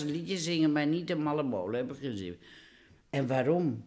10.000 0.00 0.06
liedjes 0.06 0.44
zingen, 0.44 0.72
maar 0.72 0.86
niet 0.86 1.06
de 1.06 1.16
malle 1.16 1.42
molen, 1.42 1.76
heb 1.76 1.92
ik 1.92 2.00
geen 2.00 2.16
zin 2.16 2.26
in. 2.26 2.38
En 3.10 3.26
waarom? 3.26 3.84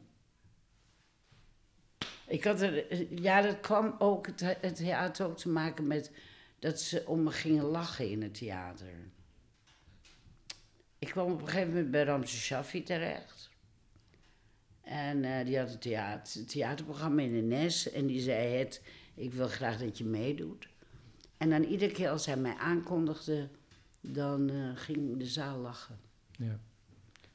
Ik 2.28 2.44
had 2.44 2.72
ja, 3.10 3.42
dat 3.42 3.60
kwam 3.60 3.96
ook, 4.00 4.28
het, 4.28 4.58
het 4.62 4.92
had 4.92 5.22
ook 5.22 5.38
te 5.38 5.50
maken 5.50 5.88
met 5.88 6.12
dat 6.60 6.80
ze 6.80 7.04
om 7.06 7.24
me 7.24 7.32
gingen 7.32 7.64
lachen 7.64 8.10
in 8.10 8.22
het 8.22 8.34
theater. 8.34 8.94
Ik 11.00 11.08
kwam 11.08 11.32
op 11.32 11.42
een 11.42 11.48
gegeven 11.48 11.68
moment 11.68 11.92
bij 11.92 12.04
Ramse 12.04 12.38
Shaffi 12.38 12.84
terecht. 12.84 13.51
En 14.82 15.24
eh, 15.24 15.46
die 15.46 15.58
had 15.60 15.72
een 15.72 15.80
theater, 15.80 16.46
theaterprogramma 16.46 17.22
in 17.22 17.34
de 17.34 17.42
Nes. 17.42 17.92
En 17.92 18.08
die 18.08 18.22
zei 18.22 18.58
het, 18.58 18.82
ik 19.16 19.34
wil 19.34 19.48
graag 19.48 19.78
dat 19.78 19.98
je 19.98 20.04
meedoet. 20.04 20.68
En 21.38 21.50
dan 21.50 21.64
iedere 21.64 21.92
keer 21.92 22.10
als 22.10 22.26
hij 22.26 22.38
mij 22.38 22.56
aankondigde, 22.56 23.50
dan 24.02 24.50
eh, 24.50 24.72
ging 24.76 25.18
de 25.18 25.26
zaal 25.26 25.58
lachen. 25.58 26.00
Ja. 26.32 26.60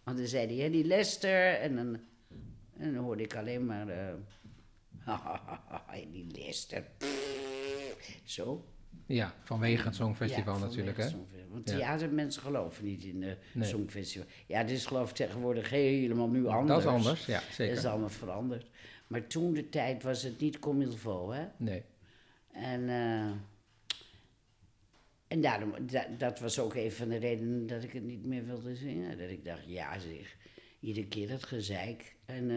Want 0.02 0.18
dan 0.18 0.26
zei 0.26 0.60
hij, 0.60 0.70
die 0.70 0.84
Lester. 0.84 1.54
En 1.54 1.76
dan, 1.76 2.00
en 2.76 2.94
dan 2.94 3.04
hoorde 3.04 3.22
ik 3.22 3.36
alleen 3.36 3.66
maar... 3.66 3.88
eh 3.88 4.14
die 6.12 6.26
Lester. 6.30 6.84
Zo. 8.24 8.64
Ja, 9.06 9.34
vanwege 9.42 9.84
het 9.86 9.94
Songfestival 9.94 10.54
Ja, 10.54 10.60
natuurlijk, 10.60 10.96
hè? 10.96 11.02
het. 11.04 11.14
Want 11.50 11.68
Ja. 11.68 11.76
theatermensen 11.76 12.42
geloven 12.42 12.84
niet 12.84 13.04
in 13.04 13.20
de 13.20 13.36
Nee. 13.52 13.68
Songfestival. 13.68 14.28
Ja, 14.46 14.62
dit 14.64 14.76
is 14.76 14.86
geloof 14.86 15.10
ik 15.10 15.16
tegenwoordig 15.16 15.70
helemaal 15.70 16.28
nu 16.28 16.46
anders. 16.46 16.68
Dat 16.84 16.92
is 16.92 16.98
anders, 16.98 17.26
ja, 17.26 17.40
zeker. 17.50 17.74
Dat 17.74 17.84
is 17.84 17.90
allemaal 17.90 18.08
veranderd. 18.08 18.66
Maar 19.06 19.26
toen 19.26 19.52
de 19.52 19.68
tijd 19.68 20.02
was 20.02 20.22
het 20.22 20.40
niet 20.40 20.58
faut, 20.96 21.32
hè. 21.34 21.44
Nee. 21.56 21.82
En, 22.52 22.88
eh, 22.88 23.30
en 25.28 25.40
daarom, 25.40 25.74
da- 25.86 26.06
dat 26.18 26.38
was 26.40 26.58
ook 26.58 26.74
een 26.74 26.92
van 26.92 27.08
de 27.08 27.16
redenen 27.16 27.66
dat 27.66 27.82
ik 27.82 27.92
het 27.92 28.02
niet 28.04 28.26
meer 28.26 28.46
wilde 28.46 28.74
zingen. 28.76 29.18
Dat 29.18 29.28
ik 29.30 29.44
dacht, 29.44 29.62
ja 29.66 29.98
zeg, 29.98 30.36
iedere 30.80 31.06
keer 31.06 31.28
dat 31.28 31.44
gezeik. 31.44 32.14
En, 32.24 32.50
eh, 32.50 32.56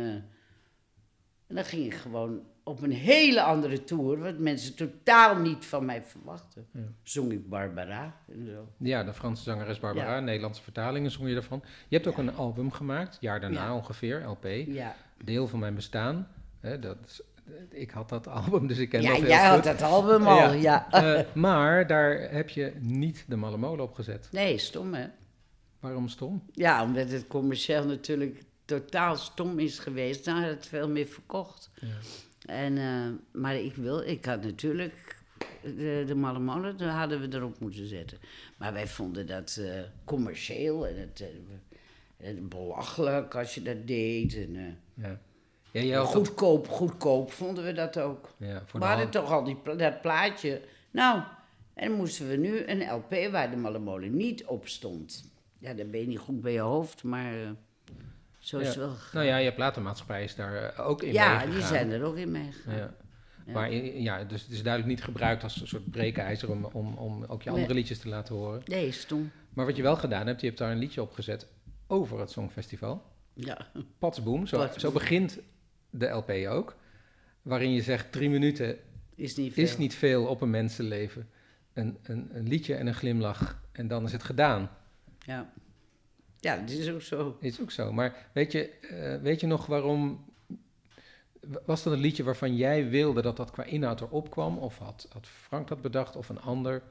en 1.48 1.56
dan 1.56 1.66
ging 1.66 1.86
ik 1.86 1.94
gewoon 1.94 2.44
op 2.70 2.82
een 2.82 2.92
hele 2.92 3.42
andere 3.42 3.84
tour, 3.84 4.20
wat 4.20 4.38
mensen 4.38 4.76
totaal 4.76 5.36
niet 5.38 5.66
van 5.66 5.86
mij 5.86 6.04
verwachten. 6.04 6.68
Ja. 6.74 6.80
Zong 7.04 7.32
ik 7.32 7.50
Barbara 7.50 8.16
en 8.32 8.46
zo. 8.46 8.68
Ja, 8.78 9.04
de 9.04 9.14
Franse 9.14 9.44
zangeres 9.44 9.80
Barbara, 9.80 10.16
Ja. 10.16 10.20
Nederlandse 10.20 10.64
vertalingen 10.64 11.12
zong 11.12 11.28
je 11.28 11.34
daarvan. 11.34 11.64
Je 11.88 11.96
hebt 11.96 12.08
ook 12.08 12.18
een 12.18 12.36
album 12.36 12.72
gemaakt, 12.72 13.18
jaar 13.20 13.40
daarna 13.42 13.64
Ja. 13.66 13.76
ongeveer, 13.76 14.24
LP. 14.26 14.46
Ja, 14.68 14.96
Deel 15.24 15.48
van 15.48 15.60
mijn 15.60 15.76
bestaan. 15.76 16.28
Hè, 16.60 16.80
dat, 16.80 16.98
is- 17.06 17.22
ik 17.70 17.92
had 17.92 18.10
dat 18.10 18.28
album, 18.28 18.68
dus 18.68 18.78
ik 18.78 18.90
ken 18.90 19.02
ja 19.02 19.10
dat 19.10 19.18
heel 19.18 19.28
jij 19.28 19.46
had 19.48 19.64
dat 19.64 19.82
album 19.82 20.28
al, 20.28 20.54
ja. 20.54 20.92
Eh, 20.92 21.26
maar 21.34 21.88
daar 21.88 22.20
heb 22.32 22.50
je 22.50 22.74
niet 22.80 23.26
de 23.28 23.36
malle 23.36 23.58
molen 23.58 23.84
op 23.84 23.94
gezet. 23.94 24.28
Nee, 24.32 24.58
stom 24.58 24.94
hè. 24.94 25.06
Waarom 25.80 26.08
stom? 26.08 26.44
Ja, 26.52 26.84
omdat 26.84 27.10
het 27.10 27.28
commercieel 27.28 27.86
natuurlijk 27.86 28.44
totaal 28.66 29.16
stom 29.16 29.60
is 29.60 29.80
geweest. 29.80 30.26
Dan 30.26 30.36
had 30.36 30.50
het 30.50 30.68
veel 30.68 30.90
meer 30.90 31.06
verkocht. 31.08 31.72
Ja. 31.82 31.88
En, 32.46 32.78
eh, 32.78 33.42
maar 33.42 33.56
ik, 33.56 33.76
wil, 33.76 34.00
ik 34.02 34.26
had 34.26 34.44
natuurlijk 34.44 35.18
de, 35.64 36.04
de 36.08 36.16
malle 36.16 36.40
molen, 36.40 36.78
daar 36.78 36.90
hadden 36.98 37.20
we 37.30 37.36
erop 37.38 37.60
moeten 37.60 37.88
zetten. 37.88 38.18
Maar 38.58 38.74
wij 38.74 38.88
vonden 38.88 39.28
dat 39.28 39.58
eh, 39.62 39.72
commercieel 40.06 40.88
en 40.88 41.00
het, 41.00 41.24
eh, 42.18 42.34
belachelijk 42.42 43.36
als 43.36 43.56
je 43.56 43.62
dat 43.62 43.88
deed. 43.88 44.36
En, 44.36 44.78
Ja. 44.94 45.20
Ja, 45.72 46.04
goedkoop, 46.04 46.68
goedkoop 46.68 47.32
vonden 47.32 47.64
we 47.64 47.72
dat 47.74 48.00
ook. 48.00 48.34
ja, 48.38 48.64
we 48.72 48.80
de 48.80 48.86
hadden 48.86 48.98
hand- 48.98 49.12
toch 49.12 49.32
al 49.32 49.44
die, 49.44 49.58
dat 49.78 50.02
plaatje. 50.02 50.62
Nou, 50.92 51.22
en 51.74 51.88
dan 51.90 51.98
moesten 51.98 52.28
we 52.30 52.36
nu 52.36 52.64
een 52.66 52.92
LP 52.92 53.32
waar 53.32 53.50
de 53.50 53.58
malle 53.58 53.80
molen 53.80 54.16
niet 54.18 54.46
op 54.46 54.68
stond. 54.68 55.32
Ja, 55.60 55.74
dan 55.74 55.92
ben 55.92 56.00
je 56.00 56.08
niet 56.08 56.20
goed 56.20 56.42
bij 56.42 56.54
je 56.54 56.60
hoofd, 56.60 57.04
maar 57.04 57.34
zo 58.40 58.58
is 58.60 58.68
het 58.68 58.76
wel. 58.76 58.94
Nou 59.14 59.26
ja, 59.26 59.38
je 59.38 59.54
platenmaatschappij 59.54 60.24
is 60.24 60.36
daar 60.36 60.78
ook 60.80 61.04
in 61.04 61.14
ja, 61.14 61.46
die 61.46 61.62
zijn 61.62 61.92
er 61.92 62.04
ook 62.04 62.18
in 62.18 62.32
meegegaan. 62.32 62.76
Ja. 62.78 62.94
Maar 63.54 63.72
ja, 63.74 64.24
dus 64.24 64.42
het 64.42 64.52
is 64.52 64.64
duidelijk 64.64 64.94
niet 64.96 65.04
gebruikt 65.04 65.44
als 65.44 65.62
een 65.62 65.68
soort 65.68 65.92
breekijzer 65.92 66.52
om, 66.52 66.66
om, 66.66 66.94
om 66.94 67.24
ook 67.28 67.42
je 67.42 67.50
Nee. 67.50 67.58
andere 67.60 67.78
liedjes 67.80 68.00
te 68.00 68.10
laten 68.10 68.36
horen. 68.36 68.62
Nee, 68.66 68.92
stom. 68.92 69.32
Maar 69.54 69.66
wat 69.66 69.76
je 69.76 69.82
wel 69.82 69.96
gedaan 69.96 70.28
hebt, 70.28 70.42
je 70.42 70.48
hebt 70.48 70.60
daar 70.60 70.72
een 70.72 70.78
liedje 70.78 71.02
op 71.02 71.12
gezet 71.14 71.48
over 71.88 72.20
het 72.20 72.32
Songfestival. 72.32 73.04
Ja. 73.34 73.68
Patsboom, 74.00 74.46
zo, 74.48 74.58
Patsboom. 74.58 74.80
zo 74.80 74.92
begint 74.92 75.40
de 75.90 76.08
LP 76.08 76.32
ook. 76.48 76.76
Waarin 77.42 77.72
je 77.74 77.82
zegt, 77.82 78.12
drie 78.12 78.30
minuten 78.30 78.78
Is 79.16 79.36
niet 79.36 79.54
veel. 79.54 79.64
is 79.64 79.78
niet 79.78 79.96
veel 79.96 80.26
op 80.26 80.42
een 80.42 80.50
mensenleven. 80.50 81.30
Een, 81.74 81.98
een, 82.04 82.30
een 82.34 82.48
liedje 82.48 82.76
en 82.76 82.88
een 82.88 82.94
glimlach 82.96 83.62
en 83.72 83.88
dan 83.88 84.06
is 84.06 84.12
het 84.12 84.24
gedaan. 84.24 84.70
Ja. 85.20 85.52
Ja, 86.40 86.58
dat 86.58 86.70
is 86.70 86.90
ook 86.90 87.02
zo. 87.02 87.38
Is 87.40 87.62
ook 87.62 87.72
zo. 87.72 87.94
Maar 87.94 88.30
weet 88.34 88.52
je, 88.52 88.70
eh, 88.70 89.22
weet 89.22 89.40
je 89.40 89.48
nog 89.48 89.66
waarom... 89.66 90.28
Was 91.66 91.84
dat 91.84 91.94
een 91.94 92.00
liedje 92.00 92.24
waarvan 92.24 92.56
jij 92.56 92.90
wilde 92.90 93.22
dat 93.22 93.38
dat 93.38 93.52
qua 93.52 93.64
inhoud 93.64 94.02
erop 94.02 94.30
kwam? 94.32 94.58
Of 94.58 94.78
had, 94.78 95.08
had 95.12 95.28
Frank 95.28 95.68
dat 95.68 95.82
bedacht 95.82 96.16
of 96.16 96.30
een 96.30 96.40
ander? 96.42 96.82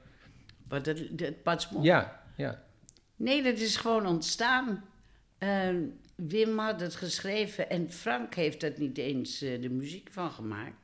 Wat 0.68 0.84
dat, 0.84 0.98
dat 1.10 1.42
patsmond. 1.42 1.84
Ja, 1.84 2.22
ja. 2.36 2.62
Nee, 3.16 3.42
dat 3.42 3.58
is 3.58 3.76
gewoon 3.76 4.06
ontstaan. 4.06 4.84
Eh, 5.38 5.68
Wim 6.14 6.58
had 6.58 6.80
het 6.80 6.94
geschreven 6.94 7.70
en 7.70 7.92
Frank 7.92 8.34
heeft 8.34 8.62
er 8.62 8.72
niet 8.76 8.98
eens 8.98 9.42
eh, 9.42 9.62
de 9.62 9.70
muziek 9.70 10.08
van 10.12 10.30
gemaakt. 10.30 10.76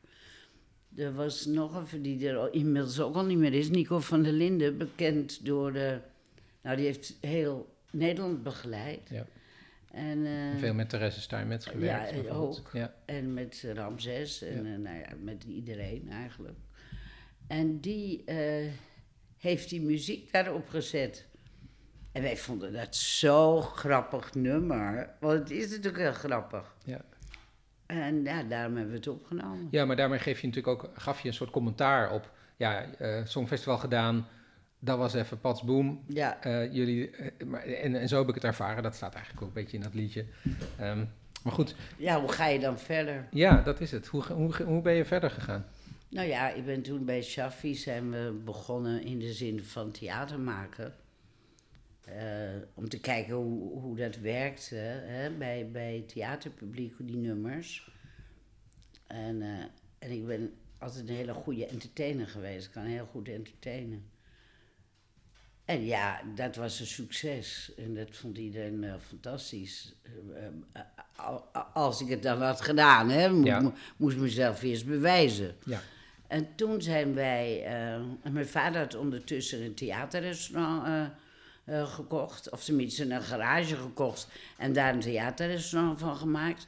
Er 0.97 1.15
was 1.15 1.45
nog 1.47 1.93
een 1.93 2.03
die 2.03 2.29
er 2.29 2.37
al- 2.37 2.51
inmiddels 2.51 3.01
ook 3.01 3.15
al 3.15 3.25
niet 3.25 3.39
meer 3.39 3.53
is, 3.55 3.69
Nico 3.69 4.01
van 4.01 4.23
der 4.23 4.33
Linden, 4.33 4.79
bekend 4.79 5.45
door 5.47 5.73
de. 5.73 5.99
Nou, 6.63 6.77
die 6.77 6.85
heeft 6.85 7.17
heel 7.21 7.74
Nederland 7.95 8.43
begeleid. 8.43 9.09
Ja. 9.11 9.27
En, 9.91 10.27
eh, 10.27 10.59
Veel 10.59 10.75
met 10.75 10.89
Therese 10.89 11.21
Steinmetz 11.21 11.67
gewerkt. 11.69 12.11
Ja, 12.25 12.31
ook. 12.33 12.71
Ja. 12.73 12.95
En 13.05 13.35
met 13.35 13.65
Ramses 13.75 14.43
en 14.43 14.65
Ja. 14.67 14.73
eh, 14.73 14.79
nou 14.79 14.97
ja, 14.99 15.09
met 15.21 15.45
iedereen 15.45 16.11
eigenlijk. 16.11 16.59
En 17.47 17.81
die 17.81 18.25
eh, 18.25 18.71
heeft 19.39 19.69
die 19.69 19.81
muziek 19.83 20.33
daarop 20.33 20.69
gezet. 20.69 21.27
En 22.13 22.23
wij 22.23 22.37
vonden 22.37 22.73
dat 22.73 22.97
zo 22.97 23.61
grappig 23.61 24.35
nummer. 24.35 25.11
Want 25.21 25.39
het 25.39 25.51
is 25.51 25.69
natuurlijk 25.71 25.97
heel 26.03 26.13
grappig. 26.13 26.75
Ja. 26.85 27.01
En 27.87 28.23
ja, 28.25 28.43
daarom 28.43 28.75
hebben 28.75 28.93
we 28.93 28.99
het 28.99 29.09
opgenomen. 29.09 29.69
ja, 29.71 29.85
maar 29.85 29.97
daarmee 29.97 30.19
geef 30.19 30.41
je 30.41 30.47
natuurlijk 30.47 30.85
ook, 30.85 30.91
gaf 30.95 31.21
je 31.21 31.29
een 31.29 31.35
soort 31.35 31.51
commentaar 31.51 32.13
op. 32.13 32.31
Ja, 32.57 32.93
eh 32.93 33.25
Songfestival 33.25 33.79
gedaan, 33.79 34.27
dat 34.85 34.99
was 34.99 35.15
even 35.15 35.41
Pats 35.41 35.63
Boom. 35.63 36.05
Ja, 36.07 36.43
Eh, 36.43 36.73
jullie, 36.73 37.11
eh, 37.11 37.47
maar, 37.47 37.63
en, 37.63 37.95
en 37.95 38.09
zo 38.09 38.19
heb 38.19 38.29
ik 38.29 38.35
het 38.35 38.45
ervaren. 38.45 38.83
Dat 38.83 38.95
staat 38.95 39.15
eigenlijk 39.15 39.43
ook 39.43 39.49
een 39.49 39.63
beetje 39.63 39.77
in 39.77 39.83
dat 39.83 39.95
liedje. 39.95 40.25
Ehm, 40.79 41.05
maar 41.43 41.53
goed, 41.53 41.75
ja, 41.97 42.21
hoe 42.21 42.33
ga 42.33 42.47
je 42.47 42.59
dan 42.59 42.79
verder? 42.79 43.29
ja, 43.31 43.63
dat 43.63 43.81
is 43.81 43.91
het. 43.91 44.07
Hoe, 44.07 44.23
hoe, 44.23 44.63
hoe 44.63 44.83
ben 44.83 44.95
je 44.95 45.05
verder 45.05 45.31
gegaan? 45.31 45.67
Nou 46.09 46.29
ja, 46.29 46.51
ik 46.51 46.65
ben 46.65 46.83
toen 46.83 47.05
bij 47.05 47.23
Shaffi 47.23 47.75
zijn 47.75 48.11
we 48.11 48.41
begonnen 48.45 49.03
in 49.03 49.19
de 49.19 49.33
zin 49.33 49.65
van 49.65 49.91
theater 49.91 50.41
maken. 50.41 50.95
Eh, 52.05 52.15
om 52.75 52.89
te 52.89 53.01
kijken 53.01 53.35
hoe, 53.35 53.81
hoe 53.81 53.97
dat 53.97 54.17
werkt 54.17 54.71
hè, 54.71 55.31
bij, 55.31 55.69
bij 55.73 56.05
theaterpubliek, 56.07 56.95
die 56.99 57.17
nummers. 57.17 57.91
En, 59.07 59.43
en 59.99 60.11
ik 60.11 60.27
ben 60.27 60.55
altijd 60.79 61.09
een 61.09 61.15
hele 61.15 61.35
goede 61.35 61.67
entertainer 61.67 62.27
geweest. 62.27 62.67
Ik 62.67 62.73
kan 62.73 62.85
heel 62.85 63.07
goed 63.07 63.29
entertainen. 63.29 64.05
En 65.65 65.85
ja, 65.85 66.21
dat 66.35 66.57
was 66.57 66.81
een 66.81 66.87
succes. 66.87 67.73
En 67.77 67.95
dat 67.95 68.09
vond 68.17 68.39
iedereen 68.39 68.85
eh, 68.85 68.95
fantastisch. 69.09 69.93
Eh, 70.03 70.13
eh, 70.73 70.83
al- 71.17 71.45
als 71.73 72.01
ik 72.01 72.09
het 72.09 72.23
dan 72.23 72.43
had 72.43 72.61
gedaan, 72.61 73.11
hè. 73.11 73.29
Mo- 73.31 73.45
Ja. 73.47 73.73
moest 73.97 74.17
mezelf 74.17 74.63
eerst 74.63 74.87
bewijzen. 74.87 75.57
Ja, 75.65 75.81
En 76.27 76.55
toen 76.55 76.83
zijn 76.83 77.15
wij... 77.15 77.63
eh, 77.65 77.93
en 77.95 78.33
mijn 78.33 78.47
vader 78.49 78.81
had 78.81 78.95
ondertussen 78.95 79.63
een 79.63 79.75
theaterrestaurant 79.75 80.87
eh, 80.87 81.07
eh, 81.81 81.93
gekocht. 81.93 82.51
Of 82.51 82.65
tenminste 82.65 83.05
een 83.11 83.23
garage 83.23 83.77
gekocht. 83.77 84.29
En 84.59 84.73
daar 84.73 84.95
een 84.95 85.01
theaterrestaurant 85.01 85.99
van 85.99 86.17
gemaakt. 86.17 86.67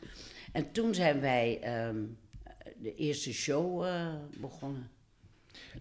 En 0.53 0.73
toen 0.73 0.95
zijn 0.95 1.21
wij 1.21 1.59
ehm, 1.63 1.97
de 2.79 2.95
eerste 2.95 3.33
show 3.33 3.85
eh, 3.85 4.15
begonnen 4.41 4.91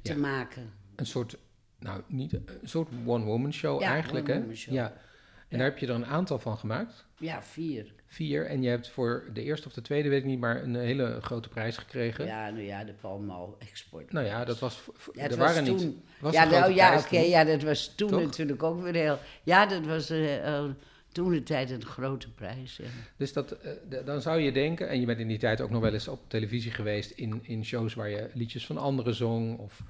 te 0.02 0.14
Ja. 0.14 0.20
maken. 0.20 0.74
een 0.96 1.06
soort, 1.06 1.38
nou 1.80 2.02
niet, 2.08 2.34
een 2.34 2.46
soort 2.64 2.90
one-woman 3.06 3.54
show 3.54 3.82
Ja, 3.82 3.90
eigenlijk, 3.90 4.28
hè? 4.28 4.34
one-woman 4.34 4.56
show. 4.56 4.74
Ja. 4.74 4.94
En 5.48 5.58
daar 5.58 5.70
heb 5.70 5.78
je 5.78 5.88
er 5.88 5.94
een 5.94 6.06
aantal 6.06 6.40
van 6.40 6.58
gemaakt. 6.58 7.06
Ja, 7.18 7.44
vier. 7.44 7.94
Vier. 8.06 8.46
En 8.46 8.62
je 8.62 8.70
hebt 8.70 8.90
voor 8.90 9.30
de 9.34 9.44
eerste 9.44 9.68
of 9.68 9.74
de 9.74 9.82
tweede, 9.82 10.10
weet 10.10 10.20
ik 10.20 10.26
niet, 10.26 10.40
maar 10.40 10.64
een 10.64 10.76
hele 10.76 11.18
grote 11.22 11.50
prijs 11.50 11.78
gekregen. 11.78 12.26
Ja, 12.26 12.50
nou 12.50 12.64
ja, 12.64 12.84
de 12.84 12.94
Palmal 12.94 13.56
Export. 13.60 14.12
Nou 14.12 14.26
ja, 14.26 14.46
dat 14.46 14.60
was. 14.60 14.82
Ja, 15.14 15.24
er 15.24 15.30
was 15.30 15.38
waren 15.38 15.64
toen. 15.64 15.76
niet. 15.76 15.96
Was 16.20 16.34
ja, 16.34 16.46
nou 16.46 16.74
ja, 16.74 16.98
oké, 16.98 17.08
toen. 17.08 17.28
ja, 17.28 17.44
dat 17.44 17.64
was 17.64 17.96
toen 17.96 18.10
Toch? 18.10 18.22
natuurlijk 18.22 18.64
ook 18.64 18.82
weer 18.82 18.94
heel... 18.94 19.20
Ja, 19.44 19.66
dat 19.66 19.86
was 19.86 20.10
eh, 20.10 20.58
eh, 20.58 20.66
toen 21.12 21.32
de 21.32 21.44
tijd 21.44 21.72
een 21.72 21.86
grote 21.86 22.32
prijs. 22.32 22.78
Ja. 22.78 22.90
Dus 23.18 23.34
dat, 23.34 23.52
eh, 23.52 23.72
dan 24.06 24.22
zou 24.22 24.40
je 24.40 24.52
denken, 24.52 24.90
en 24.90 25.00
je 25.00 25.06
bent 25.06 25.20
in 25.20 25.28
die 25.28 25.38
tijd 25.38 25.62
ook 25.62 25.70
nog 25.70 25.82
wel 25.82 25.94
eens 25.94 26.08
op 26.08 26.20
televisie 26.28 26.72
geweest 26.72 27.12
in, 27.12 27.40
in 27.44 27.66
shows 27.66 27.94
waar 27.94 28.10
je 28.10 28.30
liedjes 28.34 28.66
van 28.66 28.78
anderen 28.78 29.16
zong. 29.16 29.58
Of, 29.58 29.82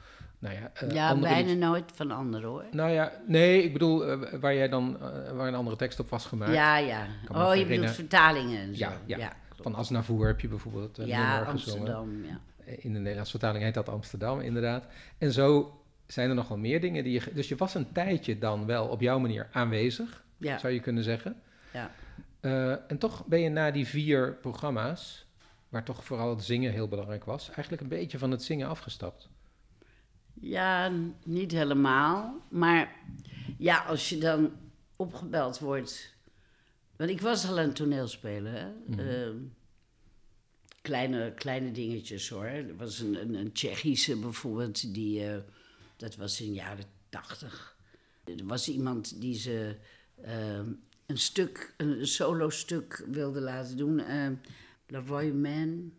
nou 0.46 0.58
ja, 0.58 0.72
eh, 0.74 0.92
ja, 0.92 1.20
bijna 1.20 1.54
nooit 1.54 1.92
van 1.94 2.12
anderen 2.12 2.50
hoor. 2.50 2.66
Nou 2.72 2.92
ja, 2.92 3.12
nee, 3.28 3.64
ik 3.64 3.74
bedoel 3.74 4.06
eh, 4.06 4.40
waar 4.40 4.56
jij 4.56 4.70
dan, 4.70 4.98
eh, 5.02 5.32
waar 5.32 5.48
een 5.48 5.56
andere 5.56 5.76
tekst 5.76 6.00
op 6.00 6.10
was 6.10 6.26
gemaakt. 6.26 6.54
Ja, 6.54 6.78
ja. 6.78 7.00
Oh, 7.02 7.36
je 7.36 7.42
herinneren. 7.42 7.68
bedoelt 7.68 7.96
vertalingen 7.96 8.60
en 8.60 8.76
zo. 8.76 8.86
Ja, 9.06 9.18
ja. 9.18 9.34
Van 9.62 9.76
Asnavoer 9.76 10.28
heb 10.28 10.40
je 10.40 10.48
bijvoorbeeld 10.48 10.98
ja, 10.98 11.04
gezongen. 11.06 11.48
Amsterdam, 11.48 12.26
ja. 12.26 12.40
In 12.66 12.94
de 12.94 13.00
Nederlandse 13.00 13.32
vertaling 13.32 13.64
heet 13.64 13.74
dat 13.74 13.90
Amsterdam, 13.90 14.40
inderdaad. 14.40 14.86
En 15.18 15.32
zo 15.32 15.80
zijn 16.08 16.30
er 16.30 16.36
nog 16.36 16.48
wel 16.48 16.58
meer 16.58 16.82
dingen 16.82 17.04
die 17.04 17.14
je... 17.14 17.34
Dus 17.34 17.48
je 17.48 17.56
was 17.56 17.76
een 17.76 17.92
tijdje 17.92 18.38
dan 18.38 18.66
wel 18.66 18.88
op 18.88 19.02
jouw 19.02 19.20
manier 19.20 19.48
aanwezig, 19.52 20.24
Ja, 20.38 20.58
zou 20.58 20.74
je 20.74 20.80
kunnen 20.80 21.04
zeggen. 21.04 21.42
ja. 21.72 21.92
En 22.88 22.98
toch 22.98 23.26
ben 23.26 23.40
je 23.40 23.50
na 23.50 23.72
die 23.72 23.88
vier 23.88 24.34
programma's, 24.42 25.26
waar 25.70 25.84
toch 25.84 26.04
vooral 26.04 26.30
het 26.30 26.44
zingen 26.44 26.72
heel 26.72 26.88
belangrijk 26.88 27.24
was, 27.24 27.50
eigenlijk 27.50 27.82
een 27.82 27.88
beetje 27.88 28.18
van 28.18 28.32
het 28.32 28.44
zingen 28.44 28.68
afgestapt. 28.68 29.30
Ja, 30.42 30.92
niet 31.24 31.52
helemaal. 31.52 32.42
Maar 32.50 32.96
ja, 33.58 33.84
als 33.84 34.10
je 34.10 34.18
dan 34.18 34.52
opgebeld 34.96 35.60
wordt. 35.60 36.14
Want 36.96 37.10
ik 37.10 37.22
was 37.22 37.48
al 37.48 37.60
een 37.60 37.74
toneelspeler. 37.74 38.54
Hè? 38.54 38.70
Mhm. 38.88 39.00
Ehm, 39.00 39.38
kleine, 40.82 41.34
kleine 41.34 41.72
dingetjes 41.72 42.30
hoor. 42.30 42.46
Er 42.46 42.76
was 42.76 43.00
een, 43.00 43.22
een, 43.22 43.34
een 43.34 43.52
Tsjechische 43.52 44.20
bijvoorbeeld, 44.20 44.94
die, 44.94 45.28
eh, 45.30 45.38
dat 45.98 46.16
was 46.16 46.42
in 46.42 46.48
de 46.48 46.54
jaren 46.54 46.86
tachtig. 47.10 47.78
Er 48.24 48.46
was 48.46 48.70
iemand 48.70 49.22
die 49.22 49.36
ze 49.36 49.76
ehm, 50.22 50.72
een 51.06 51.18
stuk, 51.18 51.74
een 51.78 52.08
solo 52.08 52.50
stuk 52.50 53.06
wilde 53.12 53.42
laten 53.42 53.78
doen. 53.78 54.00
ehm 54.00 54.34
La 54.88 55.02
Voix 55.02 55.34
Man. 55.34 55.92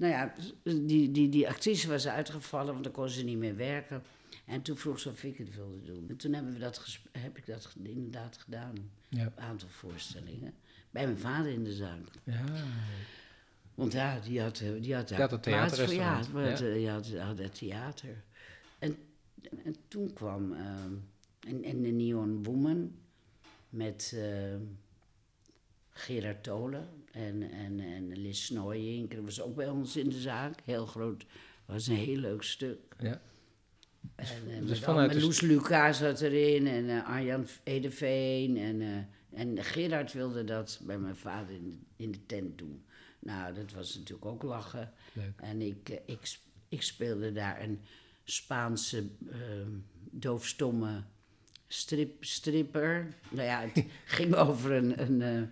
Nou 0.00 0.12
ja, 0.12 0.34
die, 0.62 1.10
die, 1.10 1.28
die 1.28 1.48
actrice 1.48 1.88
was 1.88 2.08
uitgevallen, 2.08 2.72
want 2.72 2.84
dan 2.84 2.92
kon 2.92 3.08
ze 3.08 3.24
niet 3.24 3.38
meer 3.38 3.56
werken. 3.56 4.02
En 4.46 4.62
toen 4.62 4.76
vroeg 4.76 5.00
ze 5.00 5.08
of 5.08 5.24
ik 5.24 5.38
het 5.38 5.54
wilde 5.54 5.82
doen. 5.82 6.08
En 6.08 6.16
toen 6.16 6.32
hebben 6.32 6.52
we 6.52 6.58
dat 6.58 6.98
heb 7.12 7.36
ik 7.36 7.46
dat 7.46 7.74
inderdaad 7.82 8.36
gedaan. 8.36 8.90
Ja. 9.08 9.24
Een 9.24 9.42
aantal 9.42 9.68
voorstellingen. 9.68 10.54
Bij 10.90 11.04
mijn 11.04 11.18
vader 11.18 11.52
in 11.52 11.64
de 11.64 11.72
zaak. 11.72 12.06
Ja, 12.24 12.44
Want 13.74 13.92
ja, 13.92 14.20
die 14.20 14.40
had, 14.40 14.60
eh, 14.60 14.82
die 14.82 14.94
had 14.94 15.10
een 15.10 15.40
plaats 15.40 15.80
voor. 15.80 15.92
Ja, 15.92 16.22
het, 16.34 16.60
eh, 16.60 16.82
ja. 16.82 16.92
had, 16.92 17.12
had 17.12 17.38
het 17.38 17.54
theater. 17.54 18.24
En, 18.78 18.96
en 19.64 19.76
toen 19.88 20.12
kwam 20.12 20.52
ehm 20.52 20.94
en, 21.40 21.64
en 21.64 21.82
de 21.82 21.88
Neon 21.88 22.42
Woman 22.42 22.92
met 23.68 24.12
ehm, 24.14 24.62
Gerard 25.90 26.42
Tolen 26.42 26.88
en, 27.10 27.50
en, 27.50 27.80
en 27.80 28.18
Liz 28.18 28.38
Snooyink. 28.44 29.14
Dat 29.14 29.24
was 29.24 29.40
ook 29.42 29.54
bij 29.54 29.68
ons 29.68 29.96
in 29.96 30.08
de 30.08 30.20
zaak. 30.20 30.58
Heel 30.64 30.86
groot. 30.86 31.26
was 31.66 31.86
een 31.86 31.96
heel 31.96 32.16
leuk 32.16 32.42
stuk. 32.42 32.78
ja. 33.00 33.20
En, 34.16 34.26
en 34.50 34.66
dus 34.66 34.80
vanuit 34.80 35.06
met 35.12 35.16
de 35.20 35.22
Loes 35.24 35.40
Lucas 35.40 35.98
zat 35.98 36.20
erin 36.20 36.66
en 36.66 36.88
eh, 36.88 37.08
Arjan 37.08 37.46
Edeveen. 37.62 38.56
En, 38.56 38.80
eh, 38.80 39.40
en 39.40 39.64
Gerard 39.64 40.12
wilde 40.12 40.44
dat 40.44 40.80
bij 40.86 40.98
mijn 40.98 41.16
vader 41.16 41.54
in, 41.54 41.68
de- 41.70 42.02
in 42.04 42.12
de 42.12 42.26
tent 42.26 42.58
doen. 42.58 42.84
Nou, 43.18 43.54
dat 43.54 43.72
was 43.72 43.94
natuurlijk 43.94 44.26
ook 44.26 44.42
lachen. 44.42 44.92
Leuk. 45.12 45.32
En 45.40 45.60
ik, 45.62 45.88
eh, 45.88 45.96
ik, 46.06 46.38
ik 46.68 46.82
speelde 46.82 47.32
daar 47.32 47.62
een 47.62 47.80
Spaanse 48.24 49.08
eh, 49.30 49.38
doofstomme 50.10 51.02
strip, 51.68 52.24
stripper. 52.24 53.14
Nou 53.30 53.46
ja, 53.46 53.60
het 53.72 53.84
ging 54.04 54.34
over 54.34 54.72
een, 54.72 55.02
een, 55.02 55.50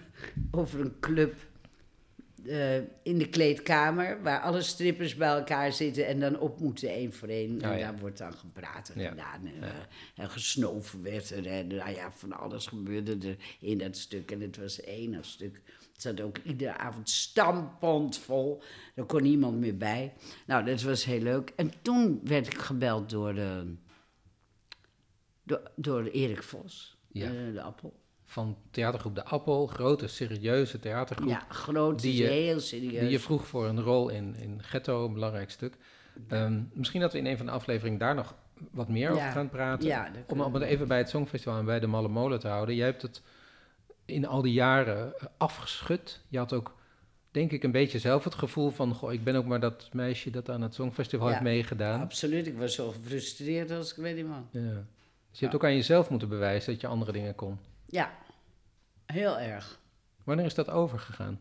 over 0.50 0.80
een 0.80 1.00
club 1.00 1.34
eh, 2.46 2.76
in 3.02 3.18
de 3.18 3.28
kleedkamer... 3.28 4.22
waar 4.22 4.40
alle 4.40 4.62
strippers 4.62 5.14
bij 5.14 5.28
elkaar 5.28 5.72
zitten 5.72 6.06
en 6.06 6.20
dan 6.20 6.38
op 6.38 6.60
moeten 6.60 6.88
één 6.88 7.12
voor 7.12 7.28
één. 7.28 7.60
en 7.62 7.70
Oh, 7.72 7.78
ja. 7.78 7.90
daar 7.90 7.98
wordt 8.00 8.18
dan 8.18 8.32
gepraat 8.32 8.88
en 8.88 9.00
Ja. 9.00 9.08
gedaan. 9.08 9.46
En, 9.46 9.62
eh, 9.62 9.70
en 10.16 10.30
gesnoven 10.30 11.02
werd 11.02 11.30
er. 11.30 11.46
En 11.46 11.66
nou 11.66 11.90
ja, 11.90 12.12
van 12.12 12.32
alles 12.32 12.66
gebeurde 12.66 13.28
er 13.28 13.36
in 13.60 13.78
dat 13.78 13.96
stuk. 13.96 14.30
En 14.30 14.40
het 14.40 14.56
was 14.56 14.80
enig 14.80 15.24
stuk. 15.24 15.60
Het 15.92 16.02
zat 16.02 16.20
ook 16.20 16.38
iedere 16.38 16.76
avond 16.76 17.10
stampond 17.10 18.18
vol. 18.18 18.62
Er 18.94 19.04
kon 19.04 19.22
niemand 19.22 19.58
meer 19.58 19.76
bij. 19.76 20.12
Nou, 20.46 20.64
dat 20.64 20.82
was 20.82 21.04
heel 21.04 21.20
leuk. 21.20 21.52
En 21.56 21.72
toen 21.82 22.20
werd 22.24 22.46
ik 22.46 22.58
gebeld 22.58 23.10
door, 23.10 23.34
de, 23.34 23.74
door, 25.42 25.70
door 25.76 26.02
Erik 26.04 26.42
Vos, 26.42 26.96
Ja. 27.08 27.26
eh, 27.26 27.52
de 27.52 27.62
Appel. 27.62 28.00
Van 28.32 28.56
theatergroep 28.70 29.14
De 29.14 29.24
Appel, 29.24 29.66
grote, 29.66 30.06
serieuze 30.08 30.78
theatergroep. 30.78 31.28
Ja, 31.28 31.42
groot, 31.48 32.00
die 32.00 32.14
je- 32.22 32.28
heel 32.28 32.60
serieus. 32.60 33.00
Die 33.00 33.10
je 33.10 33.18
vroeg 33.20 33.46
voor 33.46 33.66
een 33.66 33.80
rol 33.80 34.08
in, 34.08 34.34
in 34.36 34.62
Ghetto, 34.62 35.04
een 35.06 35.12
belangrijk 35.12 35.50
stuk. 35.50 35.74
Ehm, 36.28 36.60
misschien 36.72 37.00
dat 37.00 37.12
we 37.12 37.18
in 37.18 37.26
een 37.26 37.36
van 37.36 37.46
de 37.46 37.52
afleveringen 37.52 37.98
daar 37.98 38.14
nog 38.14 38.34
wat 38.70 38.88
meer 38.88 39.10
over 39.10 39.30
gaan 39.30 39.48
praten. 39.48 39.88
Ja, 39.88 40.10
om, 40.26 40.40
om 40.40 40.54
het 40.54 40.62
even 40.62 40.88
bij 40.88 40.98
het 40.98 41.08
Songfestival 41.08 41.58
en 41.58 41.64
bij 41.64 41.80
de 41.80 41.86
Malle 41.86 42.08
Molen 42.08 42.40
te 42.40 42.48
houden. 42.48 42.74
Jij 42.74 42.86
hebt 42.86 43.02
het 43.02 43.22
in 44.04 44.26
al 44.26 44.42
die 44.42 44.52
jaren 44.52 45.18
eh, 45.18 45.26
afgeschud. 45.36 46.20
Je 46.28 46.38
had 46.38 46.52
ook, 46.52 46.74
denk 47.30 47.52
ik, 47.52 47.62
een 47.62 47.70
beetje 47.72 47.98
zelf 47.98 48.24
het 48.24 48.34
gevoel 48.34 48.70
van... 48.70 48.94
Goh, 48.94 49.12
ik 49.12 49.24
ben 49.24 49.34
ook 49.36 49.46
maar 49.46 49.60
dat 49.60 49.88
meisje 49.92 50.30
dat 50.30 50.50
aan 50.50 50.62
het 50.62 50.74
Songfestival 50.74 51.28
heeft 51.28 51.40
meegedaan. 51.40 52.00
Absoluut, 52.00 52.46
ik 52.46 52.58
was 52.58 52.74
zo 52.74 52.90
gefrustreerd 52.90 53.70
als 53.70 53.90
ik 53.90 53.96
weet 53.96 54.16
niet 54.16 54.26
wat. 54.26 54.62
Ja. 54.62 54.84
Dus 55.30 55.38
je 55.40 55.44
hebt 55.46 55.54
ook 55.54 55.64
aan 55.64 55.74
jezelf 55.74 56.10
moeten 56.10 56.28
bewijzen 56.28 56.72
dat 56.72 56.80
je 56.80 56.86
andere 56.86 57.12
dingen 57.12 57.34
kon. 57.34 57.58
Ja, 57.86 58.10
heel 59.12 59.38
erg. 59.38 59.80
Wanneer 60.24 60.44
is 60.44 60.54
dat 60.54 60.68
overgegaan? 60.70 61.40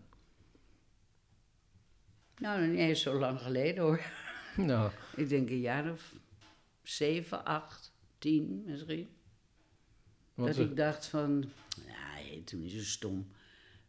Nou, 2.37 2.67
niet 2.67 2.79
eens 2.79 3.01
zo 3.01 3.19
lang 3.19 3.39
geleden 3.41 3.83
hoor. 3.83 4.01
Nou, 4.57 4.91
Ik 5.15 5.29
denk 5.29 5.49
een 5.49 5.59
jaar 5.59 5.91
of 5.91 6.13
zeven, 6.83 7.45
acht, 7.45 7.91
tien 8.17 8.63
misschien. 8.65 9.09
want 10.33 10.47
dat 10.47 10.57
we- 10.57 10.63
ik 10.63 10.75
dacht 10.75 11.05
van, 11.05 11.49
ja, 11.87 12.17
je 12.31 12.43
toen 12.43 12.59
niet 12.59 12.71
zo 12.71 12.79
stom. 12.79 13.31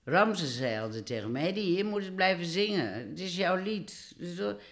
Ramses 0.05 0.57
zei 0.57 0.81
altijd 0.81 1.07
tegen 1.07 1.33
mij, 1.33 1.53
die 1.53 1.77
je 1.77 1.85
moet 1.85 2.05
het 2.05 2.15
blijven 2.15 2.45
zingen. 2.45 3.09
Het 3.09 3.21
is 3.21 3.37
jouw 3.37 3.57
lied. 3.57 4.15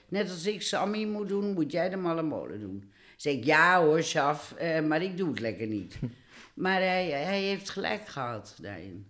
Net 0.09 0.31
als 0.31 0.47
ik 0.47 0.63
Sammy 0.63 1.05
moet 1.05 1.29
doen, 1.29 1.53
moet 1.53 1.73
jij 1.73 1.89
de 1.89 1.97
malle 1.97 2.23
molen 2.23 2.61
doen. 2.61 2.93
Zeg 3.17 3.35
ik, 3.35 3.45
ja 3.45 3.83
hoor, 3.85 4.03
Sjaf, 4.03 4.53
eh, 4.53 4.81
maar 4.87 5.03
ik 5.03 5.17
doe 5.17 5.29
het 5.29 5.41
lekker 5.41 5.67
niet. 5.67 5.99
maar 6.61 6.81
hij, 6.81 7.11
hij 7.11 7.43
heeft 7.43 7.71
gelijk 7.71 8.07
gehad 8.09 8.59
daarin. 8.61 9.07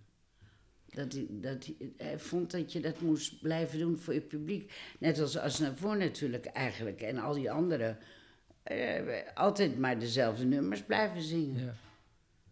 Dat 0.88 1.12
hij, 1.12 1.26
dat 1.30 1.64
hij, 1.66 1.92
hij 1.96 2.18
vond 2.18 2.50
dat 2.50 2.72
je 2.72 2.80
dat 2.80 3.00
moest 3.00 3.40
blijven 3.40 3.78
doen 3.78 3.98
voor 3.98 4.14
je 4.14 4.20
publiek. 4.20 4.72
Net 4.98 5.18
als 5.20 5.38
Asnavour 5.38 5.96
natuurlijk 5.96 6.46
eigenlijk. 6.46 7.00
En 7.00 7.18
al 7.18 7.32
die 7.34 7.50
anderen. 7.50 7.98
eh, 8.62 9.00
altijd 9.34 9.78
maar 9.78 9.98
dezelfde 9.98 10.44
nummers 10.44 10.82
blijven 10.82 11.22
zingen. 11.22 11.64
ja. 11.64 11.74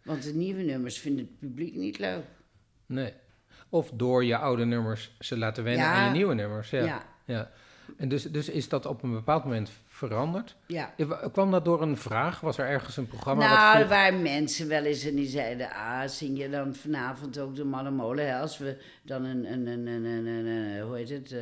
Want 0.02 0.22
de 0.22 0.34
nieuwe 0.34 0.62
nummers 0.62 0.98
vindt 0.98 1.20
het 1.20 1.38
publiek 1.38 1.74
niet 1.74 1.98
leuk. 1.98 2.24
Nee. 2.86 3.12
Of 3.68 3.90
door 3.94 4.24
je 4.24 4.36
oude 4.36 4.64
nummers 4.64 5.16
ze 5.18 5.36
laten 5.38 5.64
wennen 5.64 5.84
Ja. 5.84 5.92
aan 5.92 6.04
je 6.06 6.10
nieuwe 6.16 6.34
nummers. 6.34 6.70
Ja. 6.70 6.84
Ja, 6.84 7.06
ja. 7.24 7.50
En 7.96 8.08
dus, 8.08 8.22
dus 8.22 8.48
is 8.48 8.68
dat 8.68 8.86
op 8.86 9.02
een 9.02 9.12
bepaald 9.12 9.44
moment 9.44 9.70
veranderd? 9.98 10.56
ja. 10.66 10.94
Eh, 10.96 11.06
wa- 11.06 11.28
Kwam 11.32 11.50
dat 11.50 11.64
door 11.64 11.82
een 11.82 11.96
vraag? 11.96 12.40
Was 12.40 12.58
er 12.58 12.66
ergens 12.66 12.96
een 12.96 13.06
programma 13.06 13.46
Nou, 13.54 13.76
vroeg- 13.76 13.88
waren 13.88 14.22
mensen 14.22 14.68
wel 14.68 14.84
eens 14.84 15.04
en 15.04 15.14
die 15.14 15.26
zeiden... 15.28 15.70
Ah, 15.70 16.08
zing 16.08 16.38
je 16.38 16.50
dan 16.50 16.74
vanavond 16.74 17.38
ook 17.38 17.54
de 17.56 17.64
Malle 17.64 17.90
Molen? 17.90 18.26
Hè? 18.26 18.38
Als 18.40 18.58
we 18.58 18.76
dan 19.02 19.24
een, 19.24 19.52
een, 19.52 19.66
een, 19.66 19.86
een, 19.86 20.04
een, 20.04 20.26
een, 20.26 20.46
een- 20.46 20.80
hoe 20.80 20.96
heet 20.96 21.08
het... 21.08 21.32
eh, 21.32 21.40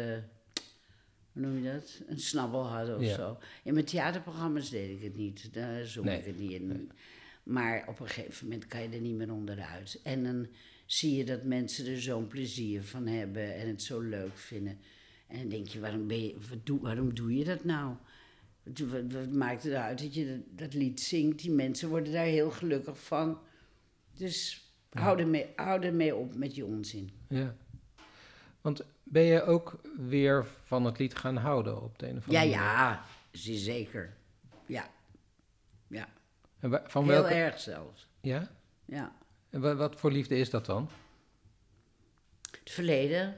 hoe 1.32 1.42
noem 1.42 1.62
je 1.64 1.72
dat? 1.72 2.00
Een 2.06 2.18
snabbel 2.20 2.66
hadden 2.66 2.96
of 2.96 3.02
Ja. 3.02 3.14
zo. 3.14 3.38
In 3.62 3.72
mijn 3.74 3.84
theaterprogramma's 3.86 4.70
deed 4.70 4.90
ik 4.90 5.02
het 5.02 5.16
niet. 5.16 5.54
Daar 5.54 5.84
zong 5.84 6.06
Nee. 6.06 6.18
ik 6.18 6.24
het 6.24 6.38
niet 6.38 6.50
in. 6.50 6.90
Maar 7.42 7.84
op 7.88 8.00
een 8.00 8.08
gegeven 8.08 8.46
moment 8.46 8.66
kan 8.66 8.82
je 8.82 8.88
er 8.88 9.00
niet 9.00 9.14
meer 9.16 9.32
onderuit. 9.32 10.00
En 10.02 10.24
dan 10.24 10.46
zie 10.86 11.16
je 11.16 11.24
dat 11.24 11.42
mensen 11.44 11.86
er 11.92 12.00
zo'n 12.00 12.26
plezier 12.26 12.82
van 12.84 13.06
hebben 13.06 13.54
en 13.54 13.68
het 13.68 13.82
zo 13.82 14.00
leuk 14.00 14.38
vinden. 14.38 14.78
En 15.28 15.38
dan 15.38 15.48
denk 15.48 15.66
je, 15.68 15.80
waarom, 15.80 16.06
ben 16.06 16.22
je, 16.24 16.34
doe, 16.64 16.80
waarom 16.80 17.14
doe 17.14 17.36
je 17.36 17.44
dat 17.44 17.64
nou? 17.64 17.94
Wat, 19.08 19.28
maakt 19.32 19.62
het 19.62 19.72
uit 19.72 19.98
dat 19.98 20.14
je 20.14 20.26
dat, 20.26 20.58
dat 20.58 20.74
lied 20.74 21.00
zingt? 21.00 21.38
Die 21.38 21.50
mensen 21.50 21.88
worden 21.88 22.12
daar 22.12 22.24
heel 22.24 22.50
gelukkig 22.50 22.98
van. 23.04 23.38
Dus 24.14 24.64
hou, 24.90 25.18
ermee, 25.20 25.46
hou 25.56 25.82
ermee 25.82 26.14
op 26.16 26.34
met 26.34 26.54
je 26.54 26.64
onzin. 26.64 27.10
Ja. 27.28 27.54
Want 28.60 28.84
ben 29.02 29.22
je 29.22 29.42
ook 29.42 29.80
weer 29.96 30.46
van 30.64 30.84
het 30.84 30.98
lied 30.98 31.14
gaan 31.16 31.36
houden 31.36 31.82
op 31.82 31.98
de 31.98 32.08
een 32.08 32.16
of 32.16 32.30
Ja, 32.30 32.40
andere 32.40 32.56
manier? 32.60 32.72
ja, 32.76 33.04
zie 33.32 33.58
zeker. 33.58 34.16
Ja, 34.66 34.90
ja. 35.86 36.08
En 36.60 36.82
van 36.86 37.04
heel 37.04 37.12
welke... 37.12 37.34
erg 37.34 37.60
zelfs. 37.60 38.08
Ja? 38.20 38.50
Ja. 38.84 39.16
En 39.50 39.60
wa- 39.60 39.74
wat 39.74 39.96
voor 40.00 40.12
liefde 40.12 40.36
is 40.36 40.50
dat 40.50 40.66
dan? 40.66 40.88
Het 42.60 42.70
verleden. 42.70 43.36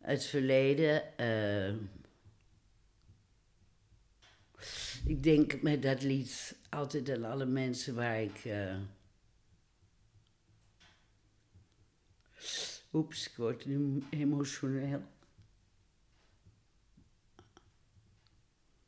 Het 0.00 0.24
verleden. 0.24 1.18
eh, 1.18 1.74
ik 5.04 5.22
denk 5.22 5.62
met 5.62 5.82
dat 5.82 6.02
lied 6.02 6.56
altijd 6.70 7.10
aan 7.10 7.24
alle 7.24 7.46
mensen 7.46 7.94
waar 7.94 8.22
ik. 8.22 8.44
eh, 8.44 8.76
Oeps, 12.92 13.28
ik 13.28 13.36
word 13.36 13.66
nu 13.66 14.02
emotioneel. 14.10 15.02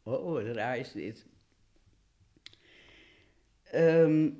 Oh, 0.03 0.33
wat 0.33 0.55
raar 0.57 0.79
is 0.79 0.93
dit. 0.93 1.27
Ehm, 3.63 4.31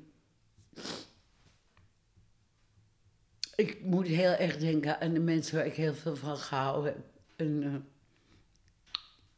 ik 3.55 3.83
moet 3.83 4.07
heel 4.07 4.31
erg 4.31 4.57
denken 4.57 4.99
aan 5.01 5.13
de 5.13 5.19
mensen 5.19 5.55
waar 5.55 5.65
ik 5.65 5.73
heel 5.73 5.93
veel 5.93 6.15
van 6.15 6.37
gehouden 6.37 6.93
heb. 6.93 7.05
En, 7.35 7.63
eh, 7.63 7.75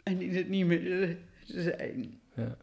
en 0.04 0.18
die 0.18 0.30
het 0.32 0.50
niet 0.50 0.66
meer 0.66 1.18
zijn. 1.44 2.22
Ja. 2.36 2.58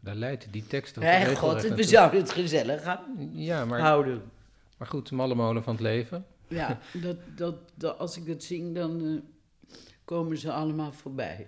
Daar 0.00 0.14
leidt 0.14 0.52
die 0.52 0.66
tekst 0.66 0.98
ook 0.98 1.04
regelrecht 1.04 1.38
god, 1.38 1.62
we 1.62 1.68
naartoe. 1.68 1.84
zouden 1.86 2.20
het 2.20 2.30
gezellig 2.32 2.82
gaan 2.82 3.30
Ja, 3.32 3.64
maar, 3.64 3.80
houden. 3.80 4.30
maar 4.78 4.88
goed, 4.88 5.10
malle 5.10 5.34
molen 5.34 5.62
van 5.62 5.72
het 5.72 5.82
leven. 5.82 6.26
Ja, 6.48 6.78
dat, 7.02 7.16
dat, 7.36 7.56
dat, 7.74 7.98
als 7.98 8.16
ik 8.16 8.26
dat 8.26 8.42
zing, 8.42 8.74
dan 8.74 9.00
eh, 9.68 9.74
komen 10.04 10.38
ze 10.38 10.52
allemaal 10.52 10.92
voorbij. 10.92 11.46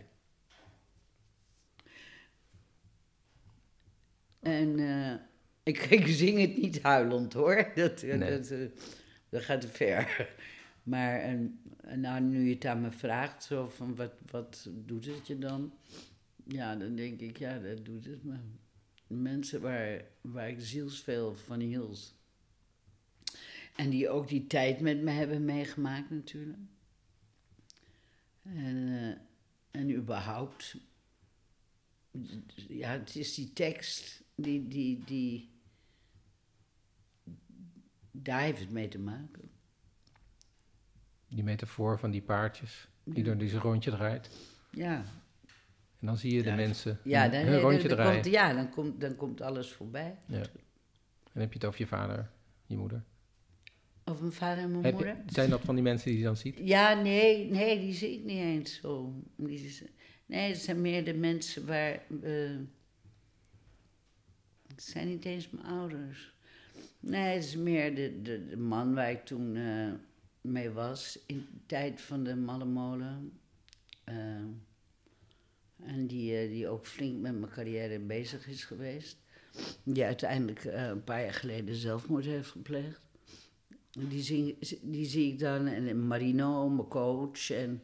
En 4.40 4.78
eh, 4.78 5.12
ik, 5.62 5.78
ik 6.00 6.06
zing 6.06 6.40
het 6.40 6.56
niet 6.56 6.82
huilend 6.82 7.32
hoor, 7.32 7.70
dat, 7.74 8.02
eh, 8.02 8.16
Nee. 8.16 8.30
dat, 8.38 8.50
eh, 8.50 8.58
dat 9.28 9.42
gaat 9.42 9.60
te 9.60 9.68
ver. 9.68 10.28
Maar 10.88 11.20
en, 11.20 11.60
nou, 11.94 12.20
nu 12.20 12.48
je 12.48 12.54
het 12.54 12.64
aan 12.64 12.80
me 12.80 12.90
vraagt, 12.90 13.44
zo 13.44 13.68
van 13.68 13.94
wat, 13.94 14.12
wat 14.30 14.68
doet 14.72 15.06
het 15.06 15.26
je 15.26 15.38
dan? 15.38 15.72
Ja, 16.44 16.76
dan 16.76 16.94
denk 16.94 17.20
ik, 17.20 17.38
ja, 17.38 17.58
dat 17.58 17.84
doet 17.84 18.04
het 18.04 18.24
me. 18.24 18.36
Mensen 19.06 19.60
waar, 19.60 20.04
waar 20.20 20.48
ik 20.48 20.60
zielsveel 20.60 21.34
van 21.34 21.60
hield. 21.60 22.14
En 23.76 23.90
die 23.90 24.08
ook 24.08 24.28
die 24.28 24.46
tijd 24.46 24.80
met 24.80 25.02
me 25.02 25.10
hebben 25.10 25.44
meegemaakt 25.44 26.10
natuurlijk. 26.10 26.58
En, 28.42 28.88
eh, 28.88 29.80
en 29.80 29.90
überhaupt, 29.90 30.76
ja, 32.68 32.90
het 32.90 33.16
is 33.16 33.34
die 33.34 33.52
tekst, 33.52 34.22
die, 34.34 34.68
die, 34.68 35.04
die, 35.04 35.50
daar 38.10 38.40
heeft 38.40 38.60
het 38.60 38.70
mee 38.70 38.88
te 38.88 38.98
maken. 38.98 39.47
Die 41.28 41.44
metafoor 41.44 41.98
van 41.98 42.10
die 42.10 42.22
paardjes, 42.22 42.88
die 43.04 43.24
door 43.24 43.36
deze 43.36 43.58
rondje 43.58 43.90
draait. 43.90 44.30
Ja, 44.70 45.04
En 46.00 46.06
dan 46.06 46.16
zie 46.16 46.34
je 46.34 46.42
de 46.42 46.48
Ja. 46.48 46.54
mensen 46.54 46.98
ja, 47.04 47.22
hun- 47.22 47.30
dan, 47.30 47.40
hun 47.40 47.50
dan- 47.52 47.60
rondje 47.60 47.88
dan 47.88 47.96
draaien. 47.96 48.20
komt, 48.22 48.34
ja 48.34 48.52
dan, 48.54 48.70
komt, 48.70 49.00
dan 49.00 49.16
komt 49.16 49.40
alles 49.40 49.72
voorbij. 49.72 50.16
Ja. 50.26 50.36
En 50.36 50.50
dan 51.32 51.42
heb 51.42 51.48
je 51.52 51.58
het 51.58 51.64
over 51.64 51.80
je 51.80 51.86
vader, 51.86 52.30
je 52.66 52.76
moeder. 52.76 53.04
Of 54.04 54.20
mijn 54.20 54.32
vader 54.32 54.62
en 54.64 54.70
mijn 54.70 54.84
Heb 54.84 54.98
je- 54.98 55.04
moeder. 55.04 55.22
zijn 55.26 55.50
dat 55.50 55.60
van 55.60 55.74
die 55.74 55.84
mensen 55.84 56.08
die 56.10 56.18
je 56.18 56.24
dan 56.24 56.36
ziet? 56.36 56.58
Ja, 56.62 56.94
nee, 56.94 57.50
nee, 57.50 57.80
die 57.80 57.94
zie 57.94 58.18
ik 58.18 58.24
niet 58.24 58.38
eens 58.38 58.80
zo. 58.80 59.14
Die 59.36 59.64
is- 59.64 59.82
nee, 60.26 60.48
het 60.50 60.58
zijn 60.60 60.80
meer 60.80 61.04
de 61.04 61.14
mensen 61.14 61.66
waar. 61.66 61.92
eh, 62.22 62.56
het 64.68 64.82
zijn 64.82 65.08
niet 65.08 65.24
eens 65.24 65.50
mijn 65.50 65.66
ouders. 65.66 66.32
Nee, 67.00 67.34
het 67.34 67.44
is 67.44 67.56
meer 67.56 67.94
de, 67.94 68.22
de, 68.22 68.46
de 68.46 68.56
man 68.56 68.94
waar 68.94 69.10
ik 69.10 69.24
toen 69.24 69.56
eh, 69.56 69.92
mee 70.48 70.70
was. 70.70 71.18
In 71.26 71.36
de 71.36 71.66
tijd 71.66 72.00
van 72.00 72.24
de 72.24 72.36
Malle 72.36 72.64
Molen. 72.64 73.32
Eh, 74.04 74.14
en 75.82 76.06
die, 76.06 76.36
eh, 76.36 76.48
die 76.48 76.68
ook 76.68 76.86
flink 76.86 77.20
met 77.20 77.38
mijn 77.38 77.52
carrière 77.52 77.98
bezig 77.98 78.46
is 78.46 78.64
geweest. 78.64 79.16
Die 79.82 80.04
uiteindelijk 80.04 80.64
eh, 80.64 80.86
een 80.86 81.04
paar 81.04 81.22
jaar 81.22 81.34
geleden 81.34 81.74
zelfmoord 81.74 82.24
heeft 82.24 82.50
gepleegd. 82.50 83.00
Die 83.90 84.22
zie, 84.22 84.58
die 84.82 85.06
zie 85.06 85.32
ik 85.32 85.38
dan. 85.38 85.66
En 85.66 86.06
Marino, 86.06 86.68
mijn 86.68 86.88
coach. 86.88 87.50
En, 87.50 87.82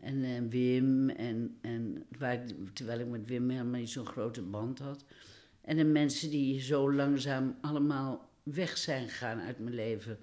en, 0.00 0.48
Wim. 0.48 1.08
En, 1.10 1.58
en 1.60 2.06
terwijl 2.72 3.00
ik 3.00 3.08
met 3.08 3.26
Wim 3.26 3.50
helemaal 3.50 3.80
niet 3.80 3.90
zo'n 3.90 4.06
grote 4.06 4.42
band 4.42 4.78
had. 4.78 5.04
En 5.60 5.76
de 5.76 5.84
mensen 5.84 6.30
die 6.30 6.60
zo 6.60 6.92
langzaam 6.92 7.56
allemaal 7.60 8.30
weg 8.42 8.76
zijn 8.76 9.08
gegaan 9.08 9.40
uit 9.40 9.58
mijn 9.58 9.74
leven. 9.74 10.18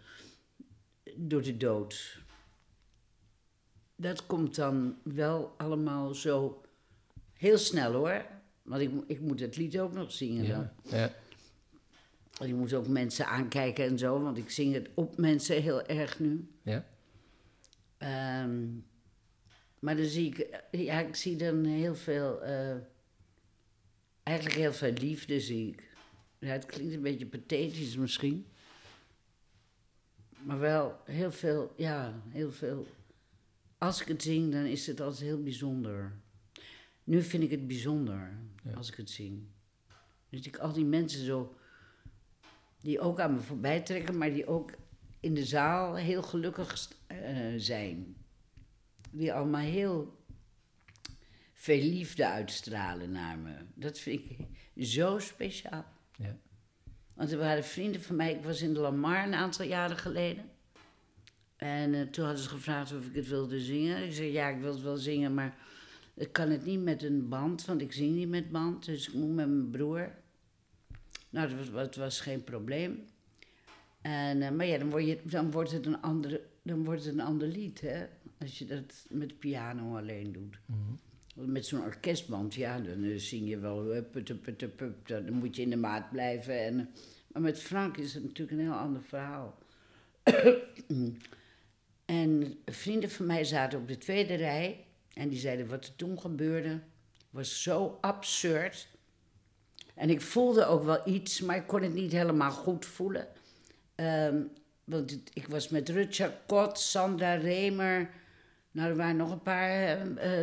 Door 1.16 1.41
de 1.41 1.57
dood. 1.57 2.22
Dat 3.95 4.26
komt 4.26 4.55
dan 4.55 4.97
wel 5.03 5.53
allemaal 5.57 6.14
zo 6.14 6.61
heel 7.34 7.57
snel 7.57 7.93
hoor. 7.93 8.26
Want 8.61 8.82
ik, 8.82 8.91
ik 9.07 9.20
moet 9.20 9.39
het 9.39 9.55
lied 9.55 9.80
ook 9.80 9.93
nog 9.93 10.11
zingen 10.11 10.47
dan. 10.47 10.70
Ja. 10.84 10.97
ja. 10.97 11.11
Ik 12.45 12.53
moet 12.53 12.74
ook 12.74 12.88
mensen 12.88 13.28
aankijken 13.28 13.86
en 13.86 13.97
zo, 13.97 14.22
want 14.22 14.38
ik 14.38 14.49
zing 14.49 14.74
het 14.74 14.89
op 14.93 15.18
mensen 15.18 15.61
heel 15.61 15.86
erg 15.86 16.20
nu. 16.20 16.47
ja. 16.61 16.86
Ehm, 17.97 18.66
maar 19.80 19.95
dan 19.95 20.05
zie 20.05 20.28
ik, 20.28 20.64
ja, 20.72 20.99
ik 20.99 21.16
zie 21.16 21.36
dan 21.36 21.66
heel 21.66 21.95
veel, 21.95 22.41
eh, 22.41 22.76
eigenlijk 24.24 24.57
heel 24.57 24.74
veel 24.74 24.91
liefde 24.91 25.39
zie 25.39 25.70
ik. 25.70 25.91
Ja, 26.39 26.47
het 26.47 26.66
klinkt 26.66 26.93
een 26.93 27.01
beetje 27.01 27.26
pathetisch 27.26 27.95
misschien. 27.95 28.45
Maar 30.43 30.59
wel 30.59 30.99
heel 31.05 31.31
veel, 31.31 31.73
ja, 31.77 32.21
heel 32.29 32.51
veel. 32.51 32.87
Als 33.77 34.01
ik 34.01 34.07
het 34.07 34.21
zing, 34.23 34.51
dan 34.51 34.63
is 34.65 34.87
het 34.87 35.01
altijd 35.01 35.21
heel 35.21 35.43
bijzonder. 35.43 36.11
Nu 37.03 37.21
vind 37.21 37.43
ik 37.43 37.51
het 37.51 37.67
bijzonder 37.67 38.31
Ja. 38.63 38.73
als 38.73 38.89
ik 38.91 38.95
het 38.97 39.09
zing. 39.09 39.43
Dus 40.29 40.45
ik 40.47 40.57
al 40.57 40.73
die 40.73 40.85
mensen 40.85 41.25
zo, 41.25 41.55
die 42.81 42.99
ook 42.99 43.19
aan 43.19 43.33
me 43.33 43.39
voorbij 43.39 43.81
trekken, 43.81 44.17
maar 44.17 44.33
die 44.33 44.47
ook 44.47 44.71
in 45.19 45.33
de 45.33 45.45
zaal 45.45 45.95
heel 45.95 46.23
gelukkig 46.23 46.91
eh, 47.07 47.53
zijn. 47.57 48.15
Die 49.11 49.33
allemaal 49.33 49.61
heel 49.61 50.17
veel 51.53 51.81
liefde 51.81 52.27
uitstralen 52.27 53.11
naar 53.11 53.37
me. 53.37 53.55
Dat 53.75 53.99
vind 53.99 54.21
ik 54.29 54.47
zo 54.85 55.19
speciaal. 55.19 55.85
Ja. 56.15 56.37
Want 57.14 57.32
er 57.32 57.38
waren 57.38 57.64
vrienden 57.64 58.01
van 58.01 58.16
mij, 58.16 58.34
ik 58.34 58.43
was 58.43 58.61
in 58.61 58.74
de 58.74 58.80
Lamar 58.80 59.28
een 59.28 59.34
aantal 59.34 59.66
jaren 59.66 59.97
geleden. 59.97 60.43
En 61.55 61.93
eh, 61.93 62.01
toen 62.01 62.26
hadden 62.26 62.43
ze 62.43 62.49
gevraagd 62.49 62.93
of 62.97 63.05
ik 63.05 63.16
het 63.16 63.28
wilde 63.28 63.59
zingen. 63.59 64.03
Ik 64.03 64.14
zei, 64.14 64.32
ja, 64.32 64.47
ik 64.47 64.59
wil 64.59 64.74
het 64.74 64.82
wel 64.82 64.97
zingen, 64.97 65.34
maar 65.34 65.57
ik 66.14 66.32
kan 66.32 66.49
het 66.49 66.66
niet 66.66 66.84
met 66.84 67.03
een 67.03 67.30
band, 67.30 67.66
want 67.66 67.82
ik 67.82 67.93
zing 67.93 68.16
niet 68.16 68.30
met 68.30 68.51
band. 68.51 68.86
Dus 68.86 69.07
ik 69.07 69.14
moet 69.14 69.34
met 69.34 69.47
mijn 69.47 69.70
broer. 69.70 70.11
Nou, 71.30 71.49
dat 71.55 71.70
was, 71.70 71.95
was 71.95 72.22
geen 72.22 72.43
probleem. 72.43 73.05
En, 74.01 74.41
eh, 74.41 74.51
maar 74.51 74.66
ja, 74.66 74.78
dan, 74.78 74.89
word 74.89 75.05
je, 75.05 75.20
dan, 75.24 75.51
wordt 75.51 75.72
het 75.72 75.86
een 75.86 76.01
andere, 76.01 76.41
dan 76.61 76.84
wordt 76.84 77.06
het 77.06 77.14
een 77.14 77.22
ander 77.22 77.48
lied, 77.48 77.81
hè. 77.81 78.06
Als 78.40 78.60
je 78.60 78.65
dat 78.65 79.06
met 79.10 79.40
piano 79.40 79.98
alleen 79.98 80.31
doet. 80.31 80.60
Mhm. 80.65 80.94
Met 81.34 81.65
zo'n 81.65 81.84
orkestband, 81.84 82.53
ja, 82.53 82.80
dan 82.80 83.03
eh, 83.03 83.18
zing 83.18 83.49
je 83.49 83.60
wel... 83.60 83.84
hup, 83.84 84.27
dan 85.05 85.34
moet 85.34 85.55
je 85.55 85.61
in 85.61 85.69
de 85.69 85.76
maat 85.76 86.10
blijven. 86.10 86.60
En, 86.60 86.80
eh, 86.80 86.85
maar 87.27 87.41
met 87.41 87.60
Frank 87.60 87.97
is 87.97 88.14
het 88.14 88.23
natuurlijk 88.23 88.57
een 88.57 88.65
heel 88.65 88.77
ander 88.77 89.01
verhaal. 89.01 89.57
en 92.05 92.57
vrienden 92.65 93.10
van 93.10 93.26
mij 93.26 93.43
zaten 93.43 93.80
op 93.80 93.88
de 93.88 93.97
tweede 93.97 94.34
rij... 94.34 94.85
en 95.14 95.30
die 95.30 95.39
zeiden 95.39 95.68
wat 95.68 95.85
er 95.85 95.95
toen 95.95 96.19
gebeurde 96.19 96.80
was 97.30 97.64
zo 97.64 97.97
absurd. 98.01 98.88
En 99.95 100.10
ik 100.10 100.22
voelde 100.22 100.65
ook 100.65 100.84
wel 100.84 101.01
iets, 101.05 101.41
maar 101.41 101.55
ik 101.55 101.68
kon 101.68 101.81
het 101.81 101.93
niet 101.93 102.11
helemaal 102.11 102.51
goed 102.51 102.85
voelen. 102.85 103.27
Ehm, 103.95 104.41
want 104.84 105.23
ik 105.34 105.47
was 105.47 105.69
met 105.69 105.89
Rutger 105.89 106.38
Kot, 106.45 106.80
Sandra 106.80 107.34
Remer... 107.34 108.10
Nou, 108.73 108.89
er 108.89 108.95
waren 108.95 109.15
nog 109.15 109.31
een 109.31 109.41
paar 109.41 109.69
eh, 109.69 110.01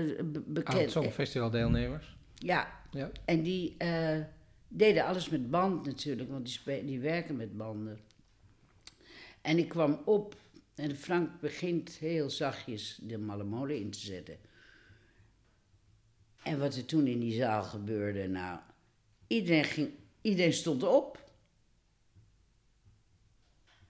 eh, 0.09 0.17
be- 0.27 0.41
bekend. 0.47 0.77
Oud 0.79 0.91
Songfestival 0.91 1.51
deelnemers. 1.51 2.17
Ja, 2.35 2.81
Ja. 2.91 3.11
en 3.25 3.43
die 3.43 3.75
eh, 3.79 4.19
deden 4.69 5.05
alles 5.05 5.29
met 5.29 5.51
band 5.51 5.87
natuurlijk, 5.87 6.31
want 6.31 6.63
die, 6.65 6.85
die 6.85 7.01
werken 7.01 7.37
met 7.37 7.57
banden. 7.57 7.99
En 9.41 9.59
ik 9.59 9.69
kwam 9.69 10.03
op 10.05 10.37
en 10.75 10.97
Frank 10.97 11.41
begint 11.41 11.91
heel 11.91 12.31
zachtjes 12.31 12.99
de 13.03 13.19
malle 13.19 13.45
molen 13.45 13.77
in 13.77 13.91
te 13.91 13.99
zetten. 13.99 14.37
En 16.43 16.59
wat 16.59 16.75
er 16.77 16.85
toen 16.85 17.07
in 17.07 17.21
die 17.21 17.35
zaal 17.35 17.63
gebeurde, 17.63 18.29
nou, 18.29 18.59
iedereen, 19.27 19.65
ging, 19.65 19.91
iedereen 20.21 20.53
stond 20.53 20.83
op. 20.83 21.31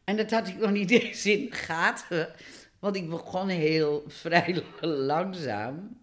En 0.05 0.17
dat 0.17 0.31
had 0.31 0.49
ik 0.49 0.59
nog 0.59 0.71
niet 0.71 0.91
eens 1.01 1.27
in 1.27 1.45
de 1.45 1.53
gaten, 1.53 2.33
want 2.81 2.97
ik 2.97 3.09
begon 3.09 3.49
heel 3.49 4.05
vrij 4.23 4.65
langzaam. 4.81 5.99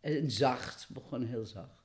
En 0.00 0.30
zacht, 0.30 0.86
begon 0.88 1.22
heel 1.22 1.46
zacht. 1.46 1.78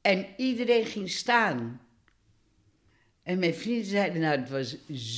En 0.00 0.26
iedereen 0.36 0.86
ging 0.86 1.10
staan. 1.10 1.80
En 3.22 3.38
mijn 3.38 3.54
vrienden 3.54 3.84
zeiden, 3.84 4.20
nou, 4.20 4.40
het 4.40 4.50
was 4.50 4.76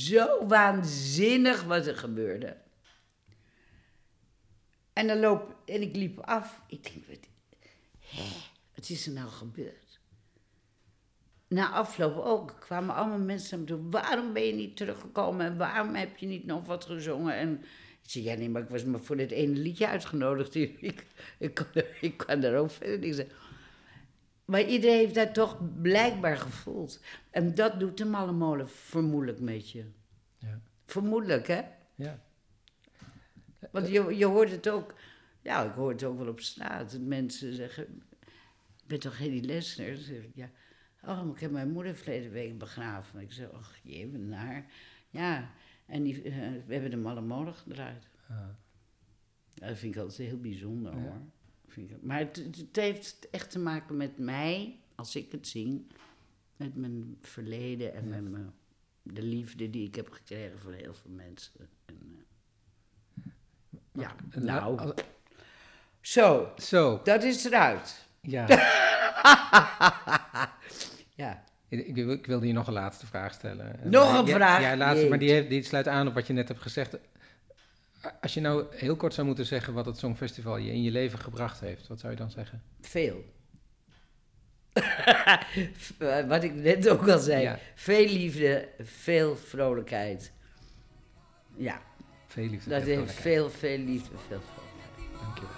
zo 0.09 0.47
waanzinnig 0.47 1.63
wat 1.63 1.87
er 1.87 1.97
gebeurde. 1.97 2.57
En, 4.93 5.07
dan 5.07 5.19
loop, 5.19 5.55
en 5.65 5.81
ik 5.81 5.95
liep 5.95 6.19
af. 6.19 6.61
Ik 6.67 6.83
denk, 6.83 7.05
wat, 7.07 7.19
wat 8.75 8.89
is 8.89 9.07
er 9.07 9.13
nou 9.13 9.29
gebeurd? 9.29 9.82
Na 11.53 11.69
afloop 11.69 12.17
ook 12.17 12.55
kwamen 12.59 12.95
allemaal 12.95 13.19
mensen 13.19 13.57
naar 13.57 13.77
me 13.77 13.81
toe. 13.81 14.01
Waarom 14.01 14.33
ben 14.33 14.43
je 14.43 14.53
niet 14.53 14.77
teruggekomen? 14.77 15.45
En 15.45 15.57
waarom 15.57 15.95
heb 15.95 16.17
je 16.17 16.25
niet 16.25 16.45
nog 16.45 16.65
wat 16.65 16.85
gezongen? 16.85 17.35
En 17.35 17.61
ik 18.03 18.09
zei, 18.09 18.23
ja 18.23 18.35
nee, 18.35 18.49
maar 18.49 18.61
ik 18.61 18.69
was 18.69 18.85
maar 18.85 18.99
voor 18.99 19.17
dit 19.17 19.31
ene 19.31 19.53
liedje 19.53 19.87
uitgenodigd. 19.87 20.55
Ik, 20.55 21.05
ik, 21.37 21.53
kan, 21.53 21.65
ik 22.01 22.17
kan 22.17 22.43
er 22.43 22.57
ook 22.57 22.71
verder 22.71 22.99
niks 22.99 23.15
zeggen. 23.15 23.35
Maar 24.45 24.63
iedereen 24.63 24.97
heeft 24.97 25.15
dat 25.15 25.33
toch 25.33 25.81
blijkbaar 25.81 26.37
gevoeld. 26.37 27.01
En 27.29 27.55
dat 27.55 27.79
doet 27.79 27.97
de 27.97 28.05
malle 28.05 28.31
molen 28.31 28.69
vermoedelijk 28.69 29.39
met 29.39 29.71
je. 29.71 29.85
Ja. 30.37 30.61
Vermoedelijk, 30.85 31.47
hè? 31.47 31.61
Ja. 31.95 32.19
Want 33.71 33.87
je, 33.87 34.15
je 34.17 34.25
hoort 34.25 34.51
het 34.51 34.69
ook... 34.69 34.93
Ja, 35.41 35.63
ik 35.63 35.73
hoor 35.73 35.89
het 35.89 36.03
ook 36.03 36.17
wel 36.17 36.27
op 36.27 36.39
straat. 36.39 36.91
Dat 36.91 37.01
mensen 37.01 37.53
zeggen... 37.53 37.83
Ik 38.81 38.89
ben 38.89 38.99
toch 38.99 39.17
Hedy 39.17 39.47
Lesner? 39.47 39.99
Ja. 40.33 40.49
Oh, 41.05 41.29
ik 41.33 41.39
heb 41.39 41.51
mijn 41.51 41.71
moeder 41.71 41.95
verleden 41.95 42.31
week 42.31 42.57
begraven. 42.57 43.19
Ik 43.19 43.31
zeg, 43.31 43.51
ach, 43.51 43.75
je 43.83 44.07
bent 44.07 44.27
naar. 44.27 44.65
Ja, 45.09 45.51
en 45.85 46.03
die, 46.03 46.21
eh, 46.21 46.33
we 46.65 46.73
hebben 46.73 46.91
de 46.91 46.97
malle 46.97 47.21
molen 47.21 47.53
gedraaid. 47.53 48.09
Ja, 48.29 48.55
dat 49.53 49.77
vind 49.77 49.95
ik 49.95 50.01
altijd 50.01 50.27
heel 50.29 50.39
bijzonder, 50.39 50.93
hoor. 50.93 51.21
Vind 51.67 51.91
ik, 51.91 52.01
maar 52.01 52.19
het, 52.19 52.67
heeft 52.71 53.29
echt 53.29 53.51
te 53.51 53.59
maken 53.59 53.97
met 53.97 54.17
mij, 54.17 54.79
als 54.95 55.15
ik 55.15 55.31
het 55.31 55.47
zing. 55.47 55.91
Met 56.57 56.75
mijn 56.75 57.17
verleden 57.21 57.93
en 57.93 58.09
met 58.09 58.29
mijn, 58.29 58.53
de 59.01 59.23
liefde 59.23 59.69
die 59.69 59.87
ik 59.87 59.95
heb 59.95 60.09
gekregen 60.09 60.59
voor 60.59 60.73
heel 60.73 60.93
veel 60.93 61.11
mensen. 61.11 61.69
En, 61.85 62.25
eh, 63.15 63.23
ja, 63.91 64.15
En 64.29 64.45
nou, 64.45 64.93
zo, 66.01 66.51
Zo, 66.57 67.01
dat 67.03 67.23
is 67.23 67.45
eruit. 67.45 68.07
ja. 68.21 68.45
Ja, 71.23 71.43
Ik, 71.69 71.87
ik, 71.87 71.95
wil- 71.95 72.11
ik 72.11 72.25
wilde 72.25 72.47
je 72.47 72.53
nog 72.53 72.67
een 72.67 72.73
laatste 72.73 73.05
vraag 73.05 73.33
stellen. 73.33 73.81
En, 73.81 73.89
Nog 73.89 74.19
een 74.19 74.25
ja, 74.25 74.35
vraag? 74.35 74.61
Ja, 74.61 74.77
laatste, 74.77 75.09
maar 75.09 75.19
die, 75.19 75.47
die 75.47 75.63
sluit 75.63 75.87
aan 75.87 76.07
op 76.07 76.13
wat 76.13 76.27
je 76.27 76.33
net 76.33 76.47
hebt 76.47 76.61
gezegd. 76.61 76.97
Als 78.21 78.33
je 78.33 78.41
nou 78.41 78.65
heel 78.75 78.95
kort 78.95 79.13
zou 79.13 79.27
moeten 79.27 79.45
zeggen 79.45 79.73
wat 79.73 79.85
het 79.85 79.97
Songfestival 79.97 80.57
je 80.57 80.71
in 80.71 80.81
je 80.81 80.91
leven 80.91 81.19
gebracht 81.19 81.59
heeft, 81.59 81.87
wat 81.87 81.99
zou 81.99 82.11
je 82.11 82.17
dan 82.17 82.31
zeggen? 82.31 82.61
veel. 82.81 83.23
Wat 86.27 86.43
ik 86.43 86.53
net 86.53 86.89
ook 86.89 87.07
al 87.07 87.19
zei. 87.19 87.41
Ja. 87.41 87.59
Veel 87.75 88.05
liefde, 88.07 88.67
veel 88.79 89.35
vrolijkheid. 89.35 90.31
Ja, 91.55 91.81
Veel 92.27 92.47
liefde. 92.47 92.69
dat 92.69 92.83
veel 92.83 92.97
heeft 92.99 93.11
vrolijkheid. 93.13 93.51
veel, 93.51 93.69
veel 93.69 93.77
liefde, 93.85 94.15
veel 94.27 94.41
vrolijkheid. 94.41 95.51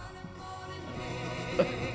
Dankjewel. 1.56 1.94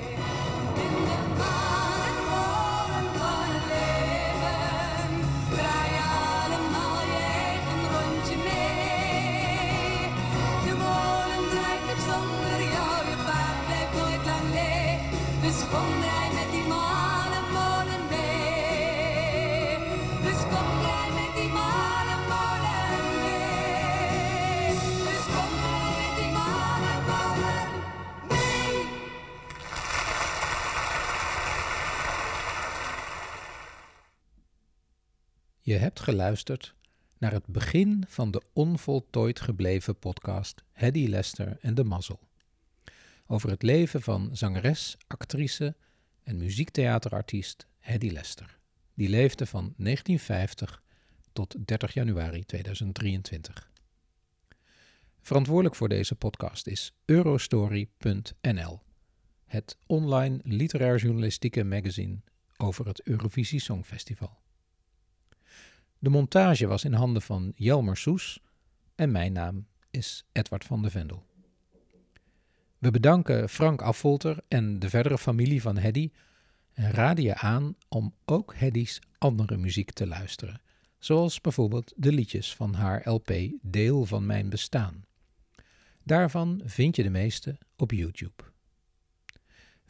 Je 35.71 35.77
hebt 35.77 35.99
geluisterd 35.99 36.75
naar 37.17 37.31
het 37.31 37.45
begin 37.45 38.03
van 38.07 38.31
de 38.31 38.41
onvoltooid 38.53 39.39
gebleven 39.39 39.99
podcast 39.99 40.63
Hedy 40.71 41.07
Lester 41.07 41.57
en 41.61 41.75
de 41.75 41.83
Mazzel. 41.83 42.19
Over 43.27 43.49
het 43.49 43.61
leven 43.61 44.01
van 44.01 44.29
zangeres, 44.33 44.97
actrice 45.07 45.75
en 46.23 46.37
muziektheaterartiest 46.37 47.67
Hedy 47.79 48.09
Lester. 48.09 48.57
Die 48.93 49.09
leefde 49.09 49.45
van 49.45 49.73
1950 49.77 50.83
tot 51.33 51.55
30 51.65 51.93
januari 51.93 52.45
2023. 52.45 53.71
Verantwoordelijk 55.21 55.75
voor 55.75 55.89
deze 55.89 56.15
podcast 56.15 56.67
is 56.67 56.93
Eurostory.nl, 57.05 58.81
het 59.45 59.77
online 59.85 60.39
literair 60.43 60.97
journalistieke 60.97 61.63
magazine 61.63 62.17
over 62.57 62.87
het 62.87 63.01
Eurovisie 63.01 63.59
Songfestival. 63.59 64.40
De 66.01 66.09
montage 66.09 66.67
was 66.67 66.83
in 66.83 66.93
handen 66.93 67.21
van 67.21 67.51
Jelmer 67.55 67.97
Soes 67.97 68.39
en 68.95 69.11
mijn 69.11 69.33
naam 69.33 69.67
is 69.89 70.25
Edward 70.31 70.63
van 70.63 70.81
de 70.81 70.89
Vendel. 70.89 71.25
We 72.77 72.91
bedanken 72.91 73.49
Frank 73.49 73.81
Affolter 73.81 74.43
en 74.47 74.79
de 74.79 74.89
verdere 74.89 75.17
familie 75.17 75.61
van 75.61 75.77
Heddy 75.77 76.11
en 76.73 76.91
raden 76.91 77.23
je 77.23 77.35
aan 77.35 77.75
om 77.89 78.13
ook 78.25 78.55
Heddy's 78.55 78.99
andere 79.17 79.57
muziek 79.57 79.91
te 79.91 80.07
luisteren, 80.07 80.61
zoals 80.99 81.41
bijvoorbeeld 81.41 81.93
de 81.95 82.11
liedjes 82.11 82.55
van 82.55 82.73
haar 82.73 83.09
LP 83.09 83.31
Deel 83.61 84.05
van 84.05 84.25
Mijn 84.25 84.49
Bestaan. 84.49 85.05
Daarvan 86.03 86.61
vind 86.65 86.95
je 86.95 87.03
de 87.03 87.09
meeste 87.09 87.57
op 87.75 87.91
YouTube. 87.91 88.50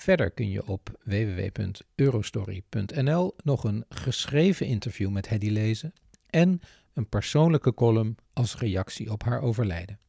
Verder 0.01 0.31
kun 0.31 0.49
je 0.49 0.67
op 0.67 0.99
www.eurostory.nl 1.03 3.35
nog 3.43 3.63
een 3.63 3.85
geschreven 3.89 4.65
interview 4.65 5.09
met 5.09 5.29
Hedy 5.29 5.49
lezen 5.49 5.93
en 6.29 6.61
een 6.93 7.09
persoonlijke 7.09 7.73
column 7.73 8.17
als 8.33 8.57
reactie 8.57 9.11
op 9.11 9.23
haar 9.23 9.41
overlijden. 9.41 9.99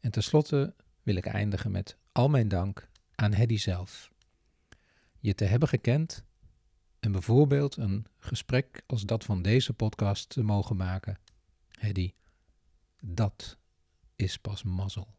En 0.00 0.10
tenslotte 0.10 0.74
wil 1.02 1.16
ik 1.16 1.26
eindigen 1.26 1.70
met 1.70 1.96
al 2.12 2.28
mijn 2.28 2.48
dank 2.48 2.88
aan 3.14 3.32
Hedy 3.32 3.56
zelf. 3.56 4.10
Je 5.18 5.34
te 5.34 5.44
hebben 5.44 5.68
gekend 5.68 6.24
en 7.00 7.12
bijvoorbeeld 7.12 7.76
een 7.76 8.06
gesprek 8.18 8.82
als 8.86 9.02
dat 9.02 9.24
van 9.24 9.42
deze 9.42 9.72
podcast 9.72 10.28
te 10.28 10.42
mogen 10.42 10.76
maken. 10.76 11.18
Hedy, 11.68 12.12
dat 13.00 13.58
is 14.16 14.38
pas 14.38 14.62
mazzel. 14.62 15.14